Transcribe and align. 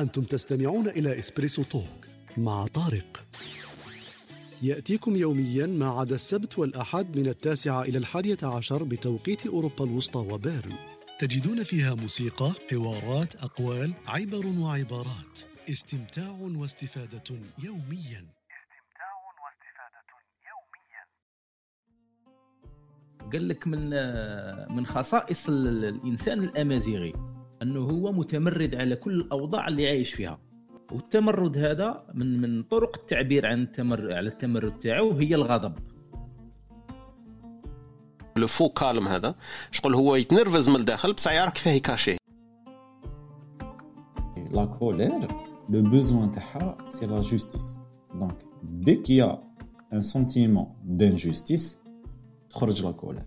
أنتم 0.00 0.22
تستمعون 0.22 0.88
إلى 0.88 1.18
إسبريسو 1.18 1.62
توك 1.62 2.06
مع 2.36 2.66
طارق. 2.66 3.24
يأتيكم 4.62 5.16
يوميا 5.16 5.66
ما 5.66 5.88
عدا 5.88 6.14
السبت 6.14 6.58
والأحد 6.58 7.16
من 7.16 7.26
التاسعة 7.26 7.82
إلى 7.82 7.98
الحادية 7.98 8.38
عشر 8.42 8.82
بتوقيت 8.82 9.46
أوروبا 9.46 9.84
الوسطى 9.84 10.18
وبيرن. 10.18 10.74
تجدون 11.18 11.62
فيها 11.62 11.94
موسيقى، 11.94 12.52
حوارات، 12.70 13.36
أقوال، 13.36 13.94
عبر 14.06 14.46
وعبارات. 14.46 15.38
استمتاع 15.70 16.30
واستفادة 16.30 17.22
يوميا. 17.62 18.26
قال 23.32 23.48
لك 23.48 23.66
من 23.66 23.90
من 24.76 24.86
خصائص 24.86 25.48
الإنسان 25.48 26.42
الأمازيغي. 26.42 27.29
أنه 27.62 27.80
هو 27.80 28.12
متمرد 28.12 28.74
على 28.74 28.96
كل 28.96 29.20
الأوضاع 29.20 29.68
اللي 29.68 29.88
عايش 29.88 30.14
فيها. 30.14 30.38
والتمرد 30.92 31.58
هذا 31.58 32.04
من 32.14 32.40
من 32.40 32.62
طرق 32.62 32.98
التعبير 32.98 33.46
عن 33.46 33.62
التمرد 33.62 34.10
على 34.10 34.28
التمرد 34.28 34.78
تاعو 34.78 35.12
هي 35.12 35.34
الغضب. 35.34 35.74
le 38.36 38.46
faux 38.46 38.68
calme 38.68 39.08
هذا 39.08 39.34
شغل 39.70 39.94
هو 39.94 40.16
يتنرفز 40.16 40.70
من 40.70 40.76
الداخل 40.76 41.12
بصح 41.12 41.32
يعرف 41.32 41.52
كيفاه 41.52 41.72
يكاشيه 41.72 42.16
la 44.50 44.64
colère 44.64 45.28
le 45.68 45.82
besoin 45.82 46.30
تاعها 46.30 46.78
c'est 46.88 47.06
la 47.06 47.20
justice 47.20 47.80
donc 48.14 48.36
dès 48.62 48.94
qu'y 48.96 49.38
a 49.92 49.95
un 49.95 50.00
sentiment 50.00 50.66
d'injustice 50.84 51.78
تخرج 52.50 52.84
la 52.84 52.90
colère 52.90 53.26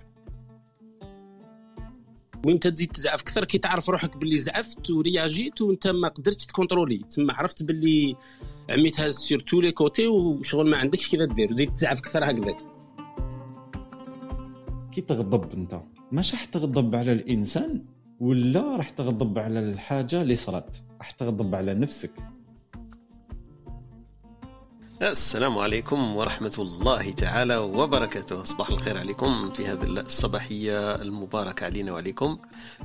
وين 2.45 2.59
تزيد 2.59 2.91
تزعف 2.91 3.21
أكثر 3.21 3.45
كي 3.45 3.57
تعرف 3.57 3.89
روحك 3.89 4.17
باللي 4.17 4.37
زعفت 4.37 4.89
ورياجيت 4.89 5.61
وانت 5.61 5.87
ما 5.87 6.07
قدرتش 6.07 6.45
تكونترولي. 6.45 6.97
تما 6.97 7.33
عرفت 7.33 7.63
باللي 7.63 8.15
عميتها 8.69 9.09
sur 9.09 9.39
tous 9.39 9.61
les 9.61 9.71
côtés 9.71 10.07
وشغل 10.07 10.69
ما 10.69 10.77
عندكش 10.77 11.09
كيف 11.09 11.21
دير. 11.21 11.53
وزيد 11.53 11.73
تزعف 11.73 11.99
أكثر 11.99 12.31
هكذاك. 12.31 12.55
كي 14.91 15.01
تغضب 15.01 15.53
انت 15.53 15.81
مش 16.11 16.31
راح 16.31 16.45
تغضب 16.45 16.95
على 16.95 17.11
الإنسان 17.11 17.85
ولا 18.19 18.75
راح 18.75 18.89
تغضب 18.89 19.39
على 19.39 19.59
الحاجة 19.59 20.21
اللي 20.21 20.35
صرات 20.35 20.77
راح 20.99 21.11
تغضب 21.11 21.55
على 21.55 21.73
نفسك. 21.73 22.11
السلام 25.11 25.57
عليكم 25.57 26.15
ورحمة 26.15 26.53
الله 26.59 27.11
تعالى 27.11 27.57
وبركاته. 27.57 28.43
صباح 28.43 28.69
الخير 28.69 28.97
عليكم 28.97 29.51
في 29.51 29.67
هذه 29.67 29.83
الصباحية 29.83 30.95
المباركة 30.95 31.65
علينا 31.65 31.91
وعليكم. 31.91 32.37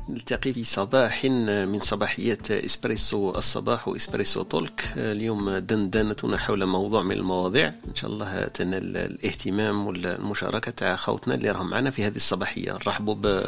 نلتقي 0.08 0.52
في 0.52 0.64
صباح 0.64 1.24
من 1.24 1.78
صباحيات 1.78 2.50
إسبريسو 2.50 3.30
الصباح 3.30 3.88
وإسبريسو 3.88 4.42
تولك 4.42 4.92
اليوم 4.96 5.50
دندنتنا 5.50 6.38
حول 6.38 6.66
موضوع 6.66 7.02
من 7.02 7.12
المواضيع. 7.12 7.72
إن 7.88 7.94
شاء 7.94 8.10
الله 8.10 8.44
تنال 8.44 8.96
الاهتمام 8.96 9.86
والمشاركة 9.86 10.70
تاع 10.70 10.96
خوتنا 10.96 11.34
اللي 11.34 11.50
راهم 11.50 11.70
معنا 11.70 11.90
في 11.90 12.06
هذه 12.06 12.16
الصباحية. 12.16 12.72
نرحبوا 12.72 13.44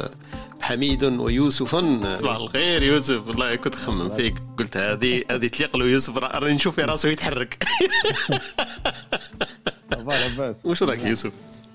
بحميد 0.59 1.03
ويوسف. 1.03 1.69
صباح 1.69 2.35
الخير 2.35 2.83
يوسف. 2.83 3.27
والله 3.27 3.55
كنت 3.55 3.75
خمم 3.75 4.09
فيك. 4.09 4.35
قلت 4.59 4.77
هذه 4.77 5.23
هذه 5.31 5.47
تليق 5.47 5.77
له 5.77 5.85
يوسف. 5.85 6.17
راني 6.17 6.53
نشوف 6.53 6.75
في 6.75 6.81
راسه 6.81 7.09
يتحرك. 7.09 7.63
وش 10.63 10.83
رأيك 10.83 11.03
يوسف؟ 11.03 11.31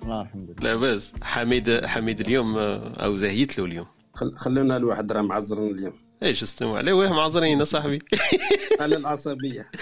لا 0.06 0.22
الحمد 0.22 0.50
لله. 0.50 0.70
لاباس 0.70 1.12
حميد 1.22 1.86
حميد 1.86 2.20
اليوم 2.20 2.58
أو 2.58 3.16
زهيت 3.16 3.58
له 3.58 3.64
اليوم. 3.64 3.86
خل... 4.14 4.36
خلونا 4.36 4.76
الواحد 4.76 5.12
راه 5.12 5.22
معزرين 5.22 5.70
اليوم. 5.70 5.92
إيش 6.22 6.42
استمع 6.42 6.76
عليه؟ 6.76 6.92
وين 6.92 7.10
معزرين 7.10 7.64
صاحبي. 7.64 7.98
على 8.80 8.96
العصبية. 8.96 9.66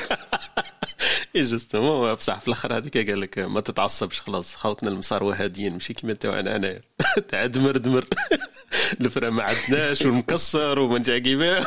إيش 1.36 1.46
جوستومون 1.46 2.14
بصح 2.14 2.40
في 2.40 2.48
الأخر 2.48 2.76
هذيك 2.76 3.10
قال 3.10 3.20
لك 3.20 3.38
ما 3.38 3.60
تتعصبش 3.60 4.20
خلاص 4.20 4.54
خوتنا 4.54 4.90
المصاروه 4.90 5.44
هاديين 5.44 5.72
ماشي 5.72 5.94
كيما 5.94 6.12
تاعنا 6.12 6.56
انايا 6.56 6.80
تاع 7.28 7.46
دمر 7.46 7.76
دمر 7.76 8.04
الفرا 9.00 9.30
ما 9.30 9.42
عندناش 9.42 10.02
والمكسر 10.02 10.78
وما 10.78 10.98
نجاكيباه 10.98 11.66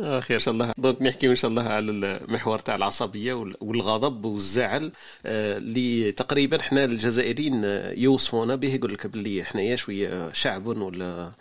أخي 0.00 0.34
إن 0.34 0.38
شاء 0.38 0.54
الله. 0.54 0.72
دونك 0.78 1.02
نحكي 1.02 1.26
إن 1.28 1.34
شاء 1.34 1.50
الله 1.50 1.62
على 1.62 1.90
المحور 1.90 2.58
تاع 2.58 2.74
العصبية 2.74 3.34
والغضب 3.60 4.24
والزعل. 4.24 4.92
اللي 5.26 6.12
تقريبا 6.12 6.60
إحنا 6.60 6.84
الجزائريين 6.84 7.64
يوصفونا 7.98 8.54
به 8.54 8.74
يقول 8.74 8.92
لك 8.92 9.06
باللي 9.06 9.44
حنايا 9.44 9.76
شوية 9.76 10.32
شعب 10.32 10.66
ولا 10.66 11.32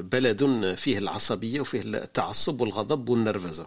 بلد 0.00 0.74
فيه 0.76 0.98
العصبية 0.98 1.60
وفيه 1.60 1.80
التعصب 1.84 2.60
والغضب 2.60 3.08
والنرفزة. 3.08 3.66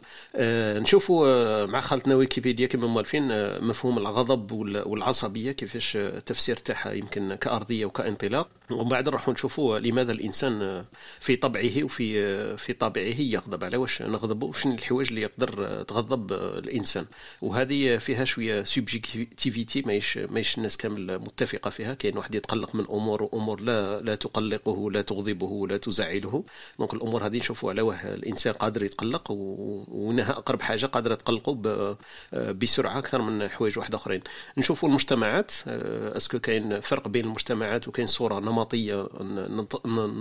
نشوفوا 0.79 1.65
مع 1.65 1.81
خالتنا 1.81 2.15
ويكيبيديا 2.15 2.67
كما 2.67 2.87
مؤلفين 2.87 3.27
مفهوم 3.63 3.97
الغضب 3.97 4.51
والعصبية 4.85 5.51
كيفاش 5.51 5.95
التفسير 5.95 6.55
تاعها 6.55 6.91
يمكن 6.93 7.35
كأرضية 7.35 7.85
وكإنطلاق. 7.85 8.47
ومن 8.71 8.89
بعد 8.89 9.09
نروحوا 9.09 9.33
نشوفوا 9.33 9.79
لماذا 9.79 10.11
الإنسان 10.11 10.85
في 11.19 11.35
طبعه 11.35 11.83
وفي 11.83 12.57
في 12.57 12.73
طبعه 12.73 13.01
يغضب. 13.19 13.63
على 13.63 13.77
واش 13.77 14.01
نغضب 14.01 14.43
وشنو 14.43 14.73
الحوايج 14.73 15.07
اللي 15.07 15.21
يقدر 15.21 15.83
تغضب 15.83 16.33
الإنسان؟ 16.33 17.05
وهذه 17.41 17.97
فيها 17.97 18.25
شوية 18.25 18.63
subjectivité 18.63 19.81
ماهيش 19.81 20.17
ماهيش 20.17 20.57
الناس 20.57 20.77
كامل 20.77 21.19
متفقة 21.19 21.69
فيها. 21.69 21.93
كاين 21.93 22.17
واحد 22.17 22.35
يتقلق 22.35 22.75
من 22.75 22.85
أمور 22.89 23.23
وأمور 23.23 23.61
لا 23.61 24.01
لا 24.01 24.15
تقلقه 24.15 24.91
لا 24.91 25.01
تغضبه 25.01 25.67
لا 25.67 25.77
تزعله. 25.77 26.43
donc 26.79 26.93
الأمور 26.93 27.25
هذه 27.25 27.37
نشوفوا 27.37 27.69
على 27.69 27.81
واه 27.81 28.13
الإنسان 28.13 28.53
قادر 28.53 28.83
يتقلق 28.83 29.31
وإنها 29.31 30.31
أقرب 30.31 30.61
حاجة 30.61 30.85
قادرة 30.85 31.15
تقلقه 31.15 31.97
بسرعة 32.33 32.97
أكثر 32.97 33.21
من 33.21 33.47
حوايج 33.47 33.77
واحدة 33.79 33.97
آخرين. 33.97 34.21
نشوفوا 34.57 34.89
المجتمعات 34.89 35.51
est-ce 35.67 36.15
que 36.15 36.39
كاين 36.39 36.81
فرق 36.81 37.07
بين 37.07 37.25
المجتمعات 37.25 37.87
وكاين 37.87 38.07
صورة 38.07 38.39
نمطيه 38.59 39.09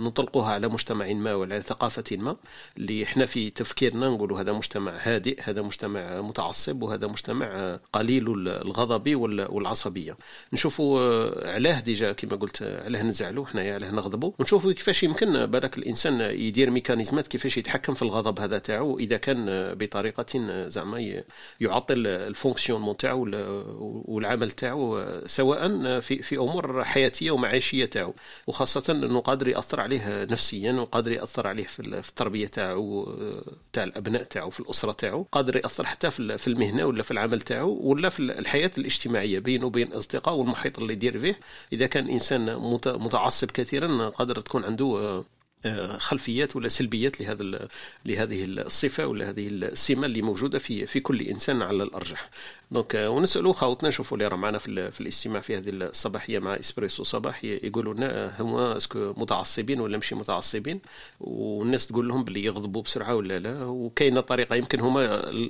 نطلقوها 0.05 0.51
على 0.51 0.67
مجتمع 0.67 1.13
ما 1.13 1.33
ولا 1.35 1.53
على 1.53 1.63
ثقافة 1.63 2.17
ما 2.17 2.35
اللي 2.77 3.03
إحنا 3.03 3.25
في 3.25 3.49
تفكيرنا 3.49 4.09
نقولوا 4.09 4.39
هذا 4.39 4.51
مجتمع 4.51 4.97
هادئ 5.01 5.41
هذا 5.41 5.61
مجتمع 5.61 6.21
متعصب 6.21 6.81
وهذا 6.83 7.07
مجتمع 7.07 7.79
قليل 7.93 8.47
الغضب 8.47 9.15
والعصبية. 9.15 10.17
نشوفوا 10.53 10.99
علاه 11.53 11.79
déjà 11.79 12.11
كما 12.11 12.35
قلت 12.35 12.63
علاه 12.63 13.03
نزعلوا 13.03 13.45
حنايا 13.45 13.73
علاه 13.73 13.91
نغضبوا. 13.91 14.31
ونشوفوا 14.39 14.71
كيفاش 14.71 15.03
يمكن 15.03 15.45
بالك 15.45 15.77
الإنسان 15.77 16.21
يدير 16.21 16.69
ميكانيزمات 16.69 17.27
كيفاش 17.27 17.57
يتحكم 17.57 17.93
في 17.93 18.01
الغضب 18.01 18.39
هذا 18.39 18.59
تاعو 18.59 18.99
إذا 18.99 19.17
كان 19.17 19.45
بطريقة 19.73 20.67
زعما 20.67 21.23
يعطل 21.59 22.07
ال 22.07 22.13
fonctionnement 22.13 22.97
تاعو 22.97 23.27
والعمل 24.07 24.51
تاعو 24.51 25.03
سواء 25.27 25.99
في 25.99 26.21
في 26.21 26.37
أمور 26.37 26.83
حياتية 26.83 27.31
ومعيشية 27.31 27.85
تاعو. 27.85 28.13
وخاصة 28.47 28.93
إنه 28.93 29.19
قادر 29.19 29.47
يأثر 29.47 29.79
عليه 29.79 30.23
نفسيا 30.23 30.73
وقادر 30.73 31.11
يأثر 31.11 31.47
عليه 31.47 31.63
في 31.63 31.79
التربية 31.79 32.47
تاعو 32.47 33.15
تاع 33.73 33.83
الأبناء 33.83 34.23
تاعو 34.23 34.49
في 34.49 34.59
الأسرة 34.59 34.91
تاعو 34.91 35.25
قادر 35.31 35.55
يأثر 35.55 35.85
حتى 35.85 36.11
في 36.11 36.47
المهنة 36.47 36.85
ولا 36.85 37.03
في 37.03 37.11
العمل 37.11 37.41
تاعو 37.41 37.79
ولا 37.83 38.09
في 38.09 38.19
الحياة 38.19 38.71
الاجتماعية 38.77 39.39
بينه 39.39 39.65
وبين 39.65 39.87
الاصدقاء 39.87 40.35
والمحيط 40.35 40.79
اللي 40.79 40.93
يدير 40.93 41.19
فيه. 41.19 41.39
إذا 41.73 41.87
كان 41.87 42.09
إنسان 42.09 42.55
متعصب 42.85 43.51
كثيرا 43.51 44.09
قادر 44.09 44.41
تكون 44.41 44.63
عنده 44.63 45.23
خلفيات 45.97 46.55
ولا 46.55 46.67
سلبيات 46.67 47.21
لهذا 47.21 47.67
لهذه 48.05 48.45
الصفة 48.45 49.07
ولا 49.07 49.29
هذه 49.29 49.47
السمة 49.47 50.05
اللي 50.05 50.21
موجودة 50.21 50.59
في 50.59 50.87
في 50.87 50.99
كل 50.99 51.21
إنسان 51.21 51.61
على 51.61 51.83
الأرجح. 51.83 52.29
donc 52.71 52.93
ونسالوا 52.95 53.53
خاوتنا 53.53 53.89
نشوفوا 53.89 54.17
اللي 54.17 54.27
راه 54.27 54.35
معنا 54.35 54.57
في, 54.57 54.91
في 54.91 55.01
الاستماع 55.01 55.41
في 55.41 55.57
هذه 55.57 55.69
الصباحية 55.69 56.39
مع 56.39 56.53
إسبريسو 56.55 57.03
صباح 57.03 57.43
يقولوا 57.43 57.93
لنا 57.93 58.41
هما 58.41 58.77
est-ce 58.77 59.01
que 59.01 59.13
متعصبين 59.17 59.79
ولا 59.79 59.97
ماشي 59.97 60.15
متعصبين؟ 60.15 60.79
والناس 61.19 61.87
تقول 61.87 62.07
لهم 62.07 62.23
باللي 62.23 62.43
يغضبوا 62.43 62.81
بسرعة 62.81 63.15
ولا 63.15 63.39
لا. 63.39 63.63
وكاينة 63.65 64.21
طريقة 64.21 64.55
يمكن 64.55 64.79
هما 64.79 65.05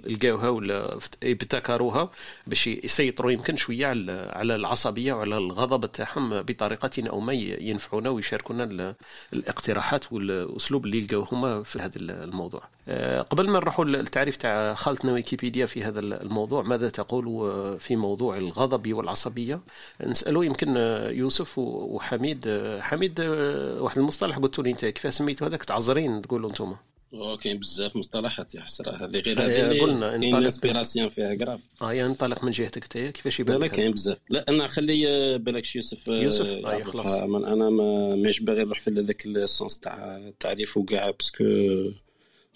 لقاوها 0.07 0.49
ولا 0.49 0.99
ابتكروها 1.23 2.11
باش 2.47 2.67
يسيطروا 2.67 3.31
يمكن 3.31 3.55
شوية 3.55 3.87
على 3.87 4.31
على 4.33 4.55
العصبية 4.55 5.13
وعلى 5.13 5.37
الغضب 5.37 5.91
تاعهم 5.91 6.41
بطريقة 6.41 7.09
أو 7.09 7.19
ما 7.19 7.33
ينفعونا 7.33 8.09
ويشاركونا 8.09 8.95
الاقتراحات 9.33 9.98
والأسلوب 10.11 10.85
اللي 10.85 11.01
لقاوه 11.01 11.27
هما 11.31 11.63
في 11.63 11.79
هذا 11.79 11.97
الموضوع. 11.97 12.61
قبل 13.29 13.49
ما 13.49 13.59
نروحوا 13.59 13.85
للتعريف 13.85 14.37
تاع 14.37 14.73
خالتنا 14.73 15.13
ويكيبيديا 15.13 15.65
في 15.65 15.83
هذا 15.83 15.99
الموضوع 15.99 16.63
ماذا 16.63 16.89
تقول 16.89 17.25
في 17.79 17.95
موضوع 17.95 18.37
الغضب 18.37 18.93
والعصبية؟ 18.93 19.59
نسالوا 20.05 20.45
يمكن 20.45 20.75
يوسف 21.11 21.57
وحميد 21.57 22.69
حميد 22.79 23.21
واحد 23.79 23.97
المصطلح 23.97 24.37
قلت 24.37 24.59
لي 24.59 24.71
انت 24.71 24.85
كيف 24.85 25.13
سميتوا 25.13 25.47
هذاك؟ 25.47 25.63
تعذرين 25.63 26.21
تقولوا 26.21 26.49
أنتم 26.49 26.75
كاين 27.41 27.59
بزاف 27.59 27.95
مصطلحات 27.95 28.55
يا 28.55 28.61
حسرة. 28.61 29.05
هذه 29.05 29.19
غير 29.19 29.41
هذه 29.41 29.81
قلنا 29.81 30.15
inspiration 30.15 31.09
فيها 31.09 31.35
كراف 31.35 31.59
آه 31.81 32.07
ننطلق 32.07 32.43
من 32.43 32.51
جهتك 32.51 32.83
انت 32.83 33.15
كيفاش 33.15 33.39
يبان 33.39 33.57
لك 33.61 33.71
كاين 33.71 33.91
بزاف. 33.91 34.17
لا 34.29 34.45
أنا 34.49 34.67
خلي 34.67 35.37
بالك 35.37 35.75
يوسف 35.75 36.07
يوسف؟ 36.07 36.47
آه 36.47 36.81
خلاص. 36.81 37.05
أنا 37.05 37.69
ما 37.69 38.15
ماش 38.15 38.39
باغي 38.39 38.63
نروح 38.63 38.79
في 38.79 38.91
هذاك 38.91 39.25
ال 39.25 39.36
sens 39.36 39.79
تاع 39.79 40.17
التعريف 40.17 40.77
وكاع 40.77 41.09
parce 41.09 41.30
que 41.30 41.43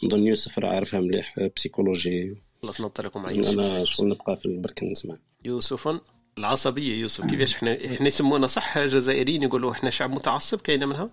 نظن 0.03 0.27
يوسف 0.27 0.59
راه 0.59 0.69
عارفها 0.69 0.99
مليح 0.99 1.33
في 1.33 1.51
psychologie 1.55 2.37
خلاص 2.63 2.81
ننطلق 2.81 3.17
مع 3.17 3.31
يوسف. 3.31 3.53
أنا 3.53 3.85
شغل 3.85 4.07
نبقى 4.07 4.37
في 4.37 4.45
البرك 4.45 4.83
نسمع. 4.83 5.17
يوسف 5.45 5.99
العصبية 6.37 7.01
يوسف. 7.01 7.25
كيفاش 7.25 7.55
إحنا 7.55 7.85
إحنا 7.85 8.07
يسمونا 8.07 8.47
صح 8.47 8.79
جزائريين 8.79 9.43
يقولوا 9.43 9.71
إحنا 9.71 9.89
شعب 9.89 10.11
متعصب 10.11 10.61
كاينة 10.61 10.85
منها؟ 10.85 11.09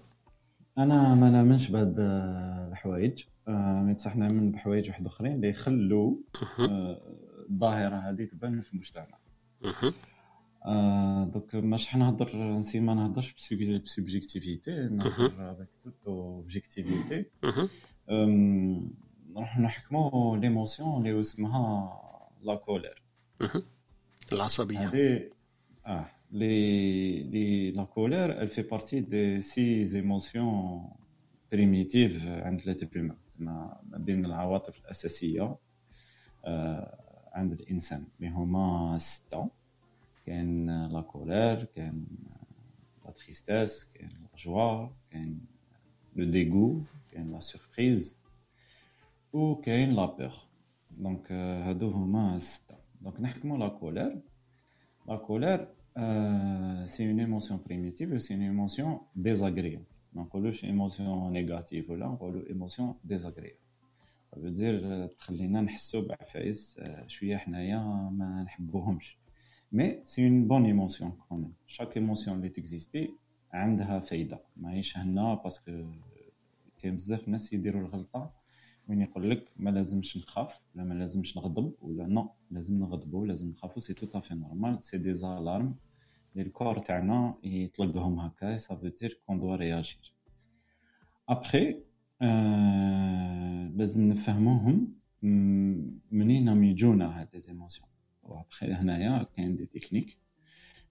أنا 0.78 1.14
ما 1.14 1.30
نامنش 1.30 1.68
بهاد 1.68 1.94
الحوايج. 2.70 3.24
آه، 3.48 3.82
mais 3.82 3.94
بصح 3.94 4.16
نامن 4.16 4.52
بحوايج 4.52 4.88
واحد 4.88 5.06
أخرين 5.06 5.32
اللي 5.32 5.48
يخلوا 5.48 6.16
آه، 6.60 7.00
الظاهرة 7.50 7.96
هذه 7.96 8.24
تبان 8.24 8.60
في 8.60 8.72
المجتمع. 8.72 9.18
آه 10.66 11.24
دوك 11.24 11.54
ماش 11.54 11.96
نهضر 11.96 12.58
نسي 12.58 12.80
ما 12.80 12.94
نهضرش 12.94 13.34
ب 13.84 13.91
subjectivité 13.91 14.70
نهضر 14.88 15.52
avec 15.52 15.68
toute 15.84 15.94
objectivité 16.06 17.24
نروح 19.30 19.58
نحكمو 19.58 20.36
l'émotion 20.36 21.06
اللي 21.06 21.20
اسمها 21.20 21.92
la 22.42 22.54
colère. 22.54 23.02
العصبية. 24.32 24.88
هذه 24.88 25.30
آه. 25.86 26.06
لي 26.32 27.22
لي 27.22 27.70
la 27.70 27.84
colère 27.84 28.40
elle 28.40 28.48
fait 28.50 28.68
partie 28.76 29.02
des 29.02 29.42
six 29.42 29.94
émotions 29.96 30.80
primitives 31.52 32.26
عند 32.26 32.60
l'être 32.60 32.86
humain 32.96 33.16
ما 33.38 33.80
ما 33.90 33.98
بين 33.98 34.24
العواطف 34.24 34.78
الاساسيه 34.78 35.56
آه 36.44 36.96
عند 37.32 37.52
الانسان 37.52 38.04
اللي 38.20 38.30
هما 38.30 38.98
سته 38.98 39.50
كاين 40.26 40.82
la 40.86 41.00
colère 41.00 41.64
كاين 41.64 42.06
la 43.04 43.10
tristesse 43.10 43.84
كاين 43.94 44.08
la 44.10 44.28
joie 44.44 44.88
كاين 45.10 45.40
لو 46.16 46.24
ديغو 46.30 46.82
كاين 47.12 47.32
لا 47.32 47.40
سوربريز 47.40 48.16
وكاين 49.32 49.90
لا 49.94 50.04
بور 50.06 50.32
دونك 50.90 51.32
هادو 51.32 51.90
هما 51.90 52.38
سته 52.38 52.74
دونك 53.00 53.20
نحكمو 53.20 53.56
لا 53.56 53.68
كولير 53.68 54.20
La 55.08 55.16
colère, 55.18 55.66
euh, 55.97 56.85
c'est 56.87 57.03
une 57.03 57.19
émotion 57.19 57.57
primitive, 57.57 58.17
c'est 58.17 58.33
une 58.33 58.41
émotion 58.41 59.01
désagréable. 59.15 59.85
ما 60.13 60.23
نقولوش 60.23 60.65
émotion 60.65 61.31
négative 61.31 61.89
ولا 61.89 62.05
نقولو 62.07 62.41
émotion 62.41 62.95
désagréable. 63.03 63.59
Ça 64.27 64.39
veut 64.39 64.51
dire 64.51 64.79
euh, 64.83 65.07
تخلينا 65.17 65.61
نحسو 65.61 66.01
بعفايس 66.01 66.77
آه، 66.79 67.07
شوية 67.07 67.37
حنايا 67.37 67.77
ما 68.11 68.43
نحبوهمش. 68.43 69.17
Mais 69.73 70.01
c'est 70.03 70.21
une 70.21 70.45
bonne 70.47 70.65
émotion 70.65 71.11
quand 71.29 71.37
même. 71.37 71.53
Chaque 71.67 71.97
émotion 71.97 72.27
اللي 72.29 72.49
تكزيستي 72.49 73.13
عندها 73.53 73.99
فايدة. 73.99 74.39
ماهيش 74.57 74.97
هنا 74.97 75.33
باسكو 75.33 75.85
كاين 76.79 76.95
بزاف 76.95 77.27
ناس 77.27 77.53
يديروا 77.53 77.81
الغلطة 77.81 78.31
وين 78.90 79.00
يقول 79.02 79.30
لك 79.30 79.52
ما 79.56 79.70
لازمش 79.70 80.16
نخاف 80.16 80.60
ولا 80.74 80.84
ما 80.84 80.94
لازمش 80.94 81.36
نغضب 81.36 81.74
ولا 81.80 82.06
نو 82.06 82.30
لازم 82.50 82.78
نغضبوا 82.78 83.26
لازم 83.26 83.50
نخافوا 83.50 83.82
سي 83.82 83.94
تو 83.94 84.18
افي 84.18 84.34
نورمال 84.34 84.84
سي 84.84 84.98
دي 84.98 85.14
زالارم 85.14 85.74
اللي 86.32 86.46
الكور 86.46 86.78
تاعنا 86.78 87.34
يطلقهم 87.44 88.18
هكا 88.20 88.56
سا 88.56 88.74
فو 88.74 88.88
دير 88.88 89.20
كون 89.26 89.40
دوا 89.40 89.56
رياجير 89.56 90.14
ابخي 91.28 91.80
لازم 93.78 94.08
نفهموهم 94.08 94.94
منين 96.12 96.48
راهم 96.48 96.64
يجونا 96.64 97.20
هاد 97.20 97.28
لي 97.34 97.40
زيموسيون 97.40 97.88
وابخي 98.22 98.66
هنايا 98.72 99.26
كاين 99.36 99.56
دي 99.56 99.66
تكنيك 99.66 100.18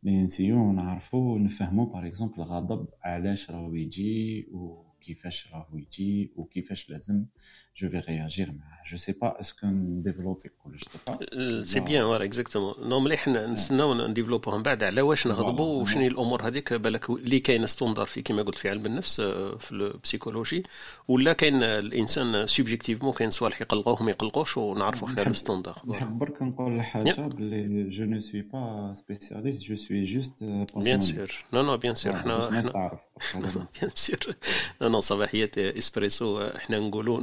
اللي 0.03 0.23
نسيو 0.23 0.71
نعرفو 0.71 1.37
نفهمو 1.37 1.85
par 1.85 2.07
exemple 2.07 2.35
الغضب 2.41 2.87
علاش 3.03 3.51
راهو 3.51 3.73
يجي 3.73 4.47
وكيفاش 4.51 5.53
راهو 5.53 5.77
يجي 5.77 6.31
وكيفاش 6.35 6.89
لازم. 6.89 7.25
je 7.81 7.89
vais 7.89 7.99
réagir 7.99 8.51
معاه 8.51 8.79
je 8.91 8.97
sais 8.97 9.11
pas 9.11 9.39
est-ce 9.39 9.58
que 9.58 9.67
نديفلوبي 9.67 10.49
كلش 10.63 10.83
دابا 11.07 11.63
c'est 11.63 11.79
bien 11.79 12.03
voilà 12.03 12.23
exactement 12.23 12.73
non 12.89 12.99
مليح 12.99 13.27
نستناو 13.27 14.07
نديفلوبوها 14.07 14.57
من 14.57 14.63
بعد 14.63 14.83
على 14.83 15.01
واش 15.01 15.27
نغضبوا. 15.27 15.81
وشنو 15.81 16.07
الأمور 16.07 16.47
هذيك 16.47 16.73
بالك 16.73 17.09
اللي 17.09 17.39
كاين 17.39 17.65
standard 17.65 18.05
في 18.05 18.21
كما 18.21 18.41
قلت 18.41 18.55
في 18.55 18.69
علم 18.69 18.85
النفس 18.85 19.21
في 19.59 19.71
ال 19.71 19.79
psychologie 19.79 20.63
ولا 21.07 21.33
كاين 21.33 21.63
الانسان 21.63 22.47
subjectivement 22.47 23.13
كاين 23.13 23.31
صوالح 23.31 23.61
يقلقوه 23.61 24.03
ما 24.03 24.11
يقلقوش 24.11 24.57
ونعرفوا 24.57 25.07
إحنا 25.07 25.21
le 25.21 25.33
standard 25.33 25.81
برك 26.09 26.41
نقول 26.41 26.81
حاجة 26.81 27.21
بلي 27.21 27.89
je 27.89 28.05
ne 28.05 28.19
suis 28.19 28.41
pas 28.41 28.93
spécialiste 28.93 29.61
je 29.63 29.75
suis 29.75 30.03
juste 30.03 30.43
bien 30.75 31.01
sûr 31.01 31.31
non 31.53 31.61
non 31.61 31.77
bien 31.77 31.95
sûr 31.95 32.13
تعرف 32.61 32.99
bien 33.81 33.91
sûr 33.95 34.35
non 34.81 34.89
non 34.89 34.99
صباحية 34.99 35.51
اسبريسو 35.57 36.41
إحنا 36.41 36.79
نقولوا 36.79 37.19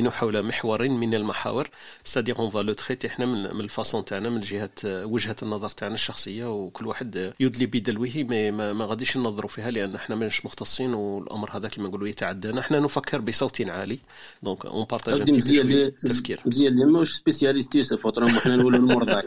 ندندن 0.00 0.12
حول 0.12 0.42
محور 0.42 0.88
من 0.88 1.14
المحاور. 1.14 1.68
c'est-à-dire 2.04 2.38
on 2.38 2.50
va 2.50 2.58
le 2.58 2.72
traiter 2.72 3.06
إحنا 3.06 3.26
من 3.26 3.60
ال 3.60 3.67
façon 3.67 4.04
تاعنا 4.04 4.28
من 4.30 4.40
جهه 4.40 4.70
وجهة 4.84 5.36
النظر 5.42 5.70
تاعنا 5.70 5.94
الشخصية 5.94 6.52
وكل 6.52 6.86
واحد 6.86 7.32
يدلي 7.40 7.66
بدلوه 7.66 8.10
ما, 8.16 8.72
ما, 8.72 8.84
غاديش 8.84 9.16
ننظروا 9.16 9.48
فيها 9.50 9.70
لأن 9.70 9.94
إحنا 9.94 10.16
ماناش 10.16 10.46
مختصين 10.46 10.94
والأمر 10.94 11.56
هذا 11.56 11.68
كما 11.68 11.88
نقولوا 11.88 12.08
يتعدانا. 12.08 12.60
إحنا 12.60 12.80
نفكر 12.80 13.20
بصوت 13.20 13.60
عالي. 13.60 13.98
donc 14.42 14.66
on 14.66 14.84
partage 14.90 15.18
غادي 15.18 15.32
مزيان 15.32 15.62
شوية 15.62 15.74
اللي 15.74 15.90
تفكير. 15.90 16.40
مزيان 16.46 16.72
اللي 16.72 16.84
ماهوش 16.84 17.12
spécialiste 17.12 17.74
يوسف 17.74 18.06
وطرهم 18.06 18.38
حنا 18.38 18.56
نقولوا 18.56 18.78
المرضى 18.78 19.22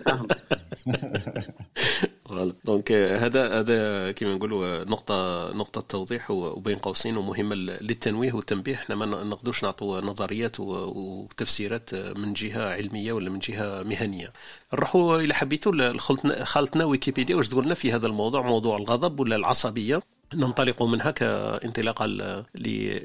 donc 2.65 2.91
هذا 3.23 3.59
هذا 3.59 4.11
كما 4.11 4.35
نقولوا 4.35 4.83
نقطة 4.83 5.51
نقطة 5.53 5.81
توضيح 5.81 6.31
وبين 6.31 6.77
قوسين 6.77 7.17
ومهمة 7.17 7.55
ل- 7.55 7.77
للتنويه 7.81 8.33
والتنبيه. 8.33 8.75
إحنا 8.75 8.95
ما 8.95 9.05
نقدرش 9.05 9.63
نعطوا 9.63 10.01
نظريات 10.01 10.52
و- 10.59 10.91
وتفسيرات 10.95 11.95
من 11.95 12.33
جهة 12.33 12.73
علمية 12.73 13.13
ولا 13.13 13.29
من 13.29 13.39
جهة 13.39 13.83
مهنية. 13.83 14.33
نروحوا 14.73 15.17
إلى 15.17 15.33
حبيتوا 15.33 15.97
خالتنا 16.43 16.85
ويكيبيديا. 16.85 17.35
واش 17.35 17.47
تقولنا 17.47 17.73
في 17.73 17.91
هذا 17.93 18.07
الموضوع؟ 18.07 18.41
موضوع 18.41 18.77
الغضب 18.77 19.19
ولا 19.19 19.35
العصبية؟ 19.35 20.01
ننطلق 20.33 20.83
منها 20.83 21.11
كانطلاقا 21.11 22.07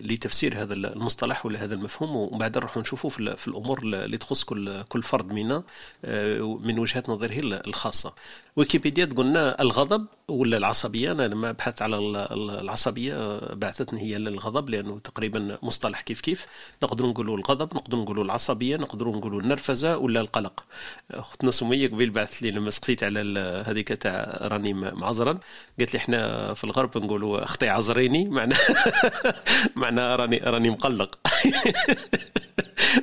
لتفسير 0.01 0.63
هذا 0.63 0.75
المصطلح 0.75 1.47
ولا 1.47 1.65
هذا 1.65 1.75
المفهوم. 1.75 2.17
ومن 2.17 2.39
بعد 2.39 2.59
نروح 2.59 2.77
نشوفوا 2.77 3.11
في 3.11 3.49
الأمور 3.49 3.79
اللي 3.83 4.19
تخص 4.19 4.45
كل 4.45 4.83
كل 4.83 5.03
فرد 5.03 5.33
منا 5.33 5.63
آه، 6.05 6.59
من 6.63 6.79
وجهه 6.79 7.03
نظره 7.09 7.41
الخاصة. 7.67 8.15
ويكيبيديا 8.59 9.05
تقولنا 9.05 9.63
الغضب 9.63 10.07
ولا 10.29 10.57
العصبية؟ 10.57 11.13
أنا 11.13 11.23
لما 11.29 11.53
بحثت 11.53 11.83
على 11.83 11.97
ال- 11.99 12.17
ال- 12.17 12.51
العصبية 12.61 13.39
بعثتني 13.55 14.01
هي 14.01 14.19
للغضب 14.19 14.71
لأنه 14.71 14.99
تقريبا 14.99 15.59
مصطلح 15.63 16.01
كيف 16.01 16.21
كيف. 16.21 16.47
نقدروا 16.83 17.11
نقولوا 17.11 17.37
الغضب 17.37 17.75
نقدروا 17.75 18.03
نقولوا 18.03 18.25
العصبية 18.25 18.77
نقدروا 18.77 19.17
نقولوا 19.17 19.41
النرفزة 19.41 19.97
ولا 19.99 20.21
القلق. 20.21 20.65
اختنا 21.11 21.51
سميه 21.51 21.89
قبيل 21.89 22.11
بعثت 22.11 22.43
لي 22.43 22.51
لما 22.51 22.71
سقسيت 22.71 23.03
على 23.05 23.41
هذيك 23.67 23.89
تاع 23.89 24.39
راني 24.43 24.73
معزرا 24.73 25.39
قالت 25.79 25.95
لي 25.95 25.99
إحنا 25.99 26.55
في 26.55 26.65
الغرب 26.65 26.99
نقولوا 26.99 27.45
أختي 27.45 27.69
عزريني 27.69 28.29
معناها 28.29 28.59
معناها 29.77 30.17
راني 30.17 30.37
راني 30.39 30.71
مقلق. 30.71 31.19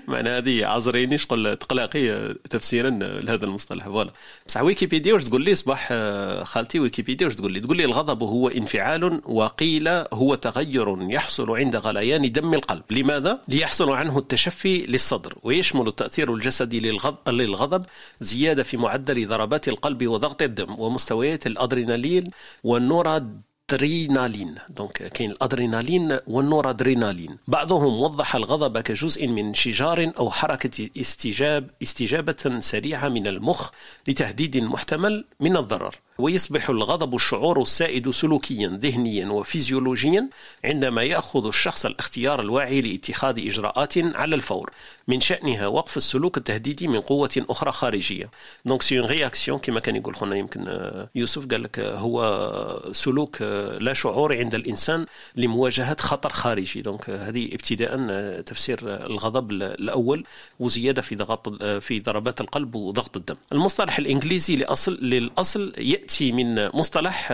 معناها 0.07 0.37
هذه 0.37 0.65
عزريني 0.65 1.17
شغل 1.17 1.55
تقلقي 1.57 2.33
تفسيرا 2.33 2.89
لهذا 2.89 3.45
المصطلح. 3.45 3.85
فوالا. 3.85 4.11
بصح 4.47 4.61
ويكيبيديا 4.61 5.13
واش 5.13 5.23
تقول 5.23 5.44
لي 5.45 5.55
صباح 5.55 5.87
آه، 5.91 6.43
خالتي 6.43 6.79
ويكيبيديا 6.79 7.27
واش 7.27 7.35
تقول 7.35 7.51
لي 7.51 7.59
تقول 7.59 7.77
لي 7.77 7.85
الغضب 7.85 8.23
هو 8.23 8.47
انفعال 8.47 9.21
وقيل 9.25 9.87
هو 10.13 10.35
تغير 10.35 11.11
يحصل 11.11 11.57
عند 11.57 11.75
غليان 11.75 12.31
دم 12.31 12.53
القلب. 12.53 12.83
لماذا؟ 12.91 13.41
ليحصل 13.47 13.89
عنه 13.91 14.17
التشفي 14.17 14.85
للصدر 14.85 15.37
ويشمل 15.43 15.87
التأثير 15.87 16.33
الجسدي 16.33 16.79
للغضب, 17.27 17.85
زيادة 18.21 18.63
في 18.63 18.77
معدل 18.77 19.27
ضربات 19.27 19.67
القلب 19.67 20.07
وضغط 20.07 20.41
الدم 20.41 20.75
ومستويات 20.79 21.47
الأدرينالين 21.47 22.23
والنوراد 22.63 23.41
ادرينالين 23.71 24.55
donc 24.69 24.91
كاين 24.91 25.31
الأدرينالين 25.31 26.19
والنورادرينالين. 26.27 27.37
بعضهم 27.47 28.01
وضح 28.01 28.35
الغضب 28.35 28.79
كجزء 28.79 29.27
من 29.27 29.45
انشجار 29.45 30.11
أو 30.17 30.31
حركة 30.31 30.89
استجاب 30.97 31.69
استجابة 31.83 32.59
سريعة 32.59 33.09
من 33.09 33.27
المخ 33.27 33.69
لتهديد 34.07 34.57
محتمل 34.57 35.25
من 35.39 35.57
الضرر. 35.57 35.95
ويصبح 36.17 36.69
الغضب 36.69 37.15
الشعور 37.15 37.61
السائد 37.61 38.09
سلوكيا 38.09 38.79
ذهنيا 38.81 39.25
وفيزيولوجيا 39.27 40.29
عندما 40.65 41.03
يأخذ 41.03 41.45
الشخص 41.47 41.85
الاختيار 41.85 42.41
الواعي 42.41 42.81
لاتخاذ 42.81 43.39
إجراءات 43.47 43.93
على 43.97 44.35
الفور. 44.35 44.71
من 45.07 45.19
شأنها 45.21 45.67
وقف 45.67 45.97
السلوك 45.97 46.37
التهديدي 46.37 46.87
من 46.87 46.99
قوة 46.99 47.45
أخرى 47.49 47.71
خارجية. 47.71 48.29
donc 48.65 48.81
c'est 48.81 48.99
une 48.99 49.07
réaction 49.07 49.59
كما 49.59 49.79
كان 49.79 49.95
يقول 49.95 50.15
خونا 50.15 50.35
يمكن 50.35 50.67
آه، 50.67 51.09
يوسف 51.15 51.45
قال 51.47 51.63
لك 51.63 51.79
آه، 51.79 51.95
هو 51.97 52.89
سلوك 52.91 53.37
آه، 53.41 53.77
لا 53.77 53.93
شعور 53.93 54.37
عند 54.37 54.55
الإنسان 54.55 55.05
لمواجهة 55.35 55.97
خطر 56.01 56.29
خارجي. 56.29 56.81
donc 56.81 57.09
هذه 57.09 57.45
ابتداء 57.53 57.95
تفسير 58.41 58.79
الغضب 58.83 59.51
ال- 59.51 59.63
الأول 59.63 60.23
وزيادة 60.59 61.01
في 61.01 61.15
ضغط 61.15 61.63
في 61.63 61.99
ضربات 61.99 62.41
القلب 62.41 62.75
وضغط 62.75 63.17
الدم. 63.17 63.35
المصطلح 63.51 63.97
الإنجليزي 63.97 64.55
لأصل 64.55 64.93
للأصل 65.01 65.73
يأتي 66.05 66.31
من 66.31 66.69
مصطلح 66.73 67.31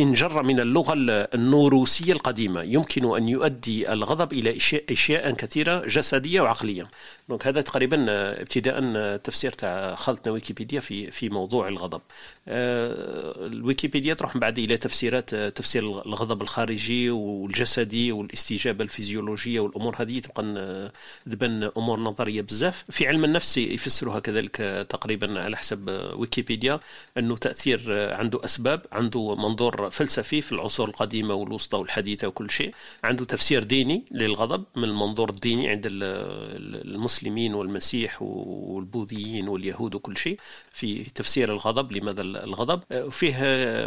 anger 0.00 0.42
من 0.42 0.60
اللغة 0.60 0.94
النوروسية 1.34 2.12
القديمة. 2.12 2.62
يمكن 2.62 3.16
أن 3.16 3.28
يؤدي 3.28 3.92
الغضب 3.92 4.32
إلى 4.32 4.56
أشياء 4.90 5.30
كثيرة 5.30 5.86
جسدية 5.86 6.40
وعقلية. 6.40 6.90
donc 7.28 7.46
هذا 7.46 7.60
تقريبا 7.60 8.06
ابتداء 8.40 9.16
تفسير 9.16 9.52
تاع 9.52 9.94
خالتنا 9.94 10.32
ويكيبيديا 10.32 10.80
في 10.80 11.10
في 11.10 11.28
موضوع 11.28 11.68
الغضب. 11.68 12.00
الويكيبيديا 12.48 14.14
تروح 14.14 14.34
من 14.34 14.40
بعد 14.40 14.58
إلى 14.58 14.76
تفسيرات 14.76 15.34
تفسير 15.34 15.82
الغضب 15.82 16.42
الخارجي 16.42 17.10
والجسدي 17.10 18.12
والاستجابة 18.12 18.84
الفيزيولوجية 18.84 19.60
والأمور 19.60 19.96
هذه. 19.98 20.18
تبقى 20.18 20.92
تبان 21.30 21.70
أمور 21.76 22.00
نظرية 22.00 22.40
بزاف. 22.40 22.84
في 22.90 23.08
علم 23.08 23.24
النفس 23.24 23.58
يفسروها 23.58 24.20
كذلك 24.20 24.86
تقريبا 24.88 25.40
على 25.40 25.56
حسب 25.56 26.10
ويكيبيديا 26.16 26.80
أنه 27.18 27.36
تأثير 27.42 27.80
عنده 28.14 28.44
أسباب 28.44 28.86
عنده 28.92 29.34
منظور 29.36 29.90
فلسفي 29.90 30.40
في 30.42 30.52
العصور 30.52 30.88
القديمة 30.88 31.34
والوسطى 31.34 31.78
والحديثة 31.78 32.28
وكل 32.28 32.50
شيء 32.50 32.74
عنده 33.04 33.24
تفسير 33.24 33.64
ديني 33.64 34.04
للغضب 34.10 34.64
من 34.76 34.84
المنظور 34.84 35.30
الديني 35.30 35.68
عند 35.68 35.88
المسلمين 35.90 37.54
والمسيح 37.54 38.22
والبوذيين 38.22 39.48
واليهود 39.48 39.94
وكل 39.94 40.16
شيء 40.16 40.38
في 40.72 41.04
تفسير 41.04 41.52
الغضب 41.52 41.92
لماذا 41.92 42.22
الغضب. 42.22 43.10
فيه 43.10 43.32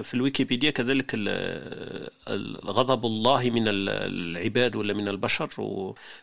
في 0.01 0.13
الويكيبيديا 0.13 0.71
كذلك 0.71 1.11
الغضب 2.27 3.05
الله 3.05 3.49
من 3.49 3.63
العباد 3.67 4.75
ولا 4.75 4.93
من 4.93 5.07
البشر 5.07 5.49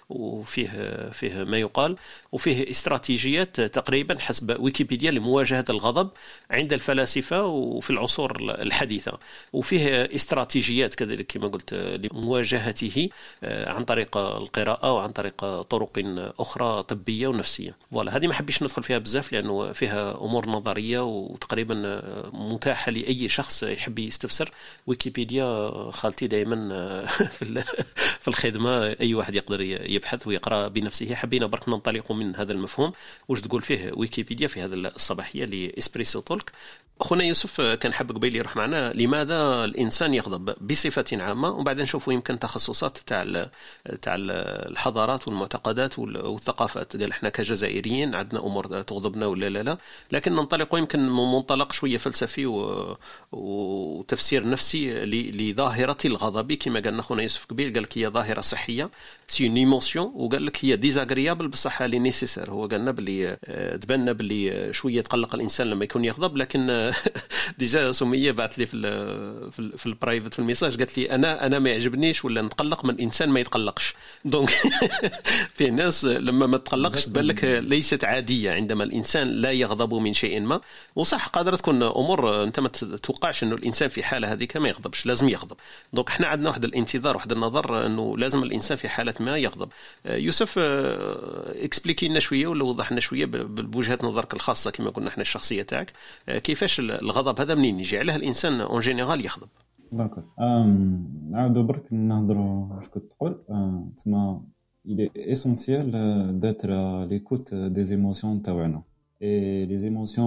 وفيه 0.08 1.10
فيه 1.12 1.44
ما 1.44 1.58
يقال. 1.58 1.96
وفيه 2.32 2.70
استراتيجيات 2.70 3.60
تقريبا 3.60 4.18
حسب 4.18 4.60
ويكيبيديا 4.60 5.10
لمواجهة 5.10 5.64
الغضب 5.70 6.10
عند 6.50 6.72
الفلاسفة 6.72 7.21
وفي 7.30 7.90
العصور 7.90 8.36
الحديثة. 8.40 9.18
وفيه 9.52 9.88
استراتيجيات 10.14 10.94
كذلك 10.94 11.26
كما 11.26 11.48
قلت 11.48 11.74
لمواجهته 11.74 13.08
عن 13.42 13.84
طريق 13.84 14.16
القراءة 14.16 14.92
وعن 14.92 15.10
طريق 15.10 15.60
طرق 15.62 15.90
أخرى 16.38 16.82
طبية 16.82 17.28
ونفسية. 17.28 17.76
فوالا 17.90 18.16
هذه 18.16 18.26
ما 18.26 18.34
حبيش 18.34 18.62
ندخل 18.62 18.82
فيها 18.82 18.98
بزاف 18.98 19.32
لأنه 19.32 19.72
فيها 19.72 20.20
أمور 20.20 20.48
نظرية 20.48 21.04
وتقريبا 21.04 22.02
متاحة 22.32 22.92
لأي 22.92 23.28
شخص 23.28 23.62
يحب 23.62 23.98
يستفسر. 23.98 24.52
ويكيبيديا 24.86 25.70
خالتي 25.90 26.26
دائما 26.26 27.06
في 28.22 28.28
الخدمة 28.28 28.96
أي 29.00 29.14
واحد 29.14 29.34
يقدر 29.34 29.60
يبحث 29.60 30.26
ويقرأ 30.26 30.68
بنفسه. 30.68 31.14
حبينا 31.14 31.46
برك 31.46 31.68
ننطلق 31.68 32.12
من 32.12 32.36
هذا 32.36 32.52
المفهوم. 32.52 32.92
واش 33.28 33.40
تقول 33.40 33.62
فيه 33.62 33.92
ويكيبيديا 33.94 34.48
في 34.48 34.62
هذا 34.62 34.74
الصباحية 34.74 35.44
لإسبريسو 35.44 36.20
تولك؟ 36.20 36.52
أخونا 37.12 37.24
يوسف 37.24 37.60
كان 37.60 37.92
حاب 37.92 38.12
قبيل 38.12 38.36
يروح 38.36 38.56
معنا. 38.56 38.92
لماذا 38.92 39.64
الإنسان 39.64 40.14
يغضب؟ 40.14 40.54
بصفة 40.68 41.04
عامة 41.12 41.48
وبعدين 41.48 41.82
نشوفوا 41.82 42.12
يمكن 42.12 42.38
تخصصات 42.38 42.98
تاع 42.98 43.48
تاع 44.02 44.14
الحضارات 44.18 45.28
والمعتقدات 45.28 45.98
والثقافات. 45.98 46.96
قال 46.96 47.10
إحنا 47.10 47.28
كجزائريين 47.28 48.14
عندنا 48.14 48.40
أمور 48.40 48.82
تغضبنا 48.82 49.26
ولا 49.26 49.48
لا 49.48 49.62
لا. 49.62 49.78
لكن 50.12 50.32
ننطلق 50.32 50.74
يمكن 50.74 51.00
من 51.00 51.32
منطلق 51.32 51.72
شوية 51.72 51.96
فلسفي. 51.96 52.46
وتفسير 53.32 54.48
نفسي 54.48 55.04
لظاهرة 55.04 55.98
الغضب. 56.04 56.52
كما 56.52 56.80
قال 56.80 56.98
أخونا 56.98 57.22
يوسف 57.22 57.46
قبيل 57.46 57.74
قال 57.74 57.82
لك 57.82 57.98
هي 57.98 58.08
ظاهرة 58.08 58.40
صحية 58.40 58.90
c'est 59.28 59.46
une 59.46 59.56
émotion 59.56 60.12
وقال 60.14 60.46
لك 60.46 60.64
هي 60.64 60.76
désagréable 60.76 61.48
بصح 61.48 61.82
elle 61.82 61.98
est 61.98 62.10
nécessaire 62.10 62.50
هو 62.50 62.66
قالنا 62.66 62.90
باللي 62.90 63.36
تبان 63.82 64.12
باللي 64.12 64.72
شوية 64.72 65.00
تقلق 65.00 65.34
الإنسان 65.34 65.66
لما 65.70 65.84
يكون 65.84 66.04
يغضب 66.04 66.36
لكن 66.36 66.92
déjà 67.58 67.92
سميه 67.92 68.32
بعث 68.32 68.58
لي 68.58 68.66
في 68.66 68.74
ال 68.76 69.78
في 69.78 69.86
ال 69.86 69.92
private 69.92 70.32
في 70.34 70.38
ال 70.38 70.43
message 70.43 70.78
قالت 70.78 70.98
لي 70.98 71.10
أنا 71.10 71.46
أنا 71.46 71.58
ما 71.58 71.70
يعجبنيش 71.70 72.24
ولا 72.24 72.42
نتقلق 72.42 72.84
من 72.84 73.00
إنسان 73.00 73.28
ما 73.28 73.40
يتقلقش. 73.40 73.94
donc 74.24 74.50
في 75.56 75.70
ناس 75.70 76.04
لما 76.04 76.46
ما 76.46 76.56
تقلقش 76.56 77.04
تبان 77.04 77.24
لك 77.24 77.44
ليست 77.44 78.04
عادية 78.04 78.52
عندما 78.52 78.84
الإنسان 78.84 79.28
لا 79.28 79.52
يغضب 79.52 79.94
من 79.94 80.12
شيء 80.14 80.40
ما. 80.40 80.60
وصح 80.96 81.26
قادرة 81.26 81.56
تكون 81.56 81.82
أمور 81.82 82.44
أنت 82.44 82.60
ما 82.60 82.68
تتوقعش 82.68 83.42
إنه 83.42 83.54
الإنسان 83.54 83.88
في 83.88 84.02
حالة 84.02 84.32
هذيك 84.32 84.56
ما 84.56 84.68
يغضبش 84.68 85.06
لازم 85.06 85.28
يغضب. 85.28 85.56
donc 85.92 86.08
إحنا 86.08 86.26
عندنا 86.26 86.48
واحد 86.48 86.64
الانتظار 86.64 87.16
واحد 87.16 87.32
النظر 87.32 87.86
إنه 87.86 88.16
لازم 88.18 88.42
الإنسان 88.42 88.76
في 88.76 88.88
حالة 88.88 89.14
ما 89.20 89.36
يغضب. 89.38 89.68
يوسف 90.04 90.58
expliquer 90.58 92.08
لنا 92.08 92.20
شوية 92.20 92.46
ولا 92.46 92.64
وضح 92.64 92.92
لنا 92.92 93.00
شوية 93.00 93.24
بوجهة 93.26 93.98
نظرك 94.02 94.34
الخاصة 94.34 94.70
كما 94.70 94.90
قلنا 94.90 95.08
إحنا 95.08 95.22
الشخصية 95.22 95.62
تاعك. 95.62 95.92
كيفاش 96.28 96.80
الغضب 97.02 97.40
هذا 97.40 97.54
منين 97.54 97.80
يجي؟ 97.80 97.98
علاه 97.98 98.16
الإنسان 98.16 98.60
en 98.60 98.80
général 98.80 99.24
يغضب. 99.24 99.48
d'accord 99.92 100.24
نعاودو 101.30 101.62
برك 101.62 101.92
نهضروا 101.92 102.74
واش 102.74 102.88
كنت 102.88 103.04
تقول 103.12 103.42
تسمى 103.96 104.40
il 104.84 105.00
est 105.00 105.12
essentiel 105.34 105.88
d'être 106.42 106.70
à 106.70 107.06
l'écoute 107.10 107.54
des 107.54 107.92
émotions 107.92 108.42
تاوعنا 108.44 108.82
et 109.20 109.66
les 109.66 109.84
émotions 109.84 110.18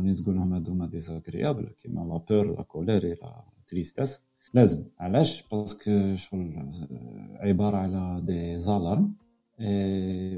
اللي 0.00 0.14
تقولهم 0.14 0.54
هذوما 0.54 0.86
désagréables 0.86 1.66
كيما 1.82 2.00
la 2.00 2.16
peur 2.16 2.56
la 2.56 2.62
colère 2.62 3.18
la 3.22 3.44
tristesse 3.68 4.20
لازم 4.54 4.84
علاش 5.00 5.44
parce 5.52 5.92
que 5.92 6.16
شغل 6.16 6.70
عباره 7.40 7.76
على 7.76 8.22
des 8.26 8.58
alarmes 8.58 9.12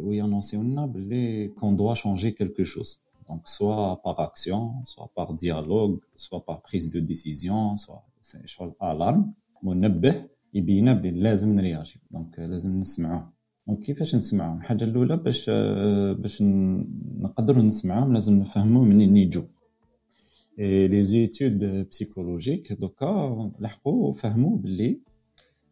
ويانونسيو 0.05 0.63
لنا 0.63 0.87
بلي 0.87 1.49
qu'on 1.49 1.77
doit 1.77 1.95
changer 1.95 2.31
quelque 2.31 2.65
chose 2.65 3.01
Donc, 3.29 3.43
soit 3.57 4.01
par 4.05 4.21
action, 4.21 4.63
soit 4.85 5.11
par 5.17 5.35
dialogue, 5.35 6.01
soit 6.17 6.45
par 6.45 6.61
prise 6.63 6.91
de 6.91 7.01
décision, 7.01 7.77
soit 7.77 8.03
c'est 8.21 8.47
شغل 8.47 8.73
alarme 8.81 9.33
منبه 9.63 10.25
يبينا 10.55 10.93
بلي 10.93 11.11
لازم 11.21 11.55
نرياجي 11.55 12.01
donc 12.11 12.39
لازم 12.39 12.81
نسمعوه 12.81 13.33
donc 13.67 13.81
كيفاش 13.81 14.15
نسمعوهم 14.15 14.59
الحاجة 14.59 14.85
الاولى 14.85 15.17
باش 15.17 15.51
باش 16.21 16.43
نقدروا 17.19 17.63
نسمعوهم 17.63 18.13
لازم 18.13 18.35
نفهموا 18.35 18.85
منين 18.85 19.17
يجوا 19.17 19.43
les 20.59 21.05
études 21.05 21.89
psychologiques 21.89 22.73
دوكا 22.73 23.53
لحقوا 23.61 24.15
فهموا 24.15 24.57
بلي 24.59 25.01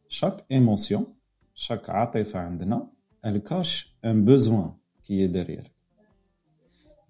chaque 0.08 0.44
émotion 0.52 1.06
chaque 1.54 1.90
عاطفه 1.90 2.38
عندنا 2.38 2.88
الكاش 3.26 3.96
un 4.04 4.24
besoin 4.24 4.72
qui 5.06 5.26
est 5.26 5.39
derrière 5.39 5.72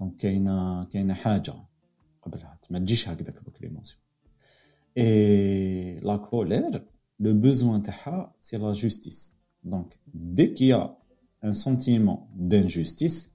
donc 0.02 0.16
كاينة 0.16 0.84
كاينة 0.84 1.14
حاجة 1.14 1.54
قبلها. 2.22 2.58
ما 2.70 2.78
تجيش 2.78 3.08
هكذاك 3.08 3.44
بك 3.44 3.62
l'émotion 3.62 4.00
et 4.98 6.00
la 6.00 6.16
colère 6.16 6.84
le 7.20 7.34
besoin 7.34 7.82
تاعها 7.82 8.34
c'est 8.38 8.56
la 8.56 8.72
justice 8.72 9.36
donc 9.64 9.98
dès 10.14 10.46
qu'il 10.46 10.96
y 11.44 11.46
a 11.46 11.48
un 11.48 11.52
sentiment 11.52 12.18
d'injustice 12.34 13.30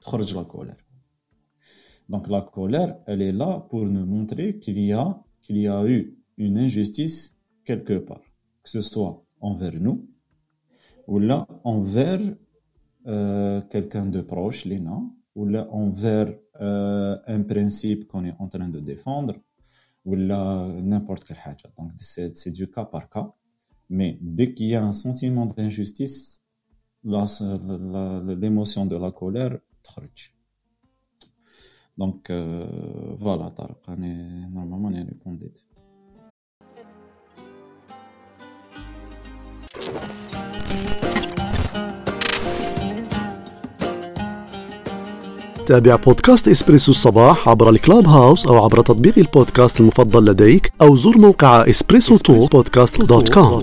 تخرج 0.00 0.36
لا 0.36 0.42
كولير 0.42 0.84
دونك 2.08 2.28
لا 2.28 2.40
كولير 2.40 2.94
elle 3.06 3.22
est 3.22 3.32
là 3.32 3.60
pour 3.70 3.84
nous 3.86 4.06
montrer 4.06 4.58
qu'il 4.58 4.78
y 4.78 4.92
a 4.92 5.20
qu'il 5.42 5.56
y 5.56 5.68
a 5.68 5.84
eu 5.86 6.16
une 6.38 6.58
injustice 6.58 7.36
quelque 7.64 7.98
part. 8.08 8.24
Que 8.62 8.70
ce 8.70 8.80
soit 8.80 9.14
envers 9.40 9.78
nous 9.86 9.98
ou 11.06 11.18
là 11.18 11.46
envers 11.64 12.24
euh, 13.06 13.60
quelqu'un 13.72 14.06
de 14.06 14.20
proche 14.20 14.66
لينا 14.66 15.10
ou 15.34 15.46
là 15.46 15.68
envers 15.70 16.34
euh, 16.60 17.16
un 17.26 17.42
principe 17.42 18.06
qu'on 18.08 18.24
est 18.24 18.34
en 18.38 18.48
train 18.48 18.68
de 18.68 18.80
défendre, 18.80 19.34
ou 20.04 20.14
là 20.14 20.66
n'importe 20.82 21.24
quelle 21.24 21.36
chose. 21.36 21.72
Donc 21.78 21.92
c'est 21.98 22.50
du 22.50 22.70
cas 22.70 22.84
par 22.84 23.08
cas. 23.08 23.32
Mais 23.88 24.18
dès 24.20 24.54
qu'il 24.54 24.66
y 24.66 24.74
a 24.74 24.84
un 24.84 24.92
sentiment 24.92 25.46
d'injustice, 25.46 26.42
l'émotion 27.04 28.86
de 28.86 28.96
la 28.96 29.10
colère 29.10 29.58
truc. 29.82 30.34
Donc 31.98 32.30
euh, 32.30 33.14
voilà, 33.18 33.50
Tarek, 33.50 33.86
normalement 34.50 34.88
on 34.88 34.94
a 34.94 35.02
répondu. 35.02 35.50
تابع 45.66 45.96
بودكاست 45.96 46.48
إسبريسو 46.48 46.92
الصباح 46.92 47.48
عبر 47.48 47.70
الكلاب 47.70 48.06
هاوس 48.06 48.46
أو 48.46 48.64
عبر 48.64 48.82
تطبيق 48.82 49.18
البودكاست 49.18 49.80
المفضل 49.80 50.24
لديك 50.24 50.72
أو 50.82 50.96
زر 50.96 51.18
موقع 51.18 51.70
إسبريسو 51.70 52.16
talk 52.16 52.46
podcast 52.46 53.02
dot 53.02 53.34
com 53.34 53.62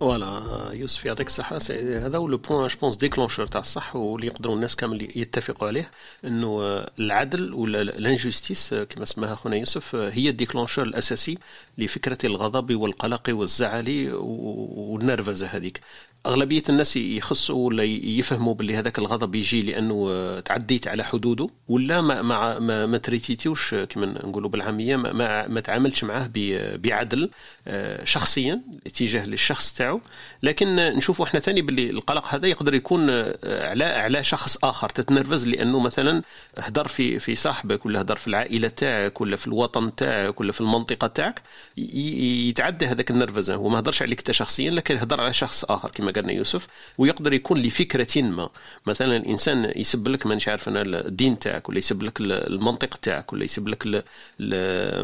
voilà 0.00 0.70
يوسف 0.72 1.04
يعطيك 1.04 1.26
الصحة. 1.26 1.58
هذا 1.80 2.18
هو 2.18 2.28
le 2.28 2.36
point, 2.36 2.68
je 2.68 2.78
pense, 2.80 2.96
déclencheur 2.96 3.46
تاع 3.46 3.60
الصح 3.60 3.96
واللي 3.96 4.26
يقدروا 4.26 4.54
الناس 4.56 4.76
كامل 4.76 5.18
يتفقوا 5.18 5.68
عليه 5.68 5.90
إنه 6.24 6.60
العدل 6.98 7.54
ولا 7.54 7.82
ال 7.82 7.91
injustice 7.91 8.74
كما 8.74 9.04
سماها 9.04 9.34
خونا 9.34 9.56
يوسف 9.56 9.94
هي 9.94 10.28
ال 10.28 10.33
déclencheur 10.33 10.84
الأساسي 10.84 11.38
لفكرة 11.78 12.18
الغضب 12.24 12.74
والقلق 12.74 13.22
والزعل 13.28 14.10
والنرفزة 14.14 15.46
هذيك. 15.46 15.80
أغلبية 16.26 16.62
الناس 16.68 16.96
يخصوا 16.96 17.66
ولا 17.66 17.84
يفهموا 17.84 18.54
باللي 18.54 18.76
هذاك 18.76 18.98
الغضب 18.98 19.34
يجي 19.34 19.62
لأنه 19.62 20.40
تعديت 20.40 20.88
على 20.88 21.04
حدوده 21.04 21.48
ولا 21.68 22.00
ما 22.00 22.22
ما 22.22 22.58
ما, 22.58 22.86
ما 22.86 22.98
traititيوش 22.98 23.74
كما 23.74 24.06
نقولوا 24.06 24.50
بالعامية 24.50 24.96
ما, 24.96 25.12
ما, 25.12 25.48
ما 25.48 25.60
تعاملتش 25.60 26.04
معاه 26.04 26.30
بعدل 26.76 27.30
آه، 27.68 28.04
شخصيا 28.04 28.60
اتجاه 28.86 29.26
للشخص 29.26 29.72
تاعو. 29.72 30.00
لكن 30.42 30.76
نشوفوا 30.76 31.24
إحنا 31.24 31.40
ثاني 31.40 31.62
باللي 31.62 31.90
القلق 31.90 32.34
هذا 32.34 32.46
يقدر 32.46 32.74
يكون 32.74 33.06
آه، 33.10 33.68
على 33.68 33.84
على 33.84 34.24
شخص 34.24 34.64
آخر 34.64 34.88
تتنرفز 34.88 35.46
لأنه 35.46 35.80
مثلا 35.80 36.22
هدر 36.58 36.88
في 36.88 37.18
في 37.18 37.34
صاحبك 37.34 37.86
ولا 37.86 38.00
هدر 38.00 38.16
في 38.16 38.26
العائلة 38.26 38.68
تاعك 38.68 39.20
ولا 39.20 39.36
في 39.36 39.46
الوطن 39.46 39.94
تاعك 39.94 40.40
ولا 40.40 40.52
في 40.52 40.60
المنطقة 40.60 41.06
تاعك 41.06 41.42
يتعدى 41.76 42.86
هذاك 42.86 43.10
النرفزة. 43.10 43.68
ما 43.68 43.78
هدرش 43.78 44.02
عليك 44.02 44.18
أنت 44.18 44.30
شخصيا 44.30 44.70
لكن 44.70 44.98
هدر 44.98 45.20
على 45.20 45.32
شخص 45.32 45.64
آخر 45.64 45.90
كما 45.90 46.10
قالنا 46.16 46.32
يوسف 46.32 46.66
ويقدر 46.98 47.32
يكون 47.32 47.58
لفكرة 47.58 48.22
ما. 48.22 48.48
مثلا 48.86 49.16
الإنسان 49.16 49.72
يسب 49.76 50.08
لك 50.08 50.26
مانيش 50.26 50.48
عارف 50.48 50.68
أنا 50.68 50.82
الدين 50.82 51.38
تاعك 51.38 51.68
ولا 51.68 51.78
يسب 51.78 52.02
لك 52.02 52.20
المنطق 52.20 52.96
تاعك 52.96 53.32
ولا 53.32 53.44
يسب 53.44 53.68
لك 53.68 54.04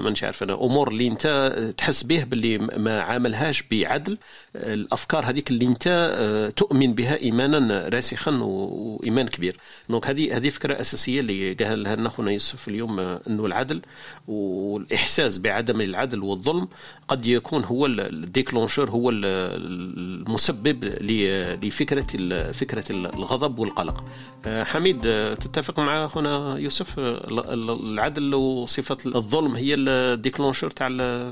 مانيش 0.05 0.25
عارف 0.25 0.43
أنا 0.43 0.55
أمور 0.55 0.89
اللي 0.89 1.09
أنت 1.09 1.53
تحس 1.77 2.03
به 2.03 2.25
باللي 2.25 2.59
ما 2.59 3.01
عاملهاش 3.01 3.63
بعدل. 3.71 4.19
الأفكار 4.57 5.25
هذيك 5.25 5.51
اللي 5.51 5.67
أنت 5.67 6.13
آه، 6.19 6.51
تؤمن 6.51 6.95
بها 6.95 7.17
ايمانا 7.17 7.89
راسخا 7.89 8.31
وإيمان 8.31 9.29
كبير. 9.29 9.57
donc 9.89 10.07
هذه 10.07 10.37
هذه 10.37 10.49
فكرة 10.49 10.81
أساسية 10.81 11.21
اللي 11.21 11.53
قالها 11.55 11.97
لنا 11.97 12.09
خونا 12.09 12.31
يوسف 12.31 12.69
اليوم 12.69 13.01
آه، 13.01 13.21
إنه 13.29 13.47
العدل 13.47 13.83
والإحساس 14.29 15.39
بعدم 15.39 15.81
العدل 15.81 16.23
والظلم 16.23 16.69
قد 17.09 17.27
يكون 17.27 17.65
هو 17.65 17.87
ال 17.87 17.95
déclencheur 17.95 18.91
هو 18.91 19.11
المسبب 19.11 20.85
لفكرة 21.03 22.07
فكرة 22.53 22.85
الغضب 22.91 23.59
والقلق. 23.59 24.05
آه، 24.47 24.65
حميد 24.65 25.01
تتفق 25.35 25.81
مع 25.81 26.05
اخونا 26.05 26.59
يوسف؟ 26.59 26.95
العدل 26.99 28.35
وصفة 28.35 28.97
الظلم 29.07 29.55
هي 29.55 29.75
ال 29.75 29.83
déclencheur 29.83 30.71
تاع 30.71 30.89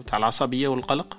تاع 0.07 0.19
العصبية 0.19 0.69
والقلق؟ 0.69 1.19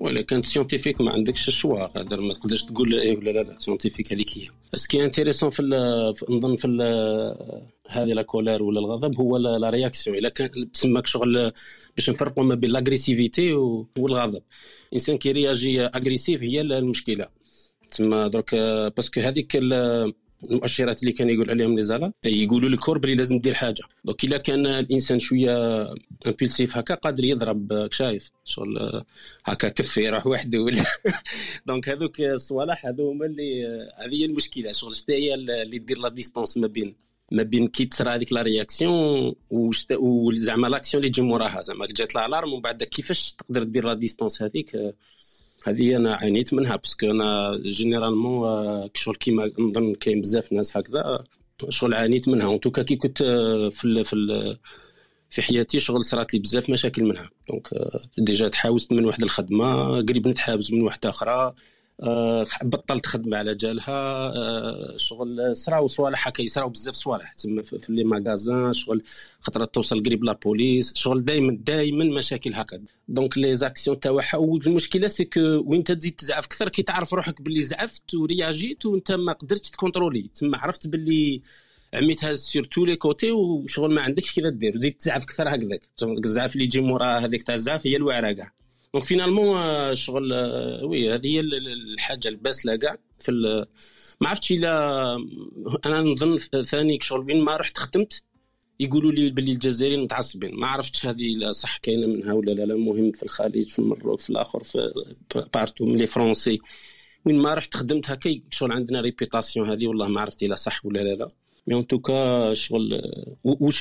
ولا 0.00 0.22
كانت 0.22 0.44
scientifique 0.44 1.00
ما 1.00 1.10
عندكش 1.10 1.48
ال 1.48 1.54
choix 1.54 1.86
قادر 1.86 2.20
ما 2.20 2.34
تقدرش 2.34 2.62
تقول 2.62 2.94
إيه 2.94 3.16
ولا 3.16 3.30
لا 3.30 3.42
لا 3.42 3.56
scientifique 3.58 4.12
هذيك 4.12 4.38
هي. 4.38 4.48
ce 4.74 4.86
qui 4.86 5.04
est 5.04 5.14
intéressant 5.14 5.50
في 5.50 5.62
نظن 6.30 6.56
في 6.56 6.66
هذه 7.88 8.12
la 8.12 8.22
colère 8.22 8.62
ولا 8.62 8.80
الغضب 8.80 9.20
هو 9.20 9.36
la 9.36 9.70
réaction 9.70 10.18
إلا 10.18 10.28
كان 10.28 10.72
تسماك 10.72 11.06
شغل 11.06 11.52
باش 11.96 12.10
نفرقوا 12.10 12.44
ما 12.44 12.54
بين 12.54 12.70
l'agressivité 12.70 13.52
والغضب. 13.98 14.42
الانسان 14.88 15.18
كي 15.18 15.32
réagit 15.32 15.82
agressif 15.82 16.42
هي 16.42 16.60
المشكلة. 16.60 17.26
تسمى 17.90 18.28
درك 18.28 18.54
parce 18.96 19.11
que 19.11 19.20
هذيك 19.20 19.56
المؤشرات 20.50 21.00
اللي 21.00 21.12
كان 21.12 21.30
يقول 21.30 21.50
عليهم 21.50 21.76
les 21.76 21.82
alarmes 21.82 22.12
يقولوا 22.24 22.70
لك 22.70 22.90
بلي 22.90 23.14
لازم 23.14 23.38
دير 23.38 23.54
حاجة. 23.54 23.82
donc 24.04 24.24
إلا 24.24 24.38
كان 24.38 24.66
الإنسان 24.66 25.18
شوية 25.18 25.82
impulsif 26.26 26.76
هكا 26.76 26.94
قادر 26.94 27.24
يضرب 27.24 27.88
شايف. 27.92 28.30
شغل 28.44 29.02
هكا 29.44 29.68
كف 29.68 29.96
يروح 29.96 30.26
وحده 30.26 30.58
ولا. 30.58 30.84
donc 31.66 31.88
هذوك 31.88 32.20
الصوالح 32.20 32.86
هذو 32.86 33.10
هما 33.10 33.26
اللي 33.26 33.66
هذه 33.98 34.14
هي 34.14 34.24
المشكلة. 34.24 34.72
شغل 34.72 34.94
هي 35.08 35.34
اللي 35.34 35.78
دير 35.78 35.98
la 35.98 36.08
distance 36.08 36.56
ما 36.56 36.66
بين 36.66 36.94
ما 37.32 37.42
بين 37.42 37.68
كي 37.68 37.84
تصرى 37.84 38.10
هذيك 38.10 38.32
la 38.32 38.42
réaction 38.42 39.34
وزعما 39.50 40.66
l'action 40.66 41.02
اللي 41.02 41.12
تجي 41.12 41.22
موراها. 41.22 41.62
زعما 41.62 41.86
جات 41.86 42.16
ال 42.16 42.21
alarme 42.21 42.52
ومن 42.52 42.62
بعد 42.62 42.82
كيفاش 42.82 43.32
تقدر 43.32 43.62
دير 43.62 43.86
la 43.86 43.94
distance 43.94 44.42
هذيك 44.42 44.94
هذه 45.66 45.96
أنا 45.96 46.14
عانيت 46.14 46.54
منها 46.54 46.76
parce 46.76 46.97
que 46.97 47.10
أنا 47.10 47.58
généralement 47.62 48.48
آه، 48.48 48.90
شغل 48.94 49.16
كيما 49.16 49.50
نظن 49.58 49.94
كاين 49.94 50.20
بزاف 50.20 50.52
ناس 50.52 50.76
هكذا 50.76 51.24
شغل 51.68 51.94
عانيت 51.94 52.28
منها. 52.28 52.46
en 52.46 52.60
tout 52.60 52.73
cas 52.73 52.82
كي 52.82 52.96
كنت 52.96 53.22
آه، 53.22 53.68
في 53.68 54.04
في 54.04 54.56
في 55.30 55.42
حياتي 55.42 55.80
شغل 55.80 56.04
صرات 56.04 56.34
لي 56.34 56.40
بزاف 56.40 56.70
مشاكل 56.70 57.04
منها. 57.04 57.30
donc 57.50 57.72
آه، 57.74 58.00
déjà 58.18 58.48
تحاوزت 58.48 58.92
من 58.92 59.04
واحد 59.04 59.22
الخدمة 59.22 59.96
قريب 60.02 60.28
نتحابس 60.28 60.72
من 60.72 60.82
واحدة 60.82 61.10
أخرى. 61.10 61.30
آه، 61.30 61.54
بطلت 62.62 63.06
خدمة 63.06 63.36
على 63.36 63.54
جالها. 63.54 63.92
آه، 64.36 64.96
شغل 64.96 65.56
صراو 65.56 65.86
صوالح 65.86 66.28
هكا 66.28 66.42
يصراو 66.42 66.68
بزاف 66.68 66.94
صوالح. 66.94 67.32
تسمى 67.32 67.62
في 67.62 67.78
les 67.88 68.04
magasins 68.04 68.72
شغل 68.72 69.00
خطرات 69.40 69.74
توصل 69.74 70.02
قريب 70.02 70.24
la 70.24 70.32
police 70.32 70.92
شغل 70.96 71.24
دائما 71.24 71.58
دائما 71.60 72.04
مشاكل 72.04 72.54
هكا. 72.54 72.82
donc 73.08 73.38
les 73.38 73.56
actions 73.56 74.00
تاعها 74.00 74.36
والمشكلة 74.36 75.06
c'est 75.06 75.24
que 75.24 75.40
وين 75.40 75.84
تزيد 75.84 76.12
تزعف. 76.12 76.44
أكثر 76.44 76.68
كي 76.68 76.82
تعرف 76.82 77.14
روحك 77.14 77.42
باللي 77.42 77.62
زعفت 77.62 78.14
و 78.14 78.24
réagiت 78.24 78.86
وانت 78.86 79.12
ما 79.12 79.32
قدرتش 79.32 79.70
ت 79.70 79.75
contrôler. 79.75 80.30
تما 80.34 80.58
عرفت 80.58 80.86
باللي 80.86 81.42
عميتها 81.94 82.34
sur 82.34 82.64
tous 82.64 82.84
les 82.84 82.96
côtés 82.96 83.30
وشغل 83.30 83.94
ما 83.94 84.00
عندكش 84.00 84.34
كيف 84.34 84.46
دير. 84.46 84.72
تزيد 84.72 84.92
تزعف 84.92 85.22
أكثر 85.22 85.54
هكذاك. 85.54 85.80
الزعف 86.02 86.52
اللي 86.52 86.64
يجي 86.64 86.80
مورا 86.80 87.18
هذيك 87.18 87.42
تاع 87.42 87.54
الزعف 87.54 87.86
هي 87.86 87.96
الواعره 87.96 88.32
كاع. 88.32 88.52
donc 88.94 89.04
finalement 89.04 89.96
شغل 89.96 90.32
oui 90.82 91.14
هذه 91.14 91.26
هي 91.26 91.40
الحاجة 91.40 92.28
الباسلة 92.28 92.76
كاع 92.76 92.96
في 93.18 93.32
ما 94.20 94.28
عرفتش 94.28 94.52
إلا 94.52 95.14
أنا 95.86 96.00
نظن 96.00 96.36
ثاني 96.64 96.98
شغل 97.02 97.20
وين 97.20 97.44
ما 97.44 97.56
رحت 97.56 97.78
خدمت 97.78 98.22
يقولوا 98.80 99.12
لي 99.12 99.30
باللي 99.30 99.52
الجزائريين 99.52 100.02
متعصبين. 100.02 100.54
ما 100.54 100.66
عرفتش 100.66 101.06
هذه 101.06 101.50
صح 101.50 101.76
كاينة 101.76 102.06
منها 102.06 102.32
ولا 102.32 102.50
لا 102.52 102.62
لا 102.62 102.74
المهم 102.74 103.12
في 103.12 103.22
الخليج 103.22 103.68
في 103.68 103.78
المروك 103.78 104.20
في 104.20 104.30
الآخر 104.30 104.64
في 104.64 104.92
partout, 105.54 105.94
les 105.94 106.06
Français 106.06 106.60
وين 107.24 107.38
ما 107.38 107.54
رحت 107.54 107.76
خدمت 107.76 108.10
هكا 108.10 108.40
شغل 108.50 108.72
عندنا 108.72 109.00
réputation 109.00 109.70
هذه 109.70 109.86
والله 109.86 110.08
ما 110.08 110.20
عرفت 110.20 110.42
إلا 110.42 110.54
صح 110.56 110.86
ولا 110.86 110.98
لا 111.00 111.14
لا. 111.14 111.28
mais 111.66 111.74
en 111.74 111.86
tout 111.86 112.25
cas 112.25 112.54
شغل 112.54 113.02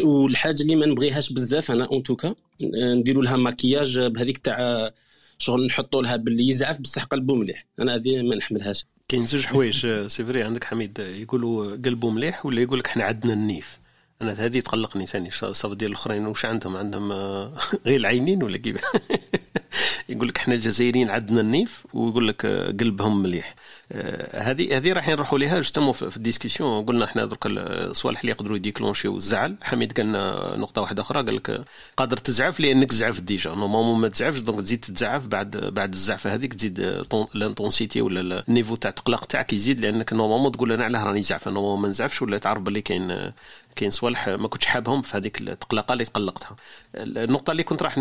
والحاجة 0.03 0.61
اللي 0.61 0.75
ما 0.75 0.85
نبغيهاش 0.85 1.33
بزاف 1.33 1.71
أنا 1.71 1.85
en 1.85 2.03
tout 2.03 2.21
cas 2.21 2.35
نديروا 2.61 3.23
لها 3.23 3.37
ماكياج 3.37 3.99
بهذيك 3.99 4.37
تاع 4.37 4.91
شغل 5.37 5.65
نحطوا 5.65 6.01
لها 6.01 6.15
باللي 6.15 6.47
يزعف 6.49 6.79
بصح 6.79 7.03
قلبه 7.03 7.35
مليح. 7.35 7.65
أنا 7.79 7.95
هذه 7.95 8.21
ما 8.21 8.35
نحملهاش. 8.35 8.85
كاين 9.07 9.25
زوج 9.25 9.45
حوايج 9.45 9.87
c'est 10.07 10.25
vrai 10.25 10.43
عندك 10.43 10.63
حميد 10.63 10.99
يقولوا 10.99 11.75
قلبه 11.75 12.09
مليح 12.09 12.45
ولا 12.45 12.61
يقول 12.61 12.79
لك 12.79 12.87
إحنا 12.87 13.03
عندنا 13.03 13.33
النيف؟ 13.33 13.79
أنا 14.25 14.45
هذه 14.45 14.59
تقلقني 14.59 15.05
ثاني. 15.05 15.29
الصف 15.43 15.73
ديال 15.73 15.91
الأخرين 15.91 16.27
واش 16.27 16.45
عندهم؟ 16.45 16.77
عندهم 16.77 17.11
آه، 17.11 17.53
غير 17.85 17.99
العينين 17.99 18.43
ولا 18.43 18.57
كيف؟ 18.57 18.81
يقول 20.09 20.27
لك 20.27 20.37
إحنا 20.37 20.53
الجزائريين 20.53 21.09
عندنا 21.09 21.41
النيف 21.41 21.85
ويقول 21.93 22.27
لك 22.27 22.45
آه، 22.45 22.67
قلبهم 22.67 23.23
مليح. 23.23 23.55
آه، 23.91 24.51
هذه 24.51 24.77
هذه 24.77 24.93
راح 24.93 25.09
نروحوا 25.09 25.39
لها 25.39 25.55
justement 25.55 25.93
في 25.93 26.17
ال 26.17 26.23
discussion. 26.23 26.85
قلنا 26.85 27.05
إحنا 27.05 27.25
درك 27.25 27.45
الصوالح 27.45 28.19
اللي 28.19 28.31
يقدروا 28.31 28.57
ي 28.57 28.62
déclencherو 28.62 29.17
الزعل. 29.17 29.55
حميد 29.61 29.97
قال 29.97 30.05
لنا 30.05 30.55
نقطة 30.57 30.81
واحدة 30.81 31.01
أخرى 31.01 31.23
قال 31.23 31.35
لك 31.35 31.65
قادر 31.97 32.17
تزعف 32.17 32.59
لأنك 32.59 32.91
زعفت 32.91 33.23
déjà. 33.23 33.49
normalement 33.49 34.01
ما 34.01 34.07
تزعفش 34.07 34.39
donc 34.39 34.61
تزيد 34.61 34.79
تزعف 34.79 35.27
بعد 35.27 35.57
بعد 35.57 35.93
الزعفه 35.93 36.33
هذيك 36.33 36.53
تزيد 36.53 37.05
l'intensité 37.33 38.01
ولا 38.01 38.43
ال 38.47 38.51
niveau 38.51 38.75
تاع 38.75 38.89
التقلق 38.89 39.25
تاعك 39.25 39.53
يزيد. 39.53 39.79
لأنك 39.79 40.13
normalement 40.13 40.51
تقول 40.51 40.71
أنا 40.71 40.83
علاه 40.83 41.03
راني 41.03 41.23
زعفة. 41.23 41.51
normalement 41.51 41.81
ما 41.81 41.87
نزعفش 41.87 42.21
ولا 42.21 42.37
تعرف 42.37 42.61
باللي 42.61 42.81
كاين 42.81 43.31
كاين 43.75 43.91
صوالح 43.91 44.29
ما 44.29 44.47
كنتش 44.47 44.65
حابهم 44.65 45.01
في 45.01 45.17
هذيك 45.17 45.41
التقلقة 45.41 45.93
اللي 45.93 46.05
تقلقتها. 46.05 46.55
النقطة 46.95 47.51
اللي 47.51 47.63
كنت 47.63 47.83
راح 47.83 47.97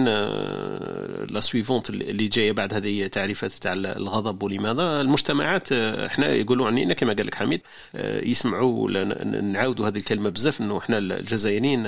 la 1.30 1.40
suivante 1.40 1.90
اللي 1.90 2.28
جاية 2.28 2.52
بعد 2.52 2.74
هذه 2.74 3.06
تعريفات 3.06 3.52
تاع 3.52 3.72
الغضب 3.72 4.42
ولماذا؟ 4.42 5.00
المجتمعات 5.00 5.72
إحنا 5.72 6.28
يقولوا 6.28 6.66
عنينا 6.66 6.94
كما 6.94 7.12
قال 7.12 7.26
لك 7.26 7.34
حميد 7.34 7.60
يسمعوا 8.04 8.90
نعاودوا 9.40 9.88
هذه 9.88 9.98
الكلمة 9.98 10.30
بزاف 10.30 10.60
إنه 10.60 10.78
إحنا 10.78 10.98
الجزائريين 10.98 11.82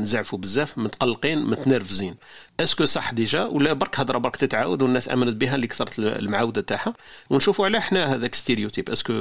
نزعفوا 0.00 0.38
بزاف 0.38 0.78
متقلقين 0.78 1.38
متنرفزين. 1.46 2.14
est-ce 2.60 2.76
que 2.76 2.84
صح 2.84 3.12
déjà 3.12 3.44
ولا 3.44 3.72
برك 3.72 4.00
هضرة 4.00 4.18
برك 4.18 4.36
تتعاود 4.36 4.82
والناس 4.82 5.08
آمنت 5.08 5.36
بها 5.36 5.54
اللي 5.54 5.66
كثرت 5.66 5.98
المعاودة 5.98 6.60
تاعها. 6.60 6.94
ونشوفوا 7.30 7.64
على 7.64 7.78
إحنا 7.78 8.14
هذاك 8.14 8.34
stéréotype 8.34 8.90
est-ce 8.90 9.05
que 9.05 9.12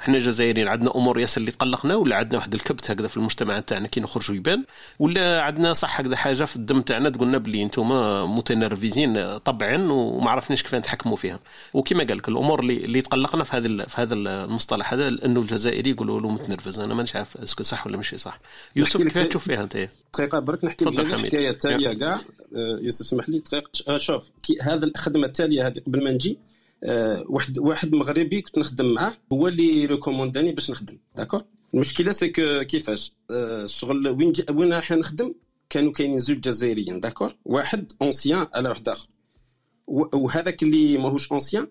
إحنا 0.00 0.16
الجزائريين 0.16 0.68
عندنا 0.68 0.96
أمور 0.96 1.20
ياسر 1.20 1.40
اللي 1.40 1.50
تقلقنا 1.50 1.94
ولا 1.94 2.16
عندنا 2.16 2.38
واحد 2.38 2.54
الكبت 2.54 2.90
هكذا 2.90 3.08
في 3.08 3.16
المجتمع 3.16 3.60
تاعنا 3.60 3.88
كي 3.88 4.00
نخرجوا 4.00 4.36
يبان 4.36 4.64
ولا 4.98 5.42
عندنا 5.42 5.72
صح 5.72 6.00
هكذا 6.00 6.16
حاجة 6.16 6.44
في 6.44 6.56
الدم 6.56 6.80
تاعنا 6.80 7.10
تقولنا 7.10 7.38
بلي 7.38 7.62
أنتم 7.62 7.88
متنرفزين 8.36 9.38
طبعا 9.38 9.76
وما 9.92 10.30
عرفناش 10.30 10.62
كيف 10.62 10.74
نتحكموا 10.74 11.16
فيها. 11.16 11.40
وكما 11.74 12.04
قال 12.04 12.18
لك 12.18 12.28
الأمور 12.28 12.60
اللي, 12.60 12.84
اللي 12.84 13.00
تقلقنا 13.02 13.44
في 13.44 13.56
هذا 13.56 13.84
في 13.84 14.00
هذا 14.00 14.14
المصطلح 14.14 14.92
هذا 14.92 15.08
انه 15.08 15.40
الجزائري 15.40 15.90
يقولوا 15.90 16.20
له 16.20 16.30
متنرفز. 16.30 16.78
أنا 16.78 16.94
مانيش 16.94 17.16
عارف 17.16 17.36
est-ce 17.36 17.53
que 17.53 17.62
صح 17.62 17.86
ولا 17.86 17.96
ماشي 17.96 18.18
صح. 18.18 18.40
يوسف 18.76 19.02
كيف 19.02 19.18
تشوف 19.18 19.44
فيها 19.44 19.62
أنت. 19.62 19.88
دقيقة 20.14 20.38
برك 20.38 20.64
نحكي 20.64 20.84
لك 20.84 21.00
الحكاية 21.00 21.50
التاليه 21.50 21.92
كاع. 21.92 22.20
يوسف 22.80 23.06
سمح 23.06 23.28
لي 23.28 23.38
دقيقة. 23.38 23.94
آه، 23.94 23.98
شوف 23.98 24.30
هذا 24.62 24.84
الخدمة 24.84 25.26
التالية 25.26 25.66
هذه 25.66 25.78
قبل 25.78 26.04
ما 26.04 26.10
نجي 26.10 26.38
آه 26.84 27.24
واحد 27.28 27.58
واحد 27.58 27.94
مغربي 27.94 28.42
كنت 28.42 28.58
نخدم 28.58 28.94
معاه 28.94 29.12
هو 29.32 29.48
اللي 29.48 29.86
recommandaني 29.86 30.52
باش 30.52 30.70
نخدم 30.70 30.98
d'accord؟ 31.16 31.44
المشكلة 31.74 32.12
c'est 32.12 32.28
كيفاش؟ 32.64 33.12
آه 33.30 33.64
الشغل 33.64 34.08
وين 34.08 34.32
وين 34.50 34.72
راح 34.72 34.92
نخدم؟ 34.92 35.34
كانوا 35.70 35.92
كاينين 35.92 36.18
زوج 36.18 36.40
جزائريين 36.40 37.00
d'accord؟ 37.00 37.36
واحد 37.44 37.92
ancien 38.02 38.46
على 38.54 38.68
واحد 38.68 38.88
اخر 38.88 39.08
وهذاك 39.86 40.62
اللي 40.62 40.98
ماهوش 40.98 41.32
ancien 41.32 41.68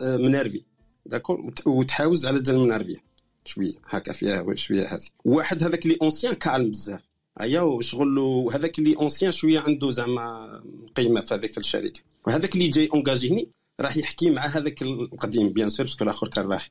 م 0.00 0.10
nervé 0.10 0.62
d'accord؟ 1.06 1.52
وتحاوز 1.66 2.26
على 2.26 2.42
جال 2.42 2.58
م 2.58 2.64
nervé 2.64 2.96
شوية 3.44 3.72
هكا 3.84 4.12
فيها 4.12 4.54
شوية 4.54 4.86
هذه. 4.86 5.06
واحد 5.24 5.62
هذاك 5.62 5.86
اللي 5.86 5.98
ancien 6.02 6.34
calme 6.34 6.70
بزاف 6.70 7.00
ايا 7.40 7.60
وشغل 7.60 8.18
هذاك 8.54 8.78
اللي 8.78 8.96
ancien 8.96 9.32
شوية 9.32 9.60
عنده 9.60 9.90
زعما 9.90 10.62
قيمة 10.96 11.20
في 11.20 11.34
هذيك 11.34 11.58
الشركة. 11.58 12.00
وهذاك 12.26 12.54
اللي 12.54 12.68
جاي 12.68 12.88
اونجاجيني 12.94 13.48
راح 13.80 13.96
يحكي 13.96 14.30
مع 14.30 14.46
هذاك 14.46 14.82
القديم 14.82 15.48
بيان 15.48 15.68
سور 15.68 15.86
باسكو 15.86 16.04
الآخر 16.04 16.28
كان 16.28 16.52
راح. 16.52 16.70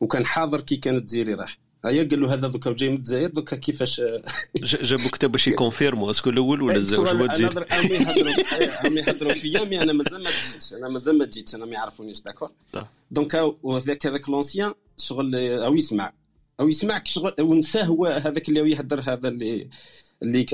وكان 0.00 0.26
حاضر 0.26 0.60
كي 0.60 0.76
كانت 0.76 1.08
زيري 1.08 1.34
راح. 1.34 1.58
هيا 1.84 2.02
قال 2.02 2.20
له 2.20 2.34
هذا 2.34 2.48
دوكا 2.48 2.72
جاي 2.72 2.88
من 2.88 2.96
الجزائر 2.96 3.30
دوكا 3.30 3.56
كيفاش؟ 3.56 4.00
جابوا 4.82 5.10
كتاب 5.10 5.32
باش 5.32 5.48
يكونفيرمو. 5.48 6.10
أسكو 6.10 6.30
الأول 6.30 6.62
ولا 6.62 6.76
الزوج؟ 6.76 7.08
هو 7.08 7.26
تزيد. 7.26 7.58
راهم 7.58 8.98
يهضروا 8.98 9.32
فيا 9.32 9.64
مي 9.64 9.82
أنا 9.82 9.92
مازال 9.92 10.22
ما 10.22 10.30
جيتش 10.30 10.72
أنا 10.72 10.88
مازال 10.88 11.18
ما 11.18 11.26
جيتش 11.26 11.54
أنا 11.54 11.66
ما 11.66 11.72
يعرفونيش 11.72 12.20
داكور 12.20 12.50
دونك 13.10 13.54
وهذاك 13.62 14.06
هذاك 14.06 14.28
لونسيان 14.28 14.74
شغل 14.98 15.36
أو 15.36 15.74
يسمع 15.74 16.12
أو 16.62 16.68
يسمعك 16.68 17.06
شغل 17.06 17.34
ونساه 17.40 17.84
هو 17.84 18.06
هذاك 18.06 18.48
اللي 18.48 18.70
يهدر 18.70 19.00
هذا 19.00 19.28
اللي 19.28 19.68
اللي 20.22 20.46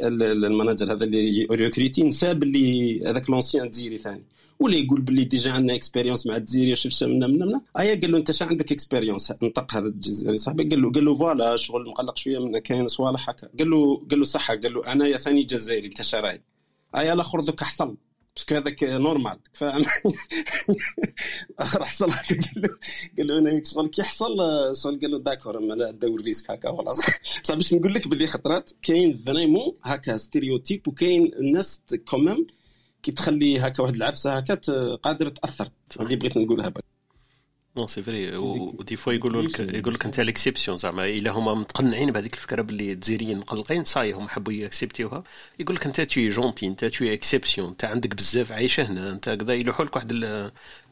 ال 0.47 0.52
manager 0.52 0.92
هذا 0.92 1.05
اللي 1.05 1.47
recruté 1.51 2.03
نسى 2.05 2.35
باللي 2.35 3.01
هذاك 3.07 3.31
l'ancien 3.31 3.71
تزيري 3.71 3.99
ثاني. 3.99 4.25
ولا 4.61 4.77
يقول 4.77 5.01
باللي 5.01 5.25
déjà 5.25 5.51
عندنا 5.51 5.75
expérience 5.75 6.27
مع 6.27 6.37
الجزائر 6.37 6.75
شفت 6.75 7.05
منا 7.05 7.27
منا 7.27 7.47
منا 7.47 7.61
آيا 7.79 8.01
قال 8.01 8.12
له 8.12 8.18
أنت 8.18 8.31
شا 8.31 8.47
عندك 8.47 8.73
expérience 8.73 9.33
نطق 9.42 9.75
هذا 9.75 9.87
الجزائري 9.87 10.38
صاحبي 10.38 10.64
قال 10.64 10.83
له 10.83 10.92
قال 10.92 11.05
له 11.05 11.14
voilà 11.14 11.57
شغل 11.57 11.88
مقلق 11.88 12.16
شوية 12.16 12.38
من 12.38 12.59
كاين 12.59 12.88
صوالح 12.88 13.31
هكا. 13.31 13.49
قال 13.59 13.71
له 13.71 14.07
قال 14.11 14.18
له 14.18 14.25
صح 14.25 14.51
قال 14.51 14.75
له 14.75 14.92
أنا 14.92 15.07
يا 15.07 15.16
ثاني 15.16 15.42
جزائري 15.42 15.87
أنت 15.87 16.03
شراي 16.03 16.42
آيا 16.97 17.12
الآخر 17.12 17.40
دوك 17.40 17.62
حصل 17.62 17.97
parce 18.38 18.49
que 18.49 18.55
هذاك 18.55 18.85
normal. 18.85 19.38
فاهم 19.53 19.85
راح 21.77 21.92
هكا 21.92 22.35
قال 22.35 22.62
له 22.62 22.68
قال 23.18 23.27
له 23.27 23.38
أنا 23.38 23.64
شغل 23.64 23.88
كي 23.88 24.03
حصل 24.03 24.37
شغل 24.83 25.01
قال 25.01 25.11
له 25.11 25.18
d'accord 25.18 25.59
أنا 25.59 25.90
دا 25.90 26.16
le 26.16 26.25
risque 26.25 26.51
هكا 26.51 26.77
خلاص. 26.77 27.01
بصح 27.44 27.55
باش 27.55 27.74
نقول 27.74 27.94
لك 27.94 28.09
باللي 28.09 28.27
خطرات 28.27 28.70
كاين 28.83 29.12
vraiment 29.12 29.73
هكا 29.83 30.16
stéréotype 30.16 30.88
وكاين 30.88 31.33
الناس 31.35 31.83
quand 32.09 32.30
même 32.30 32.47
كي 33.03 33.12
تخلي 33.12 33.59
هكا 33.59 33.83
واحد 33.83 33.94
العفسة 33.94 34.37
هكا 34.37 34.55
قادر 34.94 35.29
تأثر. 35.29 35.70
هذه 36.01 36.16
بغيت 36.16 36.37
نقولها 36.37 36.68
بك 36.68 36.98
non 37.79 37.87
c'est 37.87 38.03
vrai 38.03 38.37
و 38.37 38.52
des 38.52 38.97
fois 38.97 39.12
يقولوا 39.12 39.43
لك 39.43 39.61
يقول 39.61 39.95
لك 39.95 40.05
انت 40.05 40.21
l'exception 40.21 40.77
زعما 40.77 41.05
الا 41.05 41.31
هما 41.31 41.55
متقنعين 41.55 42.11
بهذيك 42.11 42.35
الفكرة 42.35 42.62
باللي 42.62 42.93
الجزائريين 42.93 43.38
مقلقين 43.38 43.85
صاي 43.85 44.12
هم 44.12 44.29
حبوا 44.29 44.53
يكسبتيوها 44.53 45.25
يقول 45.59 45.77
لك 45.77 45.87
انت 45.87 46.01
toi 46.01 46.29
gentil 46.29 46.66
انت 46.67 46.85
toi 46.85 47.14
exception 47.14 47.68
انت 47.69 47.85
عندك 47.85 48.14
بزاف 48.14 48.53
عايشه 48.53 48.83
هنا 48.83 49.12
انت 49.12 49.29
هكذا 49.29 49.55
يلوحوا 49.55 49.85
لك 49.85 49.97
واحد 49.97 50.25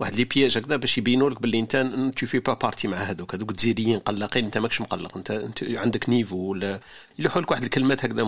واحد 0.00 0.14
les 0.14 0.24
pièges 0.24 0.58
هكذا 0.58 0.76
باش 0.76 0.98
يبينوا 0.98 1.30
لك 1.30 1.42
باللي 1.42 1.60
انت 1.60 1.76
tu 2.16 2.26
fais 2.26 2.38
pas 2.38 2.54
partie 2.54 2.88
مع 2.88 2.96
هذوك 2.96 3.34
هذوك 3.34 3.50
الجزائريين 3.50 3.98
قلقين 3.98 4.44
انت 4.44 4.58
ماكش 4.58 4.80
مقلق 4.80 5.16
انت, 5.16 5.30
انت 5.30 5.64
عندك 5.64 6.08
niveau 6.08 6.36
ولا 6.36 6.80
يلوحوا 7.18 7.42
لك 7.42 7.50
واحد 7.50 7.62
الكلمات 7.62 8.04
هكذا 8.04 8.22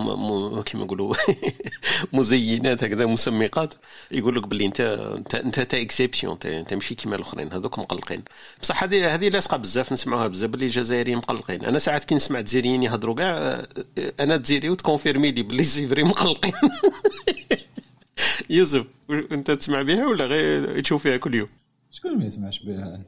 كيما 0.65 0.83
نقولوا 0.85 1.15
مزينات 2.13 2.83
هكذا 2.83 3.05
مسمقات. 3.05 3.73
يقول 4.11 4.35
لك 4.35 4.47
باللي 4.47 4.65
انت 4.65 4.81
انت 5.35 5.35
انت 5.35 5.73
exception 5.73 6.37
انت 6.45 6.73
ماشي 6.73 6.95
كيما 6.95 7.15
الأخرين 7.15 7.53
هذوك 7.53 7.79
مقلقين. 7.79 8.23
بصح 8.61 8.83
هذه 8.83 9.15
هذه 9.15 9.29
لاصقة 9.29 9.57
بزاف 9.57 9.91
نسمعوها 9.93 10.27
بزاف 10.27 10.49
باللي 10.49 10.65
الجزائريين 10.65 11.17
مقلقين. 11.17 11.65
أنا 11.65 11.79
ساعات 11.79 12.03
كي 12.03 12.15
نسمع 12.15 12.39
الجزائريين 12.39 12.83
يهضروا 12.83 13.15
كاع 13.15 13.63
أنا 14.19 14.37
تزيري 14.37 14.69
وتكونفيرمي 14.69 15.31
لي 15.31 15.43
باللي 15.43 15.63
c'est 15.63 15.85
vrai 15.85 16.03
مقلقين. 16.03 16.53
يوسف 18.49 18.85
أنت 19.09 19.51
تسمع 19.51 19.81
بها 19.81 20.07
ولا 20.07 20.25
غير 20.25 20.81
تشوف 20.81 21.03
فيها 21.03 21.17
كل 21.17 21.35
يوم؟ 21.35 21.47
شكون 21.91 22.17
ما 22.17 22.25
يسمعش 22.25 22.63
بها؟ 22.63 23.03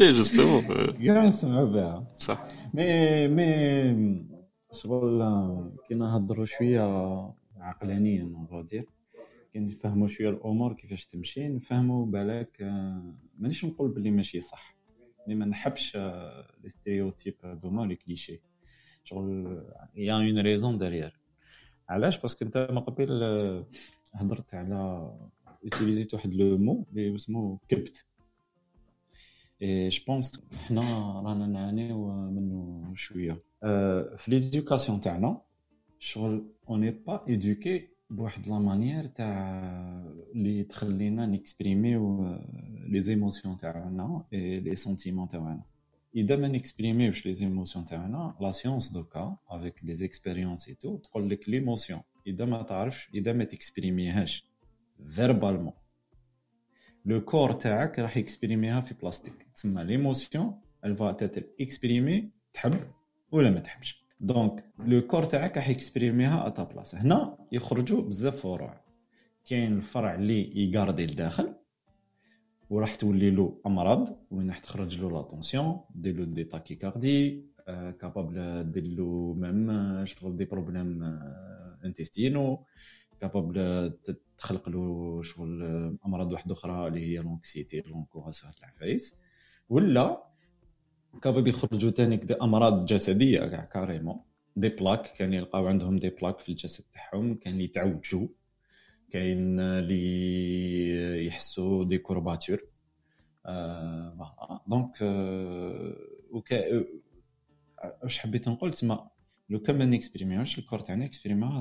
oui 0.00 0.12
justement 0.12 0.66
كاع 1.06 1.24
نسمعوا 1.28 1.66
بها. 1.66 2.04
صح. 2.18 2.44
مي 2.74 3.28
مي 3.28 4.35
شغل 4.72 5.22
كي 5.88 5.94
نهضروا 5.94 6.46
شوية 6.46 6.80
عقلانيا 7.56 8.22
عندك 8.22 8.66
كي 9.52 9.58
نفهموا 9.58 10.08
شوية 10.08 10.30
الأمور 10.30 10.72
كيفاش 10.72 11.06
تمشي 11.06 11.48
نفهموا 11.48 12.06
بالك 12.06 12.62
مانيش 13.38 13.64
نقول 13.64 13.90
بلي 13.90 14.10
ماشي 14.10 14.40
صح 14.40 14.76
mais 15.28 15.34
ما 15.34 15.46
نحبش 15.46 15.96
les 15.96 16.68
stéréotypes 16.68 17.34
دوما 17.62 17.86
les 17.86 17.96
clichés 17.96 18.40
شغل 19.04 19.62
y 19.94 20.14
a 20.14 20.20
une 20.20 20.38
raison 20.38 20.78
derrière 20.78 21.20
علاش 21.88 22.18
parce 22.20 22.35
que 22.35 22.44
انت 22.44 22.68
من 22.70 22.78
قبل 22.78 23.10
هضرت 24.14 24.54
على 24.54 25.12
اوتيليزيت 25.64 26.14
واحد 26.14 26.34
le 26.34 26.58
mot 26.58 26.86
اللي 26.90 27.14
اسمه 27.16 27.58
كبت 27.68 28.06
et 29.62 29.88
je 29.88 30.04
pense 30.06 30.42
حنا 30.54 30.80
رانا 31.20 31.46
نعانيو 31.46 32.08
منه 32.30 32.92
شوية 32.94 33.45
في 34.16 34.24
l'éducation 34.28 35.00
تاعنا 35.00 35.40
شغل 35.98 36.46
on 36.68 36.90
est 36.90 37.07
pas 37.07 37.24
éduqués 37.28 37.88
بواحد 38.10 38.48
la 38.48 38.58
manière 38.58 39.06
تاع 39.06 39.62
اللي 40.34 40.64
تخلينا 40.64 41.26
نكسبريميو 41.26 42.26
les 42.88 43.00
émotions 43.00 43.56
تاعنا 43.56 44.24
et 44.32 44.60
les 44.60 44.76
sentiments 44.76 45.28
تاعنا 45.28 45.62
اذا 46.16 46.36
ما 46.36 46.48
نكسبريميوش 46.48 47.26
les 47.26 47.34
émotions 47.34 47.84
تاعنا 47.84 48.34
la 48.40 48.52
science 48.52 48.92
en 48.92 49.02
tout 49.02 49.21
cas 49.21 49.36
avec 49.48 49.80
des 49.84 49.94
expériences 49.94 50.74
et 50.74 50.81
tout 50.81 50.96
تقول 50.96 51.30
لك 51.30 51.48
l'émotion 51.48 52.00
اذا 52.26 52.44
ما 52.44 52.62
تعرفش 52.62 53.10
اذا 53.14 53.32
ما 53.32 53.44
تكسبريميهاش 53.44 54.44
verbalement 55.10 55.72
le 57.04 57.20
corps 57.24 57.52
تاعك 57.52 57.98
راح 57.98 58.16
يكسبريميها 58.16 58.80
في 58.80 58.94
بلاصتك 58.94 59.46
تسمى 59.54 59.84
l'émotion 59.84 60.60
elle 60.84 61.03
va 61.03 61.12
être 61.12 61.44
exprimée 61.60 62.30
تحب 62.54 62.80
ولا 63.32 63.50
ما 63.50 63.60
تحبش. 63.60 64.06
donc 64.20 64.64
le 64.78 65.06
corps 65.06 65.24
تاعك 65.24 65.56
راح 65.56 65.68
يكسبريميها 65.68 66.46
à 66.46 66.52
ta 66.52 66.64
place 66.64 66.94
هنا 66.94 67.38
يخرجوا 67.52 68.02
بزاف 68.02 68.40
فروع. 68.40 68.80
كاين 69.44 69.72
الفرع 69.72 70.14
اللي 70.14 70.62
يقاردي 70.64 71.06
لداخل 71.06 71.54
وراح 72.70 72.94
تولي 72.94 73.30
له 73.30 73.60
أمراض 73.66 74.18
وين 74.30 74.48
راح 74.48 74.58
تخرج 74.58 75.00
له 75.00 75.10
la 75.10 75.26
tension 75.26 75.80
دير 75.94 76.16
له 76.18 76.24
des 76.24 76.44
tachycardies 76.44 77.46
capable 78.00 78.70
دير 78.72 78.84
له 78.84 79.34
même 79.38 80.06
شغل 80.06 80.36
des 80.36 80.44
problèmes 80.44 81.02
intestinaux 81.84 82.64
capable 83.20 83.92
تخلق 84.38 84.68
له 84.68 85.22
شغل 85.22 85.62
أمراض 86.06 86.32
واحدة 86.32 86.52
أخرى 86.52 86.88
اللي 86.88 87.00
هي 87.00 87.18
l'anxiété 87.18 87.80
l'angoisse 87.80 88.44
العفايس 88.44 89.16
ولا 89.68 90.25
capable 91.22 91.48
يخرجوا 91.48 91.90
تاني 91.90 92.16
كده 92.16 92.38
أمراض 92.42 92.86
جسدية. 92.86 93.46
كاع 93.46 93.64
carrément 93.64 94.20
des 94.56 94.68
plaques 94.68 95.12
كان 95.12 95.34
يلقاو 95.34 95.66
عندهم 95.66 95.98
des 95.98 96.10
plaques 96.10 96.38
في 96.38 96.48
الجسد 96.48 96.84
تاعهم 96.94 97.34
كان 97.34 97.60
يتعوجوا 97.60 98.28
كاين 99.10 99.60
اللي 99.60 101.26
يحسوا 101.26 101.84
des 101.84 101.98
courbatures. 101.98 102.58
آه 103.46 104.62
دونك 104.66 105.02
آه 105.02 105.96
وكا 106.30 106.84
واش 108.02 108.18
حبيت 108.18 108.48
نقول 108.48 108.72
تما 108.72 109.08
لو 109.50 109.58
كان 109.60 109.78
ما 109.78 109.84
نيكسبريميوش 109.84 110.58
الكور 110.58 110.80
تاعنا 110.80 111.04
اكسبريميوها 111.04 111.60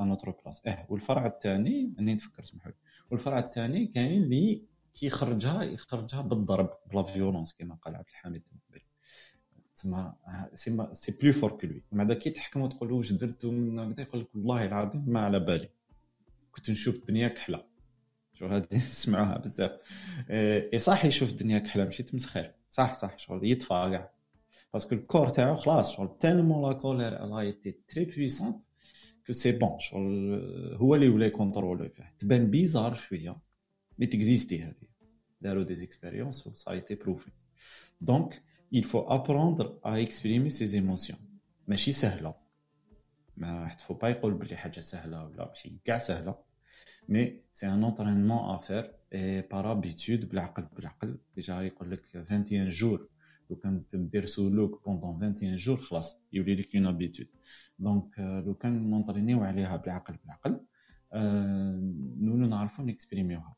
ا 0.00 0.04
نوتر 0.04 0.30
بلاص 0.30 0.62
آه 0.66 0.86
والفرع 0.88 1.26
الثاني 1.26 1.94
أني 1.98 2.14
نفكر 2.14 2.44
سمحوا 2.44 2.72
والفرع 3.10 3.38
الثاني 3.38 3.86
كاين 3.86 4.22
اللي 4.22 4.62
كيخرجها 4.98 5.62
يخرجها 5.62 6.20
بالضرب 6.20 6.70
بلا 6.92 7.02
فيولونس 7.02 7.54
كما 7.54 7.74
قال 7.74 7.96
عبد 7.96 8.08
الحميد 8.08 8.42
من 8.52 8.58
قبل. 8.68 8.80
تسمى 9.74 10.12
سي 10.54 10.88
سي 10.92 11.12
بلو 11.12 11.32
فور 11.32 11.50
كو 11.50 11.66
لوي 11.66 11.82
بعدا 11.92 12.14
كي 12.14 12.30
تحكم 12.30 12.60
وتقول 12.60 12.92
واش 12.92 13.12
درت 13.12 13.46
من 13.46 13.94
يقول 13.98 14.20
لك 14.20 14.34
والله 14.34 14.64
العظيم 14.64 15.04
ما 15.06 15.20
على 15.20 15.40
بالي. 15.40 15.68
كنت 16.52 16.70
نشوف 16.70 16.96
الدنيا 16.96 17.28
كحلة. 17.28 17.64
شو 18.34 18.46
هادي 18.46 18.76
نسمعوها 18.76 19.38
بزاف. 19.38 19.70
إي 20.30 20.78
صح 20.78 21.04
يشوف 21.04 21.30
الدنيا 21.30 21.58
كحلة 21.58 21.84
ماشي 21.84 22.02
تمسخير 22.02 22.54
صح 22.70 22.94
صح 22.94 23.18
شغل 23.18 23.50
يطفى 23.50 23.68
كاع 23.68 24.10
parce 24.72 24.86
que 24.86 24.94
ال 24.94 25.00
corps 25.00 25.28
تاعو 25.28 25.56
خلاص 25.56 25.92
شغل 25.92 26.18
tellement 26.20 26.68
la 26.68 26.72
colère 26.72 27.24
elle 27.24 27.38
a 27.40 27.49
été 27.49 27.74
très 27.88 28.04
puissante 28.04 28.62
que 29.26 29.32
c'est 29.32 29.52
bon 29.52 29.80
شغل 29.80 30.74
هو 30.74 30.94
اللي 30.94 31.08
ولا 31.08 31.26
يكونترولو 31.26 31.88
فيه 31.88 32.14
تبان 32.18 32.50
bizarre 32.50 32.94
شوية. 32.94 33.36
mais 33.98 34.06
تكزيستي 34.06 34.62
هذه. 34.62 34.87
داروا 35.40 35.64
des 35.64 35.74
expériences 35.74 36.46
et 36.46 36.54
ça 36.54 36.70
a 36.70 36.76
été 36.76 36.94
prouvé 36.94 37.30
donc 38.00 38.42
il 38.74 38.84
faut 38.84 39.06
apprendre 39.08 39.66
à 39.82 40.00
exprimer 40.00 40.50
ses 40.50 40.76
émotions. 40.76 41.18
ماشي 41.68 41.92
سهله 41.92 42.34
ما 43.36 43.60
واحد 43.60 43.80
فو 43.80 43.94
با 43.94 44.08
يقول 44.08 44.34
بلي 44.34 44.56
حاجة 44.56 44.80
سهله 44.80 45.24
ولا 45.24 45.48
ماشي 45.48 45.78
كاع 45.84 45.98
سهله 45.98 46.38
mais 47.08 47.40
c'est 47.52 47.66
un 47.68 47.84
entraînement 47.84 48.38
à 48.38 48.56
faire 48.58 48.92
par 49.50 49.72
habitude 49.72 50.28
بالعقل 50.28 50.66
بالعقل 50.76 51.18
déjà 51.36 51.60
يقول 51.60 51.90
لك 51.90 52.02
21 52.14 52.70
jours 52.70 53.08
لو 53.50 53.56
كان 53.56 53.84
دير 53.92 54.26
ça 54.26 54.84
pendant 54.84 55.10
21 55.10 55.56
jours 55.56 55.76
خلاص 55.80 56.20
يولي 56.32 56.54
لك 56.54 56.76
une 56.76 56.86
habitude 56.86 57.26
donc 57.78 58.18
لو 58.18 58.54
كان 58.54 58.90
نونطرينيو 58.90 59.40
عليها 59.44 59.76
بالعقل 59.76 60.16
بالعقل 60.22 60.60
نونو 62.24 62.46
نعرفو 62.46 62.82
نكسبريميوها 62.82 63.56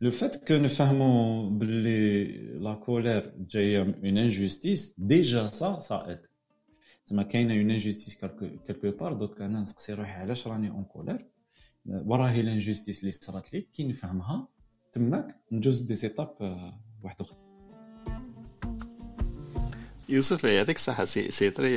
le 0.00 0.10
fait 0.10 0.48
que 0.48 0.54
نفهمو 0.54 1.48
باللي 1.50 2.24
la 2.58 2.74
colère 2.74 3.34
جاية 3.38 3.82
une 3.82 4.18
injustice 4.18 4.94
déjà 4.98 5.46
ça 5.46 5.80
ça 5.80 6.10
aide 6.12 6.26
تما 7.06 7.22
كاينة 7.22 7.54
une 7.54 7.70
injustice 7.70 8.14
quelque 8.16 8.90
part 8.90 9.12
donc 9.12 9.40
أنا 9.40 9.60
نسقسي 9.60 9.92
روحي 9.94 10.12
علاش 10.12 10.48
راني 10.48 10.70
en 10.70 10.84
colère 10.84 11.26
وراهي 11.86 12.42
l'injustice 12.42 13.00
اللي 13.00 13.12
صرات 13.12 13.54
لي 13.54 13.60
كي 13.60 13.88
نفهمها 13.88 14.48
تماك 14.92 15.36
ندوز 15.52 15.80
des 15.80 15.94
étapes 15.94 16.36
واحد 17.02 17.20
أخرى 17.20 17.45
يوسف 20.08 20.44
يعطيك 20.44 20.76
الصحة 20.76 21.04
c'est 21.04 21.30
c'est 21.30 21.50
très 21.50 21.70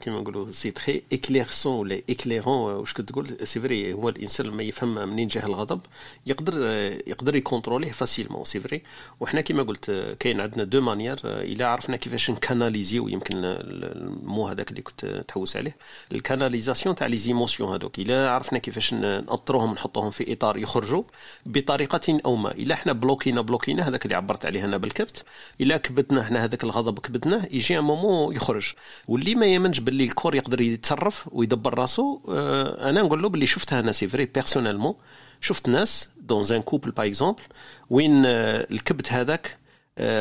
كيما 0.00 0.20
نقولوا 0.20 0.52
c'est 0.52 0.70
très 0.70 1.02
éclairçant 1.12 1.78
ولا 1.78 2.02
éclairant 2.10 2.72
واش 2.72 2.92
كنت 2.92 3.08
تقول 3.08 3.36
c'est 3.46 3.60
vrai 3.60 3.92
هو 3.92 4.08
الانسان 4.08 4.46
لما 4.46 4.62
يفهم 4.62 5.08
منين 5.08 5.28
جاه 5.28 5.46
الغضب 5.46 5.80
يقدر 6.26 6.66
يقدر 7.06 7.36
يكونتروليه 7.36 7.92
facilement 7.92 8.44
c'est 8.44 8.60
vrai 8.60 8.82
وحنا 9.20 9.40
كيما 9.40 9.62
قلت 9.62 10.16
كاين 10.20 10.40
عندنا 10.40 10.64
deux 10.64 10.80
manières 10.80 11.20
الا 11.24 11.66
عرفنا 11.66 11.96
كيفاش 11.96 12.30
نكاناليزيو 12.30 13.08
يمكن 13.08 13.34
ال 13.36 13.64
mot 13.64 14.48
هذاك 14.48 14.70
اللي 14.70 14.82
كنت 14.82 15.06
تحوس 15.28 15.56
عليه 15.56 15.76
ال 16.12 16.18
canalisation 16.18 16.94
تاع 16.94 17.06
les 17.06 17.16
émotions 17.16 17.72
هذوك 17.72 17.98
الا 17.98 18.30
عرفنا 18.30 18.58
كيفاش 18.58 18.94
نأطروهم 18.94 19.72
نحطوهم 19.72 20.10
في 20.10 20.32
اطار 20.32 20.56
يخرجوا 20.56 21.02
بطريقة 21.46 22.20
أو 22.24 22.36
ما 22.36 22.50
الا 22.50 22.74
إحنا 22.74 22.92
بلوكينا 22.92 23.40
بلوكينا 23.40 23.88
هذاك 23.88 24.04
اللي 24.04 24.16
عبرت 24.16 24.46
عليه 24.46 24.64
أنا 24.64 24.76
بالكبت 24.76 25.24
الا 25.60 25.76
كبتنا 25.76 26.20
إحنا 26.20 26.44
هذاك 26.44 26.64
الغضب 26.64 26.98
كبتناه 26.98 27.49
يجي 27.50 27.78
un 27.78 27.84
moment 27.84 28.36
يخرج. 28.36 28.72
واللي 29.08 29.34
ما 29.34 29.46
يامنش 29.46 29.80
باللي 29.80 30.04
ال 30.04 30.09
corps 30.09 30.34
يقدر 30.34 30.60
يتصرف 30.60 31.28
ويدبر 31.32 31.78
راسو 31.78 32.20
آه، 32.28 32.90
أنا 32.90 33.02
نقول 33.02 33.22
له 33.22 33.28
باللي 33.28 33.46
شفتها 33.46 33.80
أنا 33.80 33.92
c'est 33.92 34.08
vrai 34.08 34.24
personnellement 34.24 34.94
شفت 35.40 35.68
ناس 35.68 36.08
dans 36.20 36.44
un 36.52 36.62
couple 36.62 36.90
par 36.90 37.06
exemple 37.06 37.42
وين 37.90 38.26
آه، 38.26 38.66
الكبت 38.70 39.12
هذاك 39.12 39.56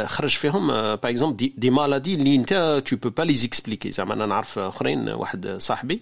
خرج 0.06 0.30
فيهم 0.30 0.68
par 0.68 0.98
exemple 1.04 1.38
des, 1.38 1.54
des 1.58 1.70
maladies 1.70 2.14
اللي 2.14 2.36
انت 2.36 2.84
tu 2.86 2.96
peux 2.96 3.10
pas 3.10 3.24
les 3.24 3.34
expliquer 3.34 3.92
زعما 3.92 4.14
أنا 4.14 4.26
نعرف 4.26 4.60
أخرين 4.60 5.10
واحد 5.10 5.48
صاحبي 5.48 6.02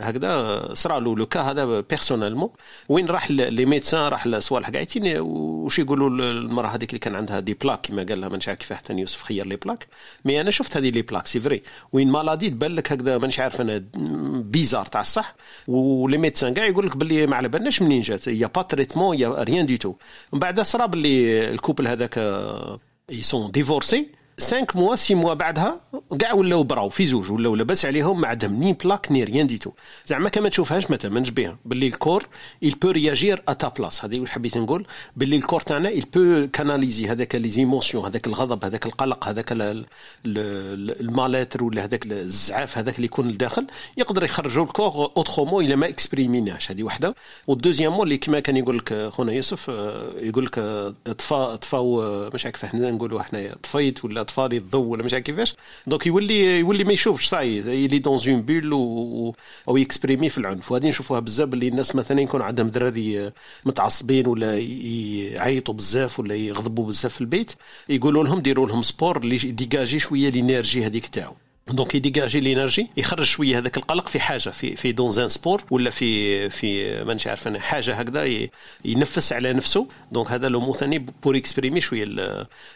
هكذا 0.00 0.68
صرا 0.74 1.00
له 1.00 1.16
le 1.16 1.26
cas 1.26 1.40
هذا 1.40 1.80
personnellement 1.80 2.50
وين 2.88 3.06
راح 3.06 3.30
les 3.30 3.64
médecins 3.64 4.00
راح 4.00 4.26
لصوالح 4.26 4.70
قاعدين 4.70 5.20
وش 5.20 5.78
يقولوا 5.78 6.08
المرأة 6.10 6.68
هذيك 6.68 6.90
اللي 6.90 6.98
كان 6.98 7.14
عندها 7.14 7.40
des 7.40 7.54
plaques 7.54 7.80
كما 7.80 8.02
قال 8.02 8.20
لها 8.20 8.28
مانيش 8.28 8.48
عارف 8.48 8.58
كيف 8.58 8.72
حتى 8.72 8.92
يوسف 8.92 9.22
خير 9.22 9.46
les 9.46 9.56
plaques 9.56 9.86
mais 10.24 10.40
أنا 10.40 10.50
شفت 10.50 10.76
هذه 10.76 10.90
les 10.90 11.02
plaques 11.02 11.26
c'est 11.26 11.40
vrai 11.40 11.62
une 11.92 12.10
maladie 12.10 12.50
تبان 12.50 12.74
لك 12.74 12.92
هكذا 12.92 13.18
مانيش 13.18 13.40
عارف 13.40 13.60
أنا 13.60 13.84
bizarre 14.42 14.86
تاع 14.86 15.00
الصح. 15.00 15.34
و 15.68 15.80
les 15.80 16.18
médecins 16.18 16.54
كاع 16.54 16.66
يقول 16.66 16.86
لك 16.86 16.96
باللي 16.96 17.26
ما 17.26 17.36
على 17.36 17.48
بالناش 17.48 17.82
منين 17.82 18.02
جات. 18.02 18.26
y 18.26 18.46
a 18.46 18.50
pas 18.50 18.62
traitement 18.62 19.18
y 19.18 19.42
a 19.42 19.47
rien 19.47 19.66
du 19.66 19.78
tout 19.78 19.94
من 20.32 20.38
بعد 20.38 20.60
صرا 20.60 20.86
باللي 20.86 21.50
ال 21.50 21.55
couple 21.55 21.88
هذاك 21.88 22.18
ils 23.08 23.24
sont 23.24 23.48
divorcés 23.48 24.12
5 24.40 24.66
موا 24.74 24.96
6 24.96 25.14
موا 25.14 25.34
بعدها 25.34 25.80
كاع 26.18 26.32
ولاو 26.32 26.62
براو 26.62 26.88
في 26.88 27.04
زوج 27.04 27.30
ولاو 27.30 27.54
لاباس 27.54 27.86
عليهم 27.86 28.20
ما 28.20 28.28
عندهم 28.28 28.60
ni 28.60 28.72
plaques 28.72 29.12
ni 29.12 29.24
rien 29.24 29.46
du 29.46 29.54
tout 29.54 29.70
زعما 30.06 30.28
كما 30.28 30.48
تشوفهاش 30.48 30.90
ما 30.90 30.96
تامنش 30.96 31.30
بها 31.30 31.58
باللي 31.64 31.86
ال 31.86 31.93
corps 31.93 32.26
il 32.64 32.74
peut 32.82 32.90
réagir 32.90 33.42
à 33.48 33.52
ta 33.52 33.68
place 33.68 34.04
هذه 34.04 34.20
واش 34.20 34.30
حبيت 34.30 34.56
نقول؟ 34.56 34.86
باللي 35.16 35.36
ال 35.36 35.40
corps 35.40 35.60
تاعنا 35.60 35.90
il 35.90 36.04
peut 36.14 36.48
canaliser 36.52 37.08
هذاك 37.08 37.34
les 37.34 37.50
émotions 37.50 38.04
هذاك 38.04 38.26
الغضب 38.26 38.64
هذاك 38.64 38.86
القلق 38.86 39.28
هذاك 39.28 39.52
ال 40.26 40.41
mal-être 40.41 41.64
ولا 41.64 41.84
هذاك 41.84 42.06
الزعاف 42.06 42.78
هذاك 42.78 42.96
اللي 42.96 43.04
يكون 43.04 43.28
لداخل 43.28 43.66
يقدر 43.96 44.24
يخرجوا 44.24 44.64
ال 44.64 44.72
corps 44.72 45.12
autrement 45.16 45.64
إلا 45.64 45.76
ما 45.76 45.88
exprim 45.88 46.37
يناش 46.37 46.70
هذه 46.70 46.82
وحدة. 46.82 47.14
وال 47.46 47.54
deuxièmement 47.54 48.02
اللي 48.02 48.18
كما 48.18 48.40
كان 48.40 48.56
يقول 48.56 48.78
لك 48.78 49.08
خونا 49.08 49.32
يوسف 49.32 49.68
يقول 50.20 50.44
لك 50.44 50.58
طفا 51.18 51.56
طفاو 51.56 52.02
مش 52.34 52.46
عارف 52.46 52.64
إحنا 52.64 52.90
نقولوا 52.90 53.20
إحنا 53.20 53.54
طفيت 53.62 54.04
ولا 54.04 54.27
اطفال 54.28 54.54
الضوء 54.54 54.86
ولا 54.86 55.02
مش 55.02 55.12
عارف 55.14 55.24
كيفاش. 55.24 55.54
donc 55.86 56.06
يولي 56.06 56.58
يولي 56.58 56.84
ما 56.84 56.92
يشوفش 56.92 57.26
ça 57.28 57.37
y 57.37 57.42
est 57.42 57.56
il 57.56 57.98
est 57.98 58.07
dans 58.07 58.18
une 58.28 58.42
bulle 58.42 58.72
أو 59.68 59.76
ي 59.76 59.82
exprimer 59.82 60.28
في 60.28 60.38
العنف. 60.38 60.72
وهذه 60.72 60.88
نشوفوها 60.88 61.20
بزاف 61.20 61.54
اللي 61.54 61.68
الناس 61.68 61.94
مثلا 61.96 62.20
يكون 62.20 62.42
عندهم 62.42 62.68
دراري 62.68 63.32
متعصبين 63.64 64.26
ولا 64.26 64.58
يعيطوا 64.58 65.74
بزاف 65.74 66.20
ولا 66.20 66.34
يغضبوا 66.34 66.86
بزاف 66.86 67.14
في 67.14 67.20
البيت. 67.20 67.52
يقولوا 67.88 68.24
لهم 68.24 68.40
ديروا 68.40 68.66
لهم 68.68 68.82
sport 68.82 69.16
اللي 69.16 69.38
ديجاجي 69.38 69.98
شوية 69.98 70.28
ال 70.28 70.35
énergie 70.35 70.86
هذيك 70.86 71.06
تاعو. 71.06 71.34
donc 71.70 71.94
ي 71.94 72.00
dégager 72.00 72.40
l'énergie 72.40 72.90
يخرج 72.96 73.24
شوية 73.24 73.58
هذاك 73.58 73.76
القلق 73.76 74.08
في 74.08 74.20
حاجة 74.20 74.50
في 74.50 74.76
في 74.76 74.92
dans 74.92 75.12
un 75.12 75.28
sport 75.28 75.62
ولا 75.70 75.90
في 75.90 76.50
في 76.50 77.04
مانيش 77.04 77.26
عارف 77.26 77.48
أنا 77.48 77.60
حاجة 77.60 77.94
هكذا 77.94 78.48
ينفس 78.84 79.32
على 79.32 79.52
نفسه. 79.52 79.86
donc 80.12 80.30
هذا 80.30 80.48
لو 80.48 80.74
ثاني 80.74 80.98
pour 80.98 81.36
exprimer 81.36 81.80
شوية 81.80 82.06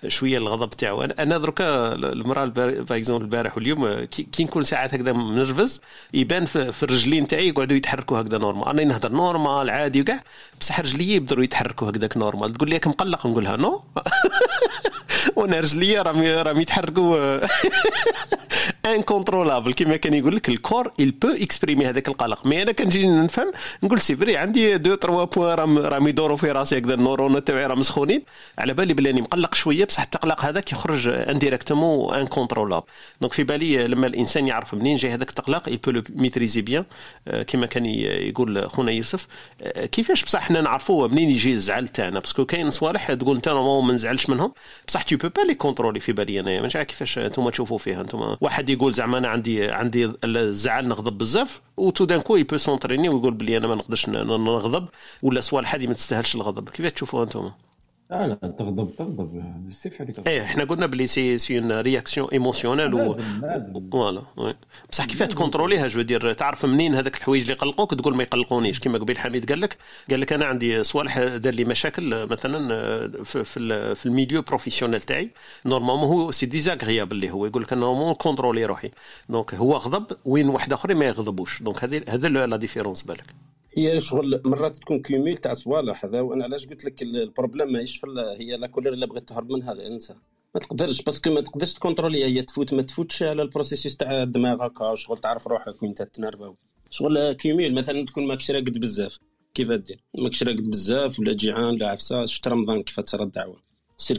شوية 0.08 0.38
الغضب 0.38 0.70
تاعو. 0.70 1.02
أنا 1.02 1.38
دركا 1.38 1.92
المرأة 1.94 2.44
par 2.44 2.96
exemple 2.96 3.24
البارح 3.24 3.56
واليوم 3.56 4.04
كي 4.04 4.44
نكون 4.44 4.62
ساعات 4.62 4.94
هكذا 4.94 5.12
منرفز 5.12 5.80
يبان 6.14 6.44
في 6.46 6.82
الرجلين 6.82 7.26
تاعي 7.26 7.48
يقعدوا 7.48 7.76
يتحركوا 7.76 8.20
هكذا 8.20 8.38
normal 8.38 8.68
أنا 8.68 8.84
نهضر 8.84 9.12
normal 9.12 9.70
عادي 9.70 10.00
وكاع 10.00 10.22
بصح 10.60 10.80
رجلي 10.80 11.14
يبداو 11.14 11.42
يتحركوا 11.42 11.90
هكذاك 11.90 12.16
normal 12.16 12.52
تقول 12.52 12.70
لي 12.70 12.80
مقلق؟ 12.86 13.26
نقولها 13.26 13.56
non. 13.56 13.82
وأنا 15.36 15.60
رجلي 15.60 15.98
راهم 15.98 16.22
راهم 16.22 16.60
يتحركوا 16.60 17.40
incontrôlable 18.86 19.72
كما 19.72 19.96
كان 19.96 20.14
يقول 20.14 20.36
لك 20.36 20.48
ال 20.48 20.56
corps 20.56 20.92
il 21.02 21.12
peut 21.22 21.28
exprimer 21.28 21.86
هذاك 21.86 22.08
القلق. 22.08 22.46
mais 22.46 22.62
أنا 22.62 22.72
كنجي 22.72 23.06
نفهم 23.06 23.52
نقول 23.82 24.00
c'est 24.00 24.16
vrai 24.16 24.36
عندي 24.36 24.78
deux 24.78 24.94
trois 24.94 25.24
points 25.24 25.58
راهم 25.58 25.78
راهم 25.78 26.08
يدوروا 26.08 26.36
في 26.36 26.50
راسي 26.50 26.78
هكذا 26.78 26.94
ال 26.94 27.00
neurones 27.00 27.44
تاعي 27.44 27.66
راهم 27.66 27.78
مسخونين. 27.78 28.22
على 28.58 28.74
بالي 28.74 28.94
بلي 28.94 29.12
مقلق 29.12 29.54
شوية 29.54 29.84
بصح 29.84 30.02
التقلق 30.02 30.44
هذاك 30.44 30.72
يخرج 30.72 31.08
indirectement 31.08 32.14
incontrôlable 32.14 32.86
donc 33.20 33.32
في 33.32 33.42
بالي 33.42 33.86
لما 33.86 34.06
الإنسان 34.06 34.46
يعرف 34.46 34.74
منين 34.74 34.96
جاي 34.96 35.10
هذاك 35.10 35.28
التقلق 35.28 35.70
il 35.70 35.88
le 35.88 36.02
maîtriser 36.10 36.60
bien 36.60 36.84
كما 37.46 37.66
كان 37.66 37.86
يقول 37.86 38.70
خونا 38.70 38.92
يوسف. 38.92 39.26
كيفاش 39.92 40.24
بصح 40.24 40.40
حنا 40.40 40.60
نعرفوا 40.60 41.08
منين 41.08 41.30
يجي 41.30 41.52
الزعل 41.52 41.88
تاعنا؟ 41.88 42.20
parce 42.20 42.35
que 42.35 42.44
كاين 42.44 42.70
صوالح 42.70 43.12
تقول 43.12 43.36
أنت 43.36 43.48
ما 43.48 43.92
نزعلش 43.92 44.28
منهم. 44.30 44.52
بصح 44.88 45.02
tu 45.02 45.16
peux 45.16 45.28
pas 45.28 45.42
les 45.42 45.54
contrôler 45.54 46.00
في 46.00 46.12
بالي 46.12 46.40
أنا 46.40 46.62
مش 46.62 46.76
عارف 46.76 46.88
كيفاش 46.88 47.18
أنتم 47.18 47.48
تشوفوا 47.48 47.78
فيها 47.78 48.00
أنتم 48.00 48.36
واحد 48.40 48.71
يقول 48.72 48.92
زعما 48.94 49.18
أنا 49.18 49.28
عندي 49.28 49.70
عندي 49.70 50.12
الزعل 50.24 50.88
نغضب 50.88 51.18
بزاف 51.18 51.60
و 51.76 51.82
tout 51.82 52.04
donc 52.04 52.36
il 52.36 52.43
peut 52.43 52.56
s'entraîner 52.56 53.08
ويقول 53.08 53.34
بلي 53.34 53.56
أنا 53.56 53.66
ما 53.66 53.74
نقدرش 53.74 54.08
نغضب 54.08 54.88
ولا 55.22 55.40
صوالح 55.40 55.74
هذه 55.74 55.86
ما 55.86 55.94
تستاهلش 55.94 56.34
الغضب 56.34 56.68
كيفاش 56.68 56.92
تشوفوها 56.92 57.24
أنتم؟ 57.24 57.50
لا 58.12 58.26
لا 58.26 58.34
تغضب 58.34 58.96
تغضب 58.96 59.44
بالسيف 59.64 60.00
عليك 60.02 60.26
إيه 60.26 60.42
إحنا 60.42 60.64
قلنا 60.64 60.86
بلي 60.86 61.06
c'est 61.06 61.38
c'est 61.38 61.58
une 61.58 61.80
réaction 61.80 62.28
émotionnelle 62.32 62.94
و 62.94 63.16
voilà 63.92 64.22
بصح 64.90 65.04
كيفاه 65.04 65.26
ت 65.26 65.32
contrôler 65.32 65.88
ها 65.88 65.93
je 65.93 66.02
dirais 66.02 66.32
تعرف 66.32 66.66
منين 66.66 66.94
هذاك 66.94 67.16
الحوايج 67.16 67.42
اللي 67.42 67.52
يقلقوك 67.52 67.94
تقول 67.94 68.16
ما 68.16 68.22
يقلقونيش. 68.22 68.80
كما 68.80 68.98
قبيل 68.98 69.18
حميد 69.18 69.48
قال 69.48 69.60
لك 69.60 69.76
قال 70.10 70.20
لك 70.20 70.32
أنا 70.32 70.44
عندي 70.44 70.82
صوالح 70.84 71.18
دار 71.18 71.54
لي 71.54 71.64
مشاكل 71.64 72.26
مثلا 72.26 72.68
في 73.24 73.44
في, 73.44 73.94
في 73.94 74.06
ال 74.06 74.11
milieu 74.11 74.42
professionnel 74.42 75.00
تاعي. 75.00 75.30
normalement 75.66 76.08
هو 76.08 76.30
c'est 76.30 76.46
désagréable 76.46 77.16
اللي 77.16 77.30
هو. 77.30 77.46
يقول 77.46 77.62
لك 77.62 77.72
أنا 77.72 77.80
normalement 77.80 78.14
contrôler 78.14 78.64
روحي. 78.64 78.90
donc 79.28 79.54
هو 79.54 79.76
غضب 79.76 80.06
وين 80.24 80.48
واحد 80.48 80.72
اخرين 80.72 80.96
ما 80.96 81.04
يغضبوش. 81.04 81.62
donc 81.62 81.84
هذه 81.84 82.02
هذا 82.08 82.28
la 82.28 82.56
différence 82.56 83.02
بالك. 83.02 83.34
هي 83.76 84.00
شغل 84.00 84.40
مرات 84.44 84.76
تكون 84.76 85.02
cumul 85.02 85.36
تاع 85.36 85.52
صوالح 85.52 86.04
هذا 86.04 86.20
وأنا 86.20 86.44
علاش 86.44 86.66
قلت 86.66 86.84
لك 86.84 87.02
ال 87.02 87.10
problème 87.10 87.72
ماهيش 87.72 87.96
في 87.96 88.06
هي 88.38 88.56
la 88.56 88.66
colère 88.66 88.92
اللي 88.92 89.06
بغيت 89.06 89.28
تهرب 89.28 89.52
منها 89.52 89.86
انسى 89.86 90.14
ما 90.54 90.60
تقدرش 90.60 91.02
parce 91.02 91.20
que 91.20 91.30
ما 91.30 91.40
تقدرش 91.40 91.74
ت 91.74 91.79
contrôler 91.79 92.24
هي 92.24 92.42
تفوت 92.42 92.74
ما 92.74 92.82
تفوتش 92.82 93.22
على 93.22 93.42
ال 93.42 93.48
processus 93.48 93.96
تاع 93.96 94.22
الدماغ 94.22 94.66
هكا 94.66 94.94
شغل 94.94 95.18
تعرف 95.18 95.46
روحك 95.46 95.82
وين 95.82 95.94
تتنرفا 95.94 96.54
شغل 96.90 97.32
cumul 97.32 97.74
مثلا 97.74 98.06
تكون 98.06 98.26
ماكش 98.26 98.50
راقد 98.50 98.78
بزاف. 98.78 99.18
كيف 99.54 99.72
دير؟ 99.72 100.04
ماكش 100.18 100.42
راقد 100.42 100.70
بزاف 100.70 101.20
ولا 101.20 101.32
جيعان 101.32 101.76
لا 101.76 101.88
عفسة 101.88 102.26
شفت 102.26 102.48
رمضان 102.48 102.82
كيف 102.82 103.00
تصرى 103.00 103.22
الدعوة؟ 103.22 103.62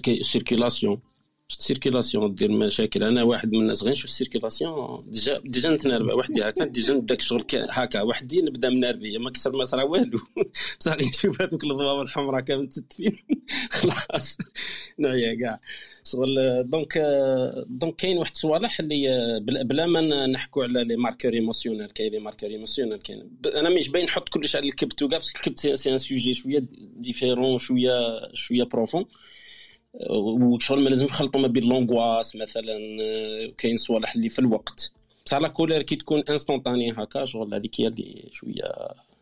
ال 0.08 0.16
circulation 0.16 1.02
ال 1.50 1.57
circulation 1.57 2.36
دير 2.36 2.52
مشاكل. 2.52 3.04
أنا 3.04 3.24
واحد 3.24 3.52
من 3.52 3.62
الناس 3.62 3.84
غير 3.84 3.92
نشوف 3.92 4.06
ال 4.06 4.14
circulation 4.14 5.04
déjà 5.08 5.42
déjà 5.46 5.70
نتنرفع. 5.70 6.14
وحدي 6.14 6.44
هكا. 6.50 6.66
déjà 6.66 6.94
نبدا 6.94 7.20
شغل 7.20 7.46
هكا. 7.52 8.02
وحدي 8.02 8.42
نبدا 8.42 8.70
منرفي. 8.70 9.18
ما 9.18 9.30
كسر 9.32 9.56
ما 9.56 9.64
صرا 9.64 9.84
والو. 9.84 10.20
بصح 10.80 10.94
غير 10.94 11.08
نشوف 11.08 11.42
هذوك 11.42 11.64
الضباب 11.64 12.02
الحمراء 12.02 12.42
كامل 12.42 12.64
متستفين 12.64 13.18
خلاص. 13.72 14.38
نعيا 14.98 15.36
كاع. 15.36 15.60
شغل 16.04 16.36
donc 16.70 16.98
donc 17.68 17.96
كاين 17.96 18.18
واحد 18.18 18.32
الصوالح 18.32 18.80
اللي 18.80 19.40
بلا 19.64 19.86
ما 19.86 20.26
نحكوا 20.26 20.64
على 20.64 20.84
les 20.84 20.96
marqueurs 20.96 21.34
émotionnels 21.34 21.88
كاين 21.88 22.12
les 22.12 22.20
marqueurs 22.20 22.50
émotionnels 22.50 22.98
كاين. 22.98 23.30
أنا 23.56 23.70
مش 23.70 23.90
باين 23.90 24.06
نحط 24.06 24.30
كلش 24.30 24.56
على 24.56 24.68
الكبت 24.68 25.04
وكاع 25.04 25.18
parce 25.18 25.30
que 25.30 25.38
الكبت 25.40 25.60
c'est 25.60 25.92
un 25.92 25.98
sujet 25.98 26.34
شوية 26.34 26.64
différent 26.96 27.58
شوية 27.58 27.92
شوية 28.34 28.64
profond 28.64 29.06
وشغل 30.10 30.84
ما 30.84 30.90
لازم 30.90 31.06
نخلطوا 31.06 31.42
ما 31.42 31.48
بين 31.48 31.64
l'angoisse 31.64 32.36
مثلا 32.36 32.78
كاين 33.58 33.78
صوالح 33.78 34.16
اللي 34.16 34.30
في 34.30 34.40
الوقت. 34.40 34.92
بصح 35.26 35.38
la 35.38 35.48
colère 35.48 35.82
كي 35.82 35.96
تكون 35.96 36.24
instantanée 36.30 36.92
هكا 36.92 37.26
شغل 37.26 37.54
هذيك 37.54 37.82
هي 37.82 37.88
اللي 37.88 38.30
شوية 38.32 38.72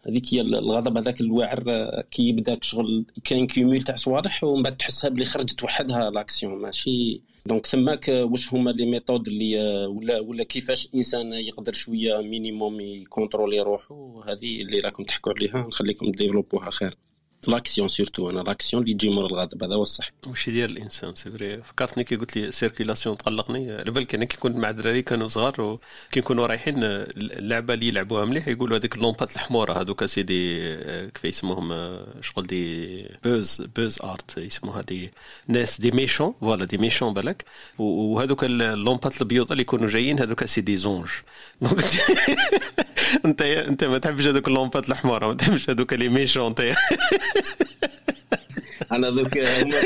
هذيك 0.07 0.33
هي 0.33 0.41
الغضب 0.41 0.97
هذاك 0.97 1.21
الواعر 1.21 1.63
كي 2.11 2.23
يبدا 2.23 2.57
شغل 2.61 3.05
كاين 3.23 3.47
cumul 3.47 3.83
تاع 3.83 3.95
صوالح 3.95 4.43
ومن 4.43 4.63
بعد 4.63 4.77
تحسها 4.77 5.09
بلي 5.09 5.25
خرجت 5.25 5.63
وحدها 5.63 6.09
l'action 6.09 6.61
ماشي؟ 6.61 7.21
donc 7.45 7.67
تماك 7.67 8.07
واش 8.07 8.53
هما 8.53 8.71
les 8.71 8.85
méthodes 8.85 9.27
اللي 9.27 9.85
ولا 9.85 10.19
ولا 10.19 10.43
كيفاش 10.43 10.85
الإنسان 10.85 11.33
يقدر 11.33 11.73
شوية 11.73 12.21
minimum 12.21 12.81
ي 12.81 12.89
contrôler 12.89 13.59
روحه 13.59 14.23
هذه 14.25 14.61
اللي 14.61 14.79
راكم 14.79 15.03
تحكوا 15.03 15.33
عليها 15.37 15.67
نخليكم 15.67 16.11
développ 16.11 16.59
وها 16.59 16.71
خير. 16.71 16.97
l'action 17.47 17.87
surtout 17.87 18.29
أنا 18.29 18.39
l'action 18.39 18.83
اللي 18.83 18.93
تجي 18.93 19.09
مور 19.09 19.25
الغضب 19.25 19.63
هذا 19.63 19.75
هو 19.75 19.81
الصح. 19.81 20.11
واش 20.27 20.47
يدير 20.47 20.69
الإنسان؟ 20.69 21.15
c'est 21.15 21.31
vrai 21.31 21.63
فكرتني 21.63 22.03
كي 22.03 22.15
قلت 22.15 22.37
لي 22.37 22.51
circulation 22.51 23.17
تقلقني 23.17 23.71
على 23.71 23.91
بالك 23.91 24.15
أنا 24.15 24.25
كي 24.25 24.37
كنت 24.37 24.57
مع 24.57 24.69
الدراري 24.69 25.01
كانوا 25.01 25.27
صغار 25.27 25.61
وكي 25.61 26.19
نكونوا 26.19 26.47
رايحين 26.47 26.75
اللعبة 26.83 27.73
اللي 27.73 27.87
يلعبوها 27.87 28.25
مليح 28.25 28.47
يقولوا 28.47 28.77
هذيك 28.77 28.95
اللومبات 28.95 29.35
الحمورة 29.35 29.81
هذوك 29.81 30.05
سيدي 30.05 30.77
كيف 31.07 31.25
يسموهم 31.25 31.99
شغل 32.21 32.47
دي 32.47 33.05
بوز 33.23 33.61
بوز 33.75 33.99
ارت 34.03 34.37
يسموها 34.37 34.81
دي 34.81 35.11
ناس 35.47 35.81
دي 35.81 35.91
ميشون 35.91 36.33
فوالا 36.41 36.65
دي 36.65 36.77
ميشون 36.77 37.13
بالك. 37.13 37.45
وهذوك 37.77 38.43
اللومبات 38.43 39.21
البيوض 39.21 39.51
اللي 39.51 39.61
يكونوا 39.61 39.87
جايين 39.87 40.19
هذوك 40.19 40.45
سي 40.45 40.61
دي 40.61 40.77
زونج. 40.77 41.09
انت 43.25 43.41
انت 43.41 43.83
ما 43.83 43.97
تحبش 43.97 44.27
هذوك 44.27 44.47
اللومبات 44.47 44.89
الحمراء 44.89 45.27
ما 45.27 45.33
تحبش 45.33 45.69
هذوك 45.69 45.93
لي 45.93 46.09
ميشون 46.09 46.45
انت 46.45 46.61
أنا 48.91 49.09
ذوك 49.09 49.37
هما 49.37 49.75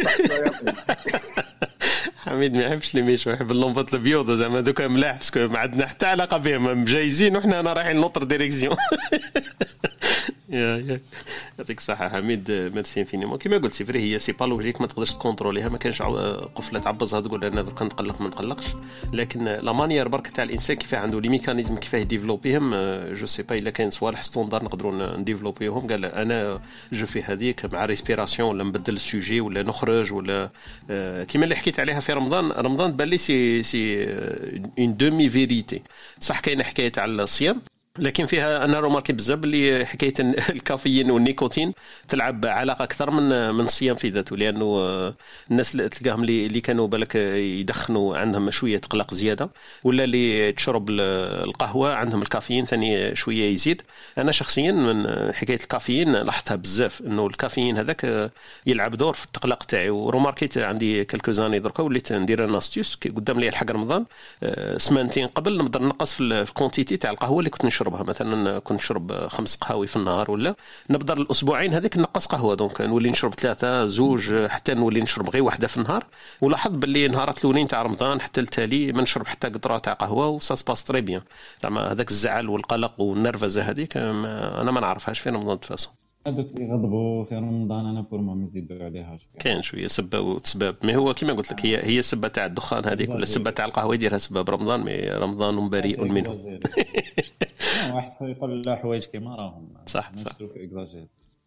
حميد 2.26 2.56
ما 2.56 2.64
يحبش 2.64 2.96
لي 2.96 3.02
ميشو 3.02 3.30
يحب 3.30 3.52
اللومبات 3.52 3.94
البيوضة 3.94 4.36
زعما 4.36 4.62
دوك 4.62 4.82
ملاح 4.82 5.18
باسكو 5.18 5.48
ما 5.48 5.60
عندنا 5.60 5.86
حتى 5.88 6.06
علاقة 6.06 6.38
بهم 6.38 6.82
مجايزين 6.82 7.38
وحنا 7.38 7.60
أنا 7.60 7.74
رايحين 7.74 7.96
لوطر 7.96 8.24
ديريكسيون. 8.24 8.78
يعطيك 10.50 11.78
الصحة. 11.78 12.10
حميد 12.10 12.52
merci 12.52 13.00
infiniment 13.00 13.38
كيما 13.38 13.58
قلت 13.58 13.74
c'est 13.74 13.86
vrai 13.86 14.00
هي 14.14 14.20
c'est 14.20 14.32
pas 14.32 14.46
logique 14.46 14.82
ما 14.82 14.88
تقدرش 14.88 15.14
ت 15.14 15.18
contrôler 15.18 15.60
ها. 15.60 15.70
ما 15.70 15.78
كانش 15.78 16.02
قفلة 16.56 16.80
تعبزها 16.80 17.22
تقول 17.22 17.44
أنا 17.44 17.62
درك 17.62 17.82
نتقلق 17.82 18.22
ما 18.22 18.28
نتقلقش. 18.28 18.66
لكن 19.14 19.46
la 19.46 19.72
manière 19.72 20.08
برك 20.08 20.28
تاع 20.28 20.44
الإنسان 20.44 20.78
كيف 20.78 20.94
عنده 20.94 21.22
les 21.22 21.30
mécanismes 21.30 21.78
كيفاه 21.78 22.00
ي 22.00 22.05
développer 22.05 22.64
هم 22.64 22.76
je 23.14 23.26
sais 23.26 23.44
pas 23.44 23.56
إلا 23.56 23.70
كاين 23.70 23.90
صوالح 23.90 24.22
standard 24.22 24.64
نقدروا 24.64 25.18
ن 25.18 25.23
développer 25.23 25.73
هم. 25.73 25.88
قال 25.88 26.06
أنا 26.06 26.62
je 26.92 27.06
fais 27.06 27.24
هذيك 27.24 27.74
ma 27.74 27.86
respiration 27.86 28.50
ولا 28.50 28.64
نبدل 28.64 28.94
ال 28.94 29.02
sujet 29.02 29.42
ولا 29.42 29.64
نخرج 29.64 30.14
ولا 30.14 30.50
كيما 31.28 31.44
اللي 31.44 31.56
حكيت 31.56 31.80
عليها 31.80 32.00
في 32.00 32.14
رمضان. 32.14 32.52
رمضان 32.52 32.92
بان 32.92 33.08
لي 33.08 33.18
c'est 33.18 33.64
c'est 33.64 34.06
une 34.80 34.98
demi-vérité 34.98 35.82
صح 36.20 36.40
كاينة 36.40 36.64
حكاية 36.64 36.92
على 36.98 37.24
الصيام. 37.24 37.62
لكن 38.00 38.26
فيها 38.26 38.66
أنا 38.66 38.80
روماركي 38.80 39.14
بزاف 39.14 39.44
اللي 39.44 39.86
حكاية 39.86 40.14
الكافيين 40.56 41.12
والنيكوتين 41.12 41.74
تلعب 42.08 42.46
علاقة 42.46 42.84
أكثر 42.84 43.12
من 43.12 43.52
من 43.52 43.64
الصيام 43.64 43.96
في 43.96 44.10
ذاته 44.10 44.38
لأنه 44.38 44.66
الناس 45.52 45.72
اللي 45.76 45.90
تلقاهم 45.90 46.24
اللي, 46.24 46.62
كانوا 46.62 46.88
بالك 46.88 47.16
يدخنوا 47.16 48.18
عندهم 48.18 48.52
شوية 48.52 48.82
قلق 48.90 49.14
زيادة 49.14 49.50
ولا 49.84 50.04
اللي 50.04 50.52
تشرب 50.52 50.90
القهوة 50.90 51.94
عندهم 51.96 52.22
الكافيين 52.22 52.66
ثاني 52.66 53.16
شوية 53.16 53.54
يزيد. 53.54 53.82
أنا 54.18 54.32
شخصيا 54.32 54.72
من 54.72 55.32
حكاية 55.34 55.60
الكافيين 55.64 56.12
لاحظتها 56.12 56.56
بزاف 56.56 57.02
إنه 57.02 57.28
الكافيين 57.28 57.78
هذاك 57.78 58.32
يلعب 58.66 58.96
دور 58.96 59.14
في 59.14 59.26
التقلق 59.26 59.64
تاعي 59.64 59.90
وروماركيت 59.90 60.58
عندي 60.58 61.04
كلكو 61.06 61.32
زاني 61.32 61.60
دركا 61.60 61.84
وليت 61.84 62.14
ندير 62.14 62.46
ان 62.46 62.56
استيوس 62.56 62.96
قدام 62.96 63.40
لي 63.40 63.48
الحق 63.48 63.72
رمضان 63.72 64.06
سمانتين 64.78 65.28
قبل 65.28 65.58
نقدر 65.58 65.84
نقص 65.84 66.14
في 66.14 66.22
ال 66.24 66.32
quantité 66.32 66.98
تاع 66.98 67.12
القهوة 67.12 67.40
اللي 67.40 67.50
كنت 67.50 67.66
نشرب 67.66 67.85
نشربها 67.86 68.04
مثلا 68.04 68.60
كنت 68.60 68.80
نشرب 68.80 69.28
خمس 69.28 69.56
قهاوي 69.56 69.88
في 69.88 69.96
النهار 69.96 70.32
ولا؟ 70.32 70.56
نبدا 70.90 71.14
الأسبوعين 71.14 71.74
هذيك 71.74 71.98
نقص 71.98 72.26
قهوة 72.26 72.56
donc 72.56 72.82
نولي 72.82 73.10
نشرب 73.10 73.34
ثلاثة 73.34 73.86
زوج 73.86 74.48
حتى 74.48 74.74
نولي 74.74 75.02
نشرب 75.02 75.30
غير 75.30 75.44
واحدة 75.44 75.68
في 75.68 75.78
النهار. 75.78 76.06
ولاحظت 76.42 76.76
باللي 76.76 77.08
نهارات 77.08 77.38
الأولين 77.38 77.68
تاع 77.68 77.82
رمضان 77.82 78.22
حتى 78.22 78.42
التالي 78.42 78.92
ما 78.92 79.02
نشرب 79.02 79.28
حتى 79.28 79.48
قطرة 79.48 79.78
تاع 79.78 79.94
قهوة 79.94 80.28
و 80.28 80.37
ça 80.37 80.56
se 80.56 80.64
passe 80.64 80.84
très 80.84 81.02
bien 81.02 81.22
زعما 81.64 81.92
هذاك 81.92 82.10
الزعل 82.12 82.50
والقلق 82.50 83.02
والنرفزة 83.02 83.62
هذيك 83.62 83.98
أنا 83.98 84.72
ما 84.72 84.80
نعرفهاش 84.80 85.20
في 85.20 85.30
رمضان 85.30 85.60
تفاسو 85.60 85.90
هذوك 86.28 86.48
اللي 86.56 86.74
غضبوا 86.74 87.24
في 87.24 87.36
رمضان 87.36 87.86
أنا 87.86 88.02
pour 88.02 88.22
ما 88.22 88.36
نزيدوا 88.36 88.84
عليها 88.84 89.18
كاين 89.40 89.62
شوية 89.62 89.88
سبة 89.88 90.20
وتسباب 90.20 90.76
mais 90.84 90.96
هو 90.96 91.14
كما 91.14 91.34
قلت 91.34 91.52
لك 91.52 91.66
هي 91.66 91.84
هي 91.84 92.00
السبه 92.00 92.28
تاع 92.28 92.46
الدخان 92.46 92.86
هذيك 92.86 93.10
ولا 93.10 93.24
السبه 93.24 93.52
تاع 93.52 93.66
القهوة 93.66 93.96
يديرها 93.96 94.18
سبب 94.18 94.50
رمضان 94.50 94.84
mais 94.84 95.10
رمضان 95.10 95.70
بريء 95.70 96.04
منه. 96.04 96.30
واحد 97.94 98.12
يقول 98.22 98.62
لا 98.62 98.76
حوايج 98.76 99.04
كيما 99.04 99.36
راهم. 99.36 99.74
صح 99.86 100.12
صح. 100.16 100.38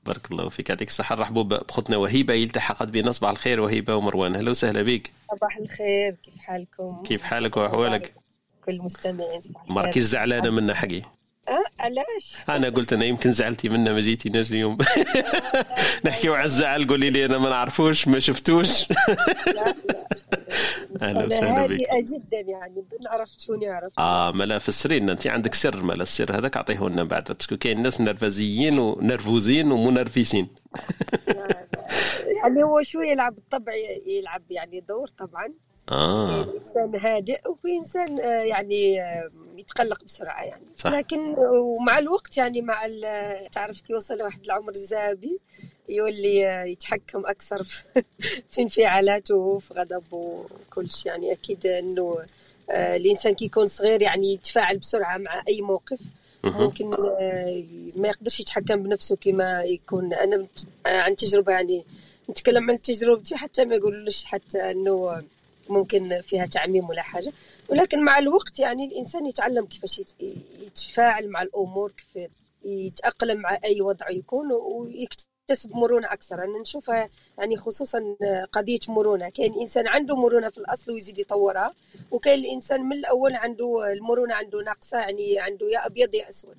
بارك 0.07 0.31
الله 0.31 0.49
فيك. 0.49 0.71
يعطيك 0.71 0.89
الصحة. 0.89 1.17
نرحبوا 1.17 1.43
بأختنا 1.43 1.97
وهيبة 1.97 2.35
التحقت 2.35 2.91
بنا 2.91 3.13
صباح 3.13 3.31
الخير 3.31 3.61
وهيبة 3.61 3.97
ومروان. 3.97 4.35
أهلا 4.35 4.51
وسهلا 4.51 4.83
بك 4.83 5.11
صباح 5.37 5.57
الخير. 5.57 6.17
كيف 6.23 6.39
حالكم؟ 6.39 7.03
كيف 7.03 7.23
حالك 7.23 7.57
وأحوالك؟ 7.57 8.15
كل 8.65 8.73
المستمعين 8.73 9.41
صباح 9.41 9.71
ما 9.71 9.81
راكيش 9.81 10.05
زعلانة 10.05 10.51
منا 10.51 10.75
حقي. 10.75 11.03
أه؟ 11.49 11.65
علاش؟ 11.79 12.37
أنا 12.49 12.69
قلت 12.69 12.93
أنا 12.93 13.05
يمكن 13.05 13.31
زعلتي 13.31 13.69
منا 13.69 13.93
ما 13.93 14.01
جيتيناش 14.01 14.51
اليوم. 14.51 14.79
نحكيو 16.07 16.35
على 16.35 16.45
الزعل 16.45 16.87
قولي 16.87 17.11
لي 17.11 17.25
أنا 17.25 17.39
ما 17.39 17.49
نعرفوش 17.49 18.09
ما 18.09 18.19
شفتوش. 18.19 18.91
لا 18.91 18.95
لا. 19.47 19.75
أهلا 21.03 21.25
وسهلا 21.27 21.67
بك. 21.67 21.79
جدا 21.81 22.41
يعني 22.41 22.85
نعرف 23.05 23.29
شو 23.39 23.55
نعرف 23.55 23.93
آه 23.99 24.33
ملا 24.33 24.59
فسرينا 24.59 25.13
أنت 25.13 25.27
عندك 25.27 25.55
سر 25.55 25.83
ملا 25.83 26.03
السر 26.03 26.37
هذاك 26.39 26.57
اعطيه 26.57 26.89
لنا 26.89 27.05
بعد. 27.05 27.25
parce 27.33 27.48
que 27.48 27.57
كاين 27.57 27.83
ناس 27.83 28.01
نرفزيين 28.01 28.79
ونرفوزين 28.79 29.73
ومنرفسين 29.73 30.49
يعني 32.43 32.63
هو 32.63 32.83
شو 32.83 33.01
يلعب 33.01 33.35
بالطبع 33.35 33.73
يلعب 34.07 34.43
يعني 34.51 34.81
دور 34.81 35.09
طبعا. 35.09 35.49
آه 35.89 36.43
إنسان 36.59 36.97
هادئ 36.97 37.41
وانسان 37.65 38.21
آه، 38.21 38.43
يعني 38.43 39.03
آه، 39.03 39.31
يتقلق 39.57 40.05
بسرعة 40.05 40.43
يعني 40.45 40.65
صح. 40.77 40.91
لكن 40.93 41.35
ومع 41.39 41.99
الوقت 41.99 42.37
يعني 42.37 42.63
مع 42.63 42.87
تعرف 43.53 43.81
كي 43.81 43.93
يوصل 43.93 44.23
واحد 44.23 44.45
العمر 44.45 44.73
الذهبي 44.73 45.39
يولي 45.89 46.49
آه، 46.49 46.65
يتحكم 46.65 47.27
أكثر 47.27 47.65
في- 47.65 48.03
انفعالاته 48.59 49.35
وفي 49.37 49.75
غضبه 49.75 50.17
وكل 50.71 50.91
شيء 50.91 51.13
يعني 51.13 51.33
أكيد 51.33 51.67
إنه 51.67 52.19
آه، 52.71 52.97
الإنسان 52.97 53.35
كي 53.35 53.45
يكون 53.45 53.67
صغير 53.67 54.03
يعني 54.03 54.33
يتفاعل 54.35 54.79
بسرعة 54.79 55.17
مع 55.19 55.43
أي 55.49 55.61
موقف. 55.61 55.99
ممكن 56.45 56.91
آه، 57.21 57.63
ما 57.97 58.09
يقدرش 58.09 58.41
يتحكم 58.41 58.83
بنفسه 58.83 59.17
كما 59.17 59.63
يكون 59.63 60.15
أنا 60.15 60.47
آه، 60.87 61.01
عن 61.01 61.17
تجربة 61.17 61.53
يعني 61.53 61.85
نتكلم 62.31 62.71
عن 62.71 62.83
تجربتي 62.83 63.37
حتى 63.37 63.65
ما 63.65 63.75
يقولوش 63.75 64.25
حتى 64.25 64.71
إنه 64.71 65.23
ممكن 65.69 66.21
فيها 66.21 66.47
تعميم 66.47 66.89
ولا 66.89 67.03
حاجة. 67.03 67.33
ولكن 67.69 68.03
مع 68.05 68.19
الوقت 68.19 68.59
يعني 68.59 68.85
الإنسان 68.87 69.27
يتعلم 69.27 69.67
كيفاش 69.67 69.99
يت- 69.99 70.37
يتفاعل 70.61 71.29
مع 71.29 71.43
الأمور 71.43 71.93
كيف 71.93 72.29
يتأقلم 72.65 73.39
مع 73.41 73.59
أي 73.65 73.81
وضع 73.81 74.11
يكون 74.11 74.53
ويكتسب 74.53 75.71
مرونة 75.77 76.13
أكثر. 76.13 76.45
أنا 76.45 76.59
نشوفها 76.59 77.09
يعني 77.39 77.57
خصوصا 77.57 78.17
قضية 78.53 78.79
مرونة. 78.89 79.29
كاين 79.29 79.55
إنسان 79.61 79.89
عنده 79.89 80.17
مرونة 80.17 80.49
في 80.49 80.59
الأصل 80.59 80.93
ويزيد 80.93 81.19
يطورها 81.19 81.75
وكاين 82.11 82.39
الإنسان 82.39 82.81
من 82.83 82.97
الأول 82.97 83.35
عنده 83.35 83.93
المرونة 83.93 84.35
عنده 84.35 84.63
ناقصة 84.63 84.99
يعني 84.99 85.39
عنده 85.39 85.67
يا 85.71 85.87
أبيض 85.87 86.15
يا 86.15 86.29
أسود. 86.29 86.57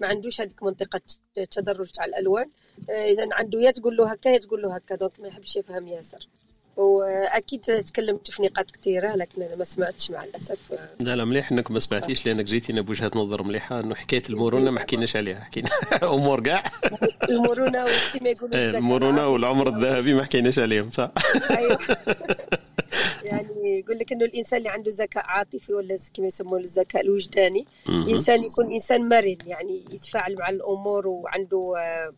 ما 0.00 0.06
عندوش 0.06 0.40
هذيك 0.40 0.62
منطقة 0.62 1.00
التدرج 1.38 1.90
تاع 1.90 2.04
الألوان. 2.04 2.50
اذا 2.88 3.28
عنده 3.32 3.60
يا 3.60 3.70
تقول 3.70 3.96
له 3.96 4.12
هكا 4.12 4.28
يا 4.28 4.38
تقول 4.38 4.62
له 4.62 4.74
هكا. 4.74 4.94
دونك 4.94 5.20
ما 5.20 5.28
يحبش 5.28 5.56
يفهم 5.56 5.88
ياسر. 5.88 6.28
وأكيد 6.76 7.60
تكلمت 7.60 8.30
في 8.30 8.42
نقاط 8.42 8.70
كثيرة 8.70 9.14
لكن 9.16 9.42
أنا 9.42 9.56
ما 9.56 9.64
سمعتش 9.64 10.10
مع 10.10 10.24
الأسف. 10.24 10.58
لا 11.00 11.16
لا 11.16 11.24
مليح 11.24 11.52
إنك 11.52 11.70
ما 11.70 11.80
سمعتيش 11.80 12.26
لأنك 12.26 12.44
جيتينا 12.44 12.80
بوجهة 12.80 13.10
نظر 13.14 13.42
مليحة 13.42 13.80
إنه 13.80 13.94
حكاية 13.94 14.22
المرونة 14.30 14.70
ما 14.70 14.80
حكيناش 14.80 15.16
عليها 15.16 15.40
حكينا 15.40 15.68
أمور 16.14 16.40
كاع. 16.40 16.64
المرونة 17.30 17.84
وكما 17.84 18.30
يقولوا 18.30 18.56
إيه، 18.56 18.70
المرونة 18.70 19.28
والعمر 19.28 19.68
الذهبي 19.68 20.14
ما 20.14 20.22
حكيناش 20.22 20.58
عليهم 20.58 20.90
صح؟ 20.90 21.10
أيوه. 21.50 21.78
يعني 23.30 23.78
يقول 23.78 23.98
لك 23.98 24.12
إنه 24.12 24.24
الإنسان 24.24 24.58
اللي 24.58 24.68
عنده 24.68 24.90
ذكاء 24.94 25.24
عاطفي 25.26 25.72
ولا 25.74 25.98
كما 26.14 26.26
يسموه 26.26 26.58
الذكاء 26.58 27.02
الوجداني 27.02 27.66
إنسان 27.88 28.44
يكون 28.44 28.72
إنسان 28.72 29.08
مرن 29.08 29.36
يعني 29.46 29.84
يتفاعل 29.92 30.36
مع 30.36 30.48
الأمور 30.48 31.06
وعنده 31.06 31.74
آه، 31.78 32.12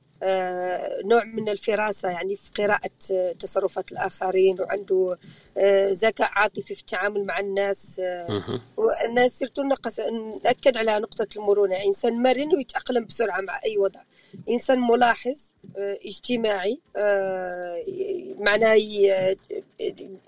نوع 1.04 1.24
من 1.24 1.48
الفراسة 1.48 2.10
يعني 2.10 2.36
في 2.36 2.50
قراءة 2.56 2.90
تصرفات 3.38 3.92
الآخرين 3.92 4.60
وعنده 4.60 5.18
آه، 5.58 5.90
ذكاء 5.92 6.30
عاطفي 6.32 6.74
في 6.74 6.80
التعامل 6.80 7.24
مع 7.24 7.38
الناس 7.38 8.00
وأنا 8.76 9.28
صرت 9.28 9.60
نأكد 10.44 10.76
على 10.76 10.98
نقطة 10.98 11.26
المرونة. 11.36 11.76
إنسان 11.76 12.22
مرن 12.22 12.54
ويتأقلم 12.56 13.04
بسرعة 13.04 13.40
مع 13.40 13.60
أي 13.64 13.78
وضع. 13.78 14.00
إنسان 14.50 14.80
ملاحظ 14.80 15.38
اجتماعي 15.78 16.80
معناه 18.38 18.74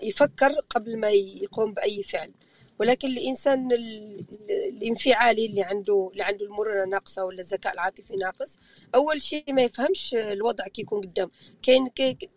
يفكر 0.01 0.55
قبل 0.69 0.97
ما 0.97 1.09
يقوم 1.09 1.73
بأي 1.73 2.03
فعل. 2.03 2.31
ولكن 2.79 3.07
الإنسان 3.07 3.71
الانفعالي 4.69 5.45
اللي 5.45 5.63
عنده 5.63 6.09
اللي 6.11 6.23
عنده 6.23 6.45
المرونة 6.45 6.85
ناقصة 6.85 7.25
ولا 7.25 7.39
الذكاء 7.41 7.73
العاطفي 7.73 8.15
ناقص 8.15 8.59
أول 8.95 9.21
شيء 9.21 9.53
ما 9.53 9.61
يفهمش 9.61 10.13
الوضع 10.13 10.67
كي 10.67 10.81
يكون 10.81 11.01
قدام. 11.01 11.31
كاين 11.61 11.89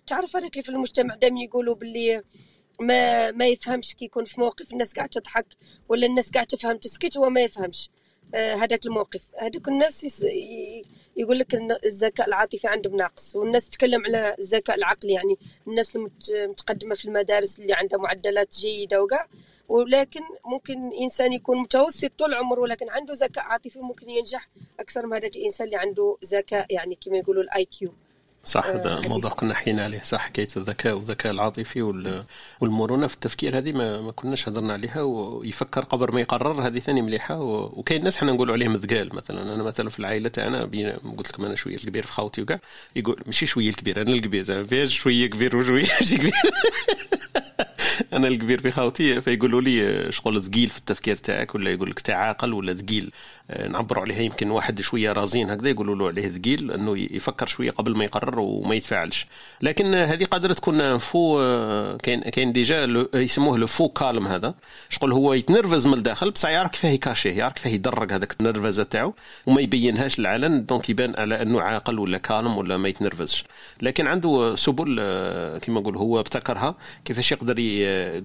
تعرف 0.07 0.36
اللي 0.36 0.51
في 0.62 0.68
المجتمع 0.68 1.14
دائما 1.14 1.41
يقولوا 1.41 1.74
باللي 1.74 2.22
ما 2.80 3.30
ما 3.30 3.47
يفهمش 3.47 3.95
كي 3.95 4.05
يكون 4.05 4.24
في 4.24 4.41
موقف 4.41 4.72
الناس 4.72 4.95
قاعدة 4.95 5.11
تضحك 5.20 5.47
ولا 5.89 6.07
الناس 6.07 6.30
قاعدة 6.30 6.49
تفهم 6.49 6.76
تسكت 6.76 7.16
هو 7.16 7.30
ما 7.30 7.41
يفهمش. 7.41 7.91
هذاك 8.35 8.87
الموقف. 8.87 9.20
هذوك 9.39 9.68
الناس 9.68 10.24
يقول 11.16 11.39
لك 11.39 11.55
الذكاء 11.85 12.29
العاطفي 12.29 12.68
عندهم 12.68 12.97
ناقص 12.97 13.37
والناس 13.37 13.68
تتكلم 13.70 14.05
على 14.05 14.37
الذكاء 14.39 14.76
العقلي 14.76 15.12
يعني 15.12 15.39
الناس 15.66 15.97
المتقدمة 15.97 16.95
في 16.95 17.05
المدارس 17.05 17.59
اللي 17.59 17.72
عندها 17.72 17.99
معدلات 17.99 18.55
جيدة 18.59 19.03
وكاع 19.03 19.26
ولكن 19.68 20.20
ممكن 20.45 20.91
إنسان 21.01 21.33
يكون 21.33 21.59
متوسط 21.59 22.12
طول 22.18 22.35
عمره 22.35 22.61
ولكن 22.61 22.89
عنده 22.89 23.14
ذكاء 23.14 23.45
عاطفي 23.45 23.81
ممكن 23.81 24.11
ينجح 24.11 24.49
أكثر 24.81 25.07
من 25.07 25.16
هذاك 25.16 25.37
الإنسان 25.37 25.66
اللي 25.66 25.76
عنده 25.76 26.16
ذكاء 26.24 26.66
يعني 26.70 26.95
كما 26.95 27.18
يقولوا 27.18 27.43
ال 27.43 27.64
IQ 27.64 27.93
صح 28.45 28.66
هذا 28.66 28.93
آه 28.93 29.09
موضوع 29.09 29.30
كنا 29.30 29.55
حكينا 29.55 29.84
عليه 29.84 30.03
صح 30.03 30.20
حكاية 30.20 30.49
الذكاء 30.57 30.95
والذكاء 30.95 31.32
العاطفي 31.32 31.82
والمرونة 32.61 33.07
في 33.07 33.14
التفكير 33.14 33.59
هذه 33.59 33.72
ما, 33.72 34.01
ما 34.01 34.12
كناش 34.12 34.49
هضرنا 34.49 34.72
عليها 34.72 35.03
ويفكر 35.03 35.84
قبل 35.84 36.14
ما 36.14 36.20
يقرر 36.20 36.66
هذه 36.66 36.78
ثاني 36.78 37.03
مليحة 37.03 37.41
وكاين 37.41 38.05
ناس 38.05 38.16
حنا 38.16 38.32
نقولوا 38.32 38.55
عليهم 38.55 38.76
ذقال 38.76 39.14
مثلا 39.14 39.55
أنا 39.55 39.62
مثلا 39.62 39.91
في 39.91 39.99
العائلة 39.99 40.28
تاعنا 40.28 40.62
قلت 41.16 41.32
لكم 41.32 41.45
أنا 41.45 41.55
شوية 41.55 41.74
الكبير 41.76 42.07
في 42.07 42.12
خاوتي 42.12 42.43
وكاع 42.43 42.61
يقول 42.97 43.22
ماشي 43.26 43.47
شوية 43.47 43.68
الكبير 43.68 44.03
أنا 44.03 44.12
الكبير 44.12 44.64
فيش 44.64 44.99
شوية 44.99 45.26
كبير 45.30 45.57
وشوية 45.57 45.84
كبير. 46.16 46.32
أنا 48.12 48.28
الكبير 48.28 48.61
في 48.61 48.70
خاوتي 48.70 49.20
فيقولوا 49.20 49.61
لي 49.61 50.12
شغل 50.12 50.43
ثقيل 50.43 50.68
في 50.68 50.78
التفكير 50.78 51.16
تاعك 51.16 51.55
ولا 51.55 51.70
يقول 51.70 51.91
لك 51.91 52.01
تعاقل 52.01 52.53
ولا 52.53 52.74
ثقيل. 52.74 53.11
نعبروا 53.70 54.03
عليها 54.03 54.20
يمكن 54.20 54.51
واحد 54.51 54.80
شوية 54.80 55.12
رازين 55.12 55.51
هكذا 55.51 55.68
يقولوا 55.68 55.94
له 55.94 56.07
عليه 56.07 56.28
ثقيل 56.28 56.72
إنه 56.72 56.99
يفكر 56.99 57.46
شوية 57.46 57.70
قبل 57.70 57.96
ما 57.96 58.05
يقرر 58.05 58.40
وما 58.40 58.74
يتفاعلش. 58.74 59.26
لكن 59.62 59.94
هذه 59.94 60.24
قادرة 60.24 60.53
تكون 60.53 60.99
faux 60.99 61.41
آه، 61.40 61.96
كاين 61.96 62.20
كاين 62.20 62.53
déjà 62.53 63.07
يسموه 63.14 63.59
le 63.59 63.66
faux 63.66 63.89
calme 63.89 64.26
هذا. 64.26 64.55
شغل 64.88 65.12
هو 65.12 65.34
يتنرفز 65.34 65.86
من 65.86 65.94
الداخل 65.94 66.30
بصح 66.30 66.49
يعرف 66.49 66.70
كيفاه 66.70 66.90
يكاشيه 66.90 67.32
يعرف 67.38 67.55
كيفاه 67.55 67.70
يدرج 67.70 68.12
هذاك 68.12 68.34
النرفزه 68.40 68.82
تاعو 68.82 69.14
وما 69.46 69.61
يبينهاش 69.61 70.18
للعلن 70.18 70.66
donc 70.66 70.91
يبان 70.90 71.14
على 71.18 71.42
إنه 71.42 71.61
عاقل 71.61 71.99
ولا 71.99 72.18
calme 72.18 72.59
ولا 72.59 72.76
ما 72.76 72.88
يتنرفزش. 72.88 73.44
لكن 73.82 74.07
عنده 74.07 74.57
سبل 74.57 74.96
آه، 75.01 75.59
كما 75.59 75.80
نقول 75.80 75.96
هو 75.96 76.20
ابتكرها 76.20 76.74
كيفاش 77.05 77.32
يقدر 77.32 77.55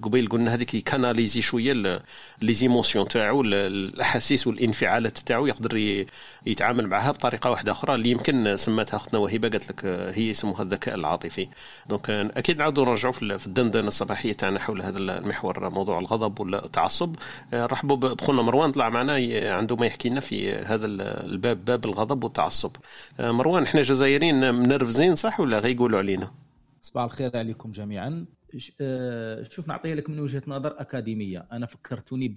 قبيل 0.02 0.28
قلنا 0.28 0.54
هذيك 0.54 0.74
يكاناليزي 0.74 1.42
شوية 1.42 2.02
les 2.42 2.52
émotions 2.52 3.08
تاعو 3.08 3.40
الأحاسيس 3.42 4.46
والانفعالات 4.46 5.13
تاعو 5.18 5.46
يقدر 5.46 6.04
يتعامل 6.46 6.86
معها 6.86 7.10
بطريقة 7.10 7.50
واحدة 7.50 7.72
أخرى 7.72 7.94
اللي 7.94 8.10
يمكن 8.10 8.56
سماتها 8.56 8.96
أختنا 8.96 9.20
وهبه 9.20 9.48
قالت 9.48 9.70
لك 9.70 9.84
هي 9.86 10.28
يسموها 10.28 10.62
الذكاء 10.62 10.94
العاطفي. 10.94 11.48
دونك 11.88 12.10
أكيد 12.10 12.58
نعاودوا 12.58 12.84
نرجعوا 12.84 13.12
في 13.12 13.46
الدندنة 13.46 13.88
الصباحية 13.88 14.32
تاعنا 14.32 14.58
حول 14.58 14.82
هذا 14.82 14.98
المحور 14.98 15.70
موضوع 15.70 15.98
الغضب 15.98 16.40
ولا 16.40 16.64
التعصب. 16.64 17.16
رحبوا 17.54 17.96
بخونا 17.96 18.42
مروان 18.42 18.72
طلع 18.72 18.88
معنا 18.88 19.12
عنده 19.56 19.76
ما 19.76 19.86
يحكي 19.86 20.08
لنا 20.08 20.20
في 20.20 20.52
هذا 20.52 20.86
الباب 20.86 21.64
باب 21.64 21.84
الغضب 21.84 22.24
والتعصب. 22.24 22.70
مروان 23.18 23.62
إحنا 23.62 23.82
جزائريين 23.82 24.54
منرفزين 24.54 25.16
صح 25.16 25.40
ولا 25.40 25.58
غيقولوا 25.58 25.98
علينا؟ 25.98 26.30
صباح 26.82 27.04
الخير 27.04 27.30
عليكم 27.34 27.72
جميعا. 27.72 28.08
آه، 28.08 28.33
شوف 29.50 29.68
نعطيها 29.68 29.94
لك 29.94 30.10
من 30.10 30.20
وجهة 30.20 30.42
نظر 30.46 30.80
أكاديمية. 30.80 31.48
أنا 31.52 31.66
فكرتوني 31.66 32.34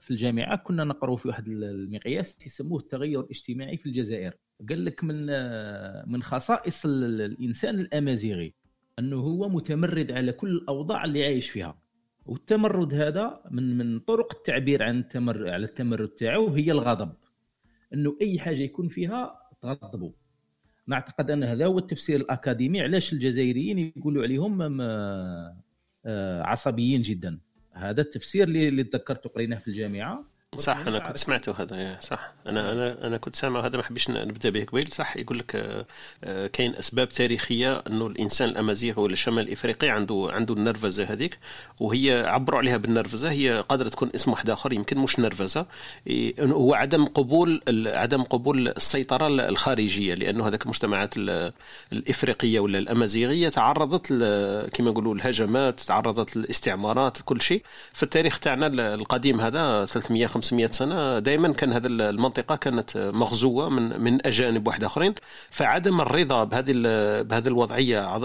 في 0.00 0.10
الجامعة 0.10 0.56
كنا 0.56 0.84
نقرأ 0.84 1.16
في 1.16 1.28
واحد 1.28 1.48
المقياس 1.48 2.46
يسموه 2.46 2.78
التغير 2.78 3.20
الاجتماعي 3.20 3.76
في 3.76 3.86
الجزائر. 3.86 4.34
قال 4.68 4.84
لك 4.84 5.04
من 5.04 5.26
آه، 5.30 6.04
من 6.06 6.22
خصائص 6.22 6.86
الإنسان 6.86 7.80
الأمازيغي 7.80 8.54
أنه 8.98 9.16
هو 9.16 9.48
متمرد 9.48 10.12
على 10.12 10.32
كل 10.32 10.50
الأوضاع 10.50 11.04
اللي 11.04 11.24
عايش 11.24 11.50
فيها. 11.50 11.78
والتمرد 12.26 12.94
هذا 12.94 13.40
من 13.50 13.78
من 13.78 14.00
طرق 14.00 14.34
التعبير 14.36 14.82
عن 14.82 14.98
التمر 14.98 15.50
على 15.50 15.64
التمرد 15.64 16.08
تاعو 16.08 16.48
هي 16.48 16.72
الغضب. 16.72 17.12
أنه 17.94 18.16
أي 18.22 18.38
حاجة 18.38 18.62
يكون 18.62 18.88
فيها 18.88 19.38
تغضبه 19.62 20.14
نعتقد 20.86 21.30
أن 21.30 21.44
هذا 21.44 21.66
هو 21.66 21.78
التفسير 21.78 22.20
الأكاديمي. 22.20 22.80
علاش 22.80 23.12
الجزائريين 23.12 23.78
يقولوا 23.96 24.22
عليهم 24.22 24.78
آه، 24.80 26.42
عصبيين 26.42 27.02
جدا؟ 27.02 27.40
هذا 27.72 28.00
التفسير 28.00 28.48
اللي 28.48 28.84
تذكرت 28.84 29.26
قريناه 29.26 29.58
في 29.58 29.68
الجامعة. 29.68 30.35
صح 30.58 30.76
أنا 30.76 30.98
كنت 30.98 31.16
سمعته 31.16 31.54
هذا 31.58 31.98
صح. 32.00 32.32
أنا 32.46 32.72
أنا 32.72 33.06
أنا 33.06 33.16
كنت 33.16 33.36
سامع 33.36 33.66
هذا 33.66 33.76
ما 33.76 33.82
حبيش 33.82 34.10
نبدأ 34.10 34.50
به 34.50 34.64
قبيل. 34.64 34.88
صح 34.92 35.16
يقول 35.16 35.38
لك 35.38 35.56
آه، 35.56 35.86
آه، 36.24 36.46
كاين 36.46 36.74
أسباب 36.76 37.08
تاريخية 37.08 37.82
أنه 37.86 38.06
الإنسان 38.06 38.48
الأمازيغي 38.48 39.02
ولا 39.02 39.12
الشمال 39.12 39.48
الافريقي 39.48 39.88
عنده 39.88 40.28
عنده 40.32 40.54
النرفزة 40.54 41.04
هذيك 41.04 41.38
وهي 41.80 42.24
عبروا 42.26 42.58
عليها 42.58 42.76
بالنرفزة. 42.76 43.30
هي 43.30 43.64
قادرة 43.68 43.88
تكون 43.88 44.10
اسم 44.14 44.30
واحد 44.30 44.50
آخر 44.50 44.72
يمكن 44.72 44.98
مش 44.98 45.18
نرفزة. 45.18 45.66
هو 46.40 46.74
عدم 46.74 47.04
قبول 47.04 47.60
عدم 47.86 48.22
قبول 48.22 48.68
السيطرة 48.68 49.26
الخارجية 49.26 50.14
لأنه 50.14 50.48
هذاك 50.48 50.62
المجتمعات 50.62 51.14
الإفريقية 51.92 52.60
ولا 52.60 52.78
الأمازيغية 52.78 53.48
تعرضت 53.48 54.06
كما 54.74 54.90
نقولوا 54.90 55.14
الهجمات 55.14 55.80
تعرضت 55.80 56.36
للاستعمارات 56.36 57.18
كل 57.24 57.40
شيء. 57.40 57.62
في 57.94 58.02
التاريخ 58.02 58.38
تاعنا 58.38 58.66
القديم 58.94 59.40
هذا 59.40 59.84
300 59.84 60.26
500 60.36 60.66
سنة 60.66 61.18
دائما 61.18 61.52
كان 61.52 61.72
هذه 61.72 61.86
المنطقة 61.86 62.56
كانت 62.56 63.10
مغزوة 63.14 63.68
من 63.68 64.00
من 64.00 64.26
أجانب 64.26 64.66
واحد 64.66 64.84
آخرين. 64.84 65.14
فعدم 65.50 66.00
الرضا 66.00 66.44
بهذه 66.44 66.72
بهذه 67.22 67.48
الوضعية 67.48 68.16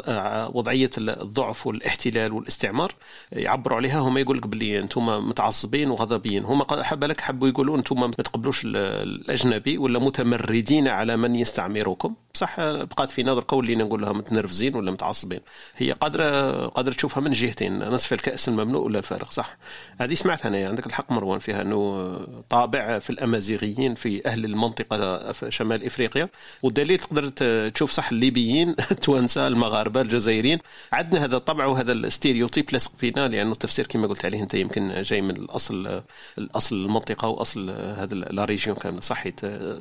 وضعية 0.49 0.89
الضعف 0.97 1.67
والاحتلال 1.67 2.33
والاستعمار 2.33 2.95
يعبروا 3.31 3.77
عليها. 3.77 3.99
هم 3.99 4.17
يقول 4.17 4.37
لك 4.37 4.47
باللي 4.47 4.79
أنتم 4.79 5.29
متعصبين 5.29 5.89
وغضبيين. 5.89 6.45
هم 6.45 6.63
بالك 6.93 7.21
حبوا 7.21 7.47
يقولوا 7.47 7.77
أنتم 7.77 7.99
ما 7.99 8.07
تقبلوش 8.07 8.61
الأجنبي 8.65 9.77
ولا 9.77 9.99
متمردين 9.99 10.87
على 10.87 11.17
من 11.17 11.35
يستعمركم. 11.35 12.15
بصح 12.33 12.59
بقات 12.59 13.09
في 13.09 13.23
نظر 13.23 13.43
قول 13.47 13.77
نقول 13.77 14.01
لها 14.01 14.13
متنرفزين 14.13 14.75
ولا 14.75 14.91
متعصبين. 14.91 15.39
هي 15.77 15.91
قادره 15.91 16.67
قادرة 16.67 16.93
تشوفها 16.93 17.21
من 17.21 17.31
جهتين 17.31 17.79
نصف 17.79 18.13
الكأس 18.13 18.49
المملوء 18.49 18.85
ولا 18.85 18.99
الفارغ 18.99 19.29
صح؟ 19.29 19.57
هذه 19.99 20.13
سمعتها 20.13 20.49
أنا 20.49 20.67
عندك 20.67 20.87
الحق 20.87 21.11
مروان 21.11 21.39
فيها 21.39 21.61
أنه 21.61 22.11
طابع 22.49 22.99
في 22.99 23.09
الأمازيغيين 23.09 23.95
في 23.95 24.25
أهل 24.25 24.45
المنطقة 24.45 25.31
شمال 25.49 25.85
إفريقيا 25.85 26.29
والدليل 26.63 26.99
تقدر 26.99 27.29
تشوف 27.69 27.91
صح؟ 27.91 28.11
الليبيين 28.11 28.69
التوانسه 28.91 29.47
المغاربة 29.47 30.01
الجزائريين. 30.01 30.59
عندنا 30.93 31.25
هذا 31.25 31.37
الطبع 31.37 31.65
وهذا 31.65 31.93
ال 31.93 32.00
stéréotype 32.00 32.65
لاصق 32.71 32.91
فينا 32.97 33.27
لأنه 33.27 33.51
التفسير 33.51 33.87
كما 33.87 34.07
قلت 34.07 34.25
عليه 34.25 34.43
أنت 34.43 34.53
يمكن 34.53 35.01
جاي 35.01 35.21
من 35.21 35.37
الاصل 35.37 36.01
الأصل 36.37 36.75
المنطقة 36.75 37.27
وأصل 37.27 37.69
هذا 37.69 38.15
la 38.15 38.45
région 38.45 38.77
كاملة 38.77 39.01
صحيح 39.01 39.33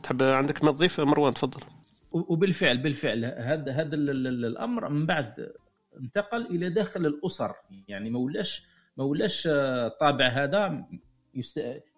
تحب 0.02 0.22
عندك 0.22 0.64
ما 0.64 0.72
تضيف 0.72 1.00
مروان 1.00 1.34
تفضل. 1.34 1.60
وبالفعل 2.12 2.78
بالفعل 2.78 3.24
هذا 3.24 3.72
هذا 3.72 3.94
الأمر 3.94 4.88
من 4.88 5.06
بعد 5.06 5.52
انتقل 6.00 6.46
إلى 6.46 6.70
داخل 6.70 7.06
الأسر. 7.06 7.52
يعني 7.88 8.10
ما 8.10 8.18
ولاش 8.18 8.66
ما 8.96 9.04
ولاش 9.04 9.48
الطابع 9.50 10.26
هذا 10.26 10.86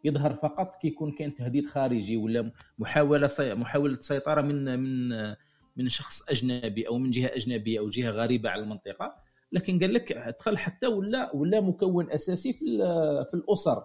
يظهر 0.05 0.35
فقط 0.35 0.77
كي 0.77 0.89
يكون 0.89 1.13
كاين 1.13 1.35
تهديد 1.35 1.67
خارجي 1.67 2.17
ولا 2.17 2.53
محاولة 2.79 3.31
محاولة 3.41 4.01
سيطرة 4.01 4.41
من 4.41 4.79
من 4.79 5.35
من 5.77 5.89
شخص 5.89 6.31
أجنبي 6.31 6.89
أو 6.89 6.99
من 6.99 7.11
جهة 7.11 7.31
أجنبية 7.37 7.79
أو 7.79 7.91
جهة 7.91 8.11
غريبة 8.11 8.51
على 8.51 8.63
المنطقة. 8.63 9.15
لكن 9.53 9.79
قال 9.79 9.95
لك 9.95 10.13
دخل 10.39 10.59
حتى 10.59 10.87
ولا 10.87 11.37
ولا 11.37 11.61
مكون 11.61 12.11
أساسي 12.11 12.53
في 12.53 12.79
في 13.31 13.35
الأسر. 13.35 13.85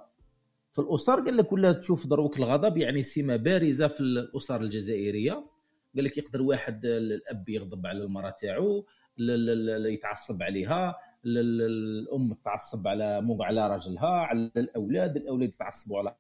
في 0.74 0.80
الأسر 0.82 1.16
قال 1.16 1.38
لك 1.38 1.52
ولا 1.52 1.72
تشوف 1.72 2.08
دروك 2.08 2.40
الغضب 2.40 2.78
يعني 2.78 3.04
سمه 3.04 3.36
بارزة 3.36 3.88
في 3.88 4.00
الأسر 4.00 4.62
الجزائرية. 4.62 5.44
قال 5.98 6.06
لك 6.06 6.18
يقدر 6.18 6.42
واحد 6.42 6.86
الأب 6.86 7.50
يغضب 7.50 7.88
على 7.88 8.04
المرأة 8.04 8.30
تاعو 8.30 8.86
يتعصب 9.90 10.44
عليها 10.44 10.96
الأم 11.26 12.34
تعصب 12.34 12.88
على 12.88 13.22
مو 13.22 13.44
على 13.44 13.68
راجلها 13.68 14.08
على 14.08 14.52
الأولاد 14.58 15.16
الأولاد 15.16 15.50
يتعصبوا 15.50 16.00
على 16.00 16.16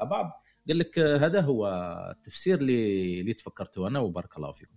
بعض. 0.00 0.42
قال 0.68 0.78
لك 0.78 0.98
هذا 0.98 1.40
هو 1.40 1.68
التفسير 2.16 2.58
اللي 2.58 3.20
اللي 3.20 3.34
تفكرته 3.34 3.88
أنا 3.88 3.98
وبارك 3.98 4.36
الله 4.36 4.52
فيكم. 4.52 4.74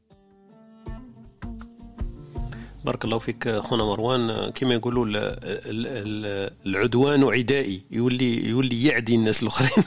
بارك 2.83 3.05
الله 3.05 3.17
فيك 3.17 3.49
خونا 3.49 3.83
مروان. 3.83 4.51
كما 4.55 4.73
يقولوا 4.73 5.05
العدوان 6.65 7.23
عدائي 7.23 7.81
يولي 7.91 8.49
يولي 8.49 8.83
يعدي 8.83 9.15
الناس 9.15 9.43
الآخرين. 9.43 9.83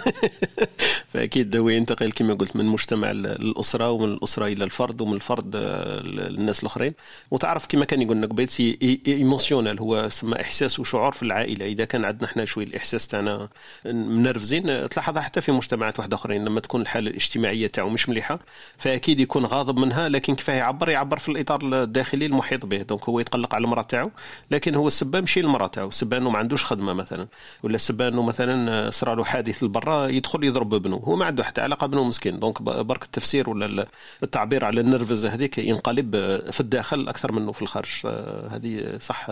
فأكيد 1.12 1.56
هو 1.56 1.68
ينتقل 1.68 2.12
كما 2.12 2.34
قلت 2.34 2.56
من 2.56 2.64
مجتمع 2.64 3.10
الأسرة 3.10 3.90
ومن 3.90 4.12
الأسرة 4.12 4.46
إلى 4.46 4.64
الفرد 4.64 5.00
ومن 5.00 5.14
الفرد 5.14 5.56
للناس 6.04 6.60
الآخرين. 6.60 6.94
وتعرف 7.30 7.66
كما 7.66 7.84
كان 7.84 8.02
يقول 8.02 8.22
لك 8.22 8.34
بيت 8.34 8.60
émotionnel 9.08 9.80
هو 9.80 10.08
سما 10.10 10.40
إحساس 10.40 10.80
وشعور 10.80 11.12
في 11.12 11.22
العائلة. 11.22 11.66
إذا 11.66 11.84
كان 11.84 12.04
عندنا 12.04 12.24
إحنا 12.24 12.44
شوية 12.44 12.66
الإحساس 12.66 13.06
تاعنا 13.08 13.48
منرفزين 13.84 14.88
تلاحظها 14.88 15.22
حتى 15.22 15.40
في 15.40 15.52
مجتمعات 15.52 15.98
واحدة 15.98 16.16
آخرين. 16.16 16.44
لما 16.44 16.60
تكون 16.60 16.80
الحالة 16.80 17.10
الاجتماعية 17.10 17.66
تاعو 17.66 17.88
مش 17.88 18.08
مليحة 18.08 18.38
فأكيد 18.78 19.20
يكون 19.20 19.44
غاضب 19.44 19.78
منها 19.78 20.08
لكن 20.08 20.34
كيفاه 20.34 20.54
يعبر؟ 20.54 20.88
يعبر 20.88 21.18
في 21.18 21.28
الإطار 21.28 21.82
الداخلي 21.82 22.26
المحيط 22.26 22.66
به. 22.66 22.85
donc 22.88 23.08
هو 23.08 23.20
يتقلق 23.20 23.54
على 23.54 23.64
المرأة 23.64 23.82
تاعو 23.82 24.10
لكن 24.50 24.74
هو 24.74 24.86
السبه 24.86 25.20
ماشي 25.20 25.40
المراه 25.40 25.66
تاعو. 25.66 25.88
السبه 25.88 26.16
انه 26.16 26.30
ما 26.30 26.38
عندوش 26.38 26.64
خدمة 26.64 26.92
مثلا. 26.92 27.26
ولا 27.62 27.74
السبه 27.74 28.08
إنه 28.08 28.22
مثلا 28.22 28.90
صرا 28.90 29.14
له 29.14 29.24
حادث 29.24 29.64
لبرا 29.64 30.06
يدخل 30.06 30.44
يضرب 30.44 30.74
ابنه. 30.74 30.96
هو 30.96 31.16
ما 31.16 31.24
عنده 31.24 31.44
حتى 31.44 31.60
علاقة 31.60 31.86
بنو 31.86 32.04
مسكين. 32.04 32.38
دونك 32.38 32.62
برك 32.62 33.02
التفسير 33.02 33.50
ولا 33.50 33.86
التعبير 34.22 34.64
على 34.64 34.80
النرفزه 34.80 35.28
هذيك 35.28 35.58
ينقلب 35.58 36.16
في 36.50 36.60
الداخل 36.60 37.08
أكثر 37.08 37.32
منه 37.32 37.52
في 37.52 37.62
الخارج. 37.62 38.06
هذه 38.50 38.98
صح 39.00 39.30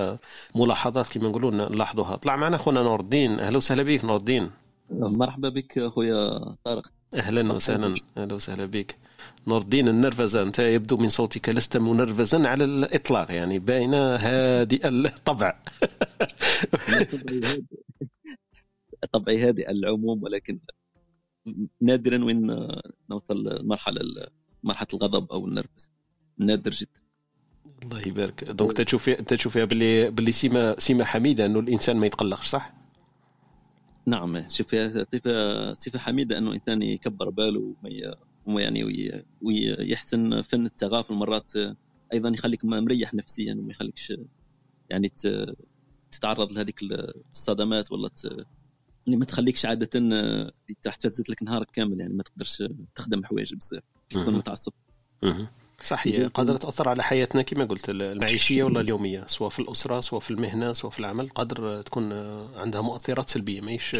ملاحظات 0.55 1.09
كما 1.09 1.29
نقولوا 1.29 1.51
نلاحظوها. 1.51 2.17
طلع 2.17 2.37
معنا 2.37 2.57
خونا 2.57 2.83
نور 2.83 3.01
الدين. 3.01 3.41
أهلا 3.41 3.57
وسهلا 3.57 3.83
بك 3.83 4.05
نور 4.05 4.17
الدين. 4.17 4.51
مرحبا 4.91 5.49
بك 5.49 5.79
اخويا 5.79 6.39
طارق. 6.65 6.87
أهلا 7.15 7.53
وسهلا. 7.53 8.01
أهلا 8.17 8.35
وسهلا 8.35 8.65
بك. 8.65 8.97
نور 9.49 9.61
الدين 9.61 9.89
النرفزة. 9.89 10.43
أنت 10.43 10.59
يبدو 10.59 10.97
من 10.97 11.09
صوتك 11.09 11.49
لست 11.49 11.77
منرفزا 11.77 12.49
على 12.49 12.65
الإطلاق 12.65 13.33
يعني 13.33 13.59
باينه 13.59 14.17
هادئ 14.17 14.89
الطبع. 14.89 15.59
طبعي 19.13 19.49
هادئ 19.49 19.71
العموم 19.71 20.23
ولكن 20.23 20.59
نادرا 21.81 22.25
وين 22.25 22.69
نوصل 23.11 23.45
لمرحلة 23.49 24.01
مرحلة 24.63 24.89
الغضب 24.95 25.33
أو 25.33 25.47
النرفز 25.47 25.91
نادر 26.39 26.71
جدا. 26.71 27.01
الله 27.83 28.09
يبارك. 28.09 28.45
دونك 28.45 28.73
تشوف 28.73 29.11
تشوف 29.11 29.53
فيها 29.53 29.65
باللي 29.65 30.11
باللي 30.11 30.33
سيما 30.33 30.81
سيما 30.81 31.05
حميدة 31.05 31.47
أنه 31.47 31.59
الإنسان 31.59 31.97
ما 31.97 32.07
يتقلقش 32.07 32.47
صح؟ 32.47 32.73
نعم 34.07 34.49
شوف 34.49 34.75
صفة 34.75 35.73
صفة 35.73 35.99
حميدة 35.99 36.39
أنه 36.39 36.51
الانسان 36.51 36.83
يكبر 36.83 37.31
باله 37.31 37.61
وما 37.61 37.91
يعني 38.47 38.85
ويحسن 39.41 40.43
فن 40.43 40.67
التغافل 40.67 41.15
مرات 41.15 41.53
أيضا 42.13 42.29
يخليك 42.29 42.65
مريح 42.65 43.15
نفسيا 43.15 43.55
وما 43.55 43.71
يخليكش 43.71 44.13
يعني 44.91 45.13
تتعرض 46.11 46.53
لهذيك 46.53 46.81
الصدمات 47.33 47.93
ولا 47.93 48.11
اللي 49.07 49.17
ما 49.17 49.25
تخليكش 49.25 49.67
عادة 49.67 50.01
راح 50.87 50.95
تفزت 50.97 51.29
لك 51.31 51.43
نهارك 51.43 51.71
كامل 51.73 52.01
يعني 52.01 52.15
ما 52.15 52.23
تقدرش 52.23 52.63
تخدم 52.95 53.25
حوايج 53.25 53.55
بزاف. 53.55 53.83
تكون 54.11 54.35
متعصب. 54.35 54.73
صح 55.83 56.07
هي 56.07 56.27
قادرة 56.27 56.57
تأثر 56.57 56.89
على 56.89 57.03
حياتنا 57.03 57.43
كما 57.43 57.65
قلت 57.65 57.91
المعيشية 57.91 58.65
ولا 58.65 58.81
اليومية؟ 58.81 59.25
سواء 59.27 59.51
في 59.51 59.59
الأسرة 59.59 60.01
سواء 60.01 60.21
في 60.21 60.31
المهنة 60.31 60.73
سواء 60.73 60.93
في 60.93 60.99
العمل 60.99 61.29
قادر 61.29 61.83
تكون 61.83 62.13
عندها 62.57 62.81
مؤثرات 62.81 63.31
سلبية 63.31 63.61
ماهيش 63.61 63.97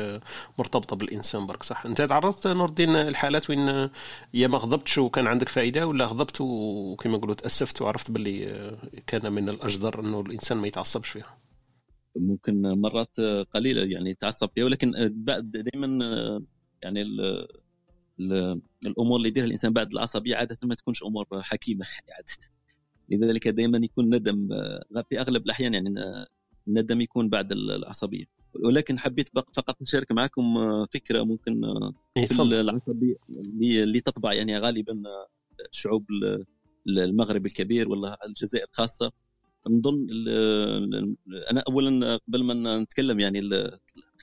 مرتبطة 0.59 0.97
بالإنسان 0.97 1.47
برك 1.47 1.63
صح. 1.63 1.87
أنت 1.87 2.03
تعرضت 2.03 2.47
نور 2.47 2.69
الدين 2.69 2.91
الحالات 2.97 3.51
وين 3.51 3.91
يا 4.35 4.47
ما 4.47 4.59
غضبتش 4.59 4.99
وكان 4.99 5.27
عندك 5.27 5.49
فائدة 5.49 5.87
ولا 5.87 6.05
غضبت 6.05 6.41
وكما 6.41 7.17
نقولوا 7.17 7.35
تأسفت 7.35 7.83
وعرفت 7.83 8.11
باللي 8.11 8.77
كان 9.07 9.33
من 9.33 9.49
الأجدر 9.49 10.01
أنه 10.01 10.21
الإنسان 10.21 10.59
ما 10.59 10.67
يتعصبش 10.67 11.09
فيها؟ 11.09 11.39
ممكن 12.17 12.63
مرات 12.63 13.21
قليلة 13.55 13.83
يعني 13.83 14.15
تعصب 14.15 14.51
فيها 14.55 14.65
ولكن 14.65 14.93
دائما 15.43 15.87
يعني 16.83 17.03
ال 17.03 17.47
ال 18.21 18.61
الأمور 18.87 19.17
اللي 19.17 19.29
يديرها 19.29 19.47
الإنسان 19.47 19.73
بعد 19.73 19.93
العصبيه 19.93 20.37
عادة 20.37 20.59
ما 20.63 20.75
تكونش 20.75 21.03
أمور 21.03 21.27
حكيمة 21.33 21.87
عادة. 22.13 22.55
لذلك 23.11 23.49
دائما 23.49 23.79
يكون 23.83 24.15
ندم 24.15 24.49
في 25.09 25.21
أغلب 25.21 25.45
الأحيان 25.45 25.75
يعني 25.75 25.95
الندم 26.69 27.01
يكون 27.01 27.29
بعد 27.29 27.53
العصبيه 27.53 28.25
ولكن 28.65 28.99
حبيت 28.99 29.29
فقط 29.29 29.83
نشارك 29.83 30.13
معكم 30.13 30.55
فكرة 30.85 31.23
ممكن 31.23 31.61
في 32.17 32.43
العصبية 32.43 33.17
اللي 33.83 34.01
تطبع 34.01 34.33
يعني 34.33 34.59
غالبا 34.59 35.03
شعوب 35.71 36.07
المغرب 36.89 37.47
الكبير 37.47 37.89
ولا 37.89 38.27
الجزائر 38.27 38.67
خاصة. 38.73 39.13
نظن 39.69 40.07
أنا 41.51 41.63
اولا 41.69 42.21
قبل 42.29 42.45
ما 42.45 42.79
نتكلم 42.79 43.21
يعني 43.21 43.41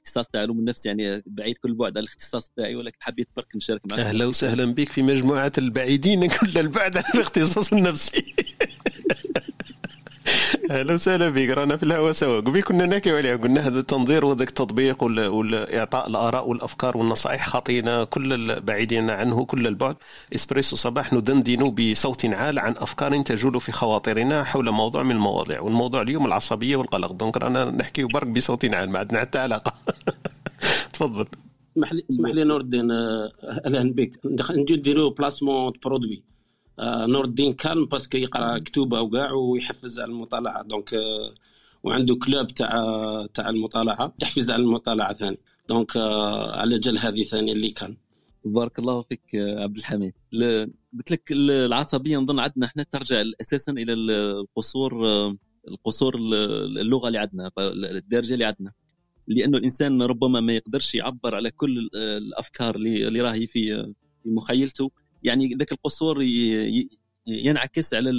الاختصاص 0.02 0.30
تاع 0.30 0.42
علوم 0.42 0.60
النفس 0.60 0.86
يعني 0.86 1.24
بعيد 1.26 1.58
كل 1.58 1.74
بعد 1.74 1.98
عن 1.98 2.04
الاختصاص 2.04 2.50
تاعي 2.50 2.76
ولكن 2.76 2.98
حبيت 3.00 3.28
برك 3.38 3.56
نشارك 3.56 3.82
معك 3.86 4.00
أهلا 4.00 4.26
وسهلا 4.26 4.66
بك 4.66 4.90
في 4.90 5.04
مجموعة 5.04 5.52
البعيدين 5.58 6.28
كل 6.28 6.58
البعد 6.58 6.98
عن 6.98 7.04
الاختصاص 7.16 7.74
النفسي. 7.74 8.22
أهلا 10.72 10.94
وسهلا 10.94 11.30
بك 11.30 11.50
رأنا 11.50 11.78
في 11.78 11.84
الهواء 11.84 12.12
سوا. 12.12 12.40
قبل 12.40 12.64
كنا 12.64 12.86
نحكيو 12.86 13.18
عليها 13.18 13.36
قلنا 13.36 13.68
هذا 13.68 13.80
التنظير 13.80 14.26
وذاك 14.26 14.48
التطبيق 14.48 15.04
واعطاء 15.04 16.08
الآراء 16.08 16.50
والأفكار 16.50 16.98
والنصائح 16.98 17.48
خاطينا 17.48 18.04
كل 18.04 18.34
البعيدين 18.34 19.10
عنه 19.10 19.46
كل 19.46 19.68
البعد. 19.68 19.96
إسبريسو 20.36 20.76
صباح 20.76 21.14
ندندن 21.14 21.70
بصوت 21.70 22.26
عال 22.26 22.60
عن 22.60 22.74
أفكار 22.78 23.22
تجول 23.22 23.62
في 23.62 23.72
خواطرنا 23.72 24.44
حول 24.44 24.70
موضوع 24.70 25.04
من 25.04 25.12
المواضيع. 25.12 25.62
والموضوع 25.62 26.02
اليوم 26.02 26.26
العصبية 26.26 26.76
والقلق. 26.76 27.12
donc 27.12 27.38
رانا 27.38 27.72
نحكي 27.72 28.04
برك 28.04 28.28
بصوت 28.28 28.66
عال 28.66 28.90
ما 28.90 29.00
عندنا 29.00 29.20
حتى 29.20 29.40
علاقه 29.40 29.74
تفضل. 30.94 31.26
اسمح 31.74 31.94
لي 31.94 32.04
اسمح 32.10 32.30
لي 32.30 32.44
نور 32.44 32.62
الدين 32.62 32.92
أهلا 32.92 33.94
بك. 33.94 34.12
نديرو 34.52 35.10
placement 35.10 35.74
produit 35.86 36.31
نور 36.84 37.26
الدين 37.26 37.54
كان 37.54 37.86
parce 37.86 38.06
que 38.06 38.18
يقرأ 38.18 38.58
كتوبة 38.58 39.02
وكاع 39.02 39.32
ويحفز 39.32 40.00
على 40.00 40.12
المطالعة. 40.12 40.62
donc 40.64 40.96
وعنده 41.84 42.16
club 42.16 42.48
تاع 42.48 42.70
تاع 43.34 43.50
المطالعة 43.50 44.16
تحفيز 44.20 44.52
على 44.52 44.64
المطالعة 44.64 45.14
ثاني. 45.14 45.38
دونك 45.70 45.98
على 46.54 46.80
جال 46.80 46.98
هذه 47.00 47.24
ثاني 47.24 47.52
اللي 47.52 47.70
كان. 47.70 47.98
بارك 48.46 48.80
الله 48.80 49.02
فيك 49.02 49.22
عبد 49.36 49.78
الحميد. 49.78 50.14
قلت 50.98 51.12
لك 51.12 51.32
العصبية 51.32 52.18
نظن 52.18 52.40
عندنا 52.40 52.66
إحنا 52.66 52.84
ترجع 52.84 53.24
أساسا 53.42 53.72
إلى 53.72 53.94
القصور 53.94 55.06
القصور 55.68 56.16
اللغة 56.16 57.08
اللي 57.08 57.20
عندنا 57.20 57.52
الدارجة 57.58 58.34
اللي 58.34 58.46
عندنا. 58.46 58.72
لأنه 59.28 59.58
الإنسان 59.58 60.02
ربما 60.02 60.40
ما 60.40 60.54
يقدرش 60.54 60.96
يعبر 60.96 61.36
على 61.36 61.52
كل 61.52 61.90
الأفكار 61.96 62.76
اللي 62.76 63.22
راهي 63.22 63.48
في 63.48 63.94
مخيلته. 64.26 64.92
يعني 65.24 65.48
ذاك 65.48 65.72
القصور 65.72 66.22
ينعكس 67.28 67.94
على 67.94 68.10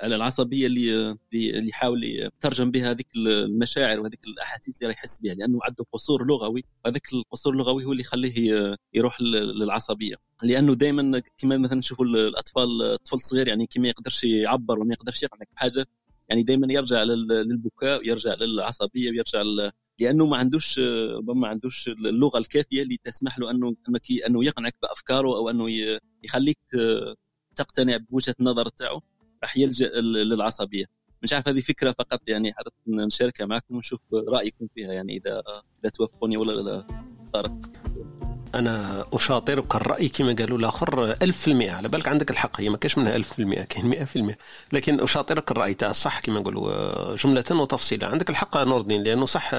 على 0.00 0.16
العصبية 0.16 0.66
اللي 0.66 1.10
اللي 1.32 1.68
يحاول 1.68 2.04
يترجم 2.04 2.70
بها 2.70 2.90
هذيك 2.90 3.06
المشاعر 3.16 4.00
وهذيك 4.00 4.20
الأحاسيس 4.26 4.76
اللي 4.76 4.88
راح 4.88 4.98
يحس 4.98 5.20
بها 5.20 5.34
لأنه 5.34 5.58
عنده 5.62 5.84
قصور 5.92 6.26
لغوي 6.26 6.64
هذاك 6.86 7.12
القصور 7.12 7.52
اللغوي 7.52 7.84
هو 7.84 7.92
اللي 7.92 8.00
يخليه 8.00 8.76
يروح 8.94 9.20
للعصبية. 9.20 10.16
لأنه 10.42 10.74
دائما 10.74 11.22
كما 11.38 11.58
مثلا 11.58 11.78
نشوفوا 11.78 12.04
الأطفال 12.04 12.82
الطفل 12.82 13.16
الصغير 13.16 13.48
يعني 13.48 13.66
كما 13.66 13.88
يقدرش 13.88 14.24
يعبر 14.24 14.78
وما 14.78 14.94
يقدرش 14.94 15.22
يقنع 15.22 15.42
بحاجة 15.56 15.86
يعني 16.28 16.42
دائما 16.42 16.72
يرجع 16.72 17.02
للبكاء 17.02 18.00
ويرجع 18.00 18.34
للعصبية 18.34 19.10
ويرجع 19.10 19.42
لأنه 20.00 20.26
ما 20.26 20.36
عندوش 20.36 20.78
ربما 21.16 21.34
ما 21.40 21.48
عندوش 21.48 21.88
اللغة 21.88 22.38
الكافية 22.38 22.82
اللي 22.82 22.96
تسمح 23.04 23.38
له 23.38 23.50
أنه 23.50 23.76
أنه 24.26 24.44
يقنعك 24.44 24.74
بأفكاره 24.82 25.36
أو 25.36 25.50
أنه 25.50 25.66
يخليك 26.24 26.58
تقتنع 27.56 27.96
بوجهة 27.96 28.34
النظر 28.40 28.68
تاعو 28.68 29.00
راح 29.42 29.56
يلجأ 29.56 29.88
للعصبية. 30.00 30.84
مش 31.22 31.32
عارف 31.32 31.48
هذه 31.48 31.60
فكرة 31.60 31.90
فقط 31.90 32.28
يعني 32.28 32.52
حدث 32.52 32.72
نشاركها 32.88 33.46
معكم 33.46 33.76
ونشوف 33.76 34.00
رأيكم 34.28 34.66
فيها 34.74 34.92
يعني 34.92 35.16
إذا 35.16 35.42
إذا 35.80 35.90
توافقوني 35.90 36.36
ولا 36.36 36.52
لا. 36.52 36.86
طارق. 37.32 37.77
أنا 38.54 39.04
أشاطرك 39.12 39.74
الرأي 39.74 40.08
كما 40.08 40.32
قالوا 40.38 40.58
الآخر 40.58 41.14
1000% 41.14 41.48
على 41.48 41.88
بالك 41.88 42.08
عندك 42.08 42.30
الحق 42.30 42.60
هي 42.60 42.68
ما 42.68 42.76
كاش 42.76 42.98
منها 42.98 43.18
1000% 43.18 43.62
كاين 43.62 44.06
100% 44.32 44.34
لكن 44.72 45.00
أشاطرك 45.00 45.50
الرأي 45.50 45.74
تاع 45.74 45.92
صح 45.92 46.20
كما 46.20 46.40
نقولوا 46.40 47.16
جملة 47.16 47.44
وتفصيلا 47.50 48.06
عندك 48.06 48.30
الحق 48.30 48.56
نور 48.56 48.80
الدين 48.80 49.02
لأنه 49.02 49.26
صح 49.26 49.54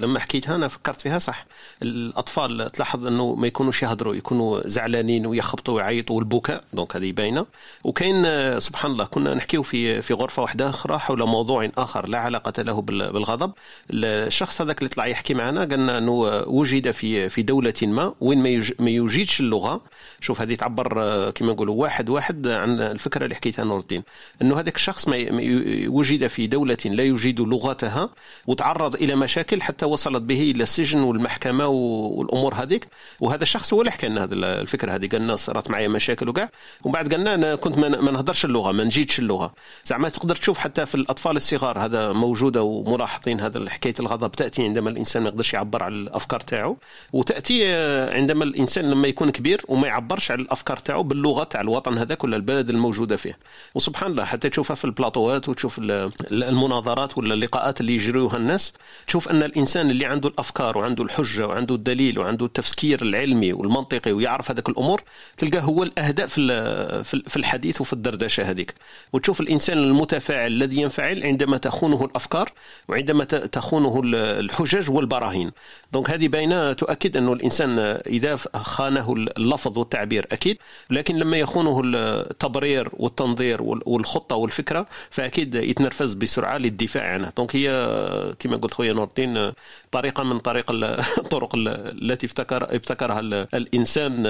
لما 0.00 0.18
حكيتها 0.18 0.56
أنا 0.56 0.68
فكرت 0.68 1.00
فيها 1.00 1.18
صح. 1.18 1.46
الأطفال 1.82 2.72
تلاحظ 2.72 3.06
أنه 3.06 3.34
ما 3.34 3.46
يكونوش 3.46 3.82
يهضروا 3.82 4.14
يكونوا 4.14 4.60
زعلانين 4.68 5.26
ويخبطوا 5.26 5.74
ويعيطوا 5.74 6.16
والبكاء 6.16 6.64
دونك 6.72 6.96
هذه 6.96 7.12
باينة. 7.12 7.46
وكاين 7.84 8.60
سبحان 8.60 8.92
الله 8.92 9.04
كنا 9.04 9.34
نحكيو 9.34 9.62
في 9.62 10.02
في 10.02 10.14
غرفة 10.14 10.42
واحدة 10.42 10.70
أخرى 10.70 10.98
حول 10.98 11.22
موضوع 11.26 11.70
آخر 11.78 12.08
لا 12.08 12.18
علاقة 12.18 12.62
له 12.62 12.82
بالغضب. 12.82 13.52
الشخص 13.90 14.60
هذاك 14.60 14.78
اللي 14.78 14.88
طلع 14.88 15.06
يحكي 15.06 15.34
معنا 15.34 15.60
قالنا 15.60 15.98
أنه 15.98 16.12
وجد 16.46 16.90
في 16.90 17.28
في 17.28 17.42
دولة 17.42 17.74
ما 17.82 18.14
وين 18.30 18.62
ما 18.78 18.90
يوجدش 18.90 19.40
اللغة 19.40 19.82
شوف 20.20 20.40
هذه 20.40 20.54
تعبر 20.54 21.02
آه، 21.02 21.30
كما 21.30 21.52
نقولوا 21.52 21.74
واحد 21.74 22.08
واحد 22.08 22.46
عن 22.46 22.80
الفكرة 22.80 23.24
اللي 23.24 23.34
حكيتها 23.34 23.64
نور 23.64 23.80
الدين 23.80 24.02
إنه 24.42 24.60
هذاك 24.60 24.76
الشخص 24.76 25.08
ما 25.08 25.16
وجد 25.86 26.26
في 26.26 26.46
دولة 26.46 26.76
لا 26.84 27.02
يجيد 27.02 27.40
لغتها 27.40 28.10
وتعرض 28.46 28.94
إلى 28.94 29.16
مشاكل 29.16 29.62
حتى 29.62 29.86
وصلت 29.86 30.22
به 30.22 30.50
إلى 30.50 30.62
السجن 30.62 31.00
والمحكمة 31.00 31.66
والأمور 31.66 32.54
هذيك. 32.54 32.86
وهذا 33.20 33.42
الشخص 33.42 33.74
هو 33.74 33.80
اللي 33.80 33.90
حكى 33.90 34.08
لنا 34.08 34.24
هذه 34.24 34.32
الفكرة 34.32 34.94
هذه. 34.94 35.08
قالنا 35.08 35.36
صارت 35.36 35.70
معي 35.70 35.88
مشاكل 35.88 36.28
وكاع. 36.28 36.50
ومن 36.84 36.92
بعد 36.92 37.14
قالنا 37.14 37.34
أنا 37.34 37.54
كنت 37.54 37.78
ما 37.78 38.10
نهضرش 38.10 38.44
اللغة 38.44 38.72
ما 38.72 38.84
نجيدش 38.84 39.18
اللغة. 39.18 39.54
زعما 39.84 40.08
تقدر 40.08 40.36
تشوف 40.36 40.58
حتى 40.58 40.86
في 40.86 40.94
الأطفال 40.94 41.36
الصغار 41.36 41.78
هذا 41.78 42.12
موجوده 42.12 42.62
وملاحظين 42.62 43.40
هذا 43.40 43.70
حكاية 43.70 43.94
الغضب. 44.00 44.32
تأتي 44.32 44.64
عندما 44.64 44.90
الإنسان 44.90 45.22
ما 45.22 45.28
يقدرش 45.28 45.54
يعبر 45.54 45.82
على 45.82 45.94
الأفكار 45.94 46.40
تاعو 46.40 46.76
وتأتي 47.12 47.66
آه، 47.66 48.14
عندما 48.16 48.44
الإنسان 48.44 48.90
لما 48.90 49.08
يكون 49.08 49.30
كبير 49.30 49.62
وما 49.68 49.88
يعبرش 50.10 50.30
على 50.30 50.42
الأفكار 50.42 50.76
تاعو 50.76 51.02
باللغة 51.02 51.44
تاع 51.44 51.60
الوطن 51.60 51.98
هذاك 51.98 52.24
ولا 52.24 52.36
البلد 52.36 52.70
الموجودة 52.70 53.16
فيه. 53.16 53.38
وسبحان 53.74 54.10
الله 54.10 54.24
حتى 54.24 54.48
تشوفها 54.48 54.74
في 54.74 54.84
البلاطوات 54.84 55.48
وتشوف 55.48 55.80
المناظرات 56.32 57.18
ولا 57.18 57.34
اللقاءات 57.34 57.80
اللي 57.80 57.94
يجريوها 57.94 58.36
الناس 58.36 58.72
تشوف 59.06 59.28
أن 59.28 59.42
الإنسان 59.42 59.90
اللي 59.90 60.06
عنده 60.06 60.28
الأفكار 60.28 60.78
وعنده 60.78 61.04
الحجة 61.04 61.46
وعنده 61.46 61.74
الدليل 61.74 62.18
وعنده 62.18 62.46
التفكير 62.46 63.02
العلمي 63.02 63.52
والمنطقي 63.52 64.12
ويعرف 64.12 64.50
هذاك 64.50 64.68
الأمور 64.68 65.02
تلقاه 65.36 65.60
هو 65.60 65.82
الأهدأ 65.82 66.26
في 66.26 66.40
في 67.04 67.36
الحديث 67.36 67.80
وفي 67.80 67.92
الدردشة 67.92 68.50
هذيك. 68.50 68.74
وتشوف 69.12 69.40
الإنسان 69.40 69.78
المتفاعل 69.78 70.46
الذي 70.46 70.80
ينفعل 70.80 71.22
عندما 71.22 71.56
تخونه 71.56 72.04
الأفكار 72.04 72.52
وعندما 72.88 73.24
تخونه 73.24 74.00
الحجج 74.14 74.90
والبراهين. 74.90 75.50
donc 75.92 76.10
هذه 76.10 76.28
باينة 76.28 76.72
تؤكد 76.72 77.16
أنه 77.16 77.32
الإنسان 77.32 77.78
إذا 78.06 78.36
خانه 78.54 79.12
اللفظ 79.12 79.78
والتعبير 79.78 79.99
أكيد. 80.32 80.58
لكن 80.90 81.16
لما 81.16 81.36
يخونه 81.36 81.82
التبرير 81.84 82.88
والتنظير 82.92 83.62
والخطة 83.62 84.36
والفكرة 84.36 84.86
فأكيد 85.10 85.54
يتنرفز 85.54 86.14
بسرعة 86.14 86.58
للدفاع 86.58 87.12
عنه. 87.12 87.32
donc 87.36 87.56
هي 87.56 87.70
كما 88.38 88.56
قلت 88.56 88.74
خويا 88.74 88.92
نور 88.92 89.04
الدين 89.04 89.52
طريقه 89.90 90.22
من 90.22 90.38
طريق 90.38 90.70
الطرق 90.70 91.54
التي 92.02 92.26
ابتكر 92.26 92.74
ابتكرها 92.74 93.20
الإنسان 93.54 94.22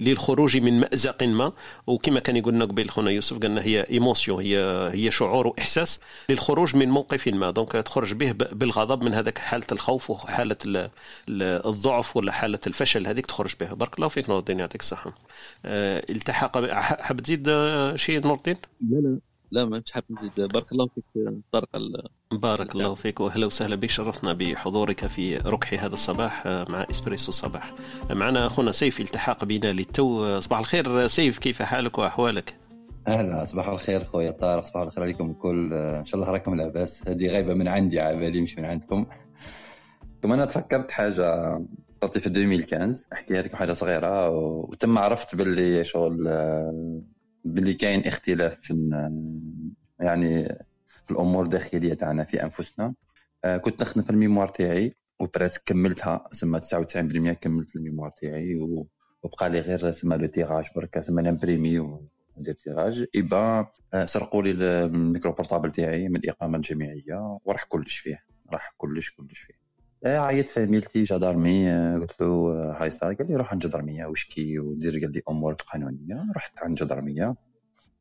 للخروج 0.00 0.56
من 0.56 0.80
مأزق 0.80 1.22
ما. 1.22 1.52
وكما 1.86 2.20
كان 2.20 2.36
يقول 2.36 2.54
لنا 2.54 2.64
قبيل 2.64 2.90
خونا 2.90 3.10
يوسف 3.10 3.38
قالنا 3.38 3.62
هي 3.62 3.86
émotion 3.90 4.42
هي 4.42 4.58
هي 4.94 5.10
شعور 5.10 5.46
وإحساس 5.46 6.00
للخروج 6.28 6.76
من 6.76 6.88
موقف 6.88 7.28
ما. 7.28 7.50
donc 7.50 7.72
تخرج 7.72 8.12
به 8.14 8.32
بالغضب 8.32 9.02
من 9.02 9.14
هذاك 9.14 9.38
حالة 9.38 9.66
الخوف 9.72 10.10
وحاله 10.10 10.56
الضعف 11.28 12.16
ولا 12.16 12.32
حالة 12.32 12.60
الفشل 12.66 13.06
هذيك 13.06 13.26
تخرج 13.26 13.54
بها 13.60 13.74
بارك 13.74 13.94
الله 13.96 14.08
فيك 14.08 14.30
نور 14.30 14.38
الدين 14.38 14.60
يعطيك 14.60 14.80
الصحة. 14.80 15.12
أه 15.64 16.04
التحق 16.10 16.58
حاب 16.72 17.20
تزيد 17.20 17.48
شيء 17.96 18.20
نور 18.26 18.36
الدين؟ 18.36 18.56
لا 18.80 18.96
لا. 18.96 19.27
لا 19.50 19.64
ما 19.64 19.82
مش 19.86 19.92
حاب 19.92 20.04
نزيد. 20.10 20.40
بارك 20.40 20.72
الله 20.72 20.86
فيك 20.86 21.04
طارق 21.52 21.68
بارك 22.32 22.74
الله 22.74 22.94
فيك. 22.94 23.20
وأهلا 23.20 23.46
وسهلا 23.46 23.76
بك. 23.76 23.90
شرفنا 23.90 24.32
بحضورك 24.32 25.06
في 25.06 25.36
ركح 25.36 25.84
هذا 25.84 25.94
الصباح 25.94 26.46
آه، 26.46 26.66
مع 26.68 26.86
إسبريسو 26.90 27.28
الصباح 27.28 27.74
معنا 28.10 28.46
أخونا 28.46 28.72
سيف 28.72 29.00
التحاق 29.00 29.44
بنا 29.44 29.72
للتو. 29.72 30.40
صباح 30.40 30.58
الخير 30.58 31.08
سيف 31.08 31.38
كيف 31.38 31.62
حالك 31.62 31.98
وأحوالك؟ 31.98 32.54
أهلا 33.08 33.44
صباح 33.44 33.68
الخير 33.68 34.04
خويا 34.04 34.30
طارق. 34.30 34.64
صباح 34.64 34.82
الخير 34.82 35.04
عليكم 35.04 35.30
الكل. 35.30 35.72
إن 35.74 36.04
شاء 36.04 36.20
الله 36.20 36.32
راكم 36.32 36.54
لاباس. 36.54 37.08
هذه 37.08 37.26
غيبه 37.26 37.54
من 37.54 37.68
عندي 37.68 38.00
على 38.00 38.16
بالي 38.16 38.40
مش 38.40 38.58
من 38.58 38.64
عندكم. 38.64 39.06
ثم 40.22 40.32
أنا 40.32 40.44
تفكرت 40.44 40.90
حاجة 40.90 41.58
صارت 42.00 42.18
في 42.18 42.26
2015 42.26 43.04
احكيها 43.12 43.42
لكم 43.42 43.56
حاجة 43.56 43.72
صغيرة 43.72 44.30
وتم 44.30 44.98
عرفت 44.98 45.34
باللي 45.34 45.84
شغل 45.84 46.28
باللي 47.44 47.74
كاين 47.74 48.00
اختلاف 48.06 48.60
في 48.60 48.74
يعني 50.00 50.48
في 51.04 51.10
الأمور 51.10 51.44
الداخليه 51.44 51.94
تاعنا 51.94 52.24
في 52.24 52.42
انفسنا. 52.42 52.94
آه، 53.44 53.56
كنت 53.56 53.82
نخدم 53.82 54.02
في 54.02 54.10
ال 54.10 54.15
mémoire 54.15 54.48
تاعي 54.48 54.94
و 55.20 55.25
presque 55.25 55.58
كملتها 55.58 56.28
سما 56.32 56.58
99% 56.58 57.32
كملت 57.32 57.76
ال 57.76 57.80
mémoire 57.80 58.10
تاعي 58.10 58.54
وبقى 59.22 59.50
لي 59.50 59.58
غير 59.60 59.90
سما 59.90 60.14
le 60.14 60.26
tirage 60.26 60.64
برك 60.76 61.00
سما 61.00 61.22
نمبريمي 61.22 61.78
وندير 61.78 62.54
tirage. 62.54 63.06
ايبا 63.14 63.66
آه، 63.94 64.04
سرقوا 64.04 64.42
لي 64.42 64.50
ال 64.84 64.92
micro 64.92 65.32
portable 65.32 65.72
تاعي 65.72 66.08
من 66.08 66.16
الإقامة 66.16 66.56
الجامعية 66.56 67.38
وراح 67.44 67.64
كلش 67.64 67.98
فيه 67.98 68.24
راح 68.52 68.74
كلش 68.76 69.10
كلش 69.10 69.38
فيه. 69.40 69.57
آه، 70.04 70.18
عيطت 70.18 70.48
فاميلتي 70.48 71.04
جدرمي 71.04 71.72
قلت 72.00 72.20
له 72.20 72.26
هاي 72.80 72.90
صار 72.90 73.12
قال 73.14 73.28
لي 73.28 73.36
روح 73.36 73.52
عند 73.52 73.66
جدرميه 73.66 74.06
وشكي 74.06 74.58
ودير 74.58 75.00
قال 75.00 75.12
لي 75.12 75.22
أمورك 75.28 75.60
القانونيه 75.60 76.24
رحت 76.36 76.58
عند 76.58 76.78
جدرميه 76.78 77.34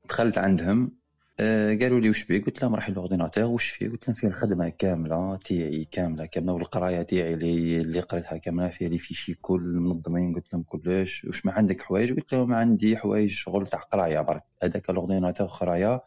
دخلت 0.09 0.37
عندهم 0.37 0.91
آه، 1.39 1.75
قالوا 1.75 1.99
لي 1.99 2.09
وش 2.09 2.25
بيه 2.25 2.43
قلت 2.43 2.63
لهم 2.63 2.75
راح 2.75 2.87
ال 2.87 2.92
ordinateur 2.92 3.43
وش 3.43 3.69
فيه 3.69 3.89
قلت 3.89 4.07
لهم 4.07 4.15
فيه 4.15 4.27
الخدمة 4.27 4.69
كاملة 4.69 5.37
تاعي 5.37 5.85
كاملة 5.91 6.25
كاملة 6.25 6.53
والقراية 6.53 7.01
تاعي 7.01 7.33
اللي 7.33 7.81
اللي 7.81 7.99
قريتها 7.99 8.37
كاملة 8.37 8.69
فيها 8.69 8.89
les 8.89 8.97
fichiers 8.97 9.33
كل 9.33 9.61
منظمين 9.61 10.35
قلت 10.35 10.53
لهم 10.53 10.63
كلش 10.63 11.25
وش 11.25 11.45
ما 11.45 11.51
عندك 11.51 11.81
حوايج؟ 11.81 12.15
قلت 12.15 12.33
لهم 12.33 12.53
عندي 12.53 12.97
حوايج 12.97 13.29
شغل 13.31 13.67
تاع 13.67 13.79
قراية 13.79 14.21
برك. 14.21 14.43
هذاك 14.63 14.89
ال 14.89 14.94
ordinateur 14.94 15.47
قرايه 15.47 16.01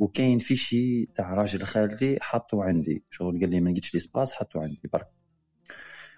وكاين 0.00 0.38
fichier 0.38 1.06
تاع 1.06 1.34
راجل 1.34 1.62
خالي 1.62 2.18
حطه 2.20 2.64
عندي. 2.64 3.04
شغل 3.10 3.40
قال 3.40 3.50
لي 3.50 3.60
ما 3.60 3.70
لقيتش 3.70 3.94
l'espace 3.94 4.32
حطه 4.32 4.62
عندي 4.62 4.90
برك. 4.92 5.08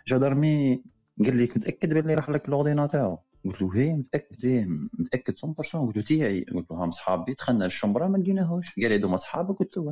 جدرمي 0.09 0.83
قال 1.25 1.37
لي 1.37 1.45
متأكد 1.45 1.95
باللي 1.95 2.15
راح 2.15 2.31
لك 2.31 2.49
ال 2.49 2.55
ordinateur 2.55 3.19
قلت 3.45 3.63
له 3.63 3.77
هي 3.77 3.97
متأكد 3.97 4.47
هي 4.47 4.67
متأكد 4.99 5.35
100% 5.45 5.87
قلت 5.87 5.97
له 5.97 6.03
تيعي 6.03 6.41
قلت 6.41 6.71
له 6.71 6.85
هم 6.85 6.91
صحابي 6.91 7.33
دخلنا 7.33 7.67
الشمبره 7.67 8.09
ما 8.09 8.19
لقيناهوش. 8.19 8.67
قال 8.67 8.91
لي 8.91 8.97
هذوما 8.97 9.17
صحابك؟ 9.17 9.59
قلت 9.59 9.77
له 9.77 9.85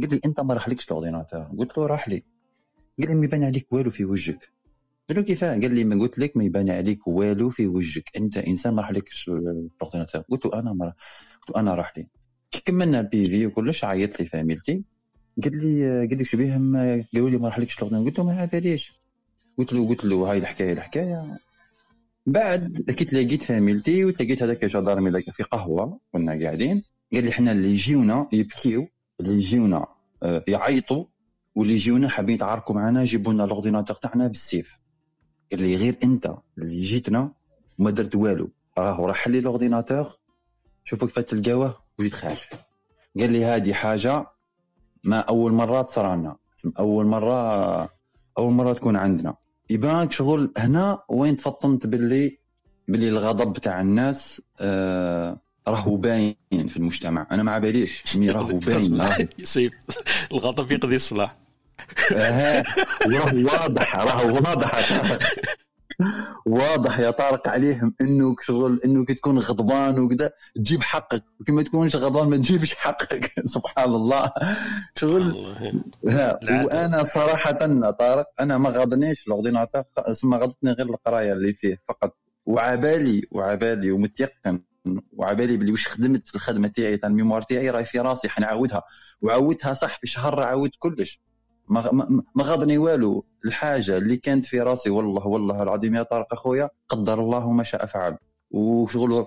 قال 0.00 0.10
لي 0.10 0.20
أنت 0.24 0.40
ما 0.40 0.54
راحلكش 0.54 0.84
ال 0.84 0.89
ordinateur 0.89 1.40
قلت 1.58 1.78
له 1.78 1.86
راح 1.86 2.08
لي. 2.08 2.24
قال 2.98 3.08
لي 3.08 3.14
ما 3.14 3.24
يبان 3.24 3.44
عليك 3.44 3.72
والو 3.72 3.90
في 3.90 4.04
وجهك. 4.04 4.52
قلت 5.08 5.18
له 5.18 5.24
كيفاه؟ 5.24 5.52
قال 5.52 5.74
لي 5.74 5.84
ما 5.84 6.00
قلت 6.00 6.18
لك 6.18 6.36
ما 6.36 6.44
يبان 6.44 6.70
عليك 6.70 7.06
والو 7.06 7.50
في 7.50 7.66
وجهك. 7.66 8.16
أنت 8.16 8.36
إنسان 8.36 8.74
ما 8.74 8.82
راحلكش 8.82 9.28
ال 9.28 9.37
ordinateur 9.37 10.22
قلت 10.30 10.46
له 10.46 10.58
أنا 10.58 10.72
ما 10.72 10.86
قلت 11.40 11.56
له 11.56 11.60
أنا 11.60 11.74
راح 11.74 11.98
لي. 11.98 12.08
كملنا 12.60 13.00
ال 13.00 13.15
PV 13.15 13.46
وكلش 13.46 13.84
عيط 13.84 14.20
لي 14.20 14.26
فاميلتي 14.26 14.82
قال 15.44 15.58
لي 15.58 16.06
قال 16.06 16.18
لي 16.18 16.24
شبيهم 16.24 16.76
قالوا 17.14 17.30
لي 17.30 17.36
ما 17.36 17.48
راحلكش 17.48 17.76
ال 17.76 17.79
ordinateur 17.79 18.10
قلت 18.10 18.18
له 18.18 18.24
ما 18.24 18.44
باليش 18.44 18.92
قلت 19.58 19.72
له 19.72 19.88
قلت 19.88 20.04
له 20.04 20.30
هاي 20.30 20.38
الحكاية 20.38 20.72
الحكاية. 20.72 21.38
بعد 22.34 22.60
كي 22.98 23.04
تلاقيت 23.04 23.42
فاميلتي 23.42 24.04
وتلاقيت 24.04 24.42
هذاك 24.42 24.64
جدارمي 24.64 25.10
ذاك 25.10 25.30
في 25.30 25.42
قهوة 25.42 26.00
كنا 26.12 26.44
قاعدين. 26.44 26.82
قال 27.12 27.24
لي 27.24 27.32
حنا 27.32 27.52
اللي 27.52 27.70
يجيونا 27.70 28.28
يبكيو 28.32 28.88
اللي 29.20 29.34
يجيونا 29.34 29.86
آه، 30.22 30.44
يعيطوا 30.48 31.04
واللي 31.54 31.74
يجيونا 31.74 32.08
حابين 32.08 32.34
يتعاركوا 32.34 32.74
معنا 32.74 33.02
يجيبوا 33.02 33.32
لنا 33.32 33.44
ال 33.44 33.49
ordinateur 33.49 33.96
تاعنا 33.96 34.26
بالسيف. 34.26 34.78
قال 35.52 35.62
لي 35.62 35.76
غير 35.76 35.96
أنت 36.04 36.34
اللي 36.58 36.82
جيتنا 36.82 37.32
وما 37.78 37.90
درت 37.90 38.14
والو 38.14 38.50
راهو 38.78 39.06
راح 39.06 39.28
لي 39.28 39.38
ال 39.38 39.45
ordinateur 39.45 40.18
شوفوا 40.84 41.08
كيف 41.08 41.18
تلقاوه 41.18 41.83
وجيت 41.98 42.14
خارج 42.14 42.38
قال 43.20 43.32
لي 43.32 43.44
هذه 43.44 43.72
حاجة 43.72 44.26
ما 45.04 45.18
أول 45.20 45.52
مرة 45.52 45.82
تصرى 45.82 46.16
لنا. 46.16 46.36
أول 46.78 47.06
مرة 47.06 47.82
أول 48.38 48.52
مرة 48.52 48.72
تكون 48.72 48.96
عندنا. 48.96 49.34
يبانك 49.70 50.12
شغل 50.12 50.52
هنا 50.58 51.02
وين 51.08 51.36
تفطنت 51.36 51.86
باللي 51.86 52.38
باللي 52.88 53.08
الغضب 53.08 53.52
تاع 53.58 53.80
الناس 53.80 54.42
آه 54.60 55.40
راهو 55.68 55.96
باين 55.96 56.34
في 56.68 56.76
المجتمع. 56.76 57.26
أنا 57.30 57.42
ما 57.42 57.58
باليش 57.58 58.16
مي 58.16 58.30
راهو 58.30 58.58
باين 58.58 59.28
سيف 59.42 59.72
الغضب 60.32 60.72
يقضي 60.72 60.96
الصلاح. 60.96 61.36
راهو 62.12 63.46
واضح 63.46 63.96
راهو 63.96 64.34
واضح 64.34 64.74
واضح 66.46 66.98
يا 66.98 67.10
طارق 67.10 67.48
عليهم 67.48 67.94
انه 68.00 68.36
شغل 68.40 68.80
انه 68.84 69.04
تكون 69.04 69.38
غضبان 69.38 69.98
وكذا 69.98 70.30
تجيب 70.56 70.82
حقك. 70.82 71.24
وكما 71.40 71.62
تكونش 71.62 71.96
غضبان 71.96 72.28
ما 72.28 72.36
تجيبش 72.36 72.74
حقك. 72.74 73.32
سبحان 73.54 73.94
الله. 73.94 74.32
شغل. 74.96 75.54
وأنا 76.02 77.02
صراحة 77.02 77.90
طارق 77.90 78.26
أنا 78.40 78.58
ما 78.58 78.70
غاضنيش 78.70 79.26
ال 79.26 79.31
ordinateur 79.31 79.82
ما 80.24 80.36
غاضتني 80.36 80.72
غير 80.72 80.86
القراية 80.86 81.32
اللي 81.32 81.52
فيه 81.52 81.82
فقط. 81.88 82.16
وعبالي 82.46 83.22
وعبالي 83.32 83.90
ومتيقن. 83.90 84.60
وعبالي 85.12 85.56
بلي 85.56 85.72
واش 85.72 85.88
خدمت 85.88 86.34
الخدمة 86.34 86.68
تاعي 86.68 86.96
تاع 86.96 87.08
ال 87.08 87.12
mémoire 87.12 87.42
تاعي 87.42 87.70
راهي 87.70 87.84
في 87.84 87.98
راسي 87.98 88.28
حنعاودها. 88.28 88.82
وعودتها 89.22 89.74
صح 89.74 90.00
في 90.00 90.06
شهر 90.06 90.42
عاودت 90.42 90.72
كلش. 90.78 91.20
ما, 91.68 92.42
غاضني 92.42 92.78
والو. 92.78 93.24
الحاجة 93.44 93.96
اللي 93.96 94.16
كانت 94.16 94.46
في 94.46 94.60
راسي 94.60 94.90
والله 94.90 95.26
والله 95.26 95.62
العظيم 95.62 95.94
يا 95.94 96.02
طارق 96.02 96.32
أخويا 96.32 96.70
قدر 96.88 97.20
الله 97.20 97.52
ما 97.52 97.62
شاء 97.62 97.86
فعل. 97.86 98.16
وشغل 98.50 99.26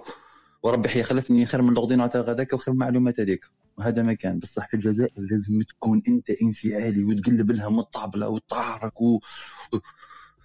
وربي 0.63 0.89
حيخلفني 0.89 1.45
خير 1.45 1.61
من 1.61 1.69
الاورديناتور 1.69 2.31
هذاك 2.31 2.53
وخير 2.53 2.73
من 2.73 2.81
المعلومات 2.81 3.19
هذيك. 3.19 3.45
وهذا 3.77 4.03
ما 4.03 4.13
كان. 4.13 4.39
بصح 4.39 4.67
في 4.67 4.73
الجزائر 4.73 5.11
لازم 5.17 5.61
تكون 5.61 6.01
أنت 6.07 6.29
انفعالي 6.29 7.03
وتقلب 7.03 7.51
لها 7.51 7.69
من 7.69 7.79
الطابلة 7.79 8.29
وتعرك 8.29 9.01
و... 9.01 9.19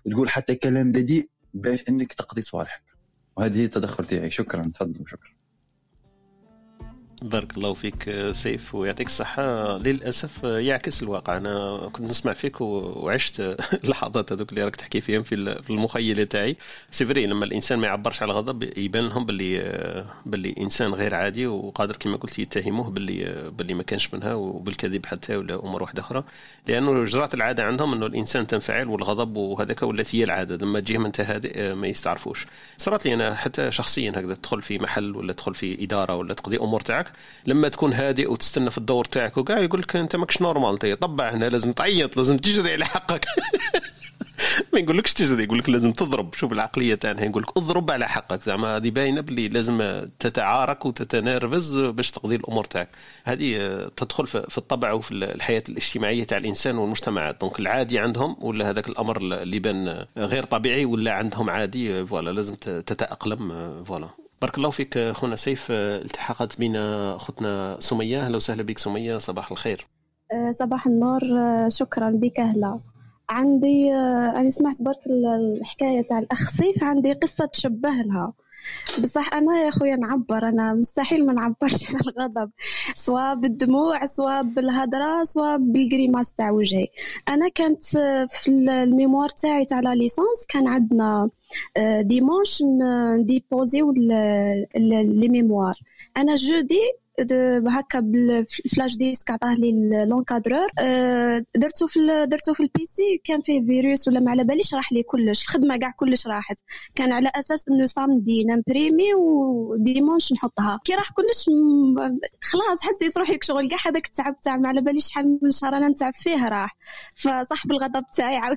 وتقول 0.06 0.28
حتى 0.30 0.54
كلام 0.54 0.92
بديء 0.92 1.28
باش 1.54 1.88
أنك 1.88 2.12
تقضي 2.12 2.42
صوالحك 2.42 2.82
وهذه 3.36 3.58
هي 3.60 3.64
التدخل 3.64 4.04
تاعي. 4.04 4.30
شكرا. 4.30 4.62
تفضل 4.62 5.04
شكرا. 5.06 5.41
بارك 7.22 7.56
الله 7.56 7.74
فيك 7.74 8.30
سيف 8.32 8.74
ويعطيك 8.74 9.06
الصحة. 9.06 9.78
للأسف 9.78 10.44
يعكس 10.44 11.02
الواقع. 11.02 11.36
أنا 11.36 11.76
كنت 11.92 12.06
نسمع 12.06 12.32
فيك 12.32 12.60
وعشت 12.60 13.40
اللحظات 13.84 14.32
هذوك 14.32 14.50
اللي 14.50 14.64
راك 14.64 14.76
تحكي 14.76 15.00
فيهم 15.00 15.22
في 15.22 15.34
المخيلة 15.70 16.24
تاعي. 16.24 16.56
سيفري 16.90 17.26
لما 17.26 17.44
الإنسان 17.44 17.78
ما 17.78 17.86
يعبرش 17.86 18.22
على 18.22 18.32
الغضب 18.32 18.78
يبان 18.78 19.04
لهم 19.08 19.26
باللي 19.26 20.04
باللي 20.26 20.54
إنسان 20.60 20.94
غير 20.94 21.14
عادي 21.14 21.46
وقادر 21.46 21.96
كما 21.96 22.16
قلت 22.16 22.38
يتهموه 22.38 22.90
باللي 22.90 23.50
باللي 23.58 23.74
ما 23.74 23.82
كانش 23.82 24.14
منها 24.14 24.34
وبالكذب 24.34 25.06
حتى 25.06 25.36
ولا 25.36 25.54
أمور 25.54 25.82
واحدة 25.82 26.02
أخرى. 26.02 26.24
لأنه 26.68 27.04
جرات 27.04 27.34
العادة 27.34 27.64
عندهم 27.64 27.92
أنه 27.92 28.06
الإنسان 28.06 28.46
تنفعل 28.46 28.88
والغضب 28.88 29.36
وهذاك 29.36 29.82
ولات 29.82 30.14
هي 30.14 30.24
العادة. 30.24 30.56
لما 30.66 30.80
تجيه 30.80 30.98
من 30.98 31.12
هادئ 31.18 31.74
ما 31.74 31.86
يستعرفوش. 31.86 32.46
صارت 32.78 33.06
لي 33.06 33.14
أنا 33.14 33.34
حتى 33.34 33.72
شخصيا 33.72 34.10
هكذا 34.10 34.34
تدخل 34.34 34.62
في 34.62 34.78
محل 34.78 35.16
ولا 35.16 35.32
تدخل 35.32 35.54
في 35.54 35.84
إدارة 35.84 36.16
ولا 36.16 36.34
تقضي 36.34 36.56
أمور 36.56 36.80
تاعك. 36.80 37.11
لما 37.46 37.68
تكون 37.68 37.92
هادئ 37.92 38.30
وتستنى 38.30 38.70
في 38.70 38.78
الدور 38.78 39.04
تاعك 39.04 39.38
وكاع 39.38 39.58
يقول 39.58 39.80
لك 39.80 39.96
أنت 39.96 40.16
ماكش 40.16 40.42
normal 40.42 40.98
طبع 40.98 41.30
هنا 41.30 41.44
لازم 41.44 41.72
تعيط 41.72 42.16
لازم 42.16 42.36
تجري 42.36 42.72
على 42.72 42.84
حقك. 42.84 43.26
ما 44.72 44.78
يقولكش 44.78 45.12
تجري 45.12 45.44
يقول 45.44 45.58
لك 45.58 45.68
لازم 45.68 45.92
تضرب. 45.92 46.34
شوف 46.34 46.52
العقلية 46.52 46.94
تاعنا 46.94 47.24
يقول 47.24 47.42
لك 47.42 47.56
اضرب 47.56 47.90
على 47.90 48.08
حقك. 48.08 48.42
زعما 48.42 48.76
هذه 48.76 48.90
باينة 48.90 49.20
باللي 49.20 49.48
لازم 49.48 50.06
تتعارك 50.18 50.86
وتتنرفز 50.86 51.78
باش 51.78 52.10
تقضي 52.10 52.36
الأمور 52.36 52.64
تاعك. 52.64 52.88
هذه 53.24 53.78
تدخل 53.96 54.26
في 54.26 54.58
الطبع 54.58 54.92
وفي 54.92 55.12
الحياة 55.12 55.62
الاجتماعية 55.68 56.24
تاع 56.24 56.38
الإنسان 56.38 56.78
والمجتمعات. 56.78 57.40
donc 57.40 57.60
العادي 57.60 57.98
عندهم 57.98 58.36
ولا 58.40 58.70
هذاك 58.70 58.88
الأمر 58.88 59.16
اللي 59.16 59.58
بان 59.58 60.06
غير 60.16 60.44
طبيعي 60.44 60.84
ولا 60.84 61.12
عندهم 61.12 61.50
عادي 61.50 62.06
voilà 62.06 62.30
لازم 62.30 62.54
تتأقلم 62.54 63.84
voilà. 63.84 64.21
بارك 64.42 64.58
الله 64.58 64.70
فيك 64.70 64.98
خونا 64.98 65.36
سيف. 65.36 65.66
التحقت 65.70 66.60
بنا 66.60 67.16
أختنا 67.16 67.76
سمية. 67.80 68.20
أهلا 68.20 68.36
وسهلا 68.36 68.62
بك 68.62 68.78
سمية. 68.78 69.18
صباح 69.18 69.50
الخير. 69.50 69.86
أه، 70.32 70.50
صباح 70.50 70.86
النور. 70.86 71.20
أه، 71.38 71.68
شكرا 71.68 72.10
بك. 72.10 72.40
أهلا. 72.40 72.80
عندي 73.30 73.94
أنا 74.36 74.50
سمعت 74.50 74.82
برك 74.82 75.06
الحكاية 75.06 76.02
تاع 76.02 76.18
الأخ 76.18 76.48
سيف. 76.50 76.84
عندي 76.84 77.12
قصة 77.12 77.46
تشبه 77.46 77.88
لها. 77.88 78.32
بصح 79.02 79.34
أنا 79.34 79.60
يا 79.64 79.70
خويا 79.70 79.96
نعبر 79.96 80.48
أنا 80.48 80.74
مستحيل 80.74 81.26
ما 81.26 81.32
نعبرش 81.32 81.84
على 81.88 81.98
الغضب. 82.08 82.50
سواء 82.94 83.34
بالدموع 83.34 84.06
سواء 84.06 84.42
بالهضره 84.42 85.24
سواء 85.24 85.58
بال 85.58 85.73
grimaces 85.73 86.34
تاع 86.34 86.50
وجهي. 86.50 86.86
أنا 87.28 87.48
كانت 87.48 87.84
في 88.30 88.48
ال 88.48 88.58
mémoire 88.58 89.28
تاعي 89.28 89.64
تاع 89.64 89.80
la 89.80 89.94
licence 89.94 90.46
كان 90.48 90.66
عندنا 90.68 91.30
dimanche 92.00 92.62
نديبوزيو 93.20 93.92
les 93.92 95.28
mémoires. 95.28 95.74
أنا 96.16 96.34
jeudi 96.34 96.92
هكا 97.68 98.00
بال 98.00 98.28
flash 98.28 98.96
disque 98.96 99.30
عطاه 99.30 99.54
لي 99.54 99.72
l'encadreur 100.08 100.66
أه، 100.78 101.44
درتو 101.56 101.86
في 101.86 102.26
درتو 102.26 102.54
في 102.54 102.62
ال 102.62 102.82
PC 102.82 103.20
كان 103.24 103.40
فيه 103.40 103.66
فيروس 103.66 104.08
ولا 104.08 104.20
ما 104.20 104.30
على 104.30 104.44
باليش 104.44 104.74
راح 104.74 104.92
لي 104.92 105.02
كلش 105.02 105.42
الخدمة 105.42 105.76
كاع 105.76 105.90
كلش 105.90 106.26
راحت. 106.26 106.56
كان 106.94 107.12
على 107.12 107.30
أساس 107.34 107.68
إنه 107.68 107.86
samedi 107.86 108.44
نمبريمي 108.44 109.14
و 109.14 109.27
dimanche 109.27 110.32
نحطها. 110.32 110.80
كي 110.84 110.94
راح 110.94 111.10
كلش 111.12 111.50
خلاص 112.42 112.82
حسيت 112.82 113.18
روحي 113.18 113.38
شغل 113.42 113.68
كاع 113.68 113.78
هذاك 113.86 114.06
التعب 114.06 114.40
تاع 114.40 114.56
ما 114.56 114.68
على 114.68 114.80
باليش 114.80 115.06
شحال 115.06 115.38
من 115.42 115.50
شهر 115.50 115.76
أنا 115.76 115.88
نتعب 115.88 116.14
فيه 116.14 116.48
راح. 116.48 116.76
فصاحب 117.14 117.70
الغضب 117.70 118.04
تاعي 118.16 118.36
عاود 118.36 118.56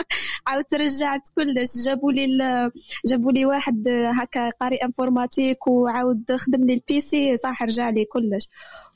عاود 0.46 0.64
رجعت 0.74 1.28
كلش. 1.36 1.84
جابوا 1.84 2.12
لي 2.12 2.26
جابوا 3.06 3.32
لي 3.32 3.46
واحد 3.46 3.88
هكا 3.88 4.50
قارئ 4.60 4.84
informatique 4.84 5.66
وعاود 5.66 6.36
خدم 6.36 6.64
لي 6.64 6.74
ال 6.74 6.95
PC 6.95 7.36
صح 7.36 7.62
رجع 7.62 7.87
لي 7.90 8.04
كلش. 8.04 8.48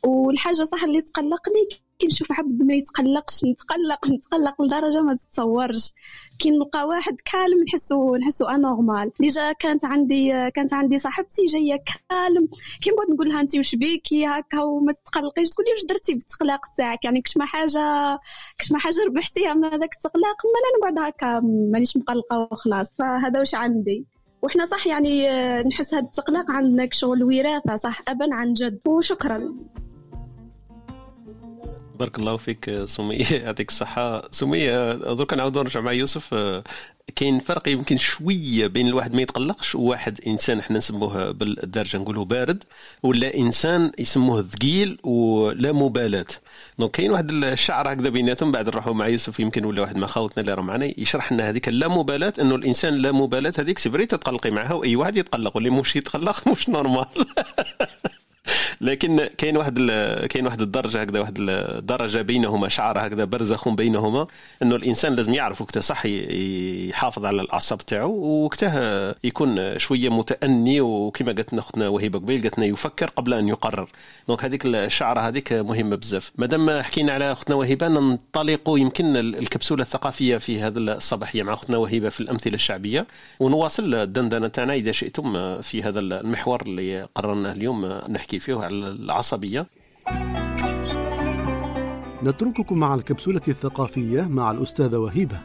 والحاجة 0.05 0.64
صح 0.64 0.84
اللي 0.84 1.01
تقلقني 1.01 1.68
كي 1.99 2.07
نشوف 2.07 2.32
عبد 2.32 2.62
ما 2.62 2.74
يتقلقش 2.74 3.45
نتقلق 3.45 4.09
نتقلق 4.11 4.62
لدرجة 4.62 5.03
ما 5.03 5.14
تتصورش. 5.14 5.93
كي 6.38 6.51
نلقى 6.51 6.84
واحد 6.88 7.16
calme 7.24 7.64
نحسو 7.68 8.16
نحسو 8.16 8.45
anormal 8.44 9.12
déjà 9.20 9.52
كانت 9.53 9.84
عندي 9.84 10.51
كانت 10.51 10.72
عندي 10.74 10.99
صاحبتي 10.99 11.47
جاية 11.47 11.84
calme. 12.10 12.48
كي 12.82 12.90
نقعد 12.90 13.11
نقول 13.11 13.28
لها 13.28 13.40
انت 13.40 13.57
واش 13.57 13.74
بيكي 13.74 14.26
هكا 14.26 14.62
وما 14.62 14.93
تتقلقيش 14.93 15.49
تقول 15.49 15.66
لي 15.66 15.72
واش 15.72 15.84
درتي 15.84 16.14
بالتقلاق 16.14 16.61
تاعك؟ 16.76 17.05
يعني 17.05 17.20
كش 17.20 17.36
ما 17.36 17.45
حاجة 17.45 18.18
كش 18.59 18.72
ما 18.72 18.78
حاجة 18.78 19.05
ربحتيها 19.07 19.55
من 19.55 19.64
هذاك 19.64 19.95
التقلاق 19.95 20.36
ما 20.47 20.59
أنا 20.88 20.93
نقعد 20.93 21.09
هكا 21.09 21.40
مانيش 21.72 21.97
مقلقة 21.97 22.49
وخلاص. 22.53 22.93
فهذا 22.99 23.38
واش 23.40 23.55
عندي. 23.55 24.07
وإحنا 24.43 24.64
صح 24.64 24.86
يعني 24.86 25.30
آه، 25.30 25.62
نحس 25.62 25.95
هاد 25.95 26.05
التقلق 26.05 26.51
عندنا 26.51 26.88
شغل 26.93 27.24
وراثة 27.24 27.76
صح 27.76 28.03
أبا 28.09 28.34
عن 28.34 28.53
جد. 28.53 28.78
وشكرا. 28.88 29.55
بارك 32.03 32.18
الله 32.18 32.36
فيك 32.36 32.84
سمية. 32.84 33.24
يعطيك 33.44 33.68
الصحة. 33.68 34.28
سمية 34.30 34.94
درك 34.94 35.34
نعاود 35.34 35.59
نرجع 35.59 35.80
مع 35.80 35.92
يوسف 35.92 36.34
آه، 36.34 36.64
كاين 37.16 37.38
فرق 37.40 37.68
يمكن 37.68 37.96
شوية 37.96 38.66
بين 38.66 38.86
الواحد 38.88 39.14
ما 39.14 39.22
يتقلقش 39.22 39.74
وواحد 39.74 40.20
إنسان 40.26 40.59
إحنا 40.59 40.78
نسموه 40.78 41.30
بالدارجه 41.30 41.96
نقولوا 41.96 42.24
بارد 42.24 42.64
ولا 43.03 43.34
إنسان 43.34 43.92
يسموه 43.98 44.42
ثقيل 44.42 44.98
ولا 45.05 45.72
مبالاة. 45.72 46.26
donc 46.78 46.90
كاين 46.90 47.11
واحد 47.11 47.30
الشعر 47.30 47.92
هكذا 47.92 48.09
بيناتهم 48.09 48.53
بعد 48.53 48.68
نروحوا 48.68 48.92
مع 48.94 49.09
يوسف 49.09 49.40
يمكن 49.40 49.64
ولا 49.64 49.82
واحد 49.82 49.96
ما 49.96 50.07
خاوتنا 50.07 50.40
اللي 50.40 50.55
راه 50.55 50.62
معنا 50.62 51.00
يشرح 51.00 51.32
لنا 51.32 51.48
هذيك 51.48 51.68
لا 51.68 51.88
مبالاة 51.88 52.32
إنه 52.40 52.55
الإنسان 52.55 52.94
لا 52.94 53.12
مبالاة 53.12 53.53
هذيك 53.59 53.78
سي 53.78 53.90
تتقلقي 53.90 54.50
معها 54.50 54.74
وأي 54.74 54.96
واحد 54.96 55.16
يتقلق 55.16 55.57
واللي 55.57 55.70
مش 55.70 55.96
يتقلق 55.96 56.48
مش 56.53 56.68
normal. 56.68 57.06
لكن 58.82 59.28
كاين 59.38 59.56
واحد 59.56 59.90
كاين 60.30 60.46
واحد 60.46 60.60
الدرجة 60.60 61.00
هكذا 61.00 61.20
واحد 61.20 61.36
الدرجه 61.38 62.22
بينهما 62.22 62.68
شعر 62.68 63.06
هكذا 63.06 63.24
برزخ 63.24 63.68
بينهما 63.68 64.26
إنه 64.62 64.76
الإنسان 64.76 65.14
لازم 65.14 65.34
يعرف 65.34 65.60
وقتها 65.60 65.80
صح 65.80 66.06
يحافظ 66.06 67.24
على 67.24 67.42
الأعصاب 67.42 67.78
تاعو 67.78 68.44
وقتها 68.44 69.14
يكون 69.24 69.78
شوية 69.78 70.08
متأني 70.08 70.80
وكما 70.80 71.32
قالت 71.32 71.52
لنا 71.52 71.62
أختنا 71.62 71.88
وهبه 71.88 72.18
قبيل 72.18 72.42
قالت 72.42 72.58
لنا 72.58 72.66
يفكر 72.66 73.06
قبل 73.06 73.34
أن 73.34 73.48
يقرر. 73.48 73.88
دونك 74.28 74.44
هذيك 74.44 74.66
الشعرة 74.66 75.20
هذيك 75.20 75.52
مهمة 75.52 75.96
بزاف. 75.96 76.32
مادام 76.36 76.82
حكينا 76.82 77.12
على 77.12 77.32
أختنا 77.32 77.56
وهبه 77.56 77.88
ننطلق 77.88 78.60
يمكن 78.68 79.16
الكبسولة 79.16 79.82
الثقافية 79.82 80.36
في 80.36 80.60
هذا 80.60 80.78
الصباحيه 80.78 81.42
مع 81.42 81.52
أختنا 81.52 81.76
وهبه 81.76 82.08
في 82.08 82.20
الأمثلة 82.20 82.54
الشعبية 82.54 83.06
ونواصل 83.40 83.94
الدندنة 83.94 84.48
تاعنا 84.48 84.74
إذا 84.74 84.92
شئتم 84.92 85.62
في 85.62 85.82
هذا 85.82 86.00
المحور 86.00 86.62
اللي 86.62 87.08
قررنا 87.14 87.52
اليوم 87.52 87.86
نحكي 88.08 88.40
فيه 88.40 88.71
على 88.72 88.90
العصبية. 88.90 89.66
نترككم 92.22 92.78
مع 92.78 92.94
الكبسولة 92.94 93.40
الثقافية 93.48 94.22
مع 94.22 94.50
الأستاذة 94.50 94.96
وهبه 94.96 95.40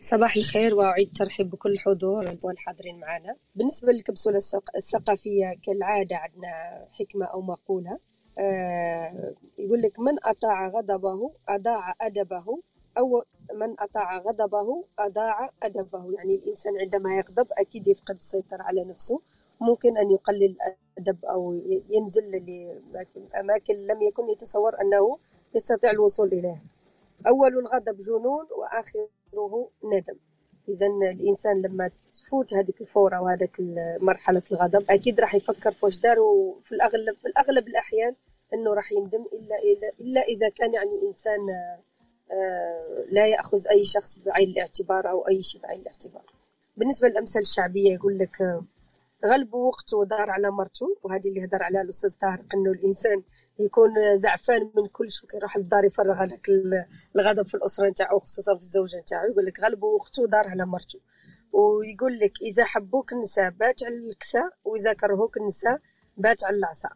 صباح 0.00 0.36
الخير 0.36 0.74
وأعيد 0.74 1.06
الترحيب 1.06 1.50
بكل 1.50 1.72
الحضور 1.72 2.36
والحاضرين 2.42 3.00
معنا 3.00 3.36
بالنسبة 3.54 3.92
للكبسولة 3.92 4.38
الثقافية 4.76 5.54
كالعادة 5.62 6.16
عندنا 6.16 6.48
حكمة 6.92 7.26
أو 7.26 7.42
مقولة. 7.42 7.98
يقول 9.58 9.82
لك 9.82 9.98
من 10.00 10.14
أطاع 10.24 10.68
غضبه 10.68 11.30
أضاع 11.48 11.94
أدبه 12.00 12.46
أو 12.98 13.22
من 13.54 13.80
أطاع 13.80 14.18
غضبه 14.18 14.84
أضاع 14.98 15.50
أدبه. 15.62 16.12
يعني 16.12 16.34
الإنسان 16.34 16.78
عندما 16.80 17.16
يغضب 17.16 17.46
أكيد 17.58 17.88
يفقد 17.88 18.14
السيطرة 18.14 18.62
على 18.62 18.84
نفسه. 18.84 19.20
ممكن 19.60 19.98
أن 19.98 20.10
يقلل 20.10 20.56
يأدب 20.98 21.24
أو 21.24 21.52
ينزل 21.88 22.30
لأماكن 23.34 23.74
لم 23.74 24.02
يكن 24.02 24.30
يتصور 24.30 24.80
أنه 24.80 25.18
يستطيع 25.54 25.90
الوصول 25.90 26.28
إليها. 26.28 26.62
أول 27.26 27.58
الغضب 27.58 27.98
جنون 27.98 28.46
وآخره 28.58 29.68
ندم. 29.84 30.16
إذا 30.68 30.86
الإنسان 30.86 31.62
لما 31.62 31.90
تفوت 32.12 32.54
هذيك 32.54 32.80
الفورة 32.80 33.20
وهذاك 33.20 33.60
مرحلة 34.00 34.42
الغضب 34.52 34.84
أكيد 34.90 35.20
راح 35.20 35.34
يفكر 35.34 35.72
في 35.72 35.86
واش 35.86 35.98
دار 35.98 36.20
وفي 36.20 36.72
الأغلب 36.72 37.16
في 37.16 37.28
الأغلب 37.28 37.68
الأحيان 37.68 38.14
أنه 38.54 38.74
راح 38.74 38.92
يندم 38.92 39.24
إلا, 39.32 39.56
إلا 40.00 40.20
إذا 40.20 40.48
كان 40.48 40.74
يعني 40.74 41.02
إنسان 41.08 41.40
آه، 42.32 43.04
لا 43.10 43.26
يأخذ 43.26 43.68
أي 43.68 43.84
شخص 43.84 44.18
بعين 44.18 44.48
الاعتبار 44.48 45.10
أو 45.10 45.28
أي 45.28 45.42
شيء 45.42 45.60
بعين 45.60 45.80
الاعتبار. 45.80 46.24
بالنسبة 46.76 47.08
للأمثال 47.08 47.42
الشعبية 47.42 47.92
يقول 47.92 48.18
لك 48.18 48.42
آه، 48.42 48.64
غلب 49.26 49.54
وقته 49.54 49.96
ودار 49.96 50.30
على 50.30 50.50
مرته 50.50 50.96
وهذه 51.02 51.28
اللي 51.28 51.44
هدر 51.44 51.62
عليها 51.62 51.82
الأستاذ 51.82 52.14
طارق 52.20 52.44
أنه 52.54 52.70
الإنسان 52.70 53.22
يكون 53.58 54.16
زعفان 54.16 54.70
من 54.76 54.86
كل 54.86 55.10
شيء 55.10 55.28
كيروح 55.28 55.56
للدار 55.56 55.84
يفرغ 55.84 56.24
هذاك 56.24 56.46
الغضب 57.16 57.46
في 57.46 57.54
الأسرة 57.54 57.88
نتاعو 57.88 58.18
خصوصا 58.18 58.54
في 58.54 58.60
الزوجة 58.60 58.96
نتاعو. 59.00 59.30
يقول 59.30 59.46
لك 59.46 59.60
غلبوا 59.60 59.98
اخته 60.00 60.26
دار 60.26 60.48
على 60.48 60.66
مرته. 60.66 61.00
ويقول 61.52 62.18
لك 62.18 62.32
إذا 62.42 62.64
حبوك 62.64 63.12
النساء 63.12 63.50
بات 63.50 63.82
على 63.82 63.94
الكساء 63.94 64.50
وإذا 64.64 64.92
كرهوك 64.92 65.36
النساء 65.36 65.80
بات 66.16 66.44
على 66.44 66.56
العصا. 66.56 66.90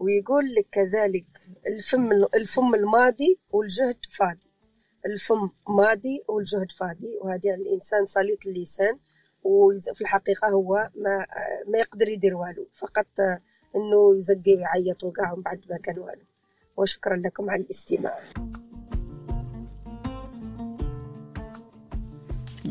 ويقول 0.00 0.44
لك 0.54 0.66
كذلك 0.72 1.26
الفم 1.66 2.12
الفم 2.12 2.74
الماضي 2.74 3.38
والجهد 3.50 3.96
فاضي. 4.10 4.50
الفم 5.06 5.50
ماضي 5.68 6.22
والجهد 6.28 6.72
فاضي. 6.72 7.18
وهذا 7.20 7.54
الإنسان 7.54 8.04
سليط 8.04 8.46
اللسان 8.46 8.98
وفي 9.42 10.00
الحقيقة 10.00 10.48
هو 10.48 10.90
ما 10.94 11.26
ما 11.66 11.78
يقدر 11.78 12.08
يدير 12.08 12.34
والو. 12.34 12.68
فقط 12.74 13.06
إنه 13.76 14.16
يزقي 14.16 14.54
ويعيط 14.54 15.04
وكاع 15.04 15.34
من 15.34 15.42
بعد 15.42 15.60
ما 15.70 15.76
كان 15.76 15.98
والو. 15.98 16.24
وشكرا 16.76 17.16
لكم 17.16 17.50
على 17.50 17.62
الاستماع. 17.62 18.18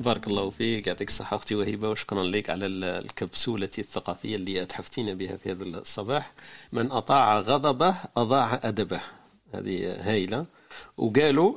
بارك 0.01 0.27
الله 0.27 0.49
فيك 0.49 0.87
يعطيك 0.87 1.07
الصحة 1.07 1.37
أختي 1.37 1.55
وهبة 1.55 1.89
وشكرا 1.89 2.23
لك 2.23 2.49
على 2.49 2.65
الكبسولة 2.65 3.69
الثقافية 3.77 4.35
اللي 4.35 4.61
أتحفتينا 4.61 5.13
بها 5.13 5.37
في 5.37 5.51
هذا 5.51 5.63
الصباح. 5.63 6.33
من 6.73 6.91
أطاع 6.91 7.39
غضبه 7.39 7.95
أضاع 8.17 8.59
أدبه. 8.63 9.01
هذه 9.53 10.09
هايلة. 10.11 10.45
وقالوا 10.97 11.55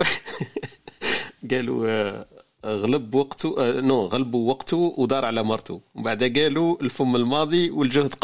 قالوا 1.51 1.86
آه، 1.88 2.26
غلب 2.64 3.14
وقته 3.14 3.55
آه، 3.59 3.80
نو 3.80 4.01
غلبوا 4.07 4.51
وقته 4.51 4.95
ودار 4.99 5.24
على 5.24 5.43
مرته. 5.43 5.80
وبعد 5.95 6.38
قالوا 6.38 6.82
الفم 6.82 7.16
الماضي 7.16 7.70
والجهد 7.70 8.14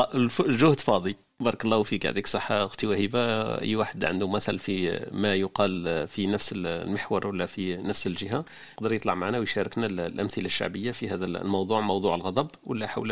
الجهد 0.40 0.80
فاضي. 0.80 1.16
بارك 1.40 1.64
الله 1.64 1.82
فيك 1.82 2.04
يعطيك 2.04 2.24
الصحة 2.24 2.64
أختي 2.64 2.86
وهبة 2.86 3.20
أي 3.60 3.76
واحد 3.76 4.04
عنده 4.04 4.28
مثل 4.28 4.58
في 4.58 5.06
ما 5.12 5.34
يقال 5.34 6.08
في 6.08 6.26
نفس 6.26 6.52
المحور 6.56 7.26
ولا 7.26 7.46
في 7.46 7.76
نفس 7.76 8.06
الجهة 8.06 8.44
يقدر 8.74 8.92
يطلع 8.92 9.14
معنا 9.14 9.38
ويشاركنا 9.38 9.86
الأمثلة 9.86 10.46
الشعبية 10.46 10.90
في 10.90 11.08
هذا 11.08 11.24
الموضوع 11.24 11.80
موضوع 11.80 12.14
الغضب 12.14 12.48
ولا 12.64 12.86
حول 12.86 13.08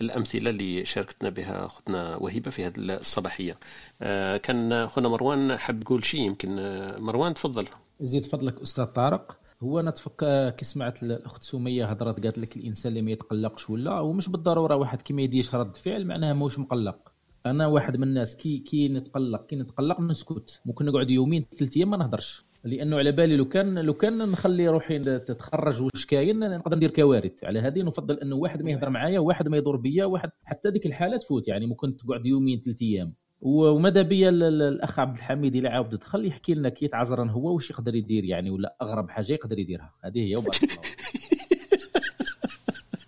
الأمثلة 0.00 0.50
اللي 0.50 0.84
شاركتنا 0.84 1.28
بها 1.30 1.66
أختنا 1.66 2.16
وهبة 2.16 2.50
في 2.50 2.66
هذه 2.66 2.74
الصباحية. 2.78 3.58
آه، 4.02 4.36
كان 4.36 4.88
خونا 4.88 5.08
مروان 5.08 5.56
حب 5.56 5.82
يقول 5.82 6.04
شيء 6.04 6.20
يمكن 6.20 6.58
آه، 6.58 6.98
مروان 6.98 7.34
تفضل. 7.34 7.66
زيد 8.00 8.24
فضلك 8.24 8.62
أستاذ 8.62 8.84
طارق. 8.84 9.41
هو 9.62 9.80
أنا 9.80 9.90
تفك 9.90 10.54
كي 10.56 10.64
سمعت 10.64 11.02
الأخت 11.02 11.42
سمية 11.42 11.84
هضرت 11.84 12.22
قالت 12.24 12.38
لك 12.38 12.56
الإنسان 12.56 12.90
اللي 12.90 13.02
ما 13.02 13.10
يتقلقش 13.10 13.70
ولا 13.70 13.90
هو 13.90 14.12
مش 14.12 14.28
بالضرورة 14.28 14.76
واحد 14.76 15.02
كي 15.02 15.14
ما 15.14 15.22
يديش 15.22 15.54
رد 15.54 15.76
فعل 15.76 16.04
معناها 16.04 16.32
موش 16.32 16.58
مقلق. 16.58 17.12
أنا 17.46 17.66
واحد 17.66 17.96
من 17.96 18.02
الناس 18.02 18.36
كي 18.36 18.58
كي 18.58 18.88
نتقلق 18.88 19.46
كي 19.46 19.56
نتقلق 19.56 20.00
نسكت. 20.00 20.60
ممكن 20.66 20.84
نقعد 20.84 21.10
يومين 21.10 21.46
ثلاث 21.58 21.76
أيام 21.76 21.90
ما 21.90 21.96
نهضرش. 21.96 22.44
لأنه 22.64 22.96
على 22.96 23.12
بالي 23.12 23.36
لو 23.36 23.48
كان 23.48 23.78
لو 23.78 23.94
كان 23.94 24.18
نخلي 24.18 24.68
روحي 24.68 24.98
تتخرج 24.98 25.82
واش 25.82 26.06
كاين 26.06 26.38
نقدر 26.38 26.76
ندير 26.76 26.90
كوارث. 26.90 27.44
على 27.44 27.58
هذه 27.60 27.82
نفضل 27.82 28.14
أنه 28.14 28.36
واحد 28.36 28.62
ما 28.62 28.70
يهضر 28.70 28.90
معايا 28.90 29.18
واحد 29.18 29.48
ما 29.48 29.56
يدور 29.56 29.76
بيا 29.76 30.04
واحد 30.04 30.30
حتى 30.44 30.70
ديك 30.70 30.86
الحالة 30.86 31.16
تفوت. 31.16 31.48
يعني 31.48 31.66
ممكن 31.66 31.96
تقعد 31.96 32.26
يومين 32.26 32.60
ثلاث 32.60 32.82
أيام. 32.82 33.14
وماذا 33.42 34.02
بيا 34.02 34.28
الأخ 34.28 34.98
عبد 34.98 35.16
الحميد 35.16 35.56
إلى 35.56 35.68
عاود 35.68 35.94
دخل 35.94 36.26
يحكي 36.26 36.54
لنا 36.54 36.68
كي 36.68 36.88
تعزرن 36.88 37.28
هو 37.28 37.54
واش 37.54 37.70
يقدر 37.70 37.94
يدير 37.94 38.24
يعني 38.24 38.50
ولا 38.50 38.76
أغرب 38.82 39.10
حاجة 39.10 39.32
يقدر 39.32 39.58
يديرها؟ 39.58 39.92
هذه 40.04 40.18
هي 40.18 40.36
وبارك 40.36 40.62
الله 40.62 40.76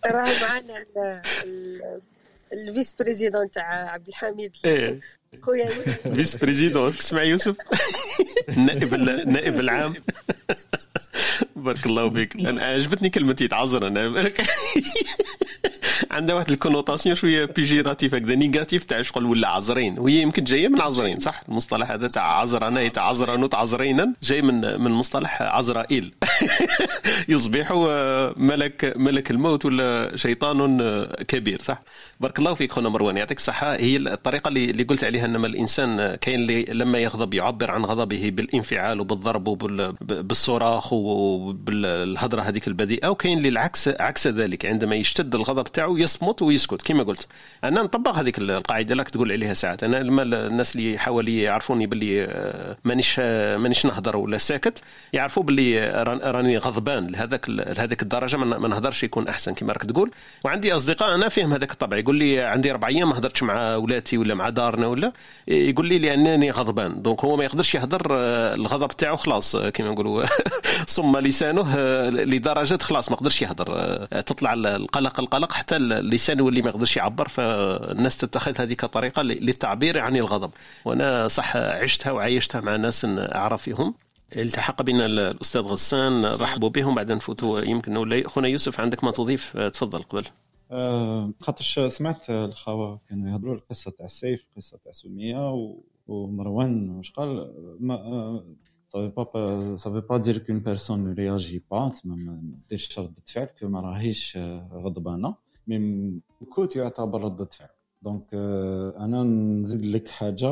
راه 0.14 0.28
معنا 0.42 0.84
ال 2.52 2.94
vice-président 2.98 3.50
تاع 3.50 3.90
عبد 3.90 4.08
الحميد. 4.08 4.56
إيه. 4.64 5.00
خويا 5.42 5.64
يوسف. 5.64 6.08
vice-président. 6.08 6.92
تسمع 6.92 7.22
يوسف؟ 7.22 7.56
النائب 8.56 8.94
النائب 8.94 9.60
العام. 9.60 9.94
بارك 11.56 11.86
الله 11.86 12.10
فيك. 12.10 12.36
أنا 12.36 12.64
عجبتني 12.64 13.10
كلمة 13.10 13.36
يتعزرن 13.40 13.86
أنا 13.86 14.08
عندها 16.14 16.34
واحد 16.34 16.50
ال 16.50 16.55
connotation 16.55 17.14
شوية 17.16 17.44
péjorative 17.44 18.14
هكذا 18.14 18.34
négative 18.34 18.84
تاع 18.84 19.02
شغل 19.02 19.26
ولا 19.26 19.48
عزرين 19.48 19.98
وهي 19.98 20.22
يمكن 20.22 20.44
جاية 20.44 20.68
من 20.68 20.80
عزرين 20.80 21.20
صح؟ 21.20 21.42
المصطلح 21.48 21.90
هذا 21.90 22.08
تاع 22.08 22.40
عزرنا 22.40 22.80
يتعزرن 22.82 23.48
تعزرينا 23.48 24.12
جاي 24.22 24.42
من 24.42 24.80
من 24.80 24.90
مصطلح 24.90 25.42
عزرائيل. 25.42 26.14
يصبح 27.28 27.72
ملك 28.36 28.92
ملك 28.96 29.30
الموت 29.30 29.64
ولا 29.64 30.16
شيطان 30.16 31.04
كبير 31.28 31.62
صح؟ 31.62 31.82
بارك 32.20 32.38
الله 32.38 32.54
فيك 32.54 32.72
خونا 32.72 32.88
مروان 32.88 33.16
يعطيك 33.16 33.38
الصحة. 33.38 33.74
هي 33.74 33.96
الطريقة 33.96 34.48
اللي, 34.48 34.82
قلت 34.82 35.04
عليها 35.04 35.24
إنما 35.24 35.46
الإنسان 35.46 36.14
كاين 36.14 36.40
اللي 36.40 36.64
لما 36.64 36.98
يغضب 36.98 37.34
يعبر 37.34 37.70
عن 37.70 37.84
غضبه 37.84 38.30
بالانفعال 38.30 39.00
وبالضرب 39.00 39.48
وبالصراخ 39.48 40.92
وبالهضره 40.92 42.42
هذيك 42.42 42.68
البذيئة 42.68 43.08
وكاين 43.08 43.38
اللي 43.38 43.48
العكس 43.48 43.88
عكس 43.88 44.26
ذلك 44.26 44.66
عندما 44.66 44.94
يشتد 44.94 45.34
الغضب 45.34 45.64
تاعو 45.64 45.96
يصمت 46.04 46.42
ويسكت 46.42 46.82
كما 46.82 47.02
قلت. 47.02 47.26
أنا 47.64 47.82
نطبق 47.82 48.10
هذيك 48.18 48.38
القاعدة 48.38 48.94
لك 48.94 49.08
تقول 49.08 49.32
عليها 49.32 49.54
ساعات. 49.54 49.84
أنا 49.84 49.96
لما 49.96 50.22
الناس 50.22 50.76
اللي 50.76 50.98
حوالي 50.98 51.42
يعرفوني 51.42 51.86
باللي 51.86 52.24
آه، 52.24 52.76
مانيش 52.84 53.16
آه، 53.18 53.56
مانيش 53.56 53.86
نهضر 53.86 54.16
ولا 54.16 54.38
ساكت 54.38 54.82
يعرفوا 55.12 55.42
باللي 55.42 55.90
راني 56.24 56.58
غضبان 56.58 57.06
لهذاك 57.06 57.48
لهذيك 57.48 58.02
الدرجة 58.02 58.36
ما 58.36 58.68
نهضرش 58.68 59.04
يكون 59.04 59.28
أحسن 59.28 59.54
كما 59.54 59.72
راك 59.72 59.84
تقول. 59.84 60.10
وعندي 60.44 60.76
أصدقاء 60.76 61.14
أنا 61.14 61.28
فيهم 61.28 61.52
هذاك 61.52 61.72
الطبع. 61.72 61.96
يقول 61.96 62.16
لي 62.16 62.40
عندي 62.40 62.70
أربع 62.70 62.88
أيام 62.88 63.08
ما 63.08 63.18
هضرتش 63.18 63.42
مع 63.42 63.76
ولاتي 63.76 64.18
ولا 64.18 64.34
مع 64.34 64.48
دارنا 64.48 64.86
ولا 64.86 65.12
يقول 65.48 65.86
لي 65.86 65.98
لأنني 65.98 66.50
غضبان. 66.50 67.02
donc 67.02 67.24
هو 67.24 67.36
ما 67.36 67.44
يقدرش 67.44 67.74
يهضر 67.74 68.06
آه، 68.10 68.54
الغضب 68.54 68.88
تاعو 68.88 69.16
خلاص 69.16 69.56
كما 69.56 69.90
نقولوا. 69.90 70.24
صم 70.86 71.16
لسانه 71.16 71.76
لدرجة 72.08 72.78
خلاص 72.82 73.10
ما 73.10 73.16
قدرش 73.16 73.42
يهضر. 73.42 73.96
تطلع 74.26 74.52
القلق 74.54 75.20
القلق 75.20 75.52
حتى 75.52 75.76
اللسان 75.98 76.38
يولي 76.38 76.62
ما 76.62 76.68
يقدرش 76.68 76.96
يعبر 76.96 77.28
فالناس 77.28 78.16
تتخذ 78.16 78.60
هذه 78.60 78.74
كطريقه 78.74 79.22
للتعبير 79.22 79.98
عن 79.98 80.16
الغضب. 80.16 80.50
وأنا 80.84 81.28
صح 81.28 81.56
عشتها 81.56 82.12
وعايشتها 82.12 82.60
مع 82.60 82.76
ناس 82.76 83.04
اعرف 83.04 83.62
فيهم 83.62 83.94
التحق 84.36 84.82
بنا 84.82 85.06
الأستاذ 85.06 85.60
غسان 85.60 86.24
رحبوا 86.24 86.68
بهم. 86.68 86.94
بعد 86.94 87.12
نفوتوا 87.12 87.60
يمكن 87.60 88.22
خونا 88.26 88.48
يوسف 88.48 88.80
عندك 88.80 89.04
ما 89.04 89.10
تضيف؟ 89.10 89.56
تفضل 89.56 90.02
قبل. 90.02 90.24
أه 90.70 91.32
خاطرش 91.40 91.80
سمعت 91.80 92.30
الخوا 92.30 92.96
كانوا 93.08 93.30
يهضروا 93.30 93.54
القصة 93.54 93.90
تاع 93.90 94.04
السيف 94.04 94.46
قصة 94.56 94.78
تاع 94.84 94.92
سمية 94.92 95.70
ومروان 96.06 96.90
واش 96.90 97.10
قال؟ 97.10 97.52
ما 97.80 98.42
pas 99.18 99.26
ça 99.82 99.88
veut 99.90 100.06
pas 100.12 100.18
dire 100.26 100.38
qu'une 100.44 100.62
personne 100.62 101.02
ne 101.08 101.14
réagit 101.14 101.60
pas 101.60 101.92
ما 102.04 102.40
ديرش 102.70 102.98
ردة 102.98 103.22
فعل 103.26 103.48
que 103.60 103.68
ما 103.68 103.80
راهيش 103.80 104.38
غضبانة. 104.72 105.34
mais 105.66 106.20
سكوت 106.40 106.76
يعتبر 106.76 107.24
ردة 107.24 107.44
فعل. 107.44 107.68
donc 108.02 108.34
أنا 108.98 109.22
نزيد 109.22 109.86
لك 109.86 110.08
حاجة. 110.08 110.50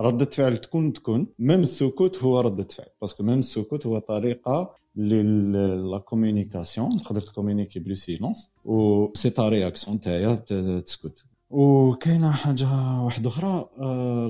ردة 0.00 0.24
فعل 0.24 0.58
تكون 0.58 0.92
تكون 0.92 1.26
même 1.38 1.60
السكوت 1.60 2.22
هو 2.22 2.40
ردة 2.40 2.64
فعل. 2.64 2.86
parce 3.00 3.14
que 3.14 3.22
même 3.22 3.38
السكوت 3.38 3.86
هو 3.86 3.98
طريقة 3.98 4.74
la 4.94 5.98
communication 5.98 6.98
تقدر 6.98 7.20
تكومينيكي 7.20 7.78
ب 7.78 7.83
le 7.83 7.94
silence 7.94 8.50
و 8.64 9.08
c'est 9.14 9.30
ta 9.30 9.48
réaction 9.48 10.00
تاعي 10.00 10.36
تسكت. 10.82 11.24
وكاينه 11.50 12.30
حاجة 12.30 13.00
واحدة 13.02 13.28
أخرى 13.28 13.68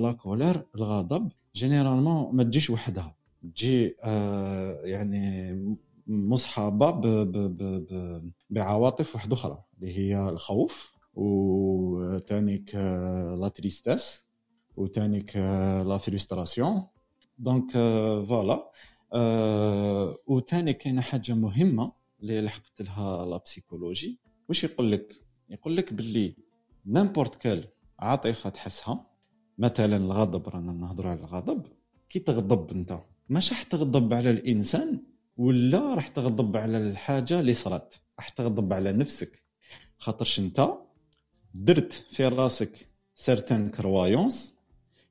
la 0.03 0.13
colère 0.13 0.67
الغضب. 0.75 1.29
généralement 1.55 2.37
ما 2.37 2.43
تجيش 2.43 2.71
وحدها. 2.71 3.15
تجي 3.43 3.97
يعني 4.85 5.77
مصحبة 6.07 6.91
بعواطف 8.51 9.15
واحدة 9.15 9.35
أخرى. 9.35 9.59
اللي 9.81 9.99
هي 9.99 10.29
الخوف 10.29 10.93
وتانيك 11.15 12.75
la 13.41 13.51
tristesse 13.55 14.25
وتانيك 14.77 15.37
la 15.37 15.99
frustration. 15.99 16.87
donc 17.39 17.73
voilà. 18.29 18.71
وتاني 20.27 20.73
كاينة 20.73 21.03
حاجة 21.03 21.33
مهمة 21.33 21.93
اللي 22.21 22.41
لحقت 22.41 22.83
لها 22.83 23.27
la 23.27 23.37
psychologie. 23.37 24.21
واش 24.49 24.65
يقول 24.65 24.93
لك؟ 24.93 25.21
يقول 25.51 25.77
لك 25.77 25.93
باللي 25.93 26.37
n'importe 26.87 27.35
quelle 27.35 27.69
عاطفة 27.99 28.51
تحسها. 28.51 29.07
مثلا 29.59 29.97
الغضب 29.97 30.49
رانا 30.49 30.73
نهضروا 30.73 31.11
على 31.11 31.21
الغضب. 31.21 31.67
كي 32.09 32.19
تغضب 32.19 32.71
أنت 32.71 33.01
مش 33.31 33.51
راح 33.51 33.63
تغضب 33.63 34.15
على 34.15 34.31
الإنسان 34.31 35.03
ولا 35.37 35.95
راح 35.95 36.09
تغضب 36.09 36.57
على 36.57 36.79
الحاجة 36.79 37.41
اللي 37.41 37.55
صرات؟ 37.55 37.95
راح 38.19 38.29
تغضب 38.29 38.73
على 38.73 38.93
نفسك. 38.93 39.43
خاطرش 40.01 40.39
انت؟ 40.39 40.69
درت 41.55 41.93
في 41.93 42.29
راسك 42.29 42.89
certaines 43.15 43.71
croyances 43.71 44.55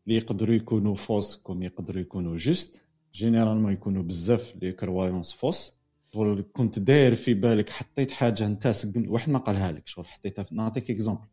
اللي 0.07 0.17
يقدروا 0.17 0.55
يكونوا 0.55 0.95
fausses 0.95 1.35
comme 1.35 1.63
يقدروا 1.63 2.01
يكونوا 2.01 2.37
justes 2.37 2.81
généralement 3.13 3.73
يكونوا 3.73 4.03
بزاف 4.03 4.53
les 4.61 4.71
croyances 4.71 5.33
fausses. 5.33 5.73
شغل 6.13 6.45
كنت 6.53 6.79
داير 6.79 7.15
في 7.15 7.33
بالك 7.33 7.69
حطيت 7.69 8.11
حاجة 8.11 8.45
انت 8.45 8.73
واحد 9.07 9.29
ما 9.29 9.39
قالها 9.39 9.71
لك. 9.71 9.87
شغل 9.87 10.05
حطيتها 10.05 10.45
نعطيك 10.51 10.91
exemple 10.91 11.27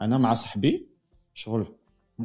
أنا 0.00 0.18
مع 0.18 0.34
صاحبي 0.34 0.86
شغل 1.34 1.66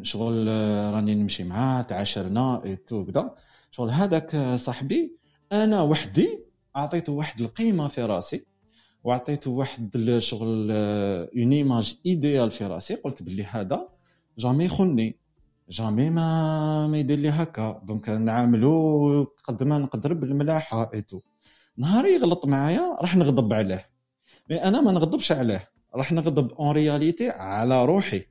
شغل 0.01 0.45
آه، 0.49 0.91
راني 0.91 1.15
نمشي 1.15 1.43
معاه 1.43 1.81
تعاشرنا 1.81 2.63
et 2.65 2.75
tout 2.75 3.05
كدا. 3.05 3.35
شغل 3.71 3.89
هذاك 3.89 4.55
صاحبي 4.55 5.17
أنا 5.51 5.81
وحدي 5.81 6.39
أعطيته 6.75 7.13
واحد 7.13 7.41
القيمة 7.41 7.87
في 7.87 8.01
راسي. 8.03 8.45
وعطيته 9.07 9.51
واحد 9.51 9.95
الشغل 9.95 10.71
une 10.71 11.51
image 11.51 11.95
idéale 12.05 12.51
في 12.51 12.65
راسي. 12.65 12.95
قلت 12.95 13.23
بلي 13.23 13.43
هذا 13.43 13.89
jamais 14.37 14.65
يخوني 14.65 15.15
jamais 15.69 16.09
ما 16.09 16.87
ما 16.87 16.97
يدير 16.97 17.19
لي 17.19 17.29
هكا. 17.29 17.81
donc 17.83 18.09
نعاملو 18.09 19.23
قد 19.43 19.63
ما 19.63 19.77
نقدر 19.77 20.13
بالملاحة 20.13 20.91
et 20.93 21.02
tout 21.02 21.21
نهار 21.77 22.05
يغلط 22.05 22.45
معايا 22.45 22.97
راح 23.01 23.15
نغضب 23.15 23.53
عليه. 23.53 23.85
mais 24.49 24.63
أنا 24.63 24.81
ما 24.81 24.91
نغضبش 24.91 25.31
عليه. 25.31 25.69
راح 25.95 26.11
نغضب 26.11 26.51
en 26.51 26.71
réalité 26.71 27.29
على 27.29 27.85
روحي. 27.85 28.25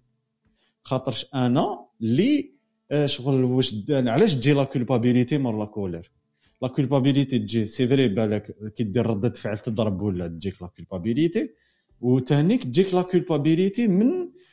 خاطرش 0.82 1.26
أنا 1.34 1.86
اللي 2.00 2.52
آه، 2.90 3.06
شغل 3.06 3.44
واش 3.44 3.74
علاش 3.90 4.34
تجي 4.34 4.52
la 4.52 4.64
culpabilité 4.64 5.38
مور 5.38 5.58
la 5.58 5.64
colère 5.64 6.15
la 6.62 6.68
culpabilité 6.68 7.38
تجي 7.38 7.64
c'est 7.64 7.88
vrai 7.88 8.08
بالك 8.08 8.56
كي 8.76 8.84
دير 8.84 9.06
ردة 9.06 9.30
فعل 9.30 9.58
تضرب 9.58 10.02
ولا 10.02 10.26
تجيك 10.26 10.62
la 10.62 10.68
culpabilité 10.68 11.50
وتانيك 12.00 12.64
تجيك 12.64 12.94
la 12.94 13.02
culpabilité 13.02 13.86
من 13.88 14.10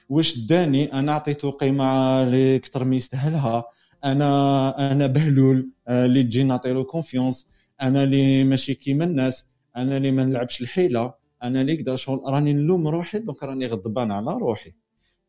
واش 0.09 0.37
داني 0.37 0.93
أنا 0.93 1.11
عطيته 1.13 1.51
قيمه 1.51 1.83
اللي 2.23 2.55
أكثر 2.55 2.83
من 2.85 2.93
يستاهلها 2.93 3.63
أنا 4.03 4.91
أنا 4.91 5.07
بهلول 5.07 5.71
اللي 5.89 6.23
تجي 6.23 6.43
نعطي 6.43 6.73
له 6.73 6.83
confiance 6.83 7.47
أنا 7.81 8.03
اللي 8.03 8.43
ماشي 8.43 8.73
كيما 8.73 9.05
الناس 9.05 9.45
أنا 9.77 9.97
اللي 9.97 10.11
ما 10.11 10.23
نلعبش 10.23 10.61
الحيله 10.61 11.13
أنا 11.43 11.61
اللي 11.61 11.75
كدا 11.77 11.95
شغل 11.95 12.21
راني 12.25 12.53
نلوم 12.53 12.87
روحي 12.87 13.19
donc 13.19 13.43
راني 13.43 13.67
غضبان 13.67 14.11
على 14.11 14.31
روحي 14.37 14.73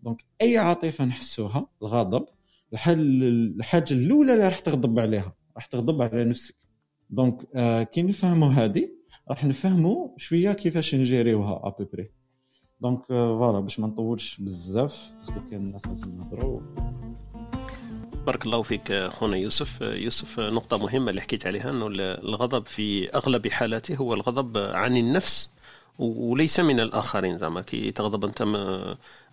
donc 0.00 0.24
اي 0.42 0.58
عاطفه 0.58 1.04
نحسوها 1.04 1.66
الغضب 1.82 2.24
الحاجة 2.88 3.94
الاولى 3.94 4.32
اللي 4.34 4.48
راح 4.48 4.58
تغضب 4.58 4.98
عليها 4.98 5.34
راح 5.56 5.66
تغضب 5.66 6.02
على 6.02 6.24
نفسك 6.24 6.54
donc 7.10 7.42
كي 7.90 8.02
نفهموا 8.02 8.48
هذه 8.48 8.88
راح 9.30 9.44
نفهموا 9.44 10.08
شوية 10.16 10.52
كيفاش 10.52 10.94
نجيريوها 10.94 11.60
à 11.64 11.70
peu 11.70 11.87
près 11.87 12.10
donc 12.80 13.04
voilà 13.04 13.60
باش 13.60 13.80
ما 13.80 13.86
نطولش 13.86 14.40
بزاف 14.40 15.12
parce 15.18 15.32
que 15.32 15.40
كاين 15.50 15.60
الناس 15.60 15.86
لازم 15.86 16.16
نهضروا 16.18 16.60
بارك 18.26 18.46
الله 18.46 18.62
فيك 18.62 18.92
خونا 18.92 19.36
يوسف 19.36 19.80
يوسف 19.80 20.40
نقطة 20.40 20.78
مهمة 20.78 21.10
اللي 21.10 21.20
حكيت 21.20 21.46
عليها 21.46 21.70
أنه 21.70 21.86
الغضب 21.96 22.66
في 22.66 23.14
أغلب 23.14 23.48
حالاته 23.48 23.96
هو 23.96 24.14
الغضب 24.14 24.58
عن 24.58 24.96
النفس 24.96 25.50
وليس 25.98 26.60
من 26.60 26.80
الآخرين 26.80 27.38
زعما 27.38 27.60
كي 27.60 27.90
تغضب 27.90 28.24
أنت 28.24 28.42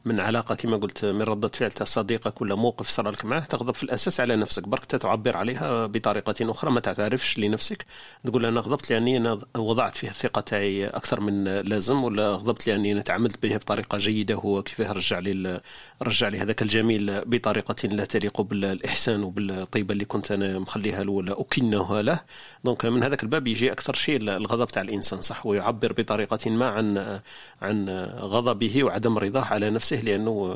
من 0.05 0.19
علاقة 0.19 0.55
كما 0.55 0.77
قلت 0.77 1.05
من 1.05 1.21
رده 1.21 1.47
فعل 1.47 1.71
صديقك 1.87 2.41
ولا 2.41 2.55
موقف 2.55 2.89
صار 2.89 3.09
لك 3.09 3.25
معه 3.25 3.45
تغضب 3.45 3.73
في 3.73 3.83
الأساس 3.83 4.19
على 4.19 4.35
نفسك. 4.35 4.67
برك 4.67 4.85
تعبر 4.85 5.37
عليها 5.37 5.85
بطريقة 5.85 6.35
أخرى 6.41 6.71
ما 6.71 6.79
تعترفش 6.79 7.39
لنفسك. 7.39 7.85
تقول 8.25 8.45
أنا 8.45 8.59
غضبت 8.59 8.91
لأني 8.91 9.17
أنا 9.17 9.39
وضعت 9.57 9.97
فيها 9.97 10.09
الثقة 10.11 10.41
تاعي 10.41 10.87
أكثر 10.87 11.19
من 11.19 11.43
لازم 11.43 12.03
ولا 12.03 12.31
غضبت 12.31 12.67
لأني 12.67 12.91
أنا 12.91 13.01
تعاملت 13.01 13.43
به 13.43 13.57
بطريقة 13.57 13.97
جيدة 13.97 14.35
هو 14.35 14.63
كيفاه 14.63 14.91
رجع 14.91 15.19
لي 15.19 15.61
رجع 16.01 16.27
لي 16.27 16.39
هذاك 16.39 16.61
الجميل 16.61 17.21
بطريقة 17.25 17.87
لا 17.87 18.05
تليق 18.05 18.41
بالإحسان 18.41 19.23
وبالطيبة 19.23 19.93
اللي 19.93 20.05
كنت 20.05 20.31
أنا 20.31 20.59
مخليها 20.59 21.03
له 21.03 21.11
ولا 21.11 21.41
أكنها 21.41 22.01
له. 22.01 22.19
دونك 22.63 22.85
من 22.85 23.03
هذاك 23.03 23.23
الباب 23.23 23.47
يجي 23.47 23.71
أكثر 23.71 23.95
شيء 23.95 24.21
الغضب 24.21 24.67
تاع 24.67 24.81
الإنسان 24.81 25.21
صح؟ 25.21 25.45
ويعبر 25.45 25.93
بطريقة 25.93 26.49
ما 26.49 26.65
عن 26.65 27.19
عن 27.61 27.89
غضبه 28.19 28.83
وعدم 28.83 29.17
رضاه 29.17 29.43
على 29.45 29.69
نفسه. 29.69 29.90
نفسه 29.93 30.05
لأنه 30.05 30.55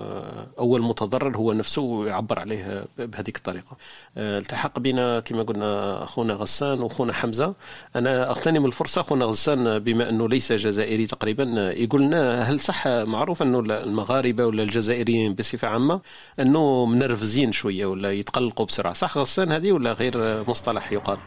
أول 0.59 0.81
متضرر 0.81 1.37
هو 1.37 1.53
نفسه 1.53 1.81
ويعبر 1.81 2.39
عليه 2.39 2.85
بهذيك 2.97 3.37
الطريقة. 3.37 3.77
آه، 4.17 4.39
التحق 4.39 4.79
بنا 4.79 5.19
كما 5.19 5.43
قلنا 5.43 6.03
أخونا 6.03 6.33
غسان 6.33 6.79
وأخونا 6.79 7.13
حمزة. 7.13 7.53
أنا 7.95 8.29
أغتنم 8.29 8.65
الفرصة 8.65 9.01
أخونا 9.01 9.25
غسان 9.25 9.79
بما 9.79 10.09
أنه 10.09 10.29
ليس 10.29 10.51
جزائري 10.51 11.07
تقريبا 11.07 11.73
يقول 11.77 12.01
لنا 12.01 12.43
هل 12.43 12.59
صح 12.59 12.87
معروف 12.87 13.41
أنه 13.41 13.59
المغاربة 13.59 14.45
ولا 14.45 14.63
الجزائريين 14.63 15.33
بصفة 15.33 15.67
عامة 15.67 16.01
أنه 16.39 16.85
منرفزين 16.85 17.51
شوية 17.51 17.85
ولا 17.85 18.11
يتقلقوا 18.11 18.65
بسرعة؟ 18.65 18.93
صح 18.93 19.17
غسان 19.17 19.51
هذه 19.51 19.71
ولا 19.71 19.93
غير 19.93 20.43
مصطلح 20.49 20.91
يقال؟ 20.91 21.17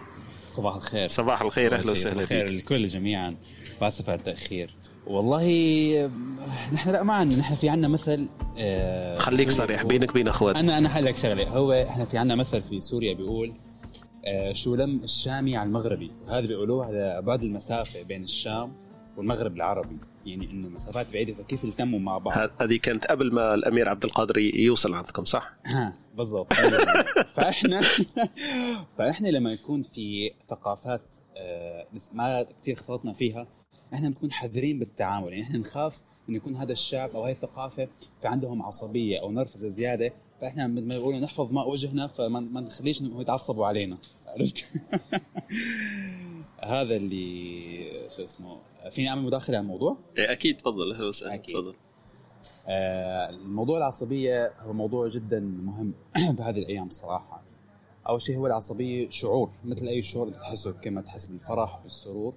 صباح 0.52 0.74
الخير. 0.74 1.09
صباح 1.09 1.42
الخير 1.42 1.74
أهلا 1.74 1.92
وسهلا 1.92 2.24
بك 2.24 2.32
الكل 2.32 2.86
جميعا. 2.86 3.36
واسف 3.80 4.11
على 4.11 4.18
التأخير. 4.18 4.74
والله 5.09 6.11
نحن 6.72 6.90
لا 6.90 7.02
ما 7.02 7.14
عندنا. 7.14 7.38
نحن 7.38 7.54
في 7.54 7.68
عندنا 7.68 7.88
مثل 7.88 8.28
آه 8.59 9.16
خليك 9.16 9.50
صريح 9.50 9.82
بينك 9.82 10.12
بين 10.12 10.28
اخوات 10.28 10.56
أنا 10.56 10.78
أنا 10.78 11.00
لك 11.00 11.16
شغلة. 11.16 11.48
هو 11.48 11.72
إحنا 11.72 12.04
في 12.04 12.18
عندنا 12.18 12.34
مثل 12.34 12.62
في 12.62 12.80
سوريا 12.80 13.14
بيقول 13.14 13.52
آه 14.24 14.52
شو 14.52 14.74
لم 14.74 15.00
الشامي 15.04 15.56
على 15.56 15.66
المغربي. 15.66 16.11
وهذا 16.26 16.46
بيقولوه 16.46 16.86
على 16.86 17.22
بعد 17.22 17.42
المسافة 17.42 18.02
بين 18.02 18.24
الشام 18.24 18.72
والمغرب 19.16 19.56
العربي. 19.56 19.96
يعني 20.26 20.50
إنه 20.50 20.68
مسافات 20.68 21.06
بعيدة 21.12 21.34
فكيف 21.34 21.64
التموا 21.64 21.98
مع 21.98 22.18
بعض؟ 22.18 22.50
هذه 22.62 22.76
كانت 22.76 23.06
قبل 23.06 23.32
ما 23.32 23.54
الأمير 23.54 23.88
عبد 23.88 24.04
القادر 24.04 24.38
يوصل 24.38 24.94
عندكم 24.94 25.24
صح؟ 25.24 25.52
ها 25.66 25.92
بالضبط. 26.16 26.52
فإحنا 27.34 27.80
فإحنا 28.98 29.28
لما 29.28 29.50
يكون 29.50 29.82
في 29.82 30.30
ثقافات 30.50 31.02
آه، 31.36 31.86
ما 32.12 32.46
كثير 32.62 32.74
خسرتنا 32.74 33.12
فيها 33.12 33.46
إحنا 33.95 34.09
بنكون 34.09 34.32
حذرين 34.32 34.78
بالتعامل 34.78 35.28
يعني 35.28 35.43
إحنا 35.43 35.59
نخاف 35.59 36.01
انه 36.28 36.36
يكون 36.36 36.57
هذا 36.57 36.72
الشعب 36.72 37.11
أو 37.11 37.24
هاي 37.24 37.32
الثقافة 37.32 37.89
في 38.20 38.28
عندهم 38.28 38.62
عصبية 38.62 39.20
أو 39.20 39.32
نرفزة 39.32 39.68
زيادة 39.68 40.12
فإحنا 40.41 40.66
مثل 40.66 40.86
ما 40.86 40.97
بيقولوا 40.97 41.20
نحفظ 41.20 41.53
ماء 41.53 41.70
وجهنا 41.70 42.07
فما 42.07 42.41
ما 42.41 42.61
نخليش 42.61 43.01
انهم 43.01 43.20
يتعصبوا 43.20 43.66
علينا. 43.66 43.99
عرفت؟ 44.26 44.64
هذا 46.62 46.97
اللي 46.97 48.09
شو 48.16 48.22
اسمه 48.22 48.59
فيني 48.91 49.09
أعمل 49.09 49.22
مداخلة 49.22 49.57
على 49.57 49.62
الموضوع؟ 49.64 49.97
إيه 50.18 50.32
أكيد 50.32 50.57
تفضل 50.57 50.93
أهلا 50.93 51.07
وسهلا 51.07 51.36
تفضل. 51.36 51.74
آه 52.68 53.30
الموضوع 53.30 53.78
العصبية 53.78 54.53
هو 54.61 54.72
موضوع 54.72 55.09
جدا 55.09 55.41
مهم 55.41 55.95
بهذه 56.36 56.59
الأيام 56.59 56.86
الصراحه 56.86 57.43
أول 58.09 58.22
شيء 58.22 58.36
هو 58.36 58.47
العصبية 58.47 59.11
شعور 59.11 59.51
مثل 59.64 59.86
أي 59.86 60.03
شعور 60.03 60.30
تحسه 60.30 60.72
كما 60.72 61.01
تحس 61.01 61.26
بالفرح 61.26 61.80
بالسرور. 61.82 62.34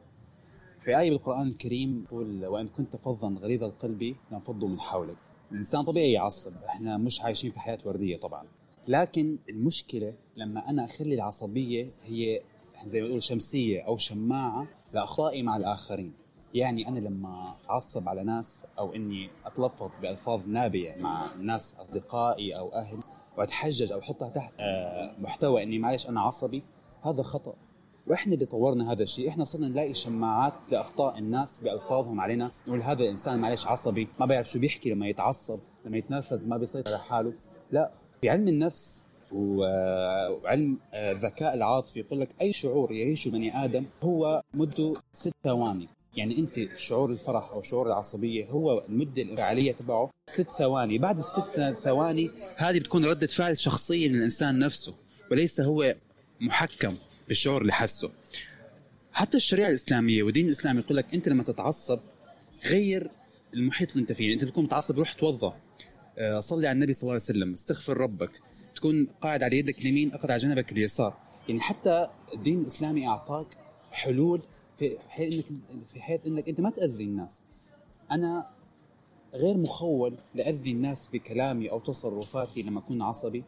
في 0.81 0.99
آية 0.99 1.09
بالقرآن 1.09 1.47
الكريم 1.47 2.05
تقول 2.07 2.45
وإن 2.45 2.67
كنت 2.67 2.95
فظا 2.95 3.35
غليظ 3.41 3.63
القلب 3.63 4.15
لانفضوا 4.31 4.67
من 4.69 4.79
حولك. 4.79 5.15
الإنسان 5.51 5.83
طبيعي 5.83 6.11
يعصب 6.11 6.53
إحنا 6.63 6.97
مش 6.97 7.21
عايشين 7.21 7.51
في 7.51 7.59
حياة 7.59 7.79
وردية 7.85 8.17
طبعا. 8.17 8.45
لكن 8.87 9.37
المشكلة 9.49 10.13
لما 10.35 10.69
أنا 10.69 10.85
أخلي 10.85 11.15
العصبية 11.15 11.91
هي 12.03 12.41
زي 12.85 13.01
ما 13.01 13.07
نقول 13.07 13.23
شمسية 13.23 13.81
أو 13.81 13.97
شماعة 13.97 14.67
لأخطائي 14.93 15.43
مع 15.43 15.57
الآخرين. 15.57 16.13
يعني 16.53 16.87
أنا 16.87 16.99
لما 16.99 17.55
أعصب 17.69 18.09
على 18.09 18.23
ناس 18.23 18.65
أو 18.79 18.93
إني 18.95 19.29
أتلفظ 19.45 19.89
بألفاظ 20.01 20.47
نابية 20.47 20.95
مع 20.95 21.35
ناس 21.35 21.75
أصدقائي 21.75 22.57
أو 22.57 22.73
أهل 22.73 22.97
وأتحجج 23.37 23.91
أو 23.91 23.99
أحطها 23.99 24.29
تحت 24.29 24.53
آه، 24.59 25.15
محتوى 25.19 25.63
إني 25.63 25.79
معلش 25.79 26.09
أنا 26.09 26.21
عصبي 26.21 26.63
هذا 27.01 27.23
خطأ. 27.23 27.53
وإحنا 28.11 28.33
اللي 28.33 28.45
طورنا 28.45 28.91
هذا 28.91 29.03
الشيء 29.03 29.29
إحنا 29.29 29.43
صرنا 29.43 29.67
نلاقي 29.67 29.93
شماعات 29.93 30.53
لأخطاء 30.71 31.17
الناس 31.17 31.61
بألفاظهم 31.61 32.19
علينا 32.19 32.51
نقول 32.67 32.81
هذا 32.81 33.03
الانسان 33.03 33.39
معلش 33.39 33.65
عصبي 33.65 34.07
ما 34.19 34.25
بيعرف 34.25 34.49
شو 34.49 34.59
بيحكي 34.59 34.89
لما 34.89 35.07
يتعصب 35.07 35.59
لما 35.85 35.97
يتنرفز 35.97 36.45
ما 36.45 36.57
بيسيطر 36.57 36.91
على 36.93 37.03
حاله. 37.03 37.33
لا 37.71 37.91
في 38.21 38.29
علم 38.29 38.47
النفس 38.47 39.05
وعلم 39.31 40.77
الذكاء 40.93 41.53
العاطفي 41.53 41.99
يقول 41.99 42.19
لك 42.19 42.29
أي 42.41 42.53
شعور 42.53 42.91
يعيشه 42.91 43.31
بني 43.31 43.65
آدم 43.65 43.85
هو 44.03 44.41
مدة 44.53 44.93
ست 45.13 45.33
ثواني. 45.43 45.87
يعني 46.15 46.39
أنت 46.39 46.59
شعور 46.77 47.09
الفرح 47.09 47.51
أو 47.51 47.61
شعور 47.61 47.87
العصبية 47.87 48.45
هو 48.49 48.85
المدة 48.89 49.21
الانفعالية 49.21 49.71
تبعه 49.71 50.09
ست 50.27 50.47
ثواني. 50.57 50.97
بعد 50.97 51.17
الست 51.17 51.59
ثواني 51.83 52.29
هذه 52.57 52.79
بتكون 52.79 53.05
ردة 53.05 53.27
فعل 53.27 53.57
شخصية 53.57 54.09
من 54.09 54.15
الانسان 54.15 54.59
نفسه 54.59 54.95
وليس 55.31 55.61
هو 55.61 55.95
محكم. 56.41 56.95
بالشعور 57.31 57.61
اللي 57.61 57.73
حسه 57.73 58.11
حتى 59.11 59.37
الشريعة 59.37 59.69
الإسلامية 59.69 60.23
والدين 60.23 60.45
الاسلامي 60.45 60.79
يقول 60.79 60.97
لك 60.97 61.13
أنت 61.13 61.29
لما 61.29 61.43
تتعصب 61.43 61.99
غير 62.65 63.11
المحيط 63.53 63.91
اللي 63.91 64.01
أنت 64.01 64.11
فيه. 64.11 64.23
يعني 64.23 64.33
أنت 64.33 64.45
بتكون 64.45 64.63
متعصب 64.63 64.99
روح 64.99 65.13
توضى. 65.13 65.53
آه، 66.17 66.39
صلي 66.39 66.67
على 66.67 66.75
النبي 66.75 66.93
صلى 66.93 67.01
الله 67.01 67.13
عليه 67.13 67.23
وسلم 67.23 67.53
استغفر 67.53 67.97
ربك. 67.97 68.31
تكون 68.75 69.07
قاعد 69.21 69.43
على 69.43 69.57
يدك 69.57 69.79
اليمين 69.79 70.13
اقعد 70.13 70.31
على 70.31 70.39
جنبك 70.39 70.71
اليسار. 70.71 71.17
يعني 71.47 71.61
حتى 71.61 72.07
الدين 72.33 72.61
الإسلامي 72.61 73.07
أعطاك 73.07 73.47
حلول 73.91 74.41
في 74.79 74.97
حيث 75.09 75.45
انك 75.51 75.87
في 75.93 76.01
حيث 76.01 76.27
إنك 76.27 76.49
أنت 76.49 76.59
ما 76.59 76.69
تأذي 76.69 77.03
الناس. 77.03 77.41
أنا 78.11 78.49
غير 79.33 79.57
مخول 79.57 80.17
لأذي 80.35 80.71
الناس 80.71 81.09
بكلامي 81.09 81.71
أو 81.71 81.79
تصرفاتي 81.79 82.61
لما 82.61 82.79
أكون 82.79 83.01
عصبي 83.01 83.43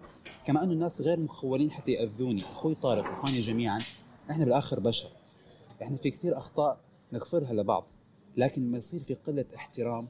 كما 0.46 0.64
انه 0.64 0.72
الناس 0.74 1.02
غير 1.02 1.20
مخولين 1.20 1.72
حتى 1.72 1.92
يأذوني. 1.92 2.42
أخوي 2.42 2.76
طارق 2.76 3.04
واخواني 3.10 3.40
جميعا 3.40 3.80
إحنا 4.32 4.46
بالآخر 4.46 4.80
بشر. 4.80 5.10
إحنا 5.84 5.98
في 5.98 6.12
كثير 6.12 6.38
أخطاء 6.38 6.80
نغفرها 7.14 7.54
لبعض 7.54 7.86
لكن 8.38 8.72
ما 8.72 8.78
يصير 8.78 9.00
في 9.00 9.14
قلة 9.14 9.46
احترام 9.56 10.08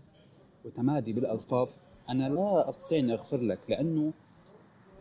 وتمادي 0.66 1.14
بالألفاظ 1.14 1.70
أنا 2.10 2.30
لا 2.30 2.70
أستطيع 2.70 3.00
أن 3.00 3.12
أغفر 3.12 3.42
لك 3.42 3.60
لأنه 3.70 4.10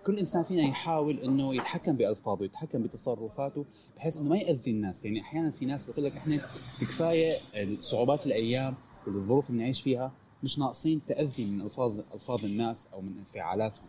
كل 0.06 0.18
إنسان 0.18 0.42
فينا 0.42 0.62
يحاول 0.62 1.18
إنه 1.18 1.54
يتحكم 1.54 1.96
بألفاظه 1.96 2.44
يتحكم 2.44 2.82
بتصرفاته 2.82 3.64
بحيث 3.96 4.16
إنه 4.16 4.28
ما 4.28 4.36
يأذي 4.38 4.70
الناس. 4.70 5.04
يعني 5.04 5.20
أحيانا 5.20 5.50
في 5.50 5.66
ناس 5.66 5.84
بيقول 5.86 6.04
لك 6.04 6.16
إحنا 6.16 6.40
بكفايه 6.80 7.36
صعوبات 7.80 8.26
الأيام 8.26 8.74
والظروف 9.06 9.50
اللي 9.50 9.62
نعيش 9.62 9.82
فيها 9.82 10.12
مش 10.42 10.58
ناقصين 10.58 11.00
تأذي 11.06 11.44
من 11.44 11.60
الفاظ 11.60 12.00
ألفاظ 12.14 12.44
الناس 12.44 12.88
أو 12.92 13.00
من 13.00 13.18
انفعالاتهم. 13.18 13.86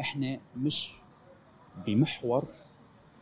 إحنا 0.00 0.40
مش 0.56 0.92
بمحور 1.86 2.44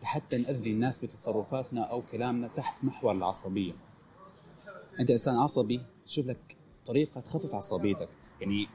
لحتى 0.03 0.39
نأذي 0.39 0.70
الناس 0.70 1.05
بتصرفاتنا 1.05 1.82
أو 1.82 2.03
كلامنا 2.12 2.49
تحت 2.49 2.85
محور 2.85 3.12
العصبية. 3.12 3.72
أنت 5.01 5.11
إنسان 5.11 5.37
عصبي 5.37 5.80
تشوف 6.07 6.26
لك 6.26 6.57
طريقة 6.87 7.20
تخفف 7.20 7.55
عصبيتك. 7.55 8.09
يعني 8.41 8.66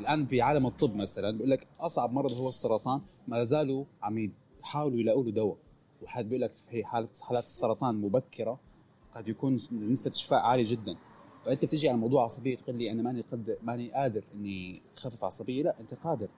الآن 0.00 0.24
بعالم 0.24 0.66
الطب 0.66 0.96
مثلا 0.96 1.30
بيقول 1.30 1.50
لك 1.50 1.66
أصعب 1.80 2.12
مرض 2.12 2.32
هو 2.32 2.48
السرطان 2.48 3.00
ما 3.28 3.42
زالوا 3.42 3.84
عم 4.02 4.30
يحاولوا 4.62 5.00
يلاقوا 5.00 5.24
له 5.24 5.30
دواء. 5.30 5.56
وحد 6.02 6.28
بيقول 6.28 6.42
لك 6.42 6.52
في 6.70 6.84
حاله 6.84 7.08
حالات 7.20 7.44
السرطان 7.44 7.94
مبكرة 7.94 8.60
قد 9.14 9.28
يكون 9.28 9.58
نسبة 9.72 10.10
الشفاء 10.10 10.38
عالية 10.38 10.70
جدا. 10.70 10.96
فأنت 11.46 11.64
بتجي 11.64 11.88
على 11.88 11.98
موضوع 11.98 12.24
عصبية 12.24 12.56
تقول 12.56 12.76
لي 12.76 12.90
أنا 12.90 13.02
ماني 13.02 13.20
قد 13.32 13.58
ماني 13.62 13.92
قادر 13.92 14.24
إني 14.34 14.82
أخفف 14.96 15.24
عصبية 15.24 15.62
لا 15.62 15.80
أنت 15.80 15.94
قادر. 15.94 16.28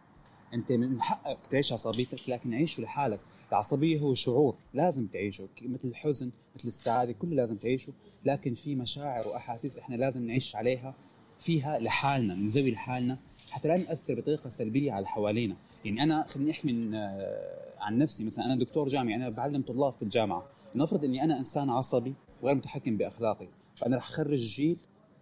أنت 0.55 0.73
من 0.73 1.03
حقك 1.03 1.39
تعيش 1.51 1.73
عصبيتك 1.73 2.29
لكن 2.29 2.55
عيشه 2.55 2.83
لحالك. 2.83 3.21
العصبية 3.51 4.01
هو 4.01 4.15
شعور 4.15 4.57
لازم 4.75 5.07
تعيشه 5.07 5.49
مثل 5.63 5.89
الحزن 5.89 6.31
مثل 6.55 6.69
السعادة 6.69 7.13
كله 7.13 7.37
لازم 7.37 7.57
تعيشه. 7.57 7.93
لكن 8.25 8.55
في 8.55 8.75
مشاعر 8.75 9.29
وأحاسيس 9.29 9.79
إحنا 9.79 9.97
لازم 9.97 10.27
نعيش 10.27 10.57
عليها 10.57 10.95
فيها 11.39 11.79
لحالنا 11.79 12.35
نزوي 12.35 12.71
لحالنا 12.71 13.19
حتى 13.51 13.69
لا 13.69 13.77
نأثر 13.77 14.15
بطريقة 14.15 14.49
سلبية 14.49 14.93
على 14.93 15.07
حوالينا. 15.07 15.57
يعني 15.85 16.03
أنا 16.03 16.27
خليني 16.29 16.51
احكي 16.51 16.73
من 16.73 16.95
عن 17.79 17.99
نفسي. 17.99 18.25
مثلا 18.25 18.45
أنا 18.45 18.57
دكتور 18.57 18.89
جامعي 18.89 19.15
أنا 19.15 19.29
بعلم 19.29 19.63
طلاب 19.63 19.93
في 19.93 20.03
الجامعة. 20.03 20.47
نفرض 20.75 21.05
إني 21.05 21.25
أنا 21.25 21.39
إنسان 21.39 21.71
عصبي 21.71 22.15
وغير 22.43 22.55
متحكم 22.55 22.97
بأخلاقي 22.97 23.49
فأنا 23.77 23.97
رح 23.97 24.09
اخرج 24.09 24.39
جيل 24.39 24.77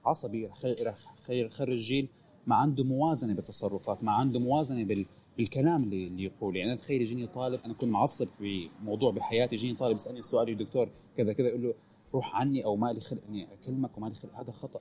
عصبي 0.07 0.47
رح 0.47 0.97
اخرج 1.31 1.79
جيل 1.79 2.09
ما 2.47 2.57
عنده 2.57 2.85
موازنة 2.85 3.35
بالتصرفات 3.35 4.05
ما 4.05 4.13
عنده 4.13 4.41
موازنة 4.41 4.85
بال 4.85 5.07
بالكلام 5.39 5.83
اللي 5.83 6.07
اللي 6.07 6.25
يقول 6.25 6.57
يعني 6.57 6.73
أنا 6.73 6.81
تخيل 6.81 7.03
يجيني 7.03 7.27
طالب 7.27 7.61
أنا 7.65 7.73
اكون 7.73 7.89
معصب 7.89 8.29
في 8.39 8.71
موضوع 8.83 9.11
بحياتي 9.11 9.55
يجيني 9.55 9.75
طالب 9.75 9.95
يسألني 9.97 10.23
سؤال 10.23 10.57
دكتور 10.57 10.89
كذا 11.17 11.33
كذا 11.33 11.49
يقول 11.49 11.63
له 11.63 11.75
روح 12.15 12.37
عني 12.37 12.65
أو 12.65 12.77
ما 12.77 12.93
لي 12.93 13.01
خلق 13.01 13.21
اني 13.29 13.53
أكلمك 13.53 13.99
وما 13.99 14.07
لي 14.09 14.15
خلق 14.15 14.35
هذا 14.35 14.53
خطأ. 14.53 14.81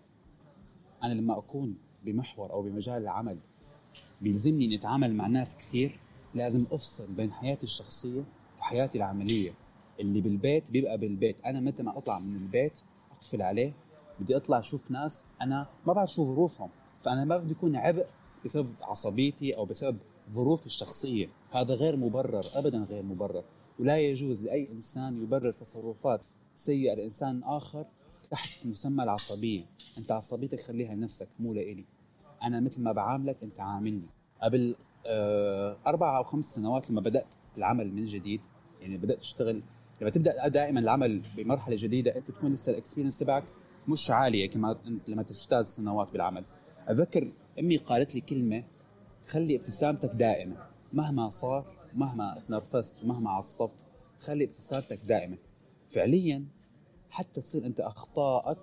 أنا 1.03 1.13
لما 1.13 1.37
أكون 1.37 1.77
بمحور 2.05 2.51
أو 2.51 2.61
بمجال 2.61 3.01
العمل 3.01 3.37
بيلزمني 4.21 4.65
إني 4.65 4.75
أتعامل 4.75 5.13
مع 5.15 5.27
ناس 5.27 5.57
كثير 5.57 5.99
لازم 6.35 6.65
أفصل 6.71 7.07
بين 7.13 7.31
حياتي 7.31 7.63
الشخصية 7.63 8.23
وحياتي 8.59 8.97
العملية. 8.97 9.53
اللي 9.99 10.21
بالبيت 10.21 10.71
بيبقى 10.71 10.97
بالبيت. 10.97 11.35
أنا 11.45 11.59
متى 11.59 11.83
ما 11.83 11.97
أطلع 11.97 12.19
من 12.19 12.35
البيت 12.35 12.79
أقفل 13.11 13.41
عليه 13.41 13.73
بدي 14.19 14.37
أطلع 14.37 14.59
أشوف 14.59 14.91
ناس 14.91 15.25
أنا 15.41 15.67
ما 15.87 15.93
بعرف 15.93 16.11
شو 16.11 16.35
ظروفهم. 16.35 16.69
فأنا 17.03 17.25
ما 17.25 17.37
بدي 17.37 17.53
اكون 17.53 17.75
عبء 17.75 18.05
بسبب 18.45 18.73
عصبيتي 18.81 19.57
أو 19.57 19.65
بسبب 19.65 19.97
ظروفي 20.29 20.65
الشخصية. 20.65 21.29
هذا 21.51 21.73
غير 21.73 21.95
مبرر 21.95 22.43
ابدا 22.53 22.77
غير 22.77 23.03
مبرر. 23.03 23.43
ولا 23.79 23.97
يجوز 23.97 24.43
لأي 24.43 24.67
إنسان 24.71 25.23
يبرر 25.23 25.51
تصرفات 25.51 26.25
سيئة 26.55 26.93
لإنسان 26.93 27.43
آخر 27.43 27.85
تحت 28.31 28.65
مسمى 28.65 29.03
العصبية. 29.03 29.65
أنت 29.97 30.11
عصبيتك 30.11 30.59
خليها 30.59 30.95
لنفسك 30.95 31.27
مو 31.39 31.53
لإلي. 31.53 31.85
أنا 32.43 32.59
مثل 32.59 32.81
ما 32.81 32.91
بعاملك 32.91 33.37
أنت 33.43 33.59
عاملني. 33.59 34.07
قبل 34.41 34.75
آه، 35.07 35.77
أربع 35.87 36.17
أو 36.17 36.23
خمس 36.23 36.55
سنوات 36.55 36.91
لما 36.91 37.01
بدأت 37.01 37.35
العمل 37.57 37.93
من 37.93 38.05
جديد 38.05 38.41
يعني 38.81 38.97
بدأت 38.97 39.19
أشتغل 39.19 39.61
لما 40.01 40.09
تبدأ 40.09 40.47
دائما 40.47 40.79
العمل 40.79 41.21
بمرحلة 41.37 41.75
جديدة 41.79 42.15
أنت 42.15 42.31
تكون 42.31 42.53
لسه 42.53 42.71
الاكسبيرينس 42.71 43.19
تبعك 43.19 43.43
مش 43.87 44.11
عالية 44.11 44.49
كما 44.49 44.77
لما 45.07 45.23
تجتاز 45.23 45.65
سنوات 45.65 46.11
بالعمل. 46.11 46.43
اتذكر 46.87 47.31
أمي 47.59 47.77
قالت 47.77 48.15
لي 48.15 48.21
كلمة 48.21 48.63
خلي 49.25 49.55
ابتسامتك 49.55 50.09
دائمة. 50.09 50.55
مهما 50.93 51.29
صار 51.29 51.65
مهما 51.93 52.41
تنرفزت 52.47 53.03
ومهما 53.03 53.29
عصبت 53.29 53.85
خلي 54.19 54.43
ابتسامتك 54.43 54.99
دائمة. 55.07 55.37
فعليا 55.89 56.45
حتى 57.09 57.41
تصير 57.41 57.65
أنت 57.65 57.79
اخطائك 57.79 58.57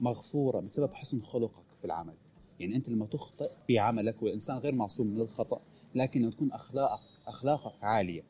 مغفورة 0.00 0.60
بسبب 0.60 0.94
حسن 0.94 1.20
خلقك 1.20 1.64
في 1.78 1.84
العمل. 1.84 2.14
يعني 2.60 2.76
أنت 2.76 2.88
لما 2.88 3.06
تخطئ 3.06 3.50
في 3.66 3.78
عملك 3.78 4.22
والإنسان 4.22 4.58
غير 4.58 4.74
معصوم 4.74 5.06
من 5.06 5.20
الخطأ 5.20 5.60
لكن 5.94 6.22
لما 6.22 6.30
تكون 6.30 6.52
أخلاقك 6.52 7.02
أخلاقك 7.26 7.84
عالية 7.84 8.22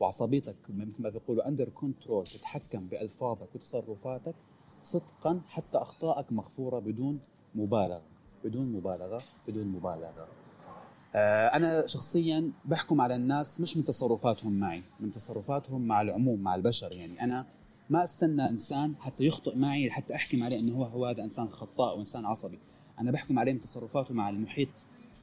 وعصبيتك 0.00 0.56
مثل 0.68 0.92
ما 1.02 1.08
بيقولوا 1.08 1.48
under 1.48 1.68
control 1.68 2.26
تتحكم 2.26 2.86
بألفاظك 2.86 3.54
وتصرفاتك 3.54 4.34
صدقا 4.82 5.40
حتى 5.48 5.78
أخطائك 5.78 6.32
مغفورة 6.32 6.78
بدون 6.78 7.20
مبالغة. 7.54 8.02
بدون 8.44 8.72
مبالغة 8.72 9.22
بدون 9.48 9.66
مبالغة. 9.66 10.28
آه، 11.14 11.48
أنا 11.48 11.86
شخصيا 11.86 12.52
بحكم 12.64 13.00
على 13.00 13.14
الناس 13.14 13.60
مش 13.60 13.76
من 13.76 13.84
تصرفاتهم 13.84 14.60
معي 14.60 14.82
من 15.00 15.10
تصرفاتهم 15.10 15.86
مع 15.86 16.00
العموم 16.00 16.40
مع 16.40 16.54
البشر 16.54 16.92
يعني. 16.92 17.22
أنا 17.22 17.46
ما 17.90 18.04
أستنى 18.04 18.48
إنسان 18.48 18.94
حتى 19.00 19.24
يخطئ 19.24 19.56
معي 19.56 19.90
حتى 19.90 20.14
أحكم 20.14 20.42
عليه 20.42 20.58
إنه 20.58 20.76
هو 20.76 20.84
هو 20.84 21.06
هذا 21.06 21.24
إنسان 21.24 21.48
خطاء 21.48 21.96
وإنسان 21.96 22.26
عصبي. 22.26 22.58
أنا 22.98 23.10
بحكم 23.10 23.38
عليه 23.38 23.52
من 23.52 23.60
تصرفاته 23.60 24.14
مع 24.14 24.28
المحيط 24.28 24.68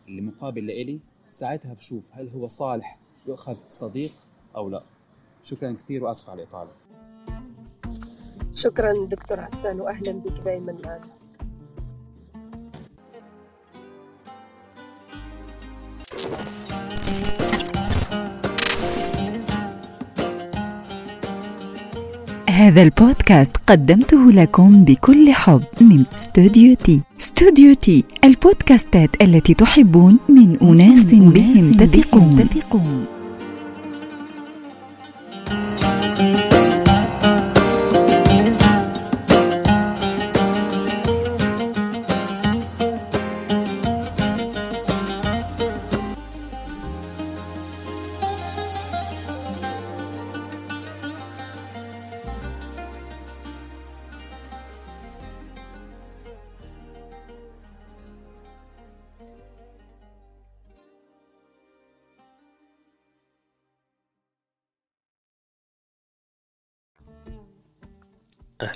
اللي 0.08 0.22
مقابل 0.22 0.68
لإلي. 0.68 1.00
ساعتها 1.30 1.74
بشوف 1.74 2.04
هل 2.12 2.30
هو 2.30 2.48
صالح 2.48 2.98
يؤخذ 3.28 3.56
صديق 3.70 4.12
أو 4.56 4.70
لا. 4.70 4.84
شكرا 5.44 5.72
كثير 5.72 6.04
وأسف 6.04 6.30
على 6.30 6.44
الإطالة. 6.44 6.72
شكرا 8.64 8.94
دكتور 9.06 9.42
حسان 9.42 9.82
واهلا 9.82 10.12
بك 10.12 10.42
دائما 10.46 10.76
معنا 10.86 11.20
هذا 22.50 22.82
البودكاست 22.82 23.58
قدمته 23.68 24.32
لكم 24.32 24.84
بكل 24.84 25.34
حب 25.34 25.64
من 25.82 26.06
استوديو 26.16 26.76
تي. 26.76 27.02
استوديو 27.20 27.74
تي 27.74 28.04
البودكاستات 28.24 29.10
التي 29.22 29.54
تحبون 29.54 30.20
من 30.30 30.58
أناس 30.62 31.14
بهم 31.14 31.72
تثقون. 31.72 33.19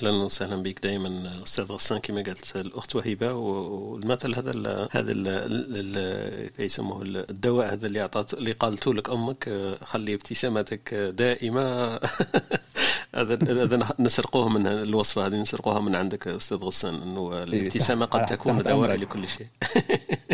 أهلا 0.04 0.24
وسهلا 0.24 0.56
بك 0.56 0.84
دائما 0.84 1.44
أستاذ 1.44 1.64
غسان 1.64 2.00
كما 2.00 2.22
قالت 2.22 2.56
الأخت 2.56 2.96
وهبه 2.96 3.34
والمثل 3.34 4.36
هذا 4.36 4.52
ال 4.52 4.88
هذا 4.92 5.12
ال 5.12 6.50
يسموه 6.60 7.02
الدواء 7.06 7.74
هذا 7.74 7.88
اللي 7.88 8.02
اعطت 8.02 8.34
اللي 8.34 8.52
قالته 8.52 8.94
لك 8.94 9.10
أمك. 9.10 9.50
خلي 9.82 10.14
ابتسامتك 10.14 10.94
دائمة. 10.94 12.00
هذا 13.16 13.64
هذا 13.64 13.88
نسرقوه 14.00 14.50
من 14.50 14.68
الوصفة 14.68 15.26
هذه 15.26 15.36
نسرقوها 15.36 15.80
من 15.80 15.96
عندك 15.96 16.28
أستاذ 16.28 16.58
غسان 16.58 16.96
إنه 16.96 17.44
الابتسامة 17.44 18.06
قد 18.06 18.26
تكون 18.26 18.64
دواء 18.64 18.96
لكل 18.96 19.28
شيء. 19.28 19.48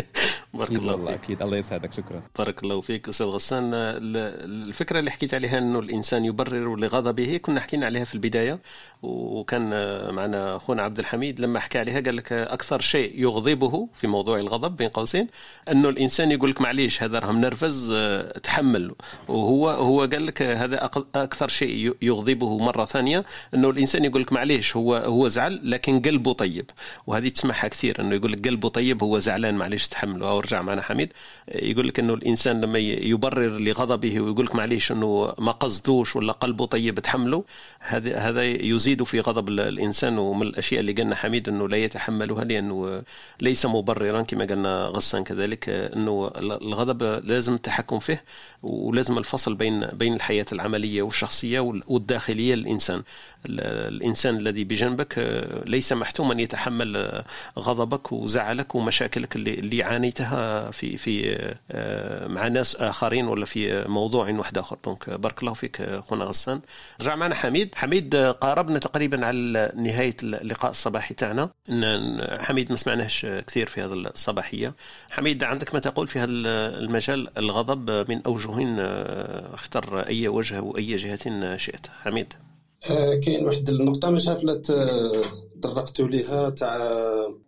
بارك 0.60 0.78
الله 0.78 0.96
فيك. 0.96 1.08
أكيد. 1.08 1.42
الله 1.42 1.56
يسعدك 1.56 1.92
شكرا. 1.92 2.22
بارك 2.38 2.62
الله 2.62 2.80
فيك 2.80 3.08
أستاذ 3.08 3.26
غسان. 3.26 3.70
ال- 3.74 4.68
الفكرة 4.68 4.98
اللي 4.98 5.10
حكيت 5.10 5.34
عليها 5.34 5.58
إنه 5.58 5.78
الإنسان 5.78 6.24
يبرر 6.24 6.76
لغضبه 6.76 7.36
كنا 7.36 7.60
حكينا 7.60 7.86
عليها 7.86 8.04
في 8.04 8.14
البداية 8.14 8.58
وكان 9.02 9.70
معنا 10.14 10.56
أخونا 10.56 10.82
عبد 10.82 10.98
الحميد 10.98 11.40
لما 11.40 11.60
حكى 11.60 11.78
عليها 11.78 12.00
قال 12.00 12.16
لك 12.16 12.32
أكثر 12.32 12.80
شيء 12.80 13.12
يغضبه 13.20 13.88
في 13.94 14.06
موضوع 14.06 14.38
الغضب 14.38 14.76
بين 14.76 14.88
قوسين 14.88 15.28
إنه 15.70 15.88
الإنسان 15.88 16.30
يقول 16.30 16.50
لك 16.50 16.60
معليش 16.60 17.02
هذا 17.02 17.18
راه 17.18 17.32
منرفز 17.32 17.90
آه، 17.94 18.38
تحمل. 18.38 18.94
وهو 19.28 19.68
هو 19.70 20.00
قال 20.00 20.26
لك 20.26 20.42
هذا 20.42 20.84
أكثر 21.14 21.48
شيء 21.48 21.96
يغضبه 22.02 22.58
مرة 22.58 22.84
ثانية 22.84 23.24
إنه 23.54 23.70
الإنسان 23.70 24.04
يقول 24.04 24.22
لك 24.22 24.32
معليش 24.32 24.76
هو 24.76 24.94
هو 24.96 25.28
زعل 25.28 25.60
لكن 25.70 26.00
قلبه 26.02 26.32
طيب. 26.32 26.70
وهذه 27.06 27.28
تسمعها 27.28 27.68
كثير 27.68 28.00
إنه 28.00 28.14
يقول 28.14 28.32
لك 28.32 28.48
قلبه 28.48 28.68
طيب 28.68 29.02
هو 29.02 29.18
زعلان 29.18 29.54
معليش 29.54 29.88
تحمله. 29.88 30.26
أو 30.52 30.56
رجع 30.58 30.62
معنا 30.62 30.82
حميد. 30.82 31.12
يقول 31.54 31.88
لك 31.88 31.98
إنه 31.98 32.14
الإنسان 32.14 32.60
لما 32.60 32.78
يبرر 32.78 33.58
لغضبه 33.58 34.20
ويقول 34.20 34.46
لك 34.46 34.54
معليش 34.54 34.92
إنه 34.92 35.34
ما 35.38 35.52
قصدوش 35.52 36.16
ولا 36.16 36.32
قلبه 36.32 36.66
طيب 36.66 36.98
تحمله 37.00 37.44
هذا 37.80 38.16
هذا 38.18 38.44
يزيد 38.44 39.02
في 39.02 39.20
غضب 39.20 39.48
ال- 39.48 39.60
الإنسان. 39.60 40.18
ومن 40.18 40.46
الأشياء 40.46 40.80
اللي 40.80 40.92
قالنا 40.92 41.14
حميد 41.14 41.48
إنه 41.48 41.68
لا 41.68 41.76
يتحملها 41.76 42.44
لأنه 42.44 43.02
ليس 43.40 43.66
مبررا 43.66 44.22
كما 44.22 44.44
قالنا 44.44 44.84
غسان 44.86 45.24
كذلك 45.24 45.68
إنه 45.68 46.30
الغضب 46.36 47.02
لازم 47.24 47.54
التحكم 47.54 47.98
فيه. 47.98 48.24
ولازم 48.62 49.18
الفصل 49.18 49.54
بين 49.54 49.86
بين 49.92 50.12
الحياة 50.14 50.46
العملية 50.52 51.02
والشخصية 51.02 51.60
وال- 51.60 51.82
والداخلية 51.86 52.54
للإنسان. 52.54 53.02
ال- 53.46 53.60
الإنسان 53.94 54.36
الذي 54.36 54.64
بجنبك 54.64 55.18
آه، 55.18 55.64
ليس 55.66 55.92
محتوما 55.92 56.42
يتحمل 56.42 56.96
آه، 56.96 57.24
غضبك 57.58 58.12
وزعلك 58.12 58.74
ومشاكلك 58.74 59.36
اللي 59.36 59.82
عانيتها 59.82 60.70
في 60.70 60.96
في 60.96 61.36
آه، 61.70 62.26
مع 62.28 62.48
ناس 62.48 62.76
آخرين 62.76 63.26
ولا 63.26 63.46
في 63.46 63.84
موضوع 63.88 64.30
واحد 64.30 64.58
آخر. 64.58 64.76
دونك 64.84 65.10
بارك 65.10 65.40
الله 65.42 65.54
فيك 65.54 65.80
اخونا 65.80 66.24
غسان. 66.24 66.60
رجع 67.00 67.14
معنا 67.16 67.34
حميد. 67.34 67.74
حميد 67.74 68.16
قاربنا 68.16 68.78
تقريبا 68.78 69.26
على 69.26 69.72
نهاية 69.76 70.16
اللقاء 70.22 70.70
الصباحي 70.70 71.14
تاعنا. 71.14 71.50
حميد 72.40 72.70
ما 72.70 72.76
سمعناش 72.76 73.26
كثير 73.46 73.66
في 73.68 73.80
هذا 73.82 73.94
الصباحية. 73.94 74.74
حميد 75.10 75.44
عندك 75.44 75.74
ما 75.74 75.80
تقول 75.80 76.08
في 76.08 76.18
هذا 76.18 76.30
المجال؟ 76.78 77.38
الغضب 77.38 78.10
من 78.10 78.22
أوجه 78.26 78.49
آه، 78.58 79.54
اختر 79.54 80.00
أي 80.00 80.28
وجه 80.28 80.60
واي 80.62 80.96
جهة 80.96 81.56
شئت. 81.56 81.86
حميد. 81.86 82.32
آه، 82.90 83.14
كاين 83.14 83.44
واحد 83.44 83.68
النقطة 83.68 84.10
مش 84.10 84.28
عارف 84.28 84.44
لا 84.44 84.54
ت- 84.54 85.24
تطرقتوا 85.62 86.08
ليها 86.08 86.50
تاع 86.50 86.78